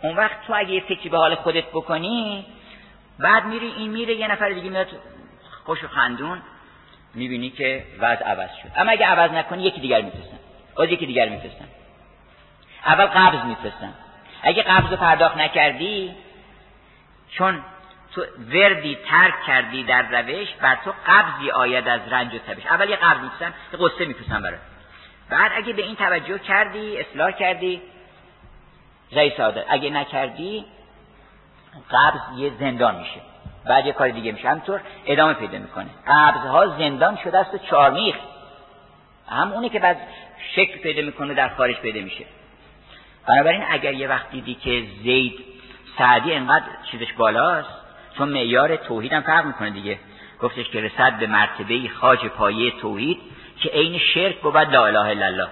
اون 0.03 0.17
وقت 0.17 0.47
تو 0.47 0.55
اگه 0.57 0.71
یه 0.71 0.81
فکری 0.81 1.09
به 1.09 1.19
حال 1.19 1.35
خودت 1.35 1.67
بکنی 1.67 2.47
بعد 3.19 3.45
میری 3.45 3.67
این 3.67 3.91
میره 3.91 4.15
یه 4.15 4.29
نفر 4.29 4.49
دیگه 4.49 4.71
میاد 4.71 4.89
خوش 5.65 5.85
و 5.85 5.89
خندون 5.89 6.43
می‌بینی 7.15 7.51
که 7.51 7.85
وضع 7.99 8.25
عوض 8.25 8.51
شد. 8.63 8.69
اما 8.77 8.91
اگه 8.91 9.07
عوض 9.07 9.31
نکنی 9.31 9.63
یکی 9.63 9.81
دیگر 9.81 10.03
میفرستن 10.03 10.39
باز 10.77 10.89
یکی 10.89 11.07
دیگر 11.07 11.29
میفرستن 11.29 11.69
اول 12.87 13.07
قبض 13.07 13.45
میفرستن 13.45 13.95
اگه 14.43 14.63
قبض 14.63 14.91
رو 14.91 14.97
پرداخت 14.97 15.37
نکردی 15.37 16.15
چون 17.31 17.63
تو 18.15 18.23
وردی 18.53 18.99
ترک 19.11 19.35
کردی 19.47 19.85
در 19.85 20.03
روش 20.03 20.49
بر 20.55 20.79
تو 20.85 20.93
قبضی 21.07 21.51
آید 21.51 21.89
از 21.89 22.01
رنج 22.11 22.35
و 22.35 22.39
تبش. 22.39 22.67
اول 22.67 22.91
یه 22.91 22.97
قبض 22.97 23.21
میفرستن 23.21 23.55
یه 23.73 23.79
قصه 23.79 24.05
میفرستن 24.05 24.43
برای 24.43 24.59
بعد 25.31 25.53
اگه 25.55 25.73
به 25.73 25.83
این 25.83 25.97
توجه 25.97 26.39
کردی 26.39 26.99
اصلاح 26.99 27.31
کردی 27.31 27.83
زی 29.11 29.33
ساده. 29.37 29.65
اگه 29.69 29.91
نکردی 29.91 30.65
قبض 31.91 32.39
یه 32.39 32.53
زندان 32.61 32.99
میشه. 32.99 33.21
بعد 33.65 33.87
یه 33.87 33.93
کار 33.93 34.09
دیگه 34.09 34.33
میشه. 34.33 34.49
همطور 34.49 34.81
ادامه 35.07 35.35
پیدا 35.35 35.59
می‌کنه. 35.59 35.91
قبض 36.07 36.47
ها 36.47 36.67
زندان 36.67 37.19
شده 37.25 37.39
است 37.39 37.55
و 37.55 37.59
چارمیخ 37.59 38.17
هم 39.29 39.53
اونی 39.53 39.69
که 39.69 39.79
بعد 39.79 39.97
شکل 40.55 40.79
پیدا 40.79 41.03
می‌کنه 41.03 41.35
در 41.35 41.49
خارج 41.49 41.77
پیدا 41.77 42.01
میشه. 42.01 42.25
بنابراین 43.29 43.63
اگر 43.71 43.95
یه 43.95 44.09
وقت 44.09 44.31
دیدی 44.31 44.55
که 44.55 44.83
زید 45.03 45.41
سعدی 45.99 46.35
انقدر 46.35 46.67
چیزش 46.91 47.13
بالاست 47.13 47.69
چون 48.19 48.29
معیار 48.29 48.77
توحید 48.77 49.13
هم 49.13 49.23
فرق 49.23 49.47
می‌کنه 49.47 49.71
دیگه. 49.71 49.99
گفتش 50.41 50.69
که 50.69 50.81
رسد 50.81 51.19
به 51.19 51.27
مرتبه 51.27 51.89
خاج 51.89 52.27
پایه 52.27 52.71
توحید 52.71 53.19
که 53.61 53.69
عین 53.69 53.99
شرک 53.99 54.41
بود 54.41 54.57
لا 54.57 54.87
اله 54.87 55.01
الا 55.01 55.27
الله. 55.27 55.49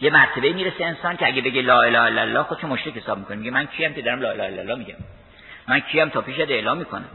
یه 0.00 0.10
مرتبه 0.10 0.52
می‌رسه 0.52 0.84
انسان 0.84 1.16
که 1.16 1.26
اگه 1.26 1.42
بگه 1.42 1.62
لا 1.62 1.82
اله 1.82 2.00
الا 2.00 2.22
الله 2.22 2.42
خودشو 2.42 2.66
مشرک 2.66 2.96
حساب 2.96 3.18
می‌کنه. 3.18 3.36
میگه 3.36 3.50
من 3.50 3.66
کیم 3.66 3.94
که 3.94 4.02
دارم 4.02 4.20
لا 4.20 4.30
اله 4.30 4.44
الا 4.44 4.60
الله 4.60 4.74
میگم؟ 4.74 4.94
من 5.68 5.80
کیم 5.80 6.08
تا 6.08 6.20
پیشت 6.20 6.50
اعلام 6.50 6.78
می‌کنم؟ 6.78 7.08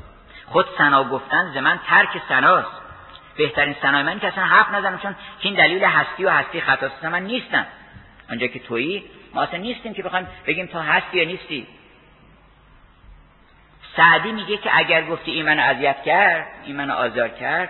خود 0.46 0.66
سنا 0.78 1.04
گفتن 1.04 1.52
ز 1.54 1.58
من 1.58 1.80
ترک 1.88 2.22
سناست 2.30 2.87
بهترین 3.38 3.76
سنای 3.82 4.04
من 4.04 4.20
که 4.20 4.28
اصلا 4.28 4.44
حرف 4.44 4.70
نزنم 4.70 5.00
چون 5.00 5.16
این 5.42 5.54
دلیل 5.54 5.84
هستی 5.84 6.26
و 6.26 6.30
هستی 6.30 6.62
خطاست. 6.62 7.06
من 7.06 7.24
نیستم. 7.24 7.66
آنجا 8.30 8.48
که 8.48 8.60
تویی 8.60 9.04
ما 9.34 9.42
اصلا 9.42 9.60
نیستیم 9.60 9.94
که 9.94 10.04
بخوایم 10.04 10.28
بگیم 10.48 10.66
تو 10.66 10.80
هستی 10.80 11.18
یا 11.18 11.26
نیستی. 11.26 11.68
سعدی 13.98 14.32
میگه 14.32 14.58
که 14.58 14.78
اگر 14.78 15.06
گفتی 15.06 15.32
این 15.32 15.46
منو 15.46 15.62
اذیت 15.62 16.04
کرد 16.04 16.48
این 16.66 16.76
منو 16.76 16.94
آزار 16.94 17.30
کرد 17.30 17.70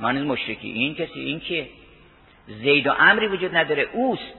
مانند 0.00 0.26
مشرکی. 0.26 0.68
این 0.68 0.94
کسی 0.94 1.20
این 1.20 1.40
که 1.40 1.68
زید 2.46 2.86
و 2.86 2.92
امری 2.98 3.26
وجود 3.26 3.56
نداره. 3.56 3.82
اوست. 3.92 4.34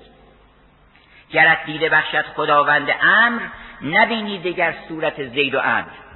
گرت 1.32 1.66
دیده 1.66 1.90
بخشد 1.90 2.26
خداوند 2.26 2.90
امر 3.02 3.42
نبینی 3.82 4.38
دیگر 4.38 4.76
صورت 4.88 5.24
زید 5.24 5.56
و 5.56 5.60
امر 5.60 6.07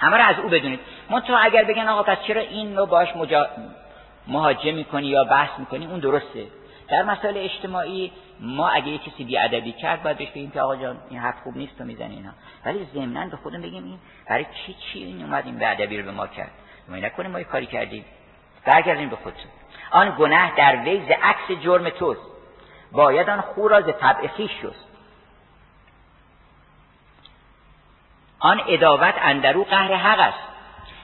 همه 0.00 0.16
رو 0.16 0.24
از 0.24 0.38
او 0.38 0.48
بدونید. 0.48 0.80
تو 1.26 1.38
اگر 1.40 1.64
بگن 1.64 1.88
آقا 1.88 2.02
پس 2.02 2.18
چرا 2.26 2.40
این 2.40 2.76
رو 2.76 2.86
باش 2.86 3.16
مجا... 3.16 3.46
مهاجم 4.26 4.74
می‌کنی 4.74 5.06
یا 5.06 5.24
بحث 5.24 5.58
می‌کنی؟ 5.58 5.86
اون 5.86 6.00
درسته. 6.00 6.46
در 6.88 7.02
مسائل 7.02 7.36
اجتماعی 7.36 8.12
ما 8.40 8.68
اگه 8.68 8.88
یه 8.88 8.98
کسی 8.98 9.24
بیادبی 9.24 9.72
کرد 9.72 10.02
باید 10.02 10.18
بهش 10.18 10.28
بگیم 10.28 10.50
که 10.50 10.60
آقا 10.60 10.76
جان 10.76 10.96
این 11.10 11.20
حرف 11.20 11.42
خوب 11.42 11.56
نیست 11.56 11.78
تو 11.78 11.84
می‌زنی 11.84 12.14
اینا. 12.14 12.30
ولی 12.64 12.86
ضمنا 12.94 13.28
به 13.28 13.36
خودم 13.36 13.62
بگیم 13.62 13.84
این 13.84 13.98
برای 14.28 14.44
چی 14.44 14.74
چی 14.74 14.98
این 14.98 15.22
اومد 15.22 15.46
این 15.46 15.58
بیادبی 15.58 15.98
رو 15.98 16.04
به 16.04 16.10
ما 16.10 16.26
کرد؟ 16.26 16.50
ما 16.88 16.96
نکنیم 16.96 17.30
ما 17.30 17.38
یه 17.38 17.44
کاری 17.44 17.66
کردیم. 17.66 18.04
برگردیم 18.66 19.08
به 19.08 19.16
خودتون. 19.16 19.50
آن 19.90 20.16
گناه 20.18 20.56
در 20.56 20.76
وی 20.76 21.00
ز 21.00 21.10
عکس 21.22 21.62
جرم 21.62 21.90
توست. 21.90 22.20
باید 22.92 23.30
آن 23.30 23.40
خو 23.40 23.68
را 23.68 23.80
ز 23.80 23.84
طبع 24.00 24.26
خویش 24.26 24.50
شست. 24.50 24.89
آن 28.40 28.60
اداوت 28.68 29.14
اندرو 29.22 29.64
قهر 29.64 29.94
حق 29.94 30.20
است 30.20 30.38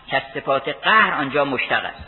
که 0.06 0.22
صفات 0.34 0.68
قهر 0.68 1.14
آنجا 1.14 1.44
مشتق 1.44 1.84
است. 1.84 2.04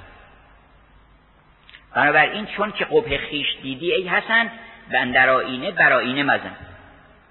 بنابراین 1.94 2.46
چون 2.46 2.72
که 2.72 2.84
قبه 2.84 3.18
خیش 3.18 3.56
دیدی 3.62 3.92
ای 3.92 4.09
حسن 4.09 4.50
بندر 4.92 5.28
آینه 5.28 5.70
بر 5.70 5.92
آینه 5.92 6.22
مزن. 6.22 6.56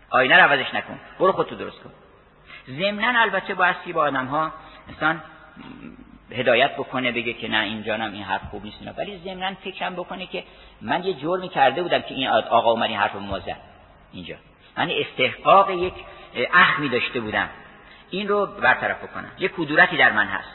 آینه 0.09 0.35
رو 0.35 0.51
عوضش 0.51 0.73
نکن. 0.73 0.99
برو 1.19 1.31
خودتو 1.31 1.55
درست 1.55 1.83
کن. 1.83 1.89
ضمنا 2.67 3.21
البته 3.21 3.53
بایستی 3.53 3.93
با 3.93 4.01
آدم 4.01 4.25
ها 4.25 4.51
انسان 4.89 5.21
هدایت 6.31 6.73
بکنه 6.73 7.11
بگه 7.11 7.33
که 7.33 7.47
نه 7.47 7.57
اینجانم 7.57 8.13
این 8.13 8.23
حرف 8.23 8.41
خوب 8.51 8.63
نیست 8.63 8.77
ولی 8.97 9.17
ضمنا 9.17 9.53
فکرم 9.53 9.93
بکنه 9.95 10.25
که 10.25 10.43
من 10.81 11.03
یه 11.03 11.13
جرمی 11.13 11.49
کرده 11.49 11.83
بودم 11.83 12.01
که 12.01 12.13
این 12.13 12.27
آقا 12.27 12.71
اومد 12.71 12.89
این 12.89 12.99
حرف 12.99 13.13
رو 13.13 13.39
زد 13.39 13.57
اینجا. 14.13 14.35
من 14.77 14.91
استحقاق 14.91 15.69
یک 15.71 15.93
اخمی 16.53 16.89
داشته 16.89 17.19
بودم. 17.19 17.49
این 18.09 18.27
رو 18.27 18.45
برطرف 18.45 19.03
بکنم. 19.03 19.31
یه 19.39 19.47
کدورتی 19.47 19.97
در 19.97 20.11
من 20.11 20.27
هست. 20.27 20.49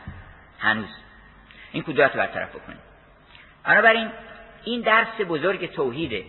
هنوز. 0.59 0.97
این 1.73 1.83
کدورت 1.83 2.16
رو 2.16 2.20
برطرف 2.20 2.51
بکنم 2.51 2.79
بنابراین 3.65 4.11
این 4.65 4.81
درس 4.81 5.20
بزرگ 5.29 5.73
توحیده 5.73 6.24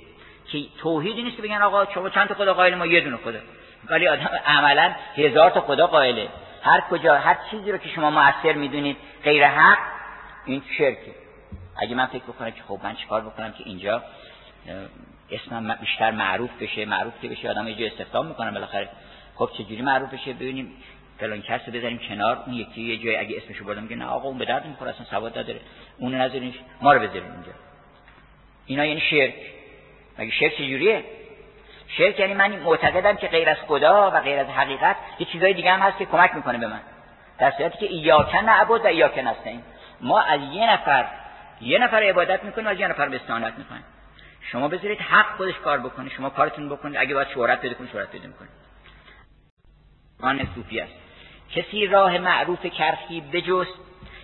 که 0.52 0.60
توحیدی 0.78 1.24
نیست 1.24 1.42
بگن 1.42 1.62
آقا 1.62 1.86
شما 1.94 2.10
چند 2.10 2.28
تا 2.28 2.34
خدا 2.34 2.54
قائل 2.54 2.76
ما؟ 2.76 2.86
یه 2.86 3.02
دونه 3.02 3.18
خدا. 3.18 3.40
ولی 3.90 4.08
آدم 4.08 4.30
عملا 4.46 4.96
هزار 5.16 5.50
تا 5.50 5.62
خدا 5.62 5.88
قائله. 5.88 6.30
هر 6.64 6.82
کجا 6.82 7.16
هر 7.16 7.38
چیزی 7.52 7.72
رو 7.72 7.78
که 7.78 7.90
شما 7.90 8.10
موثر 8.10 8.54
می‌دونید 8.54 8.98
غیر 9.24 9.48
حق 9.48 9.78
این 10.46 10.64
شرکه. 10.78 11.16
اگه 11.78 11.96
من 11.96 12.06
فکر 12.06 12.24
بکنم 12.24 12.52
که 12.52 12.62
خب 12.68 12.80
من 12.84 12.96
چیکار 12.96 13.22
بکنم 13.22 13.52
که 13.52 13.64
اینجا 13.66 14.04
اسمم 15.32 15.76
بیشتر 15.82 16.12
معروف 16.12 16.50
بشه 16.62 16.86
معروف 16.86 17.14
که 17.22 17.28
بشه 17.28 17.50
آدم 17.50 17.72
جای 17.72 17.88
استخدام 17.88 18.26
می‌کنن 18.26 18.52
بالاخره. 18.52 18.90
خب 19.36 19.50
چجوری 19.58 19.82
معروف 19.82 20.14
بشه؟ 20.14 20.34
ببینیم. 20.34 20.72
فلان 21.24 21.42
کس 21.42 21.62
رو 21.68 21.74
بذاریم 21.74 21.98
کنار 21.98 22.44
اون 22.46 22.56
یکی 22.56 22.82
یه 22.82 22.98
جای 22.98 23.16
اگه 23.16 23.38
اسمشو 23.38 23.66
بردم 23.66 23.84
میگه 23.84 23.96
نه 23.96 24.06
آقا 24.06 24.28
اون 24.28 24.38
به 24.38 24.46
درد 24.46 24.66
می‌خوره 24.66 24.92
اصلا 24.92 25.06
سواد 25.06 25.38
نداره. 25.38 25.60
اون 25.98 26.16
نذارین 26.16 26.54
ما 26.82 26.94
رو 26.94 27.00
بذاریم 27.00 27.32
اونجا. 27.32 27.52
اینا 28.66 28.86
یعنی 28.86 29.02
شرک. 29.02 29.36
مگه 30.20 30.32
شرک 30.32 30.54
چجوریه؟ 30.54 31.04
شرک 31.88 32.20
یعنی 32.20 32.34
من 32.34 32.60
معتقدم 32.60 33.16
که 33.16 33.28
غیر 33.28 33.50
از 33.50 33.58
خدا 33.58 34.12
و 34.12 34.20
غیر 34.20 34.40
از 34.40 34.48
حقیقت 34.48 34.96
یه 35.20 35.26
چیزای 35.26 35.54
دیگه 35.54 35.72
هم 35.72 35.80
هست 35.80 35.98
که 35.98 36.06
کمک 36.06 36.36
می‌کنه 36.36 36.58
به 36.58 36.68
من. 36.68 36.82
در 37.40 37.52
صورتی 37.52 37.78
که 37.78 37.86
ایاک 37.86 38.36
نعبد 38.36 38.86
و 38.86 38.88
ایاک 38.88 39.18
نستعین. 39.18 39.62
ما 40.02 40.22
از 40.22 40.42
یه 40.54 40.74
نفر 40.74 41.06
یه 41.62 41.78
نفر 41.78 42.04
عبادت 42.04 42.44
می‌کنیم 42.44 42.68
از 42.68 42.80
یه 42.80 42.88
نفر 42.88 43.10
به 43.10 43.16
استعانت 43.16 43.54
می‌کنیم. 43.58 43.84
شما 44.52 44.68
بذارید 44.68 45.00
حق 45.00 45.38
خودش 45.38 45.56
کار 45.64 45.80
بکنه 45.80 46.10
شما 46.10 46.30
کارتون 46.30 46.70
بکنید 46.70 46.98
اگه 46.98 47.14
باید 47.14 47.28
شهرت 47.28 47.62
پیدا 47.62 47.76
کنید 47.76 47.92
شهرت 47.92 48.12
پیدا 48.12 48.30
کنید 48.32 48.52
آن 50.22 50.48
صوفی 50.56 50.80
است. 50.80 51.03
کسی 51.56 51.88
راه 51.88 52.18
معروف 52.18 52.66
کرخی 52.66 53.22
بجست 53.22 53.74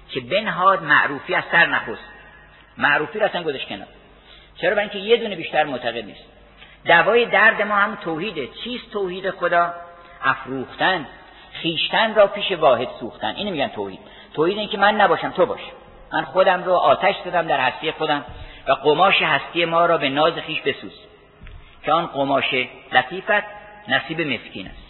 که 0.10 0.19
بنهاد 0.19 0.84
معروفی 0.84 1.35
از 1.35 1.43
سر 1.51 1.65
نخست. 1.65 2.10
معروفی 2.77 3.19
را 3.19 3.26
اصلا 3.26 3.43
گذاشت 3.43 3.68
کنار. 3.68 3.88
چرا؟ 4.61 4.69
برای 4.69 4.89
اینکه 4.89 4.99
یه 4.99 5.18
دونه 5.18 5.35
بیشتر 5.35 5.64
معتقد 5.64 6.06
نیست. 6.06 6.23
دوای 6.85 7.26
درد 7.26 7.61
ما 7.61 7.76
هم 7.76 7.95
توحیده 7.95 8.49
چیست 8.64 8.91
توحید 8.91 9.31
خدا؟ 9.31 9.73
افروختن. 10.23 11.07
خیشتن 11.53 12.15
را 12.15 12.27
پیش 12.27 12.51
واحد 12.51 12.88
سوختن. 12.99 13.35
اینو 13.35 13.51
میگن 13.51 13.68
توحید. 13.68 13.99
توحید 14.34 14.57
این 14.57 14.69
که 14.69 14.77
من 14.77 14.95
نباشم 14.95 15.30
تو 15.30 15.45
باش. 15.45 15.61
من 16.14 16.23
خودم 16.23 16.64
رو 16.64 16.73
آتش 16.73 17.15
دادم 17.26 17.47
در 17.47 17.60
هستی 17.60 17.91
خودم 17.91 18.26
و 18.68 18.72
قماش 18.72 19.22
هستی 19.22 19.65
ما 19.65 19.85
را 19.85 19.97
به 19.97 20.10
ناز 20.10 20.34
خیش 20.34 20.61
بسوز. 20.61 20.93
که 21.84 21.91
آن 21.91 22.06
قماش 22.06 22.53
لطیفت 22.91 23.43
نصیب 23.88 24.22
مسکین 24.22 24.68
است. 24.68 24.89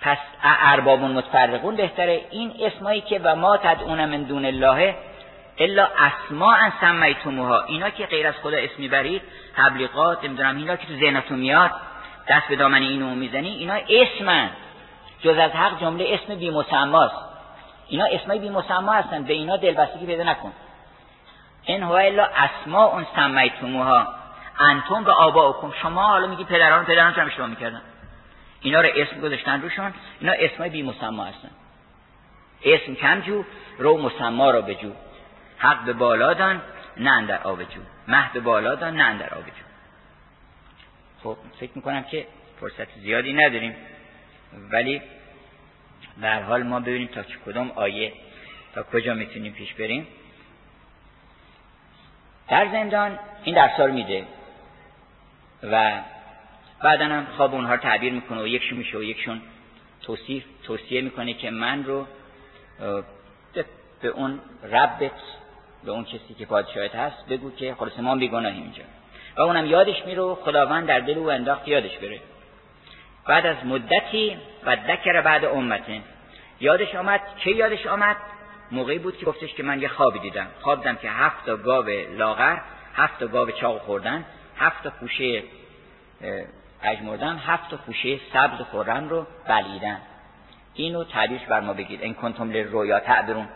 پس 0.00 0.18
ارباب 0.42 1.00
متفرقون 1.00 1.76
بهتره. 1.76 2.20
این 2.30 2.52
اسمایی 2.60 3.00
که 3.00 3.20
و 3.24 3.36
ما 3.36 3.56
تدعون 3.56 4.04
من 4.04 4.22
دون 4.22 4.44
الله 4.44 4.96
الا 5.58 5.88
اسماء 5.98 6.70
سمیتموها. 6.80 7.62
اینا 7.62 7.90
که 7.90 8.06
غیر 8.06 8.26
از 8.26 8.34
خدا 8.42 8.56
اسم 8.56 8.74
می‌برید 8.78 9.22
تبلیغات 9.56 10.24
نمی‌دونم 10.24 10.56
اینا 10.56 10.76
که 10.76 10.86
تو 10.86 10.94
ذهنتون 10.94 11.38
میاد 11.38 11.70
دست 12.28 12.48
به 12.48 12.56
دامن 12.56 12.82
اینو 12.82 13.14
می‌زنی 13.14 13.48
اینا 13.48 13.78
اسمن. 13.88 14.50
جز 15.20 15.38
از 15.38 15.50
حق 15.50 15.80
جمله 15.80 16.06
اسم 16.10 16.34
بی 16.34 16.50
مسماست 16.50 17.14
اینا 17.88 18.04
اسمای 18.12 18.38
بی 18.38 18.48
مسما 18.48 18.92
هستن 18.92 19.22
به 19.22 19.32
اینا 19.32 19.56
دلبستگی 19.56 20.06
پیدا 20.06 20.24
نکن. 20.24 20.52
این 21.62 21.82
هو 21.82 21.92
الا 21.92 22.28
اسماء 22.36 23.02
سمیتموها. 23.16 24.06
انتم 24.60 25.04
به 25.04 25.12
آباؤکم. 25.12 25.72
شما 25.82 26.02
حالا 26.02 26.26
میگی 26.26 26.44
پدران 26.44 26.84
پدران 26.84 27.14
چرا 27.14 27.24
اشتباه 27.24 27.46
می‌کردن؟ 27.46 27.82
اینا 28.66 28.80
رو 28.80 28.88
اسم 28.96 29.20
گذاشتن 29.20 29.62
روشون 29.62 29.94
اینا 30.20 30.32
اسمای 30.32 30.70
بی 30.70 30.82
مسما 30.82 31.24
هستن. 31.24 31.50
اسم 32.64 32.94
کم 32.94 33.20
جو 33.20 33.44
رو 33.78 33.98
مسما 33.98 34.50
را 34.50 34.60
بجو 34.60 34.92
حق 35.58 35.84
به 35.84 35.92
بالا 35.92 36.34
دان 36.34 36.62
نه 36.96 37.10
اندر 37.10 37.42
آب 37.42 37.62
جو. 37.62 37.80
مه 38.08 38.32
به 38.32 38.40
بالا 38.40 38.74
دان 38.74 38.96
نه 38.96 39.04
اندر 39.04 39.34
آب 39.34 39.44
جو. 39.44 39.64
خب 41.22 41.36
فکر 41.60 41.70
می‌کنم 41.74 42.02
که 42.02 42.26
فرصت 42.60 42.98
زیادی 42.98 43.32
نداریم. 43.32 43.76
ولی 44.70 45.02
در 46.22 46.42
حال 46.42 46.62
ما 46.62 46.80
ببینیم 46.80 47.08
تا 47.08 47.22
کدام 47.46 47.70
آیه 47.70 48.12
تا 48.74 48.82
کجا 48.82 49.14
می‌تونیم 49.14 49.52
پیش 49.52 49.74
بریم. 49.74 50.06
در 52.48 52.68
زندان 52.72 53.18
این 53.44 53.54
درس 53.54 53.80
رو 53.80 53.92
میده 53.92 54.26
و 55.62 56.02
بعدا 56.82 57.04
هم 57.04 57.26
خواب 57.36 57.54
اونها 57.54 57.74
رو 57.74 57.80
تعبیر 57.80 58.12
می‌کنه 58.12 58.42
و 58.42 58.46
یکشون 58.46 58.78
میشه 58.78 58.98
و 58.98 59.02
یکشون 59.02 59.42
توصیف 60.02 60.44
توصیه 60.62 61.00
می‌کنه 61.00 61.34
که 61.34 61.50
من 61.50 61.84
رو 61.84 62.06
به 64.02 64.08
اون 64.08 64.40
ربت 64.62 65.12
به 65.84 65.90
اون 65.90 66.04
کسی 66.04 66.34
که 66.38 66.46
پادشاهت 66.46 66.94
هست 66.94 67.26
بگو 67.28 67.50
که 67.50 67.74
خلاص 67.74 67.98
ما 67.98 68.16
بیگناهیم 68.16 68.62
اینجا. 68.62 68.82
و 69.36 69.40
اونم 69.40 69.66
یادش 69.66 70.06
میره 70.06 70.34
خداوند 70.34 70.86
در 70.86 71.00
دل 71.00 71.18
او 71.18 71.30
انداخت 71.30 71.68
یادش 71.68 71.98
بره. 71.98 72.20
بعد 73.26 73.46
از 73.46 73.56
مدتی 73.64 74.36
و 74.66 74.76
دکر 74.76 75.20
بعد 75.20 75.44
امته. 75.44 76.00
یادش 76.60 76.94
آمد؟ 76.94 77.20
چه 77.44 77.50
یادش 77.50 77.86
آمد؟ 77.86 78.16
موقعی 78.70 78.98
بود 78.98 79.18
که 79.18 79.26
گفتش 79.26 79.54
که 79.54 79.62
من 79.62 79.82
یه 79.82 79.88
خوابی 79.88 80.18
دیدم. 80.18 80.46
خواب 80.60 80.78
دیدم 80.78 80.96
که 80.96 81.10
هفت 81.10 81.46
تا 81.46 81.56
گاو 81.56 81.86
لاغر 82.16 82.56
هفت 82.94 83.20
تا 83.20 83.26
گاو 83.26 83.50
چاق 83.50 83.78
خوردن 83.78 84.24
هفت 84.56 84.82
تا 84.82 84.90
پوشه 84.90 85.42
اجمردن 86.86 87.36
هفت 87.36 87.70
تا 87.70 87.76
پوشه 87.76 88.20
سبز 88.32 88.60
خوردن 88.60 89.08
رو 89.08 89.26
بلیدن. 89.48 90.00
اینو 90.74 91.04
تعبیرش 91.04 91.42
بر 91.42 91.60
ما 91.60 91.72
بگید. 91.72 92.02
این 92.02 92.14
کنتم 92.14 92.52
رویا 92.52 93.00
تعبرون 93.00 93.48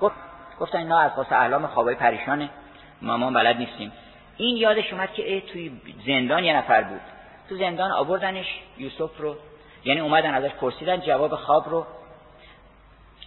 گفت 0.00 0.14
گفتن 0.60 0.78
اینا 0.78 0.98
از 0.98 1.12
خاص 1.12 1.32
اعلام 1.32 1.66
خوابای 1.66 1.94
پریشانه. 1.94 2.50
ما 3.02 3.30
بلد 3.30 3.56
نیستیم. 3.56 3.92
این 4.36 4.56
یادش 4.56 4.92
اومد 4.92 5.12
که 5.12 5.40
توی 5.40 5.80
زندان 6.06 6.44
یه 6.44 6.56
نفر 6.56 6.82
بود. 6.82 7.00
تو 7.48 7.56
زندان 7.56 7.90
آوردنش 7.90 8.46
یوسف 8.78 9.18
رو. 9.18 9.36
یعنی 9.84 10.00
اومدن 10.00 10.34
ازش 10.34 10.50
پرسیدن 10.50 11.00
جواب 11.00 11.34
خواب 11.34 11.68
رو. 11.68 11.86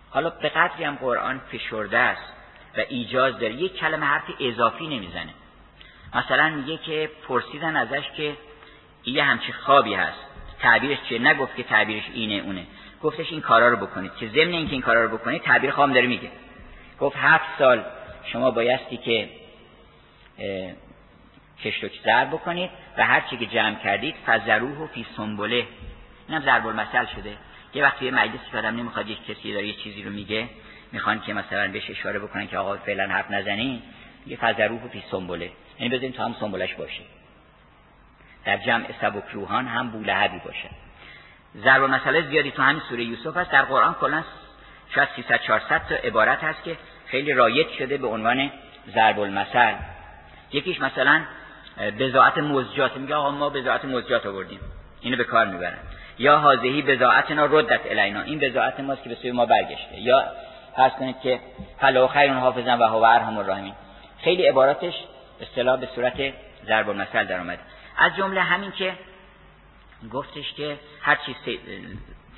حالا 0.10 0.30
به 0.30 0.50
قدری 0.50 0.84
هم 0.84 0.96
قرآن 0.96 1.40
فشرده 1.52 1.98
است 1.98 2.34
و 2.78 2.82
ایجاز 2.90 3.40
داره. 3.40 3.54
یک 3.54 3.78
کلمه 3.78 4.06
حرف 4.06 4.24
اضافی 4.40 4.88
نمی‌زنه. 4.88 5.34
مثلا 6.16 6.50
میگه 6.50 6.78
که 6.78 7.10
پرسیدن 7.28 7.76
ازش 7.76 8.12
که 8.18 8.38
یه 9.06 9.24
همچی 9.24 9.52
خوابی 9.52 9.94
هست. 9.94 10.18
تعبیرش 10.60 10.98
چیه؟ 11.10 11.20
نگفت 11.20 11.56
که 11.56 11.64
تعبیرش 11.64 12.04
اینه 12.14 12.34
اونه. 12.34 12.66
گفتش 13.04 13.32
این 13.32 13.42
کارا 13.42 13.70
رو 13.70 13.76
بکنید. 13.76 14.12
که 14.16 14.28
ضمن 14.28 14.54
اینکه 14.54 14.72
این 14.72 14.82
کارا 14.82 15.06
رو 15.06 15.18
بکنید 15.18 15.42
تعبیر 15.42 15.72
خواب 15.72 15.94
داره 15.94 16.08
میگه. 16.08 16.32
گفت 17.00 17.16
هفت 17.18 17.46
سال 17.60 17.86
شما 18.26 18.52
بایستی 18.52 18.98
که 18.98 19.30
کشت 21.64 21.84
و 21.84 21.88
زر 22.04 22.26
بکنید 22.26 22.70
و 22.98 23.06
هر 23.06 23.22
چی 23.22 23.38
که 23.38 23.46
جمع 23.46 23.76
کردید 23.76 24.16
فزروه 24.26 24.78
و 24.78 24.88
فی 24.88 25.06
سنبله. 25.18 25.68
اینم 26.28 26.42
ضرب 26.42 26.68
المثل 26.68 27.06
شده. 27.06 27.34
یه 27.74 27.84
وقتی 27.84 28.06
یه 28.06 28.12
مجلسی 28.12 28.58
آدم 28.58 28.76
نمی‌خواد 28.76 29.10
یک 29.10 29.26
کسی 29.26 29.54
داره 29.54 29.68
یه 29.68 29.74
چیزی 29.74 30.04
رو 30.04 30.12
میگه 30.12 30.50
می‌خوان 30.92 31.22
که 31.22 31.34
مثلا 31.34 31.72
بهش 31.72 31.90
اشاره 31.90 32.20
بکنن 32.20 32.48
که 32.48 32.58
آقا 32.58 32.78
فعلا 32.78 33.08
حرف 33.08 33.32
نزنی 33.32 33.84
یه 34.28 34.38
فزروه 34.42 34.84
و 34.84 34.88
فی 34.88 35.04
سنبله. 35.12 35.52
یعنی 35.80 35.98
بزنین 35.98 36.12
تا 36.12 36.26
هم 36.26 36.36
سنبلش 36.40 36.74
باشه. 36.74 37.02
در 38.46 38.58
جمع 38.58 38.86
سبک 39.02 39.24
روحان 39.34 39.68
هم 39.68 39.92
بولهبی 39.92 40.40
باشه. 40.46 40.70
ضرب 41.58 41.84
مسئله 41.84 42.22
زیادی 42.22 42.52
تو 42.52 42.62
همین 42.62 42.82
سوره 42.90 43.04
یوسف 43.04 43.38
هست. 43.38 43.52
در 43.52 43.62
قرآن 43.62 43.94
کلا 43.94 44.24
شاید 44.96 45.10
300 45.16 45.42
400 45.42 45.82
تا 45.90 45.96
عبارت 45.96 46.44
هست 46.44 46.64
که 46.64 46.78
خیلی 47.08 47.34
رایج 47.34 47.68
شده 47.80 47.98
به 47.98 48.08
عنوان 48.08 48.52
ضرب 48.96 49.20
المثل. 49.20 49.74
یکیش 50.52 50.82
مثلا 50.82 51.22
بزاعت 52.00 52.38
مزجات. 52.38 52.98
میگه 52.98 53.16
آقا 53.16 53.32
ما 53.32 53.50
بزاعت 53.50 53.86
مزجات 53.86 54.26
آوردیم. 54.26 54.60
اینو 55.02 55.18
به 55.18 55.24
کار 55.24 55.46
می‌برن. 55.46 55.78
یا 56.20 56.38
حاضهی 56.38 56.82
بزاعتنا 56.82 57.46
ردت 57.46 57.82
الینا. 57.86 58.22
این 58.22 58.40
بزاعت 58.40 58.80
ماست 58.80 59.04
که 59.04 59.10
به 59.10 59.16
سوی 59.16 59.32
ما 59.32 59.46
برگشته. 59.46 60.00
یا 60.00 60.24
فرض 60.76 60.92
کنید 60.92 61.20
که 61.20 61.40
فلا 61.80 62.08
خیر 62.08 62.34
حافظا 62.34 62.78
و 62.78 62.84
هو 62.84 63.04
ارحم 63.04 63.38
الراحمین. 63.38 63.74
خیلی 64.24 64.48
عباراتش 64.48 64.94
اصطلاح 65.42 65.80
به 65.80 65.88
صورت 65.96 66.34
ضرب 66.66 66.90
المثل 66.90 67.26
در 67.26 67.38
اومده 67.38 67.60
از 67.98 68.16
جمله 68.16 68.42
همین 68.42 68.72
که 68.72 68.98
گفتش 70.12 70.54
که 70.54 70.80
هر 71.02 71.16
چیز 71.16 71.36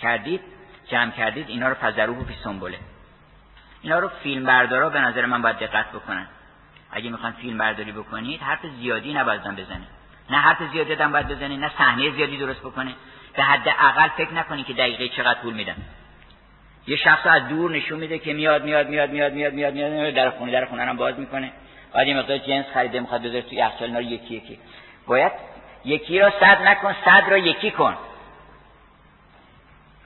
کردید 0.02 0.42
جمع 0.88 1.12
کردید 1.12 1.50
اینا 1.50 1.70
رو 1.70 1.76
فزروه 1.82 2.26
فی 2.26 2.36
سنبله. 2.44 2.78
اینا 3.82 4.00
رو 4.00 4.10
فیلم 4.24 4.44
بردارا 4.46 4.90
به 4.90 5.02
نظر 5.02 5.26
من 5.26 5.42
باید 5.42 5.58
دقت 5.58 5.92
بکنن. 5.92 6.28
اگه 6.92 7.10
می‌خوان 7.10 7.32
فیلم 7.32 7.58
برداری 7.58 7.92
بکنید 7.92 8.42
حرف 8.42 8.60
زیادی 8.80 9.14
نباید 9.14 9.42
بزنه 9.42 9.88
نه 10.30 10.38
حرف 10.38 10.58
زیادی 10.72 10.96
دادن 10.96 11.12
باید 11.12 11.28
بزنه 11.28 11.58
نه 11.58 11.72
صحنه 11.78 12.12
زیادی 12.12 12.38
درست 12.38 12.60
بکنه 12.60 12.96
به 13.36 13.44
حد 13.44 13.68
اقل 13.80 14.08
فکر 14.08 14.34
نکنی 14.34 14.64
که 14.64 14.74
دقیقه 14.74 15.10
چقدر 15.10 15.42
طول 15.42 15.54
میدن. 15.54 15.76
یه 16.88 16.98
شخص 16.98 17.28
از 17.28 17.48
دور 17.48 17.72
نشون 17.72 18.00
میده 18.00 18.20
که 18.20 18.34
میاد 18.34 18.64
میاد 18.64 18.88
میاد 18.88 19.10
میاد 19.10 19.34
میاد 19.34 19.54
میاد 19.54 19.74
میاد 19.74 20.14
در 20.14 20.30
خونه 20.30 20.52
در 20.52 20.66
خونه 20.66 20.86
هم 20.86 20.98
باز 20.98 21.20
می‌کنه. 21.20 21.52
بعد 21.94 22.08
یه 22.08 22.18
مقدار 22.18 22.38
جنس 22.38 22.66
خریده 22.74 23.00
می‌خواد 23.00 23.22
بذاره 23.22 23.42
توی 23.42 23.58
یخچال 23.58 23.88
اینا 23.88 24.02
یکی 24.02 24.36
یکی. 24.36 24.60
باید 25.08 25.32
یکی 25.86 26.20
را 26.20 26.30
صد 26.40 26.62
نکن 26.62 26.96
صد 27.06 27.24
را 27.30 27.38
یکی 27.38 27.72
کن. 27.72 27.98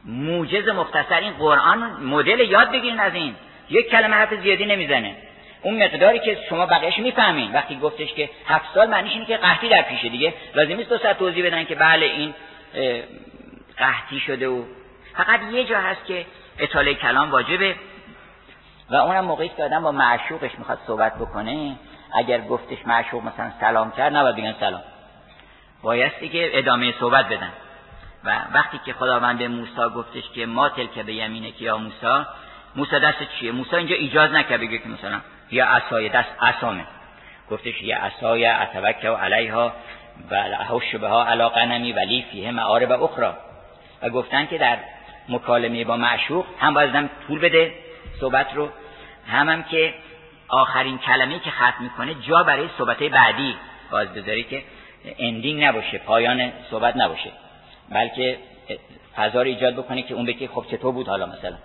موجز 0.06 0.68
مختصر 0.68 1.20
این 1.20 1.34
قرآن 1.34 1.78
مدل 2.04 2.40
یاد 2.40 2.72
بگیرین 2.72 3.00
از 3.00 3.14
این. 3.14 3.36
یک 3.70 3.90
کلمه 3.90 4.16
حرف 4.16 4.34
زیادی 4.34 4.66
نمی‌زنه. 4.66 5.16
اون 5.62 5.84
مقداری 5.84 6.20
که 6.20 6.38
شما 6.50 6.66
بقیهش 6.66 7.00
می‌فهمین. 7.00 7.54
وقتی 7.54 7.80
گفتش 7.80 8.14
که 8.14 8.30
هفت 8.48 8.74
سال 8.74 8.90
معنیش 8.90 9.14
اینه 9.14 9.26
که 9.26 9.38
قحطی 9.38 9.70
در 9.70 9.82
پیشه 9.82 10.10
دیگه. 10.10 10.34
لازم 10.56 10.76
نیست 10.76 10.90
دو 10.90 10.98
ساعت 10.98 11.20
توضیح 11.20 11.46
بدن 11.46 11.64
که 11.64 11.76
بله 11.76 12.06
این 12.06 12.34
قحطی 13.78 14.20
شده 14.20 14.48
و 14.48 14.64
فقط 15.14 15.40
یه 15.52 15.64
جا 15.64 15.80
هست 15.80 16.06
که 16.06 16.26
اطاله 16.60 16.94
کلام 16.94 17.32
واجبه. 17.32 17.76
و 18.90 18.96
اونم 18.96 19.26
موقعی 19.26 19.50
که 19.50 19.64
آدم 19.64 19.84
با 19.84 19.92
معشوقش 19.92 20.52
می‌خواد 20.58 20.80
صحبت 20.88 21.16
بکنه. 21.16 21.76
اگر 22.14 22.42
گفتش 22.42 22.78
معشوق 22.88 23.24
مثلا 23.24 23.52
سلام 23.60 23.92
کرد 23.92 24.16
نباید 24.16 24.36
بگن 24.36 24.56
سلام. 24.60 24.82
بایستی 25.82 26.30
که 26.30 26.58
ادامه 26.58 26.94
صحبت 27.00 27.26
بدن. 27.26 27.52
و 28.24 28.40
وقتی 28.54 28.80
که 28.86 28.94
خداوند 28.94 29.44
موسی 29.44 29.96
گفتش 29.96 30.30
که 30.36 30.46
ما 30.46 30.70
تلک 30.70 31.00
به 31.00 31.14
یمینه 31.14 31.52
که 31.52 31.66
یا 31.66 31.78
موسی 31.78 32.26
موسی 32.76 33.00
دست 33.00 33.18
چیه؟ 33.40 33.52
موسی 33.52 33.76
اینجا 33.76 33.96
ایجاز 33.96 34.32
نکرد 34.32 34.60
بگه 34.60 34.78
که 34.78 34.90
مثلا 34.90 35.22
یا 35.52 35.66
عصای 35.66 36.10
دست 36.10 36.30
عصامه. 36.42 36.86
گفتش 37.52 37.82
یا 37.82 37.98
عصای 37.98 38.46
اتوکل 38.46 39.08
علیها 39.08 39.74
و 40.32 40.36
احوش 40.36 40.96
ها 40.96 41.26
علا 41.26 41.50
قنمی 41.50 41.94
ولی 41.94 42.26
فیه 42.32 42.52
معارب 42.52 43.04
اخرى 43.04 43.34
و 44.02 44.10
گفتن 44.10 44.46
که 44.46 44.58
در 44.58 44.78
مکالمه 45.30 45.84
با 45.84 45.98
معشوق 45.98 46.46
هم 46.60 46.74
باید 46.74 47.10
طول 47.28 47.40
بده 47.40 47.74
صحبت 48.20 48.54
رو. 48.56 48.70
هم 49.28 49.50
هم 49.50 49.64
که 49.64 49.94
آخرین 50.48 50.98
کلمه 50.98 51.40
که 51.40 51.52
ختم 51.52 51.84
می‌کنه 51.84 52.16
جا 52.16 52.44
برای 52.44 52.70
صحبت 52.78 53.04
بعدی. 53.04 53.56
باز 53.92 54.14
بذاری 54.14 54.44
که 54.44 54.64
اندینگ 55.20 55.64
نباشه 55.64 55.98
پایان 55.98 56.52
صحبت 56.72 56.98
نباشه. 56.98 57.32
بلکه 57.90 58.38
فضا 59.16 59.42
رو 59.42 59.48
ایجاد 59.48 59.74
بکنه 59.74 60.02
که 60.02 60.14
اون 60.14 60.26
بگه 60.26 60.48
خب 60.48 60.66
چطور 60.72 60.92
بود 60.92 61.08
حالا 61.08 61.26
مثلا. 61.26 61.58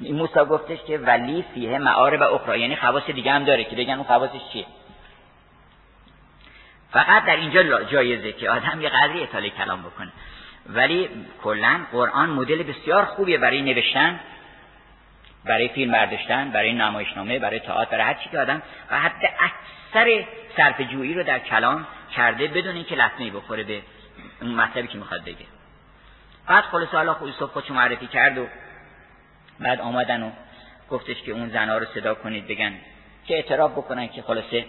این 0.00 0.16
موسی 0.16 0.40
گفتش 0.40 0.78
که 0.86 0.98
ولی 0.98 1.44
فیه 1.54 1.78
معارب 1.78 2.22
اخرى 2.22 2.60
یعنی 2.60 2.76
خواص 2.76 3.10
دیگه 3.10 3.32
هم 3.32 3.44
داره 3.44 3.64
که 3.64 3.76
بگن 3.76 3.94
اون 3.94 4.04
خواصش 4.04 4.40
چیه. 4.52 4.66
فقط 6.90 7.24
در 7.24 7.36
اینجا 7.36 7.82
جایزه 7.82 8.32
که 8.32 8.50
آدم 8.50 8.80
یه 8.80 8.88
قدری 8.88 9.22
اطاله 9.22 9.50
کلام 9.50 9.82
بکنه. 9.82 10.12
ولی 10.66 11.08
کلا 11.42 11.80
قرآن 11.92 12.30
مدل 12.30 12.62
بسیار 12.62 13.04
خوبیه 13.04 13.38
برای 13.38 13.62
نوشتن. 13.62 14.20
برای 15.44 15.68
فیلم 15.68 15.92
برداشتن 15.92 16.50
برای 16.50 16.72
نمایشنامه 16.72 17.38
برای 17.38 17.60
تئاتر 17.60 17.90
برای 17.90 18.04
هر 18.04 18.14
چی 18.14 18.30
که 18.30 18.38
آدم 18.38 18.62
و 18.90 18.98
حتی 18.98 19.26
اکثر 19.40 20.24
صرف 20.56 20.80
جویی 20.80 21.14
رو 21.14 21.22
در 21.22 21.38
کلام 21.38 21.86
کرده 22.16 22.48
بدون 22.48 22.74
اینکه 22.74 22.94
لطمه 22.94 23.30
بخوره 23.30 23.62
به 23.62 23.82
اون 24.42 24.54
مطلبی 24.54 24.88
که 24.88 24.98
می‌خواد 24.98 25.24
بگه. 25.24 25.46
بعد 26.46 26.64
خلاص 26.64 26.88
حالا 26.88 27.16
یوسف 27.22 27.42
خودشو 27.42 27.74
معرفی 27.74 28.06
کرد 28.06 28.38
و 28.38 28.46
بعد 29.60 29.80
آمدن 29.80 30.22
و 30.22 30.30
گفتش 30.90 31.22
که 31.22 31.32
اون 31.32 31.48
زنا 31.48 31.78
رو 31.78 31.86
صدا 31.94 32.14
کنید 32.14 32.46
بگن 32.48 32.72
که 33.26 33.34
اعتراف 33.34 33.72
بکنن 33.72 34.08
که 34.08 34.22
خلاصه 34.22 34.64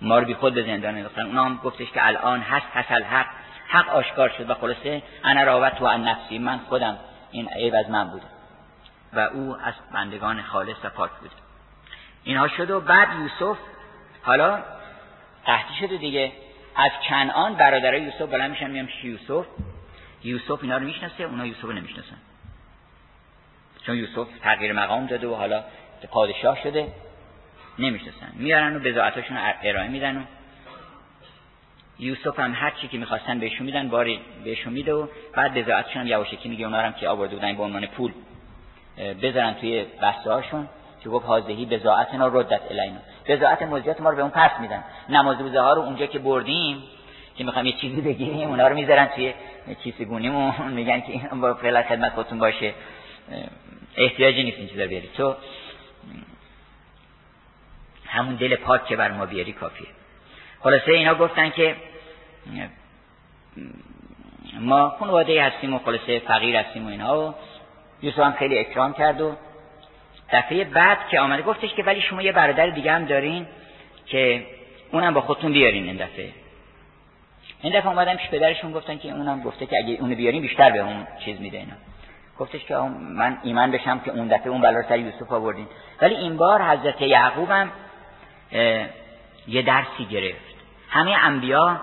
ما 0.00 0.18
رو 0.18 0.24
بی 0.26 0.34
خود 0.34 0.54
به 0.54 0.62
زندان 0.62 0.96
انداختن. 0.96 1.22
اونا 1.22 1.44
هم 1.44 1.60
گفتش 1.64 1.90
که 1.90 2.06
الان 2.06 2.40
هست 2.40 2.66
حسل 2.74 3.02
حق 3.02 3.26
حق 3.68 3.88
آشکار 3.88 4.28
شد 4.28 4.50
و 4.50 4.54
خلاصه 4.54 5.02
انا 5.24 5.42
راوت 5.42 5.80
و 5.80 5.98
نفسی 5.98 6.38
من 6.38 6.58
خودم 6.58 6.98
این 7.30 7.48
عیب 7.48 7.74
از 7.74 7.90
من 7.90 8.04
بوده. 8.04 8.26
و 9.16 9.18
او 9.18 9.56
از 9.64 9.74
بندگان 9.92 10.42
خالص 10.42 10.76
و 10.84 10.88
پاک 10.88 11.10
بوده 11.10 11.34
اینها 12.24 12.48
شد 12.48 12.70
و 12.70 12.80
بعد 12.80 13.08
یوسف 13.20 13.58
حالا 14.22 14.62
قحطی 15.46 15.74
شده 15.80 15.96
دیگه 15.96 16.32
از 16.76 16.90
کنعان 17.08 17.54
برادرای 17.54 18.02
یوسف 18.02 18.22
بلند 18.22 18.50
میشن 18.50 18.70
میام 18.70 18.88
یوسف. 19.02 19.46
یوسف 20.24 20.62
اینا 20.62 20.76
رو 20.76 20.84
می‌شناسه 20.84 21.24
اونا 21.24 21.46
یوسف 21.46 21.62
رو 21.62 21.72
نمی‌شناسن. 21.72 22.16
چون 23.86 23.96
یوسف 23.96 24.28
تغییر 24.42 24.72
مقام 24.72 25.06
داده 25.06 25.26
و 25.26 25.34
حالا 25.34 25.64
پادشاه 26.10 26.62
شده 26.62 26.92
نمی‌شناسن. 27.78 28.32
میارن 28.34 28.76
و 28.76 28.78
بزاعتاشون 28.78 29.36
ارائه 29.62 29.88
میدن 29.88 30.16
و 30.16 30.22
یوسف 31.98 32.38
هم 32.38 32.54
هر 32.54 32.70
چی 32.70 32.88
که 32.88 32.98
می‌خواستن 32.98 33.38
بهشون 33.38 33.66
میدن 33.66 33.88
باری 33.88 34.20
بهشون 34.44 34.72
میده 34.72 34.92
و 34.92 35.06
بعد 35.32 35.54
بزاعتشون 35.54 36.02
هم 36.02 36.08
یواشکی 36.08 36.48
میگه 36.48 36.64
اونا 36.64 36.80
هم 36.80 36.92
که 36.92 37.08
آورده 37.08 37.34
بودن 37.34 37.56
به 37.56 37.62
عنوان 37.62 37.86
پول. 37.86 38.12
بذارن 38.98 39.54
توی 39.54 39.86
بسته 40.02 40.32
هاشون 40.32 40.68
که 41.02 41.08
گفت 41.08 41.26
حاضهی 41.26 41.66
بزاعتنا 41.66 42.26
ردت 42.26 42.60
الینا 42.70 42.98
بزاعت 43.28 43.62
مزیات 43.62 44.00
ما 44.00 44.10
رو 44.10 44.16
به 44.16 44.22
اون 44.22 44.30
پس 44.30 44.50
میدن. 44.60 44.84
نماز 45.08 45.40
روزه 45.40 45.60
ها 45.60 45.72
رو 45.72 45.82
اونجا 45.82 46.06
که 46.06 46.18
بردیم 46.18 46.82
که 47.36 47.44
می‌خوام 47.44 47.66
یه 47.66 47.72
چیزی 47.72 48.00
بگیریم 48.00 48.48
اونا 48.48 48.68
رو 48.68 48.74
می‌ذارن 48.74 49.06
توی 49.06 49.34
کیسه 49.82 50.04
گونیمون 50.04 50.52
میگن 50.78 51.00
که 51.00 51.12
این 51.12 51.40
با 51.40 51.54
فعلا 51.54 51.82
خدمت 51.82 52.12
خودتون 52.12 52.38
باشه. 52.38 52.74
احتیاجی 53.96 54.42
نیست 54.42 54.58
این 54.58 54.68
چیزا 54.68 54.86
بیاری. 54.86 55.10
تو 55.16 55.34
همون 58.06 58.34
دل 58.34 58.56
پاک 58.56 58.86
که 58.86 58.96
بر 58.96 59.10
ما 59.10 59.26
بیاری 59.26 59.52
کافیه. 59.52 59.86
خلاصه 60.60 60.92
اینا 60.92 61.14
گفتن 61.14 61.50
که 61.50 61.76
ما 64.60 64.88
خانواده 64.88 65.42
هستیم 65.42 65.74
و 65.74 65.78
خلاصه 65.78 66.18
فقیر 66.18 66.56
هستیم 66.56 66.86
و 66.86 66.88
اینا 66.88 67.28
و 67.28 67.34
یوسف 68.04 68.18
هم 68.18 68.32
خیلی 68.32 68.58
اکرام 68.58 68.92
کرد 68.92 69.20
و 69.20 69.36
دفعه 70.32 70.64
بعد 70.64 70.98
که 71.10 71.20
آمده 71.20 71.42
گفتش 71.42 71.74
که 71.74 71.82
ولی 71.82 72.00
شما 72.00 72.22
یه 72.22 72.32
برادر 72.32 72.66
دیگه 72.66 72.92
هم 72.92 73.04
دارین 73.04 73.46
که 74.06 74.46
اونم 74.92 75.14
با 75.14 75.20
خودتون 75.20 75.52
بیارین 75.52 75.84
این 75.84 75.96
دفعه. 75.96 76.32
این 77.60 77.78
دفعه 77.78 77.88
اومدم 77.88 78.16
پیش 78.16 78.28
پدرشون 78.28 78.72
گفتن 78.72 78.98
که 78.98 79.10
اونم 79.10 79.42
گفته 79.42 79.66
که 79.66 79.76
اگه 79.84 79.96
اونو 80.00 80.14
بیارین 80.14 80.42
بیشتر 80.42 80.70
به 80.70 80.78
اون 80.78 81.06
چیز 81.24 81.40
میده 81.40 81.58
اینا. 81.58 81.74
گفتش 82.38 82.64
که 82.64 82.76
من 82.76 83.38
ایمان 83.42 83.70
بشم 83.70 83.98
که 83.98 84.10
اون 84.10 84.28
دفعه 84.28 84.48
اون 84.48 84.60
بلا 84.60 84.82
سر 84.82 84.98
یوسف 84.98 85.32
آوردین. 85.32 85.66
ولی 86.00 86.14
این 86.14 86.36
بار 86.36 86.62
حضرت 86.62 87.02
یعقوب 87.02 87.50
هم 87.50 87.70
یه 89.48 89.62
درسی 89.62 90.04
گرفت. 90.10 90.54
همه 90.90 91.10
انبیا 91.10 91.80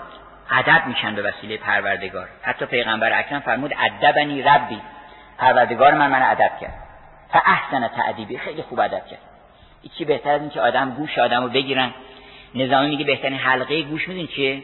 ادب 0.51 0.87
میشن 0.87 1.15
به 1.15 1.21
وسیله 1.21 1.57
پروردگار. 1.57 2.27
حتی 2.41 2.65
پیغمبر 2.65 3.19
اکرم 3.19 3.39
فرمود 3.39 3.73
ادبنی 3.79 4.41
ربی. 4.41 4.81
پروردگار 5.41 5.93
من 5.93 6.11
من 6.11 6.23
ادب 6.23 6.51
کرد. 6.61 6.73
احسن 7.33 7.87
تعدیبی 7.87 8.37
خیلی 8.37 8.61
خوب 8.61 8.79
ادب 8.79 9.07
کرد. 9.07 9.19
چی 9.97 10.05
بهتر 10.05 10.29
از 10.29 10.41
اینکه 10.41 10.61
آدم 10.61 10.91
گوش 10.91 11.19
آدمو 11.19 11.47
بگیرن. 11.47 11.93
نظامی 12.55 12.89
میگه 12.89 13.05
بهترین 13.05 13.37
حلقه 13.37 13.81
گوش 13.81 14.07
میدین 14.07 14.27
چیه؟ 14.27 14.63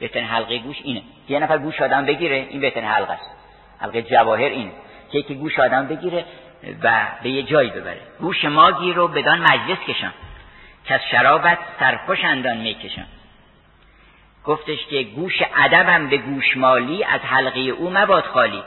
بهترین 0.00 0.26
حلقه 0.26 0.58
گوش 0.58 0.76
اینه. 0.82 1.02
یه 1.28 1.38
نفر 1.38 1.58
گوش 1.58 1.80
آدم 1.80 2.06
بگیره 2.06 2.46
این 2.50 2.60
بهترین 2.60 2.88
حلقه 2.88 3.12
است. 3.12 3.30
حلقه 3.78 4.02
جواهر 4.02 4.48
اینه. 4.48 4.70
که 5.12 5.22
که 5.22 5.34
گوش 5.34 5.58
آدم 5.58 5.86
بگیره 5.86 6.24
و 6.82 7.06
به 7.22 7.30
یه 7.30 7.42
جایی 7.42 7.70
ببره. 7.70 8.00
گوش 8.20 8.44
ما 8.44 8.72
گیر 8.72 8.94
رو 8.94 9.08
بدان 9.08 9.40
مجلس 9.40 9.78
کشم 9.88 10.12
که 10.84 10.94
از 10.94 11.00
شرابت 11.10 11.58
سرخوش 11.80 12.24
اندان 12.24 12.56
می‌کشم 12.56 13.06
گفتش 14.44 14.86
که 14.86 15.02
گوش 15.02 15.42
ادبم 15.56 16.08
به 16.08 16.16
گوشمالی 16.16 17.04
از 17.04 17.20
حلقه 17.20 17.60
او 17.60 17.90
مباد 17.90 18.24
خالی. 18.24 18.62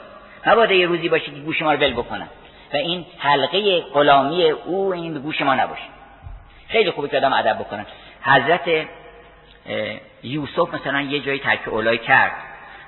مباد 0.46 0.70
یه 0.70 0.86
روزی 0.86 1.08
باشه 1.08 1.24
که 1.24 1.30
گوش 1.30 1.62
ما 1.62 1.72
رو 1.72 1.78
بل 1.78 1.92
بکنم 1.92 2.28
و 2.72 2.76
این 2.76 3.06
حلقه 3.18 3.80
غلامی 3.80 4.50
او 4.50 4.92
این 4.92 5.18
گوش 5.18 5.40
ما 5.40 5.54
نباشه. 5.54 5.82
خیلی 6.68 6.90
خوبه 6.90 7.08
که 7.08 7.16
آدم 7.16 7.32
ادب 7.32 7.58
بکنن 7.58 7.86
حضرت 8.22 8.86
یوسف 10.22 10.74
مثلا 10.74 11.00
یه 11.00 11.20
جایی 11.20 11.38
ترک 11.38 11.68
اولای 11.68 11.98
کرد. 11.98 12.32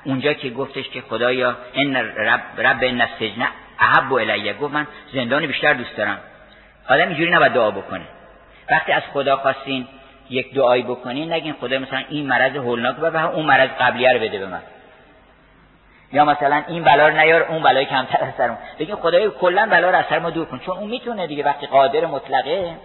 اونجا 0.05 0.33
که 0.33 0.51
گفتش 0.51 0.89
که 0.89 1.01
خدایا 1.01 1.57
ان 1.75 1.97
رب 1.97 2.41
رب 2.59 2.79
ان 2.83 3.01
السجن 3.01 3.49
احب 3.79 4.13
الیه. 4.13 4.55
گفت 4.55 4.75
من 4.75 4.87
زندان 5.13 5.47
بیشتر 5.47 5.75
دوست 5.75 5.97
دارم. 5.97 6.19
آدم 6.89 7.09
اینجوری 7.09 7.31
نباید 7.31 7.53
دعا 7.53 7.71
بکنه. 7.71 8.05
وقتی 8.71 8.93
از 8.93 9.03
خدا 9.13 9.37
خواستین 9.37 9.87
یک 10.31 10.55
دعایی 10.55 10.83
بکنین 10.83 11.33
نگین 11.33 11.53
خدا 11.61 11.79
مثلا 11.79 12.03
این 12.09 12.27
مرض 12.27 12.57
هولناک 12.57 12.97
به 12.97 13.25
اون 13.25 13.47
مرض 13.47 13.71
قبلیه 13.81 14.13
رو 14.13 14.19
بده 14.19 14.39
به 14.39 14.47
من. 14.47 14.61
یا 16.17 16.25
مثلا 16.25 16.63
این 16.69 16.85
بلا 16.85 17.09
رو 17.09 17.17
نیار 17.17 17.43
اون 17.43 17.63
بلای 17.63 17.85
کمتر 17.85 18.25
از 18.25 18.35
سرمون 18.39 18.59
بگین 18.79 18.97
خدای 18.97 19.31
کلا 19.31 19.67
بلا 19.71 19.91
رو 19.91 19.97
از 19.97 20.05
سر 20.11 20.19
ما 20.19 20.31
دور 20.31 20.47
کن. 20.47 20.59
چون 20.59 20.77
اون 20.77 20.91
می‌تونه 20.91 21.27
دیگه 21.27 21.45
وقتی 21.45 21.67
قادر 21.67 22.07
مطلقه 22.07 22.77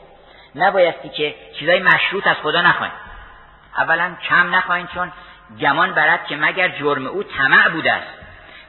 نبایستی 0.56 1.10
که 1.10 1.36
چیزای 1.60 1.80
مشروط 1.80 2.28
از 2.28 2.36
خدا 2.36 2.62
نخواین 2.62 2.92
اولا 3.78 4.12
کم 4.30 4.56
نخواین 4.56 4.88
چون 4.88 5.12
گمان 5.62 5.94
برد 5.94 6.26
که 6.28 6.36
مگر 6.36 6.68
جرم 6.70 7.08
او 7.08 7.24
طمع 7.24 7.70
بوده 7.70 7.94
است. 7.94 8.08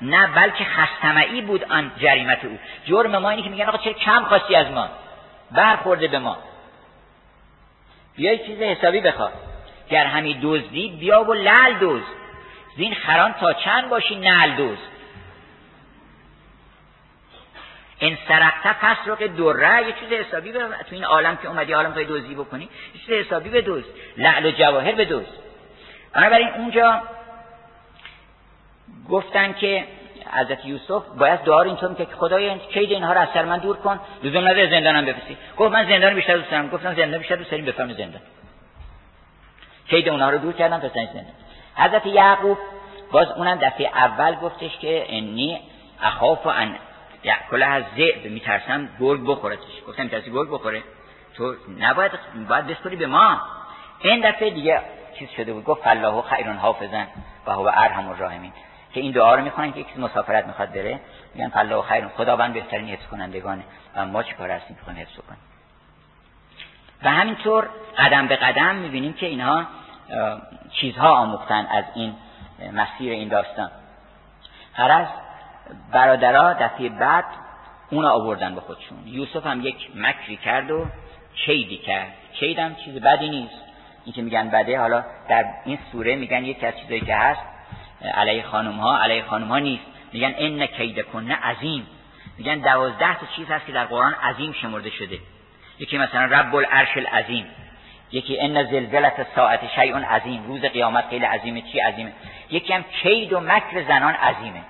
نه 0.03 0.27
بلکه 0.27 0.65
خستمعی 0.65 1.41
بود 1.41 1.65
آن 1.73 1.93
جریمت 1.99 2.45
او. 2.45 2.59
جرم 2.85 3.19
ما 3.19 3.31
اینه 3.31 3.43
که 3.43 3.51
میگن 3.51 3.69
آقا 3.69 3.79
چه 3.79 3.93
کم 3.93 4.25
خواستی 4.25 4.57
از 4.57 4.71
ما؟ 4.71 4.89
برخورده 5.51 6.09
به 6.09 6.19
ما. 6.19 6.37
بیای 8.17 8.39
چیز 8.39 8.59
حسابی 8.59 9.01
بخواد 9.01 9.33
گر 9.91 10.05
همی 10.05 10.41
دزدی 10.43 10.97
بیا 11.01 11.25
و 11.25 11.33
لل 11.33 11.79
دوز 11.81 12.03
زین 12.77 12.95
خران 12.95 13.33
تا 13.33 13.53
چند 13.53 13.89
باشی 13.89 14.17
نل 14.17 14.57
دوز 14.57 14.79
این 17.99 18.19
سرقته 18.29 18.73
پس 18.73 18.97
رو 19.07 19.17
که 19.17 19.29
دره 19.29 19.87
یه 19.87 19.93
چیز 20.01 20.09
حسابی 20.09 20.53
به 20.53 20.59
تو 20.59 20.95
این 20.95 21.05
عالم 21.05 21.37
که 21.37 21.49
اومدی 21.49 21.73
عالم 21.73 21.93
پای 21.93 22.05
دوزی 22.05 22.35
بکنی 22.35 22.69
یه 22.95 23.01
چیز 23.01 23.27
حسابی 23.27 23.63
دوز 23.63 23.85
لعل 24.17 24.47
و 24.47 24.51
جواهر 24.51 24.93
به 24.93 25.05
دوز 25.05 25.27
بنابراین 26.13 26.49
اونجا 26.49 27.03
گفتن 29.09 29.53
که 29.53 29.87
حضرت 30.33 30.65
یوسف 30.65 31.03
باید 31.19 31.41
دعا 31.41 31.63
رو 31.63 31.69
اینطور 31.69 31.95
که 31.95 32.07
خدای 32.17 32.59
کید 32.59 32.91
اینها 32.91 33.13
رو 33.13 33.21
از 33.21 33.29
سر 33.35 33.45
من 33.45 33.59
دور 33.59 33.77
کن 33.77 34.01
لزوم 34.23 34.49
نداره 34.49 34.71
زندانم 34.71 35.05
بفرستی. 35.05 35.37
گفت 35.57 35.73
من 35.73 35.89
زندان 35.89 36.15
بیشتر 36.15 36.37
دوست 36.37 36.51
دارم. 36.51 36.69
گفتم 36.69 36.95
زندان 36.95 37.19
بیشتر 37.19 37.37
دوست 37.37 37.51
داریم 37.51 37.67
بفرم 37.67 37.93
زندان. 37.93 38.21
کید 39.89 40.09
اونها 40.09 40.31
رو 40.31 40.39
دور 40.39 40.53
کردم 40.53 40.81
پس 40.81 40.93
زندان. 40.93 41.25
حضرت 41.77 42.07
یعقوب 42.07 42.59
باز 43.13 43.31
اونم 43.31 43.57
دفعه 43.57 43.87
اول 43.87 44.35
گفتش 44.35 44.79
که 44.79 45.07
انی 45.09 45.61
اخاف 46.03 46.47
ان 46.47 46.77
یاکل 47.25 47.63
از 47.63 47.85
ذئب 47.97 48.27
میترسم 48.27 48.89
گرگ 49.01 49.21
بخورتش. 49.27 49.83
گفتم 49.89 50.03
میترسی 50.03 50.31
گرگ 50.31 50.51
بخوره؟ 50.51 50.83
تو 51.37 51.55
نباید 51.79 52.13
باید 52.49 52.67
بسپری 52.67 52.97
به 52.97 53.07
ما. 53.07 53.41
این 54.01 54.31
دفعه 54.31 54.51
دیگه 54.51 54.81
چیز 55.19 55.31
شده 55.31 55.53
بود. 55.53 55.65
گفت 55.65 55.87
الله 55.87 56.23
خیرون 56.23 56.57
حافظن 56.57 57.07
و 57.47 57.53
هو 57.53 57.71
ارحم 57.75 58.09
الراحمین. 58.09 58.53
که 58.95 59.01
این 59.01 59.13
دعا 59.13 59.35
رو 59.35 59.43
می‌خونن 59.43 59.73
که 59.73 59.81
یکی 59.81 60.01
مسافرت 60.01 60.47
می‌خواد 60.47 60.73
بره. 60.73 61.01
میگن 61.35 61.53
الله 61.55 61.83
خیرون 61.83 62.09
خداوند 62.09 62.55
بهترین 62.55 62.89
حفظ 62.89 63.07
کنندگانه 63.07 63.63
و 63.97 64.07
ما 64.07 64.23
چیکار 64.23 64.51
هستیم 64.51 64.77
که 64.77 64.93
حفظ 64.93 65.17
کنیم 65.17 65.41
و 67.03 67.11
همینطور 67.11 67.69
قدم 67.99 68.27
به 68.27 68.37
قدم 68.37 68.75
می‌بینیم 68.75 69.13
که 69.13 69.27
اینها 69.27 69.67
چیزها 70.73 71.11
آموختن 71.11 71.67
از 71.67 71.85
این 71.95 72.15
مسیر 72.73 73.13
این 73.13 73.29
داستان. 73.29 73.71
از 74.77 75.07
برادرها 75.93 76.53
دفعه 76.53 76.89
بعد 76.89 77.25
اون 77.91 78.05
آوردن 78.05 78.55
به 78.55 78.61
خودشون. 78.61 78.99
یوسف 79.07 79.47
هم 79.47 79.67
یک 79.67 79.91
مکری 79.95 80.37
کرد 80.37 80.71
و 80.71 80.87
کیدی 81.35 81.77
کرد. 81.77 82.13
کید 82.33 82.59
هم 82.59 82.75
چیز 82.75 82.95
بدی 82.95 83.29
نیست. 83.29 83.55
این 84.05 84.15
که 84.15 84.23
میگن 84.23 84.51
بده 84.51 84.81
حالا 84.81 85.05
در 85.29 85.45
این 85.65 85.79
سوره 85.93 86.17
میگن 86.17 86.45
یکی 86.45 86.67
از 86.67 86.75
چیزایی 86.81 87.01
که 87.01 87.17
هست 87.17 87.41
علیه 88.15 88.43
خانم 88.43 88.73
ها 88.73 88.99
علیه 88.99 89.25
خانم 89.25 89.49
ها 89.49 89.59
نیست. 89.59 89.85
میگن 90.13 90.35
ان 90.39 90.67
کید 90.67 91.03
کنه 91.03 91.35
عظیم. 91.35 91.87
میگن 92.39 92.59
دوازده 92.59 93.19
تا 93.19 93.27
چیز 93.37 93.51
هست 93.51 93.67
که 93.67 93.73
در 93.73 93.85
قرآن 93.85 94.15
عظیم 94.15 94.53
شمرده 94.53 94.91
شده. 94.91 95.19
یکی 95.79 95.99
مثلا 95.99 96.25
رب 96.25 96.55
العرش 96.55 96.97
العظیم. 96.97 97.47
یکی 98.13 98.41
ان 98.41 98.65
زلزلت 98.71 99.27
ساعت 99.35 99.61
شیء 99.75 99.97
عظیم 99.97 100.47
روز 100.47 100.61
قیامت 100.61 101.09
خیلی 101.09 101.25
عظیمه. 101.25 101.63
چی 101.73 101.79
عظیمه؟ 101.79 102.13
یکی 102.51 102.73
هم 102.73 102.85
کید 103.03 103.33
و 103.33 103.41
مکر 103.41 103.83
زنان 103.89 104.15
عظیمه. 104.15 104.63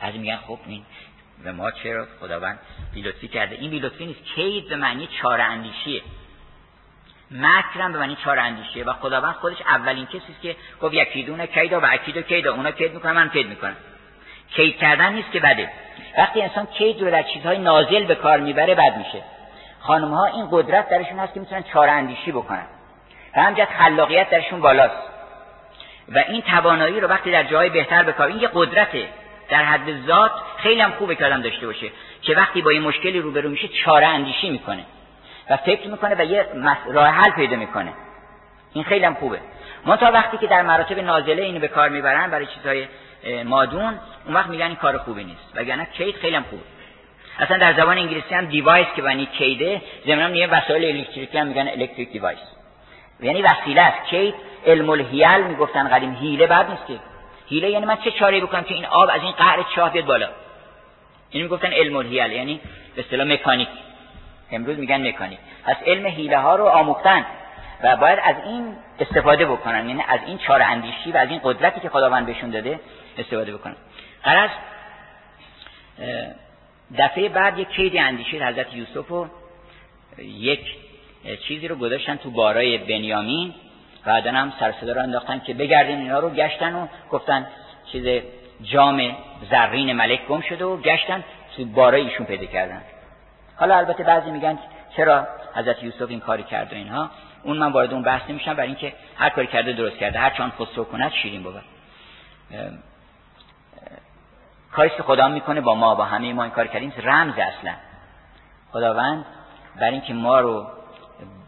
از 0.00 0.14
میگن 0.14 0.36
خب 0.36 0.58
این 0.66 0.82
به 1.44 1.52
ما 1.52 1.70
چرا؟ 1.70 2.06
خداوند 2.20 2.58
بیلطفی 2.94 3.28
کرده. 3.28 3.54
این 3.54 3.70
بیلطفی 3.70 4.06
نیست. 4.06 4.24
کید 4.34 4.68
به 4.68 4.76
معنی 4.76 5.08
چاره 5.22 5.42
اندیشیه. 5.42 6.02
مکرم 7.30 7.92
به 7.92 7.98
معنی 7.98 8.16
چاره 8.24 8.42
اندیشیه. 8.42 8.84
و 8.84 8.92
خداوند 8.92 9.34
خودش 9.34 9.56
اولین 9.60 10.06
کسی 10.06 10.16
است 10.16 10.42
که 10.42 10.56
گفت 10.82 10.94
یکیدون 10.94 11.46
کیدا 11.46 11.80
و 11.80 11.84
اکیدو 11.92 12.22
کیدا 12.22 12.54
اونا 12.54 12.70
کید 12.70 12.94
می‌کنن 12.94 13.12
من 13.12 13.30
کید 13.30 13.46
می‌کنم. 13.46 13.76
کید 14.50 14.76
کردن 14.76 15.12
نیست 15.12 15.32
که 15.32 15.40
بده. 15.40 15.70
وقتی 16.18 16.42
انسان 16.42 16.66
کید 16.66 17.02
رو 17.02 17.10
در 17.10 17.22
چیزهای 17.22 17.58
نازل 17.58 18.04
به 18.04 18.14
کار 18.14 18.40
می‌بره 18.40 18.74
بد 18.74 18.96
میشه. 18.98 19.22
خانم 19.80 20.14
ها 20.14 20.24
این 20.24 20.48
قدرت 20.50 20.88
درشون 20.88 21.18
هست 21.18 21.34
که 21.34 21.40
می‌تونن 21.40 21.62
چاره 21.62 21.90
اندیشی 21.90 22.32
بکنن. 22.32 22.66
و 23.36 23.40
همجد 23.40 23.68
خلاقیت 23.78 24.30
درشون 24.30 24.60
بالاست. 24.60 25.02
و 26.08 26.18
این 26.28 26.42
توانایی 26.42 27.00
رو 27.00 27.08
وقتی 27.08 27.30
در 27.30 27.44
جای 27.44 27.70
بهتر 27.70 28.02
به 28.02 28.12
کار 28.12 28.26
این 28.26 28.40
یه 28.40 28.50
قدرته. 28.54 29.08
در 29.48 29.64
حد 29.64 30.06
ذات 30.06 30.32
خیلی 30.56 30.80
هم 30.80 30.90
خوبه 30.90 31.16
که 31.16 31.26
آدم 31.26 31.42
داشته 31.42 31.66
باشه 31.66 31.90
که 32.22 32.34
وقتی 32.34 32.62
با 32.62 32.72
یه 32.72 32.80
مشکلی 32.80 33.20
روبرو 33.20 33.48
میشه 33.48 33.68
چاره 33.68 34.06
اندیشی 34.06 34.50
می‌کنه. 34.50 34.84
و 35.50 35.56
فکر 35.56 35.88
می‌کنه 35.88 36.14
و 36.18 36.24
یه 36.24 36.46
راه 36.86 37.08
حل 37.08 37.30
پیدا 37.30 37.56
می‌کنه. 37.56 37.92
این 38.72 38.84
خیلی 38.84 39.04
هم 39.04 39.14
خوبه. 39.14 39.38
منتها 39.86 40.12
وقتی 40.12 40.38
که 40.38 40.46
در 40.46 40.62
مراتب 40.62 40.98
نازله 40.98 41.42
اینو 41.42 41.60
به 41.60 41.68
کار 41.68 41.88
می‌برن 41.88 42.30
برای 42.30 42.46
چیزهای 42.46 42.86
مادون 43.44 43.98
اون 44.26 44.34
وقت 44.34 44.46
میگن 44.46 44.66
این 44.66 44.76
کار 44.76 44.98
خوبی 44.98 45.24
نیست. 45.24 45.52
وگرنه 45.54 45.86
کید 45.86 46.16
خیلی 46.16 46.36
هم 46.36 46.44
خوبه. 46.50 46.62
اصلا 47.38 47.58
در 47.58 47.72
زبان 47.72 47.98
انگلیسی 47.98 48.34
هم 48.34 48.46
device 48.46 48.86
که 48.96 49.02
معنی 49.02 49.26
کیده 49.26 49.82
ضمن 50.06 50.34
یه 50.34 50.46
وسایل 50.46 50.96
الکتریکی 50.96 51.38
هم 51.38 51.46
میگن 51.46 51.68
electric 51.68 52.12
device 52.12 52.38
یعنی 53.20 53.42
وسیله 53.42 53.82
است. 53.82 54.06
کید 54.10 54.34
علم 54.66 54.90
الحیل 54.90 55.42
می‌گفتن 55.44 55.88
قدیم. 55.88 56.14
حیله 56.14 56.46
بد 56.46 56.70
نیست 56.70 56.86
که. 56.86 56.98
حیله 57.48 57.70
یعنی 57.70 57.86
من 57.86 57.96
چه 57.96 58.10
چاره 58.10 58.40
بکنم 58.40 58.62
که 58.62 58.74
این 58.74 58.86
آب 58.86 59.10
از 59.12 59.22
این 59.22 59.32
قعر 59.32 59.62
چاه 59.76 59.92
بیاد 59.92 60.04
بالا؟ 60.04 60.28
این 61.30 61.42
می‌گفتن 61.42 61.72
علم 61.72 61.96
الحیل 61.96 62.32
یعنی 62.32 62.60
به 62.96 63.02
اصطلاح 63.02 63.26
مکانیک. 63.26 63.68
امروز 64.52 64.78
میگن 64.78 65.08
مکانیک. 65.08 65.38
پس 65.64 65.76
علم 65.86 66.06
هیله 66.06 66.38
ها 66.38 66.56
رو 66.56 66.66
آموختن 66.66 67.26
و 67.82 67.96
باید 67.96 68.18
از 68.24 68.36
این 68.44 68.76
استفاده 69.00 69.46
بکنن. 69.46 69.88
یعنی 69.88 70.04
از 70.08 70.20
این 70.26 70.38
چاره 70.38 70.64
اندیشی 70.64 71.12
و 71.12 71.16
از 71.16 71.28
این 71.28 71.40
قدرتی 71.44 71.80
که 71.80 71.88
خداوند 71.88 72.26
بهشون 72.26 72.50
داده 72.50 72.80
استفاده 73.18 73.52
بکنن. 73.52 73.76
قرض 74.24 74.50
دفعه 76.98 77.28
بعد 77.28 77.58
یک 77.58 77.68
کید 77.68 77.96
اندیشه 77.96 78.36
حضرت 78.36 78.74
یوسف 78.74 79.10
و 79.10 79.26
یک 80.18 80.60
چیزی 81.48 81.68
رو 81.68 81.76
گذاشتن 81.76 82.16
تو 82.16 82.30
بارای 82.30 82.78
بنیامین 82.78 83.54
بعدا 84.04 84.30
هم 84.30 84.52
سرصدا 84.60 84.92
رو 84.92 85.02
انداختن 85.02 85.38
که 85.38 85.54
بگردین 85.54 86.00
اینا 86.00 86.18
رو 86.18 86.30
گشتن 86.30 86.74
و 86.74 86.86
گفتن 87.10 87.46
چیز 87.92 88.22
جام 88.62 89.16
زرین 89.50 89.92
ملک 89.92 90.26
گم 90.26 90.40
شده 90.40 90.64
و 90.64 90.76
گشتن 90.76 91.24
تو 91.56 91.64
بارای 91.64 92.02
ایشون 92.02 92.26
پیدا 92.26 92.46
کردن. 92.46 92.82
حالا 93.56 93.76
البته 93.76 94.04
بعضی 94.04 94.30
میگن 94.30 94.58
چرا 94.96 95.28
حضرت 95.54 95.82
یوسف 95.82 96.08
این 96.08 96.20
کاری 96.20 96.42
کرده 96.42 96.76
اینها. 96.76 97.10
اون 97.42 97.56
من 97.56 97.72
وارد 97.72 97.92
اون 97.92 98.02
بحث 98.02 98.30
نمیشم 98.30 98.54
برای 98.54 98.68
اینکه 98.68 98.92
هر 99.16 99.28
کاری 99.28 99.46
کرده 99.46 99.72
درست 99.72 99.96
کرده. 99.96 100.18
هر 100.18 100.30
چون 100.30 100.50
خسرو 100.50 100.84
کند 100.84 101.12
شیرین 101.12 101.42
بود. 101.42 101.62
کاری 104.72 104.90
که 104.90 105.02
خدا 105.02 105.28
می‌کنه 105.28 105.60
با 105.60 105.74
ما 105.74 105.94
با 105.94 106.04
همه 106.04 106.32
ما 106.32 106.42
این 106.42 106.52
کار 106.52 106.66
کردیم 106.66 106.92
رمز 107.02 107.34
اصلا. 107.34 107.72
خداوند 108.72 109.24
برای 109.80 109.92
اینکه 109.92 110.14
ما 110.14 110.40
رو 110.40 110.66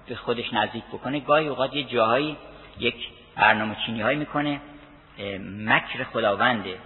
به 0.07 0.15
خودش 0.15 0.53
نزدیک 0.53 0.85
بکنه 0.85 1.20
گاهی 1.20 1.49
اوقات 1.49 1.74
یه 1.74 1.85
جاهایی 1.85 2.36
یک 2.78 3.09
برنامه 3.36 3.77
چینی 3.86 4.01
هایی 4.01 4.19
می‌کنه 4.19 4.61
مکر 5.59 6.05
خداونده 6.12 6.78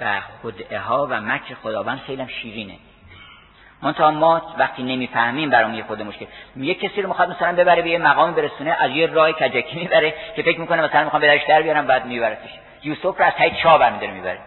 و 0.00 0.20
خدعه 0.42 0.78
ها 0.78 1.06
و 1.10 1.20
مکر 1.20 1.54
خداوند 1.54 1.98
خیلی 1.98 2.28
شیرینه. 2.28 2.74
منتها 3.82 4.10
ما 4.10 4.54
وقتی 4.58 4.82
نمی‌فهمیم 4.82 5.50
برام 5.50 5.74
یه 5.74 5.84
خود 5.84 6.02
مشکل. 6.02 6.26
یه 6.56 6.74
کسی 6.74 7.02
رو 7.02 7.08
می‌خواد 7.08 7.30
مثلا 7.30 7.52
ببره 7.52 7.82
به 7.82 7.90
یه 7.90 7.98
مقام 7.98 8.34
برسونه 8.34 8.76
از 8.80 8.90
یه 8.90 9.06
راه 9.06 9.32
کجکی 9.32 9.76
می‌بره 9.76 10.14
که 10.36 10.42
فکر 10.42 10.60
می‌کنه 10.60 10.82
مثلا 10.82 11.04
می‌خوام 11.04 11.22
به 11.22 11.40
در 11.48 11.62
بیارم 11.62 11.86
بعد 11.86 12.06
میبرتش 12.06 12.50
یوسف 12.82 13.04
رو 13.18 13.24
از 13.24 13.32
تای 13.38 13.50
چا 13.62 13.78
برمیداره 13.78 14.12
می‌بره. 14.12 14.38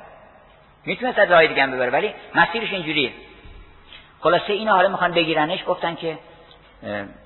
می‌تونست 0.86 1.20
از 1.20 1.32
راه 1.32 1.48
دیگه 1.48 1.64
هم 1.64 1.72
ببره 1.72 1.90
ولی 1.90 2.14
مسیرش 2.36 2.74
اینجوریه. 2.74 3.12
خلاصه 4.20 4.54
اینا 4.54 4.74
حالا 4.74 4.90
می‌خوان 4.90 5.12
بگیرنش 5.12 5.60
گفتن 5.68 5.96
که 5.96 6.18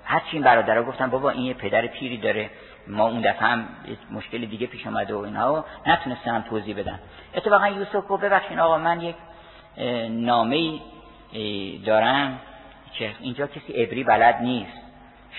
هرچی 0.04 0.30
این 0.32 0.44
برادرها 0.44 0.84
گفتن 0.84 1.10
بابا 1.10 1.30
این 1.30 1.44
یه 1.44 1.54
پدر 1.54 1.88
پیری 1.88 2.18
داره 2.18 2.50
ما 2.88 3.08
اون 3.08 3.22
دفعه 3.22 3.48
هم 3.48 3.68
مشکل 4.12 4.46
دیگه 4.46 4.68
پیش 4.68 4.88
اومده 4.88 5.14
و 5.14 5.18
اینها 5.18 5.66
نتونستن 5.88 6.36
هم 6.36 6.42
توضیح 6.42 6.76
بدن. 6.76 7.00
اتفاقا 7.36 7.68
یوسف 7.68 8.10
گفت 8.10 8.24
ببخشید 8.24 8.60
آقا 8.60 8.78
من 8.78 9.02
یک 9.02 9.16
نامه 10.10 10.80
دارم 11.86 12.40
که 12.94 13.12
اینجا 13.20 13.48
کسی 13.48 13.74
عبری 13.74 14.04
بلد 14.04 14.36
نیست. 14.42 14.78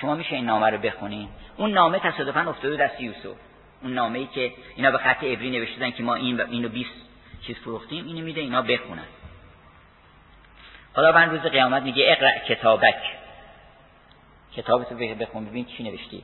شما 0.00 0.14
میشه 0.14 0.36
این 0.36 0.46
نامه 0.46 0.70
رو 0.70 0.78
بخونین 0.78 1.28
اون 1.56 1.70
نامه 1.70 1.98
تصادفا 1.98 2.40
افتاده 2.40 2.76
دست 2.76 3.00
یوسف. 3.00 3.36
اون 3.82 3.92
نامه 3.92 4.18
ای 4.18 4.26
که 4.26 4.52
اینا 4.76 4.90
به 4.90 4.98
خط 4.98 5.24
عبری 5.24 5.50
نوشتن 5.50 5.90
که 5.90 6.02
ما 6.02 6.14
این 6.14 6.40
اینو 6.40 6.68
20 6.68 6.90
چیز 7.46 7.56
فروختیم 7.56 8.06
اینو 8.06 8.24
میده 8.24 8.40
اینا 8.40 8.62
بخونن. 8.62 9.06
حالا 10.96 11.12
من 11.12 11.30
روز 11.30 11.40
قیامت 11.40 11.82
میگه 11.82 12.04
اقرا 12.08 12.30
کتابک. 12.48 12.94
کتابتو 14.56 14.94
بخون 14.94 15.44
ببین 15.44 15.64
چی 15.64 15.82
نوشتی. 15.82 16.22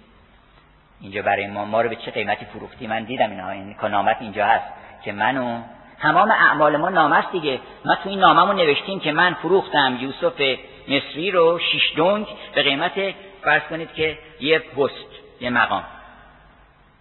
اینجا 1.00 1.22
برای 1.22 1.46
ما 1.46 1.64
ما 1.64 1.80
رو 1.80 1.88
به 1.88 1.96
چه 1.96 2.10
قیمتی 2.10 2.44
فروختی؟ 2.44 2.86
من 2.86 3.04
دیدم 3.04 3.30
اینها 3.30 3.50
این 3.50 3.76
نامت 3.82 4.16
اینجا 4.20 4.46
هست. 4.46 4.64
که 5.04 5.12
منو 5.12 5.62
تمام 6.00 6.30
اعمال 6.30 6.76
ما 6.76 6.88
نامه 6.88 7.16
است 7.16 7.32
دیگه. 7.32 7.60
ما 7.84 7.94
تو 7.94 8.08
این 8.08 8.18
ناممون 8.18 8.56
نوشتیم 8.56 9.00
که 9.00 9.12
من 9.12 9.34
فروختم 9.34 9.98
یوسف 10.00 10.40
مصری 10.88 11.30
رو 11.30 11.58
شش 11.58 11.92
دنگ 11.96 12.26
به 12.54 12.62
قیمت 12.62 13.14
فرض 13.42 13.62
کنید 13.62 13.92
که 13.92 14.18
یه 14.40 14.58
پست 14.58 15.10
یه 15.40 15.50
مقام. 15.50 15.84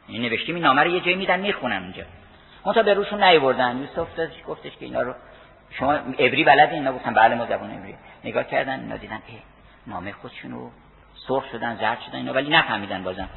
این 0.08 0.22
نوشتیم 0.22 0.56
این 0.56 0.64
نامه 0.64 0.84
رو 0.84 0.90
یه 0.90 1.00
جایی 1.00 1.16
میدن 1.16 1.40
می‌خونن 1.40 1.84
اونجا. 1.84 2.04
تا 2.74 2.84
به 2.84 2.94
روشون 2.94 3.24
نیوردن. 3.24 3.78
یوسف 3.78 4.16
داشت 4.16 4.44
گفتش 4.44 4.72
که 4.72 4.86
اینا 4.86 5.02
رو 5.02 5.14
شما 5.70 5.94
عبری 5.94 6.44
بلد 6.44 6.70
اینا 6.70 6.94
گفتن 6.94 7.14
بله 7.14 7.36
ما 7.36 7.46
زبون 7.46 7.72
عبری. 7.72 7.96
نگاه 8.24 8.44
کردن 8.44 8.80
اینا 8.80 8.98
دیدن 8.98 9.22
ای 9.28 9.38
نامه 9.88 10.12
خودشون 10.12 10.52
رو 10.52 10.72
سرخ 11.28 11.52
شدن 11.52 11.76
زرد 11.76 12.02
شدن 12.02 12.16
اینا 12.16 12.34
ولی 12.34 12.50
نفهمیدن 12.50 13.04
بازم 13.04 13.30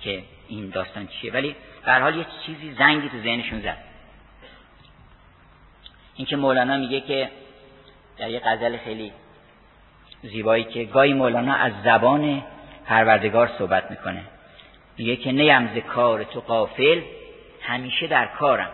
که 0.00 0.22
این 0.48 0.70
داستان 0.70 1.06
چیه. 1.06 1.32
ولی 1.32 1.56
به 1.84 1.92
حال 1.92 2.16
یه 2.16 2.26
چیزی 2.46 2.72
زنگی 2.72 3.08
تو 3.08 3.20
ذهنشون 3.20 3.60
زد. 3.60 3.76
اینکه 6.14 6.36
مولانا 6.36 6.76
میگه 6.76 7.00
که 7.00 7.30
در 8.18 8.30
یه 8.30 8.40
غزل 8.44 8.76
خیلی 8.76 9.12
زیبایی 10.22 10.64
که 10.64 10.84
گاهی 10.84 11.12
مولانا 11.12 11.54
از 11.54 11.72
زبان 11.84 12.42
پروردگار 12.86 13.50
صحبت 13.58 13.90
می‌کنه. 13.90 14.22
میگه 14.98 15.16
که 15.16 15.32
نیم 15.32 15.74
ز 15.74 15.78
کار 15.78 16.24
تو 16.24 16.40
قافل 16.40 17.00
همیشه 17.66 18.06
در 18.06 18.26
کارم. 18.26 18.70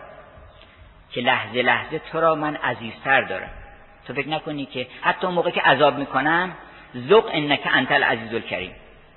که 1.11 1.21
لحظه 1.21 1.61
لحظه 1.61 1.99
تو 1.99 2.21
را 2.21 2.35
من 2.35 2.55
عزیزتر 2.55 3.21
دارم. 3.21 3.49
تو 4.07 4.13
فکر 4.13 4.29
نکنی 4.29 4.65
که 4.65 4.87
حتی 5.01 5.27
موقع 5.27 5.49
که 5.49 5.61
عذاب 5.61 5.97
می‌کنم 5.97 6.51
ذوق 6.97 7.29
انک 7.33 7.67
انت 7.73 7.91
العزیز 7.91 8.33
الکریم. 8.33 8.75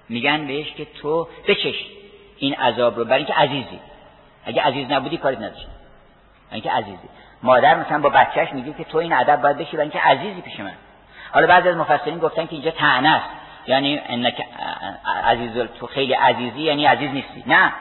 میگن 0.09 0.47
بهش 0.47 0.73
که 0.73 0.85
تو 0.85 1.29
بچش 1.49 1.87
این 2.39 2.55
عذاب 2.55 2.97
رو. 2.97 3.05
برای 3.05 3.17
اینکه 3.17 3.35
عزیزی. 3.35 3.81
اگه 4.45 4.63
عزیز 4.63 4.91
نبودی 4.91 5.17
کاری 5.17 5.37
نداشت 5.37 5.67
اینکه 6.53 6.71
عزیزی. 6.71 7.09
مادر 7.43 7.75
مثلا 7.75 7.99
با 7.99 8.09
بچهش 8.09 8.53
میگه 8.53 8.73
که 8.73 8.85
تو 8.85 8.99
این 8.99 9.13
ادب 9.13 9.43
باید 9.43 9.59
بشی 9.59 9.77
برای 9.77 9.91
اینکه 9.91 10.01
عزیزی 10.01 10.41
پیش 10.41 10.61
من. 10.61 10.73
حالا 11.33 11.47
بعضی 11.47 11.69
از 11.69 11.77
مفسرین 11.77 12.19
گفتن 12.19 12.47
که 12.47 12.53
اینجا 12.53 12.71
طعنه 12.71 13.09
است. 13.09 13.31
یعنی 13.67 14.01
انک 14.09 14.47
عزیز 15.25 15.59
تو 15.59 15.87
خیلی 15.87 16.13
عزیزی 16.13 16.61
یعنی 16.61 16.87
عزیز 16.87 17.11
نیستی. 17.11 17.45
نه. 17.47 17.73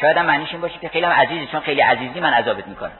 شاید 0.00 0.16
هم 0.16 0.26
معنیش 0.26 0.52
این 0.52 0.60
باشه 0.60 0.78
که 0.78 0.88
خیلی 0.88 1.06
هم 1.06 1.12
عزیزی 1.12 1.46
چون 1.46 1.60
خیلی 1.60 1.80
عزیزی 1.80 2.20
من 2.20 2.32
عذابت 2.32 2.68
می‌کنم 2.68 2.98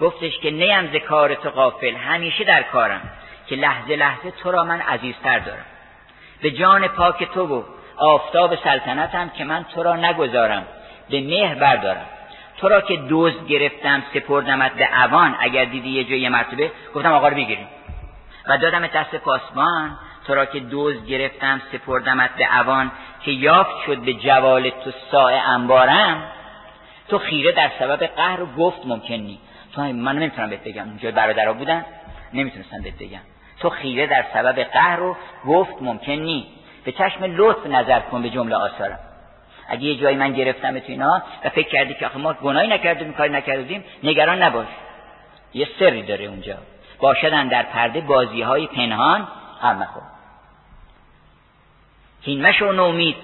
گفتش 0.00 0.38
که 0.38 0.50
نیم 0.50 0.92
ز 0.92 0.96
کار 0.96 1.34
تو 1.34 1.50
غافل 1.50 1.96
همیشه 1.96 2.44
در 2.44 2.62
کارم 2.62 3.00
که 3.46 3.56
لحظه 3.56 3.96
لحظه 3.96 4.30
تو 4.30 4.50
را 4.50 4.64
من 4.64 4.80
عزیزتر 4.80 5.38
دارم. 5.38 5.64
به 6.42 6.50
جان 6.50 6.88
پاک 6.88 7.24
تو 7.24 7.46
و 7.46 7.62
آفتاب 7.96 8.54
سلطنتم 8.54 9.28
که 9.28 9.44
من 9.44 9.64
تو 9.64 9.82
را 9.82 9.96
نگذارم 9.96 10.66
به 11.10 11.20
مهر 11.20 11.54
بردارم. 11.54 12.06
تو 12.58 12.68
را 12.68 12.80
که 12.80 12.96
دوز 12.96 13.46
گرفتم 13.46 14.02
سپردمت 14.14 14.72
به 14.72 15.04
اوان 15.04 15.36
اگر 15.40 15.64
دیدی 15.64 15.90
یه 15.90 16.04
جای 16.04 16.28
مرتبه 16.28 16.70
گفتم 16.94 17.12
آقا 17.12 17.28
رو 17.28 17.34
بگیریم. 17.34 17.68
و 18.48 18.58
دادم 18.58 18.86
دست 18.86 19.16
پاسبان 19.16 19.98
تو 20.26 20.34
را 20.34 20.46
که 20.46 20.60
دوز 20.60 21.06
گرفتم 21.06 21.62
سپردمت 21.72 22.30
به 22.36 22.60
اوان 22.60 22.90
که 23.22 23.30
یافت 23.30 23.84
شد 23.86 23.98
به 23.98 24.14
جوال 24.14 24.70
تو 24.70 24.90
ساعه 25.10 25.36
انبارم. 25.36 26.22
تو 27.08 27.18
خیره 27.18 27.52
در 27.52 27.70
سبب 27.78 28.06
قهر 28.06 28.42
و 28.42 28.46
گفت 28.46 28.86
ممکنی 28.86 29.38
تو 29.74 29.82
من 29.82 30.18
نمی‌تونم 30.18 30.50
بهت 30.50 30.64
بگم. 30.64 30.88
اونجا 30.88 31.10
برادرها 31.10 31.52
بودن. 31.52 31.84
نمی‌تونستم 32.32 32.82
بهت 32.82 32.98
بگم. 32.98 33.20
تو 33.60 33.70
خیره 33.70 34.06
در 34.06 34.24
سبب 34.34 34.58
قهر 34.58 35.02
و 35.02 35.16
گفت 35.46 35.74
ممکن 35.80 36.12
نی. 36.12 36.46
به 36.84 36.92
چشم 36.92 37.24
لطف 37.24 37.66
نظر 37.66 38.00
کن 38.00 38.22
به 38.22 38.30
جمله 38.30 38.56
آثارم. 38.56 38.98
اگه 39.68 39.82
یه 39.82 40.00
جایی 40.00 40.16
من 40.16 40.32
گرفتم 40.32 40.78
تو 40.78 40.84
اینا 40.88 41.22
و 41.44 41.48
فکر 41.48 41.68
کردی 41.68 41.94
که 41.94 42.06
آخه 42.06 42.18
ما 42.18 42.32
گناهی 42.32 42.68
نکردیم 42.68 43.12
کاری 43.12 43.32
نکردیم 43.32 43.84
نگران 44.02 44.42
نباش. 44.42 44.66
یه 45.54 45.68
سری 45.78 46.02
داره 46.02 46.24
اونجا. 46.24 46.54
باشدن 47.00 47.48
در 47.48 47.62
پرده 47.62 48.00
بازی 48.00 48.42
های 48.42 48.66
پنهان. 48.66 49.28
هم 49.62 49.82
نخور 49.82 50.02
هین 52.22 52.46
و 52.46 52.72
نومید 52.72 53.16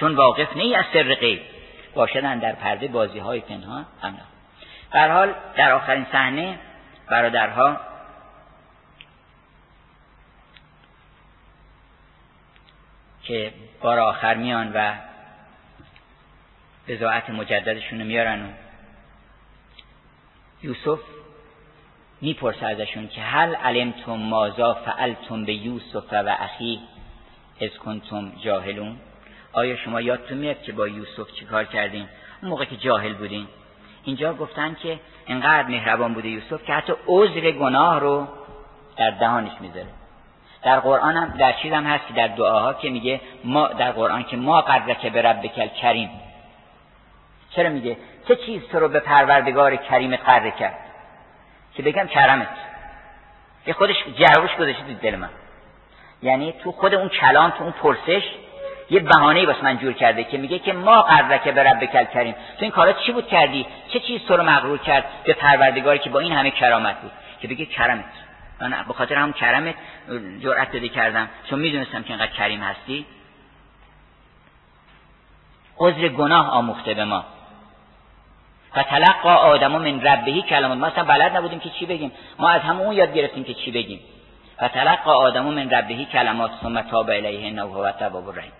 چون 0.00 0.14
واقف 0.14 0.56
نی 0.56 0.74
از 0.74 0.84
سر 0.92 1.14
غیب 1.14 1.40
باشدن 1.94 2.38
در 2.38 2.52
پرده 2.52 2.88
بازی 2.88 3.18
های 3.18 3.40
پنهان 3.40 3.86
هم 4.02 4.18
در 4.92 5.12
حال 5.12 5.34
در 5.56 5.72
آخرین 5.72 6.06
صحنه 6.12 6.58
برادرها 7.10 7.80
که 13.22 13.52
بار 13.80 13.98
آخر 13.98 14.34
میان 14.34 14.72
و 14.74 14.94
بزاعت 16.88 17.30
مجددشون 17.30 18.00
رو 18.00 18.06
میارن 18.06 18.42
و 18.42 18.48
یوسف 20.62 21.00
می‌پرسه 22.20 22.66
ازشون 22.66 23.08
که 23.08 23.20
هل 23.20 23.54
علمتم 23.54 24.12
مازا 24.12 24.74
فعلتم 24.74 25.44
به 25.44 25.54
یوسف 25.54 26.12
و 26.12 26.36
اخی 26.38 26.80
از 27.60 27.78
کنتم 27.78 28.32
جاهلون؟ 28.44 28.96
آیا 29.52 29.76
شما 29.76 30.00
یادتون 30.00 30.38
میاد 30.38 30.62
که 30.62 30.72
با 30.72 30.88
یوسف 30.88 31.32
چیکار 31.32 31.64
کردین 31.64 32.06
اون 32.42 32.50
موقع 32.50 32.64
که 32.64 32.76
جاهل 32.76 33.14
بودین 33.14 33.46
اینجا 34.04 34.34
گفتن 34.34 34.76
که 34.82 35.00
انقدر 35.26 35.68
مهربان 35.68 36.14
بوده 36.14 36.28
یوسف 36.28 36.64
که 36.64 36.72
حتی 36.72 36.92
عذر 37.06 37.50
گناه 37.50 38.00
رو 38.00 38.28
در 38.96 39.10
دهانش 39.10 39.52
می‌ذاره. 39.60 39.86
در 40.62 40.80
قرآن 40.80 41.16
هم 41.16 41.38
در 41.38 41.52
چیز 41.52 41.72
هم 41.72 41.84
هست 41.84 42.06
که 42.06 42.14
در 42.14 42.28
دعاها 42.28 42.74
که 42.74 42.90
میگه 42.90 43.20
ما 43.44 43.68
در 43.68 43.92
قرآن 43.92 44.24
که 44.24 44.36
ما 44.36 44.60
قدرک 44.60 45.06
به 45.06 45.22
ربک 45.22 45.74
کریم 45.74 46.10
چرا 47.50 47.70
میگه؟ 47.70 47.96
چه 48.28 48.36
چیز 48.36 48.62
تو 48.72 48.80
رو 48.80 48.88
به 48.88 49.00
پروردگار 49.00 49.76
کریم 49.76 50.16
قدر 50.16 50.50
کرد؟ 50.50 50.78
که 51.74 51.82
بگم 51.82 52.06
کرمت. 52.06 52.48
یه 53.66 53.74
خودش 53.74 53.96
جروش 54.18 54.56
گذاشته 54.56 54.94
دل 55.02 55.16
من. 55.16 55.30
یعنی 56.24 56.52
تو 56.52 56.72
خود 56.72 56.94
اون 56.94 57.08
کلام 57.08 57.50
تو 57.50 57.62
اون 57.62 57.72
پرسش 57.72 58.22
یه 58.90 59.00
بهانه 59.00 59.46
واسه 59.46 59.64
من 59.64 59.78
جور 59.78 59.92
کرده 59.92 60.24
که 60.24 60.38
میگه 60.38 60.58
که 60.58 60.72
ما 60.72 61.02
قدرک 61.02 61.48
به 61.48 61.62
رب 61.62 62.10
کریم. 62.12 62.32
تو 62.32 62.58
این 62.58 62.70
کارا 62.70 62.92
چی 62.92 63.12
بود 63.12 63.28
کردی؟ 63.28 63.66
چه 63.88 64.00
چیز 64.00 64.20
تو 64.28 64.36
رو 64.36 64.42
مغرور 64.42 64.78
کرد؟ 64.78 65.04
به 65.24 65.32
پروردگاری 65.32 65.98
که 65.98 66.10
با 66.10 66.18
این 66.20 66.32
همه 66.32 66.50
کرامت 66.50 67.00
بود. 67.00 67.10
که 67.40 67.48
بگه 67.48 67.66
کرمت. 67.66 68.04
من 68.60 68.84
به 68.88 68.94
خاطر 68.94 69.14
همون 69.14 69.32
کرمت 69.32 69.74
جرأت 70.40 70.72
داده 70.72 70.88
کردم. 70.88 71.28
چون 71.50 71.58
می‌دونستم 71.58 72.02
که 72.02 72.10
اینقدر 72.10 72.32
کریم 72.32 72.60
هستی. 72.60 73.06
عذر 75.78 76.08
گناه 76.08 76.50
آموخته 76.50 76.94
به 76.94 77.04
ما. 77.04 77.24
و 78.76 78.82
تلقا 78.82 79.34
آدم 79.34 79.72
من 79.72 80.00
ربهی 80.00 80.42
کلمات. 80.42 80.78
ما 80.78 80.86
اصلا 80.86 81.04
بلد 81.04 81.36
نبودیم 81.36 81.60
که 81.60 81.70
چی 81.70 81.86
بگیم. 81.86 82.12
ما 82.38 82.48
از 82.48 82.62
همون 82.62 82.92
یاد 82.92 83.14
گرفتیم 83.14 83.44
که 83.44 83.54
چی 83.54 83.70
بگیم. 83.70 84.00
و 84.62 84.68
تلقا 84.68 85.12
آدم 85.12 85.44
من 85.44 85.70
ربهی 85.70 86.04
کلمات 86.04 86.50
ثم 86.62 86.80
تاب 86.80 87.10
الیه 87.10 87.46
انه 87.46 87.62
هو 87.62 87.78
التواب 87.78 88.28
الرحیم. 88.28 88.52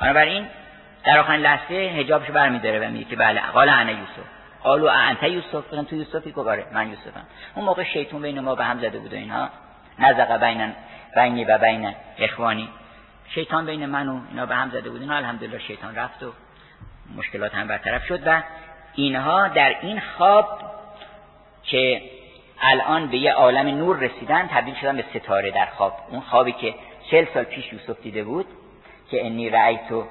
بنابراین 0.00 0.46
در 1.04 1.18
آخرین 1.18 1.40
لحظه 1.40 1.94
حجابش 1.98 2.30
برمیداره 2.30 2.88
و 2.88 2.90
میگه 2.90 3.04
که 3.04 3.16
بله 3.16 3.40
قال 3.40 3.68
انا 3.68 3.92
یوسف. 3.92 4.26
قالو 4.62 4.86
انت 4.86 5.22
یوسف؟ 5.22 5.68
بودن 5.68 5.84
تو 5.84 5.96
یوسفی؟ 5.96 6.32
که 6.32 6.40
باره 6.40 6.66
من 6.72 6.88
یوسفم. 6.88 7.26
اون 7.54 7.64
موقع 7.64 7.82
شیطون 7.82 8.22
بین 8.22 8.40
ما 8.40 8.54
به 8.54 8.64
هم 8.64 8.78
زده 8.78 8.98
بود 8.98 9.12
و 9.12 9.16
اینها. 9.16 9.48
نزق 9.98 10.40
بین 10.40 10.72
بینی 11.14 11.44
و 11.44 11.58
بین 11.58 11.94
اخوانی. 12.18 12.68
شیطان 13.28 13.66
بین 13.66 13.86
من 13.86 14.08
و 14.08 14.20
اینا 14.30 14.46
به 14.46 14.54
هم 14.54 14.70
زده 14.70 14.90
بود. 14.90 15.00
اینا 15.00 15.16
الحمدلله 15.16 15.58
شیطان 15.58 15.96
رفت 15.96 16.22
و 16.22 16.32
مشکلات 17.16 17.54
هم 17.54 17.68
برطرف 17.68 18.06
شد 18.06 18.26
و 18.26 18.42
اینها 18.94 19.48
در 19.48 19.76
این 19.80 20.00
خواب 20.00 20.60
که 21.62 22.02
الان 22.60 23.06
به 23.06 23.16
یه 23.16 23.32
عالم 23.32 23.66
نور 23.66 23.98
رسیدن 23.98 24.46
تبدیل 24.46 24.74
شدن 24.74 24.96
به 24.96 25.04
ستاره 25.14 25.50
در 25.50 25.66
خواب. 25.66 25.94
اون 26.10 26.20
خوابی 26.20 26.52
که 26.52 26.74
چل 27.10 27.26
سال 27.34 27.44
پیش 27.44 27.72
یوسف 27.72 28.00
دیده 28.02 28.24
بود 28.24 28.46
که 29.10 29.26
انی 29.26 29.50
رأیتو 29.50 30.04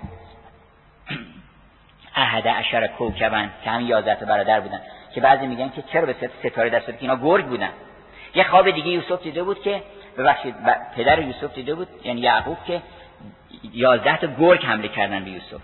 احد 2.15 2.47
عشر 2.47 2.87
کوکبن 2.87 3.53
که 3.63 3.69
هم 3.69 3.81
یازده 3.81 4.25
برادر 4.25 4.59
بودن 4.59 4.81
که 5.15 5.21
بعضی 5.21 5.47
میگن 5.47 5.69
که 5.69 5.83
چرا 5.93 6.05
به 6.05 6.15
ستاره 6.43 6.69
دست 6.69 6.85
که 6.85 6.95
اینا 6.99 7.15
گرگ 7.15 7.45
بودن. 7.45 7.69
یه 8.35 8.43
خواب 8.43 8.71
دیگه 8.71 8.87
یوسف 8.87 9.23
دیده 9.23 9.43
بود 9.43 9.61
که 9.61 9.81
ببخشید 10.17 10.55
پدر 10.95 11.19
یوسف 11.19 11.53
دیده 11.53 11.75
بود 11.75 11.87
یعنی 12.03 12.21
یعقوب 12.21 12.57
که 12.67 12.81
یازده 13.73 14.17
تا 14.17 14.27
گرگ 14.39 14.65
حمله 14.65 14.87
کردن 14.87 15.23
به 15.23 15.31
یوسف. 15.31 15.61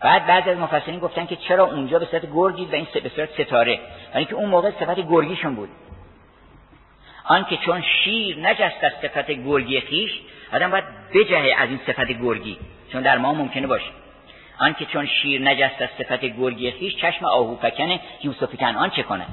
بعد 0.00 0.26
بعضی 0.26 0.50
از 0.50 0.58
مفسرین 0.58 1.00
گفتن 1.00 1.26
که 1.26 1.36
چرا 1.36 1.64
اونجا 1.64 1.98
به 1.98 2.06
صورت 2.06 2.32
گرگی 2.32 2.64
و 2.64 2.74
این 2.74 2.86
به 3.02 3.08
صورت 3.08 3.42
ستاره؟ 3.42 3.80
یعنی 4.14 4.26
که 4.26 4.34
اون 4.34 4.48
موقع 4.48 4.70
صفت 4.70 5.00
گرگیشون 5.00 5.54
بود. 5.54 5.68
آنکه 7.24 7.56
چون 7.56 7.82
شیر 7.82 8.38
نجست 8.38 8.84
از 8.84 8.92
صفت 9.02 9.30
گرگی 9.30 9.80
خیش 9.80 10.10
آدم 10.52 10.70
باید 10.70 10.84
بجهه 11.14 11.54
از 11.58 11.68
این 11.68 11.80
صفت 11.86 12.12
گرگی 12.12 12.58
چون 12.92 13.02
در 13.02 13.18
ما 13.18 13.34
ممکنه 13.34 13.66
باشه. 13.66 13.90
آنکه 14.58 14.84
چون 14.84 15.06
شیر 15.06 15.42
نجست 15.42 15.82
از 15.82 15.88
صفت 15.98 16.24
گرگی 16.24 16.70
خیش 16.70 16.96
چشم 16.96 17.24
آهو 17.24 17.56
فکن 17.56 17.98
یوسف 18.22 18.56
کنعان 18.56 18.90
چه 18.90 19.02
کنه؟ 19.02 19.26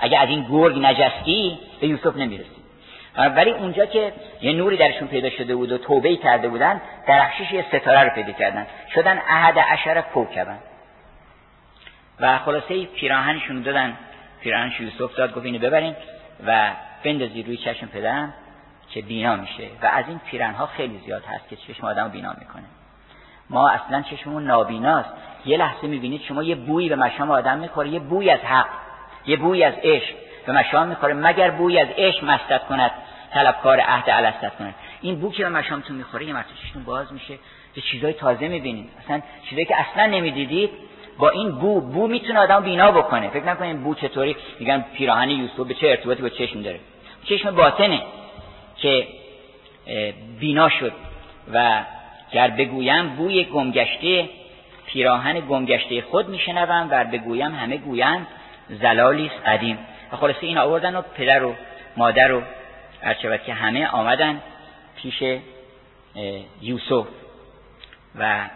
اگه 0.00 0.18
از 0.18 0.28
این 0.28 0.46
گرگ 0.50 0.78
نجستی 0.78 1.58
به 1.80 1.86
یوسف 1.86 2.16
نمی‌رسی. 2.16 2.50
ولی 3.16 3.50
اونجا 3.50 3.86
که 3.86 4.12
یه 4.42 4.52
نوری 4.52 4.76
درشون 4.76 5.08
پیدا 5.08 5.30
شده 5.30 5.54
بود 5.54 5.72
و 5.72 5.78
توبه 5.78 6.16
کرده 6.16 6.48
بودن 6.48 6.80
درخشش 7.06 7.52
یه 7.52 7.64
ستاره 7.68 8.02
رو 8.02 8.10
پیدا 8.10 8.32
کردن. 8.32 8.66
شدن 8.94 9.18
احد 9.28 9.58
عشر 9.58 10.00
کوکبن 10.00 10.58
و 12.20 12.38
خلاصه 12.38 12.84
پیراهنشون 12.84 13.62
دادن. 13.62 13.96
پیراهنش 14.42 14.80
یوسف 14.80 15.16
داد 15.16 15.34
گفت 15.34 15.46
اینو 15.46 15.58
ببرین 15.58 15.96
و 16.46 16.70
بندازی 17.04 17.42
روی 17.42 17.56
چشم 17.56 17.86
پدرم 17.86 18.34
که 18.90 19.02
بینا 19.02 19.36
میشه. 19.36 19.68
و 19.82 19.86
از 19.86 20.04
این 20.08 20.20
پیرنها 20.30 20.66
خیلی 20.66 21.00
زیاد 21.04 21.24
هست 21.24 21.48
که 21.48 21.56
چشم 21.56 21.86
آدم 21.86 22.08
بینا 22.08 22.34
می‌کنه. 22.38 22.64
ما 23.50 23.68
اصلا 23.68 24.02
چشممون 24.02 24.44
نابیناست. 24.44 25.08
یه 25.44 25.56
لحظه 25.56 25.86
می‌بینید 25.86 26.20
شما 26.22 26.42
یه 26.42 26.54
بویی 26.54 26.88
به 26.88 26.96
مشام 26.96 27.30
آدم 27.30 27.58
می‌خوره. 27.58 27.88
یه 27.88 28.00
بوی 28.00 28.30
از 28.30 28.40
حق 28.40 28.68
یه 29.26 29.36
بوی 29.36 29.64
از 29.64 29.74
عشق 29.82 30.14
به 30.46 30.52
مشام 30.52 30.88
می‌خوره. 30.88 31.14
مگر 31.14 31.50
بوی 31.50 31.80
از 31.80 31.88
عشق 31.96 32.24
مستت 32.24 32.66
کند 32.66 32.90
طلبکار 33.32 33.80
عهد 33.80 34.10
الستت 34.10 34.56
کند. 34.56 34.74
این 35.00 35.20
بو 35.20 35.32
که 35.32 35.42
به 35.42 35.48
مشامتون 35.48 35.96
می‌خوره 35.96 36.26
یه 36.26 36.32
مرتبه 36.32 36.54
چشمتون 36.62 36.84
باز 36.84 37.12
میشه. 37.12 37.38
به 37.74 37.80
چیزای 37.80 38.12
تازه 38.12 38.48
می‌بینید. 38.48 38.90
اصلا 39.04 39.22
چیزایی 39.48 39.66
که 39.66 39.76
اصلا 39.80 40.06
نمی‌دیدید 40.06 40.70
با 41.18 41.28
این 41.28 41.50
بو 41.52 41.80
بو 41.80 42.08
می‌تونه 42.08 42.38
آدم 42.38 42.62
بینا 42.62 42.92
بکنه. 42.92 43.28
فکر 43.28 43.44
نکنید 43.44 43.82
بو 43.82 43.94
چطوری 43.94 44.36
میگن 44.60 44.84
پیراهن 44.94 45.30
یوسف 45.30 45.60
به 45.60 45.74
چه 45.74 45.88
ارتباطی 45.88 46.22
با 46.22 46.28
چشم 46.28 46.62
داره. 46.62 46.80
چشم 47.24 47.50
باطنه 47.50 48.02
که 48.76 49.06
بینا 50.40 50.68
شد 50.68 50.92
و 51.52 51.82
گر 52.32 52.50
بگویم 52.50 53.08
بوی 53.08 53.44
گمگشته 53.44 54.28
پیراهن 54.86 55.40
گمگشته 55.40 56.02
خود 56.02 56.28
میشنوم 56.28 56.88
و 56.90 57.04
بگویم 57.04 57.54
همه 57.54 57.76
گویند 57.76 58.26
زلالی 58.68 59.30
قدیم. 59.46 59.78
و 60.12 60.16
خلاصه 60.16 60.46
این 60.46 60.58
آوردن 60.58 60.96
و 60.96 61.02
پدر 61.02 61.44
و 61.44 61.54
مادر 61.96 62.32
و 62.32 62.42
هرچه 63.02 63.40
که 63.46 63.54
همه 63.54 63.86
آمدن 63.86 64.42
پیش 64.96 65.22
یوسف. 66.62 67.06
و 68.18 68.48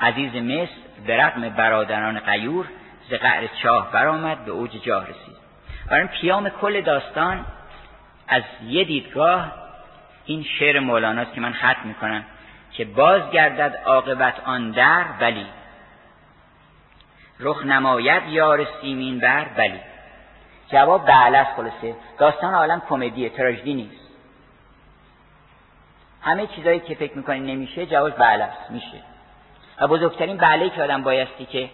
عزیز 0.00 0.34
مصر 0.34 0.72
به 1.06 1.16
رقم 1.16 1.48
برادران 1.48 2.18
قیور 2.20 2.66
ز 3.10 3.14
قعر 3.14 3.46
چاه 3.62 3.92
برآمد 3.92 4.44
به 4.44 4.50
اوج 4.50 4.70
جاه 4.70 5.02
رسید. 5.04 5.36
برای 5.90 6.06
پیام 6.06 6.48
کل 6.48 6.80
داستان 6.80 7.44
از 8.28 8.42
یه 8.66 8.84
دیدگاه 8.84 9.52
این 10.24 10.42
شعر 10.58 10.80
مولاناست 10.80 11.32
که 11.34 11.40
من 11.40 11.52
ختم 11.52 11.80
می‌کنم 11.84 12.24
که 12.72 12.84
باز 12.84 13.30
گردد 13.30 13.76
عاقبت 13.84 14.40
آن 14.44 14.70
در 14.70 15.04
بلی. 15.20 15.46
رخ 17.40 17.66
نماید 17.66 18.22
یار 18.28 18.66
سیمین 18.80 19.18
بر 19.18 19.44
بلی. 19.44 19.80
جواب 20.68 21.06
بله 21.06 21.38
است 21.38 21.56
خلاصه. 21.56 21.96
داستان 22.18 22.54
عالم 22.54 22.82
کمدیه 22.88 23.28
تراژدی 23.28 23.74
نیست. 23.74 24.06
همه 26.22 26.46
چیزایی 26.46 26.80
که 26.80 26.94
فکر 26.94 27.16
می‌کنی 27.16 27.54
نمیشه 27.54 27.86
جواب 27.86 28.18
بله 28.18 28.44
است. 28.44 28.70
میشه. 28.70 29.15
و 29.80 29.86
بزرگترین 29.86 30.36
بله 30.36 30.70
که 30.70 30.82
آدم 30.82 31.02
بایستی 31.02 31.46
که 31.46 31.70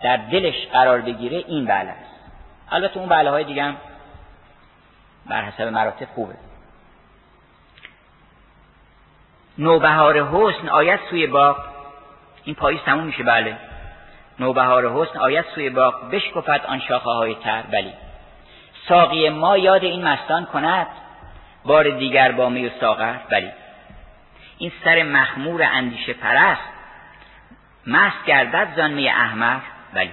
در 0.00 0.16
دلش 0.16 0.66
قرار 0.72 1.00
بگیره 1.00 1.36
این 1.36 1.64
بله 1.66 1.90
است. 1.90 2.16
البته 2.70 2.98
اون 2.98 3.08
بله 3.08 3.30
های 3.30 3.44
دیگه 3.44 3.64
هم 3.64 3.76
بر 5.26 5.42
حسب 5.42 5.62
مراتب 5.62 6.06
خوبه. 6.14 6.34
نوبهار 9.58 10.22
حسن 10.22 10.68
آیت 10.68 11.00
سوی 11.10 11.26
باغ. 11.26 11.56
این 12.44 12.54
پاییز 12.54 12.80
تموم 12.80 13.04
میشه 13.04 13.22
بله. 13.22 13.58
نوبهار 14.38 14.92
حسن 14.92 15.18
آیت 15.18 15.44
سوی 15.54 15.70
باغ 15.70 16.10
بشکفت 16.10 16.66
آن 16.66 16.80
شاخه 16.80 17.10
های 17.10 17.34
تر 17.34 17.62
بلی 17.62 17.92
ساقی 18.88 19.28
ما 19.28 19.58
یاد 19.58 19.84
این 19.84 20.08
مستان 20.08 20.44
کند 20.44 20.86
بار 21.64 21.90
دیگر 21.90 22.32
با 22.32 22.48
می 22.48 22.66
و 22.66 22.70
ساغر 22.80 23.14
بلی. 23.30 23.50
این 24.58 24.72
سر 24.84 25.02
مخمور 25.02 25.62
اندیشه 25.62 26.12
پرست 26.12 26.75
مست 27.86 28.24
گردد 28.26 28.76
زان 28.76 28.92
می 28.92 29.08
احمر. 29.08 29.60
بلی 29.94 30.12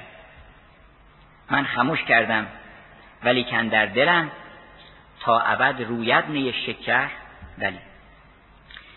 من 1.51 1.63
خموش 1.63 2.03
کردم 2.03 2.47
ولی 3.23 3.43
کن 3.43 3.67
در 3.67 3.85
دلم 3.85 4.31
تا 5.19 5.39
ابد 5.39 5.81
روید 5.81 6.25
می 6.25 6.53
شکر. 6.65 7.09
بلی 7.57 7.79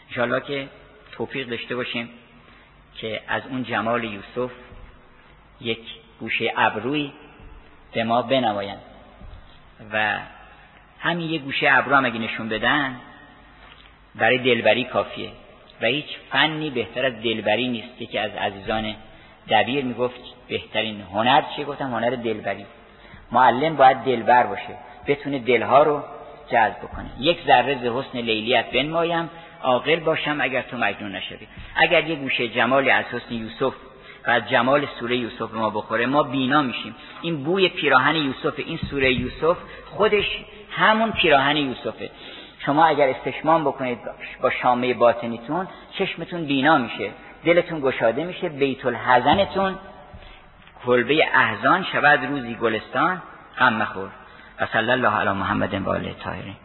انشاءالله 0.09 0.40
که 0.40 0.69
توفیق 1.12 1.48
داشته 1.48 1.77
باشیم 1.77 2.09
که 2.94 3.23
از 3.28 3.43
اون 3.47 3.65
جمال 3.65 4.05
یوسف 4.05 4.51
یک 5.61 5.81
گوشه 6.20 6.53
ابروی 6.57 7.12
به 7.93 8.05
ما 8.05 8.23
بنمایند. 8.23 8.82
و 9.93 10.19
همین 11.01 11.31
یه 11.31 11.39
گوشه 11.39 11.69
ابرو 11.70 11.97
هم 11.97 12.05
اگه 12.05 12.19
نشون 12.19 12.48
بدن 12.48 13.01
برای 14.15 14.39
دلبری 14.39 14.85
کافیه. 14.85 15.32
و 15.82 15.86
هیچ 15.86 16.07
فنی 16.31 16.70
بهتر 16.70 17.07
از 17.07 17.23
دلبری 17.23 17.69
نیست. 17.69 18.12
که 18.12 18.20
از 18.20 18.31
عزیزان 18.31 18.94
دبیر 19.51 19.85
می‌گفت 19.85 20.20
بهترین 20.48 21.01
هنر 21.01 21.43
چیه؟ 21.57 21.65
گفتم 21.65 21.94
هنر 21.94 22.11
دلبری. 22.11 22.66
معلم 23.32 23.77
باید 23.77 23.97
دلبر 23.97 24.47
باشه 24.47 24.77
بتونه 25.07 25.39
دلها 25.39 25.82
رو 25.82 26.03
جذب 26.51 26.81
کنه 26.97 27.11
یک 27.20 27.39
ذره 27.47 27.74
ز 27.74 27.85
حسن 27.85 28.19
لیلیت 28.19 28.70
بنمایم 28.70 29.31
عاقل 29.62 29.97
باشم 29.97 30.40
اگر 30.40 30.62
تو 30.62 30.77
مجنون 30.77 31.16
نشوی. 31.16 31.47
اگر 31.77 32.05
یه 32.05 32.15
گوشه 32.16 32.48
جمالی 32.48 32.90
از 32.90 33.05
حسن 33.05 33.35
یوسف 33.35 33.74
و 34.27 34.31
از 34.31 34.48
جمال 34.51 34.86
سوره 35.01 35.16
یوسف 35.16 35.55
ما 35.55 35.70
بخوره 35.70 36.07
ما 36.07 36.23
بینا 36.23 36.62
میشیم. 36.62 36.94
این 37.23 37.44
بوی 37.44 37.69
پیراهن 37.69 38.16
یوسف 38.16 38.55
این 38.57 38.78
سوره 38.90 39.12
یوسف 39.12 39.57
خودش 39.86 40.39
همون 40.70 41.12
پیراهن 41.12 41.57
یوسفه. 41.57 42.11
شما 42.66 42.86
اگر 42.86 43.09
استشمام 43.09 43.64
بکنید 43.64 43.98
با 44.43 44.51
شامه 44.51 44.94
باطنیتون 44.94 45.68
چشمتون 45.98 46.44
بینا 46.44 46.78
میشه 46.78 47.10
دلتون 47.44 47.80
گشاده 47.80 48.24
میشه 48.24 48.48
بیت 48.48 48.86
الحزنتون 48.86 49.78
کلبه 50.86 51.24
احزان 51.34 51.84
شود 51.93 52.24
روزی 52.24 52.55
گلستان 52.55 53.22
غم 53.59 53.72
مخور. 53.72 54.09
و 54.60 54.66
صلی 54.66 54.90
الله 54.90 55.16
علی 55.16 55.30
محمد 55.30 55.74
و 55.74 55.90
آله 55.90 56.14
طاهرین. 56.24 56.56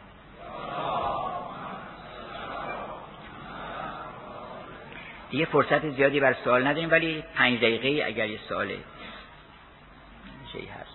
دیگه 5.29 5.45
فرصت 5.45 5.89
زیادی 5.89 6.19
بر 6.19 6.33
سوال 6.33 6.67
نداریم 6.67 6.91
ولی 6.91 7.23
پنج 7.35 7.57
دقیقه 7.57 8.05
اگر 8.05 8.27
یه 8.27 8.39
سوال 8.49 8.67
شیء 10.51 10.61
هست. 10.81 10.90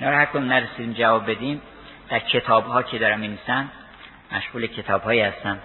هر 0.00 0.24
کم 0.24 0.44
نرسیدیم 0.44 0.92
جواب 0.92 1.30
بدیم. 1.30 1.62
در 2.08 2.18
کتاب 2.18 2.66
ها 2.66 2.82
که 2.82 2.98
دارم 2.98 3.20
می‌نویسم 3.20 3.70
مشغول 4.32 4.66
کتاب 4.66 5.02
هایی 5.02 5.20
هستم 5.20 5.58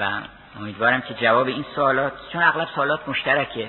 و 0.00 0.20
امیدوارم 0.60 1.00
که 1.00 1.14
جواب 1.14 1.46
این 1.46 1.64
سوالات 1.74 2.12
چون 2.32 2.42
اغلب 2.42 2.68
سوالات 2.74 3.08
مشترکه. 3.08 3.68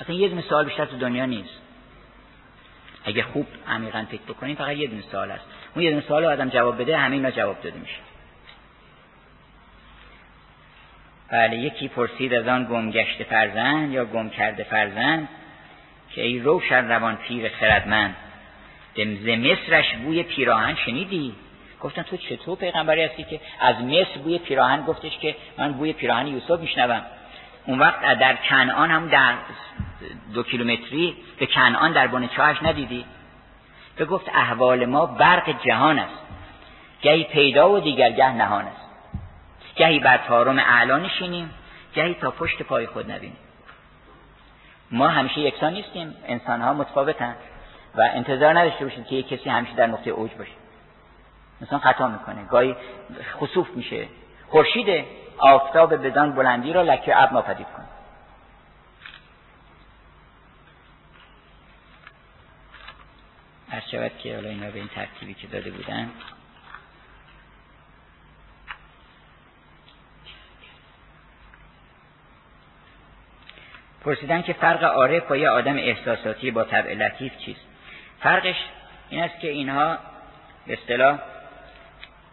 اصلا 0.00 0.14
یه 0.14 0.28
دونه 0.28 0.42
سوال 0.42 0.64
بیشتر 0.64 0.84
تو 0.84 0.96
دنیا 0.98 1.26
نیست. 1.26 1.60
اگه 3.04 3.22
خوب 3.22 3.46
عمیقا 3.68 4.06
فکر 4.10 4.22
بکنیم 4.22 4.56
فقط 4.56 4.76
یه 4.76 4.88
دونه 4.88 5.02
سوال 5.02 5.30
هست. 5.30 5.44
اون 5.74 5.84
یه 5.84 5.90
دونه 5.90 6.02
سوال 6.02 6.24
رو 6.24 6.30
آدم 6.30 6.48
جواب 6.48 6.80
بده 6.80 6.98
همه 6.98 7.16
اینا 7.16 7.30
جواب 7.30 7.62
داده 7.62 7.78
میشه. 7.78 7.98
بله 11.30 11.56
یکی 11.56 11.88
پرسید 11.88 12.34
از 12.34 12.48
آن 12.48 12.64
گم 12.64 12.90
گشته 12.90 13.24
فرزند 13.24 13.92
یا 13.92 14.04
گم 14.04 14.30
کرده 14.30 14.64
فرزند؟ 14.64 15.28
که 16.18 16.24
ای 16.24 16.38
روشن 16.38 16.88
روان 16.88 17.16
پیر 17.16 17.48
خردمند. 17.48 18.16
ز 18.96 19.28
مصرش 19.28 19.94
بوی 19.94 20.22
پیراهن 20.22 20.74
شنیدی؟ 20.74 21.34
گفتن 21.80 22.02
تو 22.02 22.16
چطور 22.16 22.58
پیغمبری 22.58 23.02
هستی 23.02 23.24
که 23.24 23.40
از 23.60 23.76
مصر 23.80 24.18
بوی 24.24 24.38
پیراهن؟ 24.38 24.82
گفتش 24.82 25.18
که 25.18 25.36
من 25.58 25.72
بوی 25.72 25.92
پیراهن 25.92 26.26
یوسف 26.26 26.60
میشنوم. 26.60 27.02
اون 27.66 27.78
وقت 27.78 28.18
در 28.18 28.36
کنعان 28.36 28.90
هم 28.90 29.08
در 29.08 29.34
دو 30.34 30.42
کیلومتری 30.42 31.16
به 31.38 31.46
کنعان 31.46 31.92
در 31.92 32.06
بن 32.06 32.28
چاهش 32.28 32.62
ندیدی. 32.62 33.04
به 33.96 34.04
گفت 34.04 34.28
احوال 34.34 34.86
ما 34.86 35.06
برق 35.06 35.62
جهان 35.66 35.98
است. 35.98 36.18
گهی 37.02 37.24
پیدا 37.24 37.70
و 37.70 37.80
دیگر 37.80 38.10
گه 38.10 38.32
نهان 38.32 38.64
است. 38.64 38.88
گهی 39.76 39.98
بر 39.98 40.16
تارم 40.16 40.58
اعلا 40.58 40.98
نشینیم. 40.98 41.50
گهی 41.94 42.14
تا 42.14 42.30
پشت 42.30 42.62
پای 42.62 42.86
خود 42.86 43.10
نبینیم. 43.10 43.36
ما 44.90 45.08
همیشه 45.08 45.40
یکسان 45.40 45.72
نیستیم. 45.72 46.16
انسان 46.26 46.60
ها 46.60 46.72
متفاوتن 46.72 47.36
و 47.94 48.10
انتظار 48.14 48.58
نداشته 48.58 48.84
باشید 48.84 49.06
که 49.06 49.16
یک 49.16 49.28
کسی 49.28 49.50
همیشه 49.50 49.74
در 49.74 49.86
نقطه 49.86 50.10
اوج 50.10 50.30
باشه. 50.34 50.52
مثلا 51.60 51.78
خطا 51.78 52.08
می‌کنه. 52.08 52.44
گاهی 52.44 52.76
خسوف 53.40 53.70
میشه. 53.70 54.08
خورشید 54.48 55.04
آفتاب 55.38 56.06
بدان 56.06 56.32
بلندی 56.32 56.72
را 56.72 56.82
لکه 56.82 57.22
اب 57.22 57.32
ناپدید 57.32 57.66
کنه. 57.76 57.86
هر 63.70 63.82
شود 63.90 64.18
که 64.18 64.34
حالا 64.34 64.48
اینا 64.48 64.70
به 64.70 64.78
این 64.78 64.88
ترتیبی 64.88 65.34
که 65.34 65.46
داده 65.46 65.70
بودن 65.70 66.10
پرسیدن 74.04 74.42
که 74.42 74.52
فرق 74.52 74.84
عارف 74.84 75.26
با 75.26 75.36
یه 75.36 75.50
آدم 75.50 75.76
احساساتی 75.76 76.50
با 76.50 76.64
طبع 76.64 76.94
لطیف 76.94 77.38
چیست؟ 77.38 77.60
فرقش 78.20 78.56
این 79.10 79.22
است 79.22 79.40
که 79.40 79.48
اینها 79.48 79.98
به 80.66 80.72
اصطلاح 80.72 81.18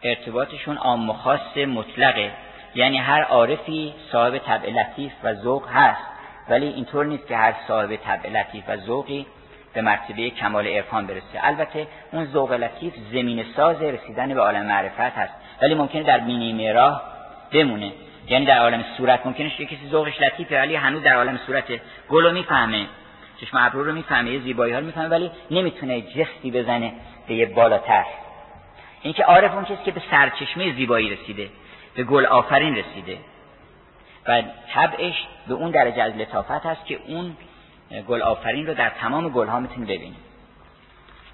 ارتباطشون 0.03 0.77
عام 0.77 1.09
و 1.09 1.13
خاص 1.13 1.57
مطلقه. 1.57 2.31
یعنی 2.75 2.97
هر 2.97 3.21
عارفی 3.21 3.93
صاحب 4.11 4.37
طبع 4.37 4.69
لطیف 4.69 5.11
و 5.23 5.33
ذوق 5.33 5.67
هست 5.73 6.01
ولی 6.49 6.67
اینطور 6.67 7.05
نیست 7.05 7.27
که 7.27 7.37
هر 7.37 7.53
صاحب 7.67 7.95
طبع 7.95 8.29
لطیف 8.29 8.63
و 8.67 8.77
ذوقی 8.77 9.25
به 9.73 9.81
مرتبه 9.81 10.29
کمال 10.29 10.67
عرفان 10.67 11.07
برسه. 11.07 11.39
البته 11.41 11.87
اون 12.11 12.25
ذوق 12.25 12.51
لطیف 12.51 12.93
زمین 13.11 13.45
ساز 13.55 13.81
رسیدن 13.81 14.33
به 14.33 14.41
عالم 14.41 14.65
معرفت 14.65 15.17
هست 15.17 15.33
ولی 15.61 15.75
ممکنه 15.75 16.03
در 16.03 16.19
بینی 16.19 16.73
راه 16.73 17.03
بمونه. 17.51 17.91
یعنی 18.27 18.45
در 18.45 18.57
عالم 18.57 18.85
صورت 18.97 19.25
ممکنه 19.25 19.61
یه 19.61 19.65
کسی 19.65 19.87
ذوقش 19.91 20.21
لطیفه 20.21 20.59
ولی 20.59 20.75
هنوز 20.75 21.03
در 21.03 21.15
عالم 21.15 21.37
صورت 21.37 21.63
گلو 22.09 22.31
می‌فهمه. 22.31 22.85
چشم 23.41 23.57
ابرو 23.57 23.83
رو 23.83 23.91
می‌فهمه 23.93 24.31
یه 24.31 24.39
زیبایی 24.39 24.73
ها 24.73 24.79
رو 24.79 24.85
می‌فهمه 24.85 25.07
ولی 25.07 25.31
نمی‌تونه 25.51 26.01
جستی 26.01 26.51
بزنه 26.51 26.93
به 27.27 27.33
یه 27.33 27.45
بالاتر. 27.45 28.05
اینکه 29.01 29.23
عارف 29.23 29.53
اون 29.53 29.65
کسی 29.65 29.83
که 29.85 29.91
به 29.91 30.01
سرچشمه 30.11 30.73
زیبایی 30.73 31.09
رسیده 31.09 31.49
به 31.95 32.03
گل 32.03 32.25
آفرین 32.25 32.75
رسیده. 32.75 33.17
و 34.27 34.43
طبعش 34.73 35.25
به 35.47 35.53
اون 35.53 35.71
درجه 35.71 36.01
از 36.01 36.17
لطافت 36.17 36.65
هست 36.65 36.85
که 36.85 36.99
اون 37.07 37.37
گل 38.07 38.21
آفرین 38.21 38.67
رو 38.67 38.73
در 38.73 38.89
تمام 38.89 39.29
گل 39.29 39.47
ها 39.47 39.59
می‌تونی 39.59 39.85
ببینی. 39.85 40.15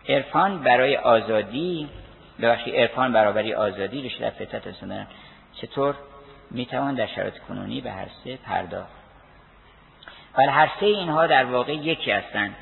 عرفان 0.10 0.64
برای 0.64 0.98
آزادی 0.98 1.90
ببخشید 2.42 2.76
عرفان 2.76 3.14
برابری 3.14 3.54
آزادی 3.54 4.02
رشد 4.02 4.30
فطرت 4.30 4.68
رسوندن 4.68 5.08
چطور؟ 5.62 5.96
می‌توان 6.52 6.96
در 6.96 7.08
شرایط 7.08 7.40
کنونی 7.40 7.82
به 7.82 7.92
هر 7.92 8.08
سه 8.24 8.38
پرداخت. 8.38 9.02
ولی 10.38 10.48
هر 10.48 10.72
سه 10.80 10.86
اینها 10.86 11.28
در 11.28 11.46
واقع 11.46 11.74
یکی 11.74 12.12
هستند. 12.12 12.56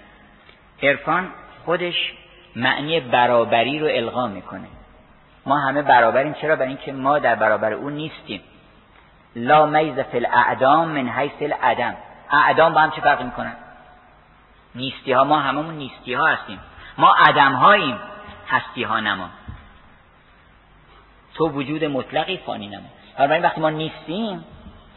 عرفان 0.83 1.29
خودش 1.65 2.13
معنی 2.55 2.99
برابری 2.99 3.79
رو 3.79 3.87
القا 3.89 4.27
می‌کنه. 4.27 4.67
ما 5.45 5.59
همه 5.59 5.81
برابریم. 5.81 6.33
چرا؟ 6.33 6.55
برای 6.55 6.67
اینکه 6.67 6.91
ما 6.91 7.19
در 7.19 7.35
برابر 7.35 7.73
او 7.73 7.89
نیستیم. 7.89 8.41
لا 9.35 9.65
میز 9.65 9.99
فی 9.99 10.17
الاعدام 10.17 10.87
من 10.87 11.09
حیث 11.09 11.41
العدم. 11.41 11.95
اعدام 12.31 12.73
با 12.73 12.81
هم 12.81 12.91
چه 12.91 13.01
فرق 13.01 13.21
می‌کنن؟ 13.21 13.55
نیستی 14.75 15.11
ها 15.11 15.23
ما 15.23 15.39
هممون 15.39 15.75
نیستی 15.75 16.13
ها 16.13 16.27
هستیم. 16.27 16.59
ما 16.97 17.15
عدم 17.27 17.53
هاییم 17.53 17.99
هستی 18.47 18.83
ها 18.83 18.99
نما. 18.99 19.29
تو 21.33 21.49
وجود 21.49 21.85
مطلقی 21.85 22.37
فانی 22.37 22.67
نما. 22.67 22.87
این 23.19 23.41
وقتی 23.43 23.61
ما 23.61 23.69
نیستیم 23.69 24.45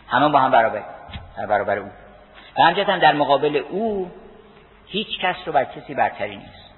همه 0.09 0.29
با 0.29 0.39
هم 0.39 0.51
برابر 0.51 0.83
در 1.39 1.47
برابر 1.47 1.79
او 1.79 1.91
و 2.59 2.63
همجت 2.63 2.89
هم 2.89 2.99
در 2.99 3.13
مقابل 3.13 3.57
او 3.57 4.11
هیچ 4.87 5.19
کس 5.19 5.37
رو 5.47 5.53
بر 5.53 5.65
کسی 5.65 5.95
برتری 5.95 6.37
نیست. 6.37 6.73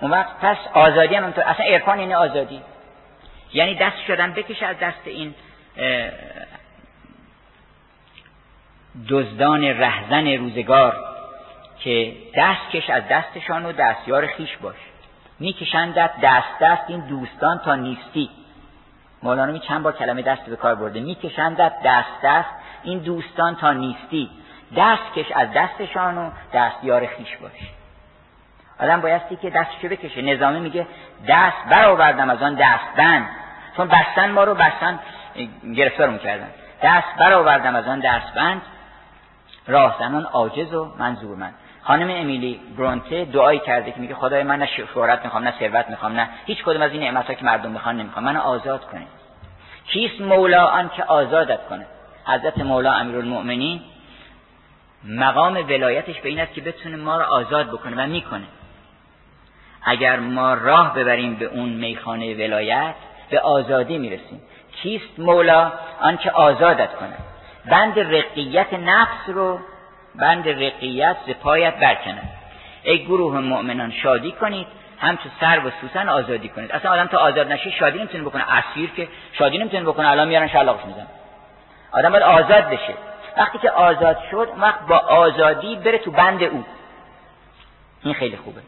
اون 0.00 0.10
وقت 0.10 0.36
پس 0.40 0.56
آزادی 0.74 1.14
هم 1.14 1.24
اصلا 1.24 1.66
عرفان 1.66 2.00
یعنی 2.00 2.14
آزادی. 2.14 2.62
یعنی 3.52 3.74
دست 3.74 3.96
شدن 4.06 4.32
بکشه 4.32 4.66
از 4.66 4.76
دست 4.78 5.00
این 5.04 5.34
دزدان 9.08 9.64
رهزن 9.64 10.26
روزگار 10.26 10.96
که 11.78 12.16
دست 12.36 12.70
کش 12.72 12.90
از 12.90 13.02
دستشان 13.10 13.66
و 13.66 13.72
دستیار 13.72 14.26
خیش 14.26 14.56
باش. 14.56 14.76
میکشندت 15.38 16.10
دست 16.22 16.58
دست 16.60 16.82
این 16.88 17.00
دوستان 17.00 17.58
تا 17.58 17.74
نیستی. 17.74 18.30
مولانا 19.22 19.52
می 19.52 19.60
چند 19.60 19.82
بار 19.82 19.92
کلمه 19.92 20.22
دست 20.22 20.42
به 20.42 20.56
کار 20.56 20.74
برده. 20.74 21.00
میکشندت 21.00 21.72
دست 21.84 22.22
دست. 22.24 22.48
این 22.82 22.98
دوستان 22.98 23.56
تا 23.56 23.72
نیستی. 23.72 24.30
دست 24.76 25.02
کش 25.16 25.32
از 25.32 25.48
دستشان 25.54 26.18
و 26.18 26.30
دستیار 26.54 27.06
خیش 27.06 27.36
باش. 27.36 27.70
آدم 28.80 29.00
بایستی 29.00 29.36
که 29.36 29.50
دستشو 29.50 29.88
بکشه. 29.88 30.22
نظامی 30.22 30.60
میگه 30.60 30.86
دست 31.28 31.68
برآوردم 31.70 32.30
از 32.30 32.42
آن 32.42 32.54
دست 32.54 32.96
بند 32.96 33.28
چون 33.76 33.88
بستن 33.88 34.30
ما 34.30 34.44
رو 34.44 34.54
بستن 34.54 34.98
گرفتار 35.76 36.08
می‌کردن. 36.08 36.48
دست 36.82 37.18
برآوردم 37.18 37.76
از 37.76 37.88
آن 37.88 38.00
دست 38.00 38.34
بند 38.34 38.62
راهزنان 39.66 40.24
عاجز 40.24 40.74
و 40.74 40.92
منظور 40.98 41.36
من. 41.36 41.52
خانم 41.84 42.10
امیلی 42.10 42.60
برونته 42.76 43.24
دعایی 43.24 43.58
کرده 43.58 43.92
که 43.92 44.00
میگه 44.00 44.14
خدای 44.14 44.42
من 44.42 44.58
نه 44.58 44.66
شهرت 44.66 45.24
می‌خوام 45.24 45.44
نه 45.44 45.54
ثروت 45.58 45.90
می‌خوام 45.90 46.12
نه 46.12 46.28
هیچ 46.46 46.62
کدوم 46.64 46.82
از 46.82 46.92
این 46.92 47.00
نعمت 47.00 47.38
که 47.38 47.44
مردم 47.44 47.70
می‌خوان 47.70 47.96
نمی‌خوام 47.96 48.24
من 48.24 48.36
آزاد 48.36 48.84
کنه. 48.84 49.06
کیست 49.86 50.20
مولا 50.20 50.66
آن 50.66 50.90
که 50.96 51.04
آزادت 51.04 51.66
کنه؟ 51.68 51.86
حضرت 52.26 52.58
مولا 52.58 52.92
امیرالمؤمنین 52.92 53.80
مقام 55.04 55.56
ولایتش 55.56 56.20
به 56.20 56.28
این 56.28 56.40
است 56.40 56.54
که 56.54 56.60
بتونه 56.60 56.96
ما 56.96 57.16
رو 57.16 57.24
آزاد 57.24 57.68
بکنه 57.68 58.04
و 58.04 58.06
می‌کنه. 58.06 58.46
اگر 59.82 60.20
ما 60.20 60.54
راه 60.54 60.94
ببریم 60.94 61.34
به 61.34 61.44
اون 61.44 61.68
میخانه 61.68 62.34
ولایت 62.34 62.94
به 63.30 63.40
آزادی 63.40 63.98
می‌رسیم. 63.98 64.42
کیست 64.82 65.18
مولا 65.18 65.72
آنکه 66.00 66.30
آزادت 66.30 66.94
کنه؟ 66.94 67.16
بند 67.70 67.98
رقیت 67.98 68.72
نفس 68.72 69.28
رو 69.28 69.60
بند 70.14 70.48
رقیت 70.48 71.16
ز 71.26 71.30
پایت 71.30 71.74
برکنه. 71.74 72.22
ای 72.82 73.04
گروه 73.04 73.40
مؤمنان 73.40 73.90
شادی 73.90 74.32
کنید 74.32 74.66
هم 75.00 75.16
تو 75.16 75.28
سر 75.40 75.60
و 75.64 75.70
سوسن 75.80 76.08
آزادی 76.08 76.48
کنید. 76.48 76.72
اصلا 76.72 76.92
آدم 76.92 77.06
تا 77.06 77.18
آزاد 77.18 77.52
نشه 77.52 77.70
شادی 77.70 77.98
نمی‌تونه 77.98 78.24
بکنه. 78.24 78.44
اسیر 78.58 78.90
که 78.90 79.08
شادی 79.32 79.58
نمی‌تونه 79.58 79.84
بکنه. 79.84 80.08
الان 80.08 80.28
میارن 80.28 80.48
شلاقش 80.48 80.84
میزن 80.84 81.06
آدم 81.92 82.10
باید 82.10 82.22
آزاد 82.22 82.64
بشه. 82.64 82.94
وقتی 83.36 83.58
که 83.58 83.70
آزاد 83.70 84.18
شد 84.30 84.48
وقت 84.58 84.86
با 84.86 84.96
آزادی 84.96 85.76
بره 85.76 85.98
تو 85.98 86.10
بند 86.10 86.42
او. 86.42 86.64
این 88.02 88.14
خیلی 88.14 88.36
خوبه. 88.36 88.60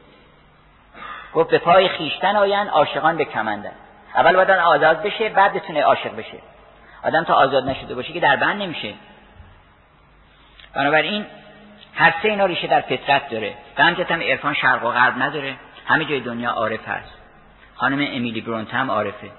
گفت 1.34 1.50
به 1.50 1.58
پای 1.58 1.88
خیشتن 1.88 2.36
آین 2.36 2.68
عاشقان 2.68 3.16
به 3.16 3.24
کمندن. 3.24 3.72
اول 4.14 4.36
باید 4.36 4.50
آزاد 4.50 5.02
بشه 5.02 5.28
بعد 5.28 5.52
بتونه 5.52 5.82
عاشق 5.82 6.16
بشه. 6.16 6.38
آدم 7.04 7.24
تا 7.24 7.34
آزاد 7.34 7.68
نشده 7.68 7.94
باشه 7.94 8.12
که 8.12 8.20
در 8.20 8.36
بند 8.36 8.62
نمیشه. 8.62 8.94
بنابراین 10.74 11.26
هر 11.94 12.14
سه 12.22 12.28
اینا 12.28 12.46
ریشه 12.46 12.66
در 12.66 12.80
فطرت 12.80 13.28
داره. 13.28 13.54
و 13.78 13.82
همجت 13.82 14.12
هم 14.12 14.20
عرفان 14.20 14.54
شرق 14.54 14.84
و 14.84 14.90
غرب 14.90 15.22
نداره. 15.22 15.56
همه 15.86 16.04
جای 16.04 16.20
دنیا 16.20 16.50
عارف 16.50 16.88
هست. 16.88 17.12
خانم 17.74 17.98
امیلی 17.98 18.40
برونت 18.40 18.74
هم 18.74 18.90
عارفه. 18.90 19.30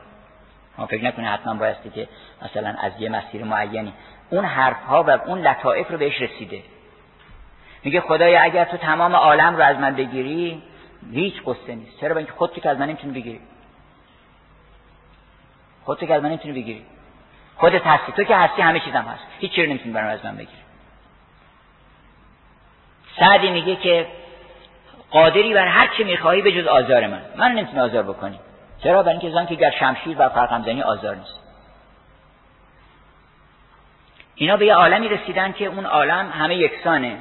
ما 0.77 0.85
فکر 0.85 1.03
نکنه 1.03 1.29
حتما 1.29 1.53
بایستی 1.53 1.89
که 1.89 2.07
مثلا 2.41 2.75
از 2.81 2.91
یه 2.99 3.09
مسیر 3.09 3.43
معینی 3.43 3.93
اون 4.29 4.45
حرف 4.45 4.83
ها 4.83 5.03
و 5.03 5.09
اون 5.09 5.41
لطائف 5.41 5.91
رو 5.91 5.97
بهش 5.97 6.21
رسیده. 6.21 6.61
میگه 7.83 8.01
خدایا 8.01 8.41
اگر 8.41 8.65
تو 8.65 8.77
تمام 8.77 9.15
عالم 9.15 9.55
رو 9.55 9.63
از 9.63 9.77
من 9.77 9.95
بگیری 9.95 10.63
هیچ 11.11 11.33
قصه 11.45 11.75
نیست. 11.75 11.99
چرا؟ 11.99 12.13
با 12.13 12.17
اینکه 12.17 12.33
خودت 12.33 12.53
که 12.53 12.69
از 12.69 12.79
من 12.79 12.85
نمی‌تونی 12.85 13.13
بگیری. 13.13 13.39
خودت 15.83 16.07
که 16.07 16.13
از 16.13 16.23
من 16.23 16.29
نمی‌تونی 16.29 16.53
بگیری. 16.53 16.85
خودت 17.55 17.87
هستی. 17.87 18.11
تو 18.11 18.23
که 18.23 18.35
هستی 18.35 18.61
همه 18.61 18.79
چیزم 18.79 19.01
هست. 19.01 19.23
هیچ 19.39 19.51
چیزی 19.51 19.67
نمی‌تونی 19.67 19.93
برام 19.93 20.09
از 20.09 20.25
من 20.25 20.35
بگیری. 20.35 20.64
سعدی 23.19 23.49
میگه 23.49 23.75
که 23.75 24.07
قادری 25.11 25.53
بر 25.53 25.67
هر 25.67 25.89
چی 25.97 26.03
می‌خواهی 26.03 26.41
به 26.41 26.51
جز 26.51 26.67
آزار 26.67 27.07
من. 27.07 27.21
من 27.35 27.51
نمی‌تونی 27.51 27.79
آزار 27.79 28.03
بکنی 28.03 28.39
چرا؟ 28.83 29.03
برای 29.03 29.17
اینکه 29.17 29.29
زن 29.29 29.45
که 29.45 29.55
گر 29.55 29.71
شمشیر 29.71 30.15
و 30.19 30.29
فرقم 30.29 30.63
زنی 30.63 30.81
آزار 30.81 31.15
نیست. 31.15 31.39
اینا 34.35 34.57
به 34.57 34.65
یه 34.65 34.73
عالمی 34.73 35.09
رسیدن 35.09 35.51
که 35.51 35.65
اون 35.65 35.85
عالم 35.85 36.29
همه 36.39 36.55
یکسانه. 36.55 37.17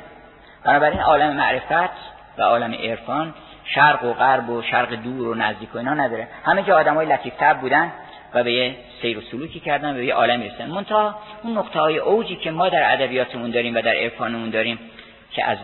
بنابراین 0.64 1.00
عالم 1.00 1.36
معرفت 1.36 1.90
و 2.38 2.42
عالم 2.42 2.74
عرفان 2.74 3.34
شرق 3.64 4.04
و 4.04 4.12
غرب 4.12 4.50
و 4.50 4.62
شرق 4.62 4.94
دور 4.94 5.28
و 5.28 5.34
نزدیک 5.34 5.74
و 5.74 5.78
اینا 5.78 5.94
نداره. 5.94 6.28
همه 6.44 6.62
جا 6.62 6.76
آدمای 6.76 7.06
لطیفتر 7.06 7.54
بودن 7.54 7.92
و 8.34 8.44
به 8.44 8.52
یه 8.52 8.76
سیر 9.02 9.18
و 9.18 9.20
سلوکی 9.20 9.60
کردن 9.60 9.90
و 9.90 9.94
به 9.94 10.04
یه 10.04 10.14
عالمی 10.14 10.48
رسیدن. 10.48 10.70
منتها 10.70 11.14
اون 11.42 11.58
نقطه 11.58 11.80
های 11.80 11.98
اوجی 11.98 12.36
که 12.36 12.50
ما 12.50 12.68
در 12.68 12.92
ادبیاتمون 12.92 13.50
داریم 13.50 13.74
و 13.74 13.80
در 13.80 13.94
عرفانمون 13.96 14.50
داریم 14.50 14.78
که 15.34 15.44
از 15.44 15.58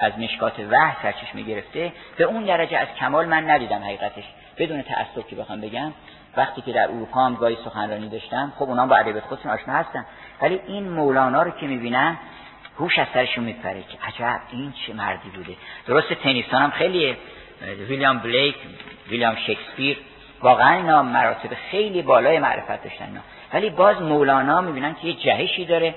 از 0.00 0.18
مشکات 0.18 0.52
وحی 0.70 0.96
سرچشمه 1.02 1.42
گرفته 1.42 1.92
به 2.16 2.24
اون 2.24 2.44
درجه 2.44 2.78
از 2.78 2.88
کمال 3.00 3.26
من 3.26 3.50
ندیدم 3.50 3.84
حقیقتش. 3.84 4.24
بدون 4.58 4.82
تعصب 4.82 5.28
که 5.28 5.36
بخوام 5.36 5.60
بگم 5.60 5.92
وقتی 6.36 6.62
که 6.62 6.72
در 6.72 6.84
اروپا 6.84 7.20
هم 7.20 7.34
گاهی 7.34 7.56
سخنرانی 7.64 8.08
داشتم 8.08 8.52
خب 8.58 8.62
اونا 8.62 8.86
با 8.86 8.96
ادبیات 8.96 9.24
خودشون 9.24 9.50
آشنا 9.50 9.74
هستن. 9.74 10.06
ولی 10.42 10.60
این 10.66 10.88
مولانا 10.88 11.42
رو 11.42 11.50
که 11.50 11.66
می‌بینن 11.66 12.16
هوش 12.78 12.98
از 12.98 13.06
سرشون 13.14 13.44
میپره 13.44 13.82
که 13.82 13.98
عجب 14.06 14.40
این 14.52 14.72
چه 14.86 14.94
مردی 14.94 15.28
بوده. 15.28 15.56
درست 15.86 16.12
تنیسان 16.12 16.62
هم 16.62 16.70
خیلی 16.70 17.16
ویلیام 17.88 18.18
بلیک 18.18 18.56
ویلیام 19.08 19.36
شکسپیر 19.36 19.98
واقعا 20.42 20.76
اینا 20.76 21.02
مراتب 21.02 21.50
خیلی 21.70 22.02
بالای 22.02 22.38
معرفت 22.38 22.84
داشتن 22.84 23.04
اینا. 23.04 23.20
ولی 23.52 23.70
باز 23.70 24.02
مولانا 24.02 24.60
می‌بینن 24.60 24.94
که 24.94 25.08
یه 25.08 25.14
جهشی 25.14 25.64
داره. 25.64 25.94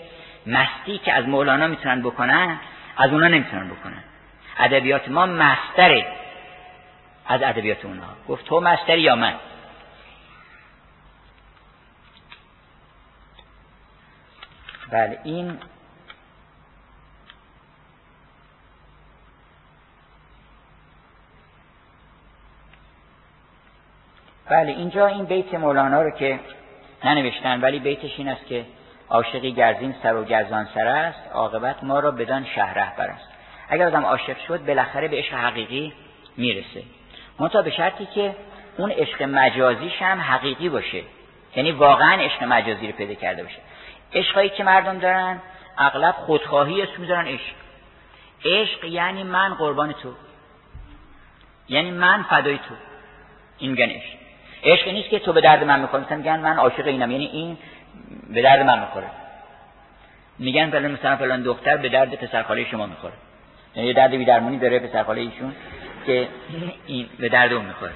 مستی 0.47 0.97
که 0.97 1.13
از 1.13 1.27
مولانا 1.27 1.67
می‌تونن 1.67 2.01
بکنن 2.01 2.59
از 2.97 3.11
اونا 3.11 3.27
نمی‌تونن 3.27 3.69
بکنن. 3.69 4.03
ادبیات 4.57 5.09
ما 5.09 5.25
مستره 5.25 6.05
از 7.25 7.41
ادبیات 7.43 7.85
اونها 7.85 8.13
گفت 8.27 8.45
تو 8.45 8.59
مستری 8.59 9.01
یا 9.01 9.15
من؟ 9.15 9.33
بله 14.91 15.19
این 15.23 15.59
بله 24.49 24.71
اینجا 24.71 25.07
این 25.07 25.25
بیت 25.25 25.53
مولانا 25.53 26.01
رو 26.01 26.11
که 26.11 26.39
ننوشتن 27.03 27.61
ولی 27.61 27.79
بیتش 27.79 28.11
این 28.17 28.27
است 28.27 28.45
که 28.45 28.65
عاشقی 29.09 29.51
گرزین 29.51 29.95
سر 30.03 30.15
و 30.15 30.23
گرزان 30.23 30.67
سر 30.73 30.87
است 30.87 31.19
عاقبت 31.33 31.83
ما 31.83 31.99
را 31.99 32.11
بدان 32.11 32.45
شهر 32.55 32.73
رهبر 32.73 33.07
است. 33.07 33.27
اگر 33.69 33.87
آدم 33.87 34.05
عاشق 34.05 34.37
شد 34.47 34.65
بالاخره 34.65 35.07
به 35.07 35.17
عشق 35.17 35.33
حقیقی 35.33 35.93
می‌رسه. 36.37 36.83
منتها 37.39 37.61
به 37.61 37.71
شرطی 37.71 38.05
که 38.05 38.35
اون 38.77 38.91
عشق 38.91 39.23
مجازیش 39.23 40.01
هم 40.01 40.21
حقیقی 40.21 40.69
باشه. 40.69 41.03
یعنی 41.55 41.71
واقعا 41.71 42.21
عشق 42.21 42.43
مجازی 42.43 42.87
رو 42.87 42.93
پیدا 42.93 43.13
کرده 43.13 43.43
باشه. 43.43 43.59
عشقایی 44.13 44.49
که 44.49 44.63
مردم 44.63 44.99
دارن 44.99 45.41
اغلب 45.77 46.15
خودخواهی 46.15 46.81
اسم 46.81 47.01
می‌ذارن 47.01 47.27
عشق. 47.27 47.53
عشق 48.45 48.85
یعنی 48.85 49.23
من 49.23 49.53
قربان 49.53 49.91
تو. 49.93 50.13
یعنی 51.69 51.91
من 51.91 52.23
فدای 52.23 52.57
تو. 52.57 52.75
این 53.57 53.71
میگن 53.71 53.89
عشق. 53.89 54.17
عشق 54.63 54.87
نیست 54.87 55.09
که 55.09 55.19
تو 55.19 55.33
به 55.33 55.41
درد 55.41 55.63
من 55.63 55.79
مثلا 55.79 56.17
میگن 56.17 56.39
من 56.39 56.57
عاشق 56.57 56.87
اینم. 56.87 57.11
یعنی 57.11 57.25
این 57.25 57.57
به 58.29 58.41
درد 58.41 58.61
من 58.61 58.79
می‌خوره. 58.79 59.07
میگن 60.39 60.69
فلان 60.69 60.91
مثلا 60.91 61.15
فلان 61.15 61.41
دختر 61.41 61.77
به 61.77 61.89
درد 61.89 62.15
پسرخاله 62.15 62.65
شما 62.65 62.85
می‌خوره. 62.85 63.13
یعنی 63.75 63.87
یه 63.87 63.93
درد 63.93 64.11
بیدرمونی 64.11 64.57
داره 64.57 64.79
پسرخاله 64.79 65.21
ایشون 65.21 65.55
که 66.05 66.27
این 66.85 67.09
به 67.19 67.29
درد 67.29 67.53
اون 67.53 67.65
می‌خوره. 67.65 67.93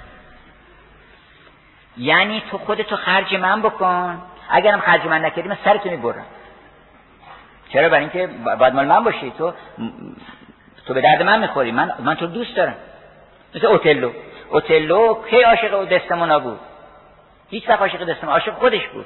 یعنی 1.97 2.43
تو 2.51 2.57
خودتو 2.57 2.95
خرج 2.95 3.35
من 3.35 3.61
بکن. 3.61 4.21
اگرم 4.49 4.79
خرج 4.79 5.05
من 5.05 5.25
نکردی 5.25 5.49
من 5.49 5.57
سرتو 5.65 5.89
می‌برم. 5.89 6.25
چرا؟ 7.73 7.89
برای 7.89 7.99
اینکه 7.99 8.27
باید 8.59 8.73
مال 8.73 8.85
من 8.85 9.03
باشی. 9.03 9.33
تو 9.37 9.53
تو 10.85 10.93
به 10.93 11.01
درد 11.01 11.21
من 11.21 11.39
می‌خوری. 11.39 11.71
من 11.71 11.93
من 11.99 12.15
تو 12.15 12.27
دوست 12.27 12.55
دارم. 12.55 12.75
مثل 13.55 13.67
اوتلو. 13.67 14.11
اوتلو 14.49 15.23
کی 15.29 15.41
عاشق 15.41 15.85
دستمونا 15.85 16.39
بود. 16.39 16.59
هیچ 17.49 17.69
وقت 17.69 17.79
عاشق 17.79 18.03
دستمونا 18.03 18.33
عاشق 18.33 18.53
خودش 18.53 18.87
بود. 18.87 19.05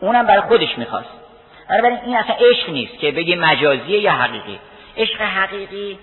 اونم 0.00 0.26
برای 0.26 0.40
خودش 0.40 0.78
می‌خواست. 0.78 1.08
بنابراین 1.68 1.98
این 2.04 2.16
اصلا 2.16 2.34
عشق 2.34 2.70
نیست 2.70 2.98
که 2.98 3.10
بگی 3.10 3.34
مجازیه 3.34 4.00
یا 4.00 4.12
حقیقی. 4.12 4.58
عشق 4.96 5.20
حقیقی 5.20 5.98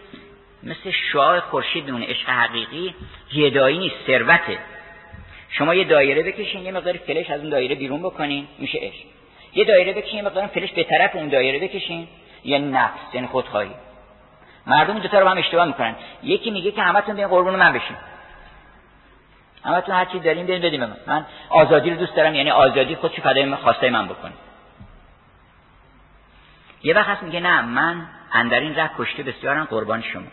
مثل 0.63 0.91
شعاع 1.11 1.39
خورشید 1.39 1.85
بمونه 1.85 2.05
عشق 2.05 2.29
حقیقی 2.29 2.95
گدایی 3.35 3.77
نیست 3.77 3.95
ثروته. 4.07 4.57
شما 5.49 5.75
یه 5.75 5.83
دایره 5.83 6.23
بکشین 6.23 6.65
یه 6.65 6.71
مقدار 6.71 6.93
فلش 6.93 7.29
از 7.29 7.41
اون 7.41 7.49
دایره 7.49 7.75
بیرون 7.75 8.01
بکنین 8.01 8.47
میشه 8.59 8.79
عشق. 8.81 9.05
یه 9.53 9.65
دایره 9.65 9.93
بکشین 9.93 10.15
یه 10.15 10.25
مقدار 10.25 10.47
فلش 10.47 10.71
به 10.71 10.83
طرف 10.83 11.15
اون 11.15 11.29
دایره 11.29 11.67
بکشین 11.67 12.07
یعنی 12.45 12.71
نفس 12.71 12.99
یعنی 13.13 13.27
خودخواهی. 13.27 13.69
مردم 14.67 14.93
این 14.93 15.01
دوتا 15.01 15.19
رو 15.19 15.27
هم 15.27 15.37
اشتباه 15.37 15.65
می‌کنن. 15.65 15.95
یکی 16.23 16.51
میگه 16.51 16.71
که 16.71 16.81
همتون 16.81 17.15
بیاین 17.15 17.29
قربون 17.29 17.55
من 17.55 17.73
بشین. 17.73 17.97
همتون 19.67 19.95
هر 19.95 20.05
چی 20.05 20.19
دارین 20.19 20.45
بیاین 20.45 20.61
بدیم 20.61 20.79
من 20.79 20.97
من 21.07 21.25
آزادی 21.49 21.89
رو 21.89 21.95
دوست 21.95 22.15
دارم 22.15 22.35
یعنی 22.35 22.51
آزادی 22.51 22.95
خودش 22.95 23.19
فدای 23.19 23.55
خواسته 23.55 23.89
من 23.89 24.07
بکنه 24.07 24.33
یه 26.83 26.95
وقت 26.95 27.07
هست 27.07 27.23
میگه 27.23 27.39
نه 27.39 27.61
من 27.61 28.05
اندرین 28.33 28.75
ره 28.75 28.89
کشته 28.97 29.23
بسیارم 29.23 29.63
قربان 29.63 30.01
شما. 30.01 30.27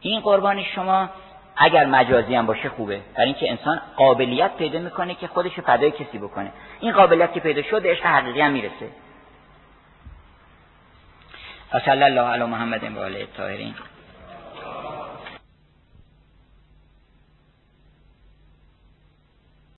این 0.00 0.20
قربانی 0.20 0.66
شما 0.74 1.10
اگر 1.56 1.86
مجازی 1.86 2.34
هم 2.34 2.46
باشه 2.46 2.68
خوبه. 2.68 3.00
برای 3.14 3.26
اینکه 3.26 3.50
انسان 3.50 3.80
قابلیت 3.96 4.56
پیدا 4.56 4.78
می‌کنه 4.78 5.14
که 5.14 5.26
خودش 5.26 5.60
فدای 5.60 5.90
کسی 5.90 6.18
بکنه. 6.18 6.52
این 6.80 6.92
قابلیت 6.92 7.32
که 7.32 7.40
پیدا 7.40 7.62
شد 7.62 7.86
عشق 7.86 8.06
حقیقی 8.06 8.40
هم 8.40 8.52
می‌رسه. 8.52 8.88
صلی 11.84 12.02
الله 12.02 12.20
علی 12.20 12.44
محمد 12.44 12.96
و 12.96 13.00
آله 13.00 13.18
الطاهرین 13.18 13.74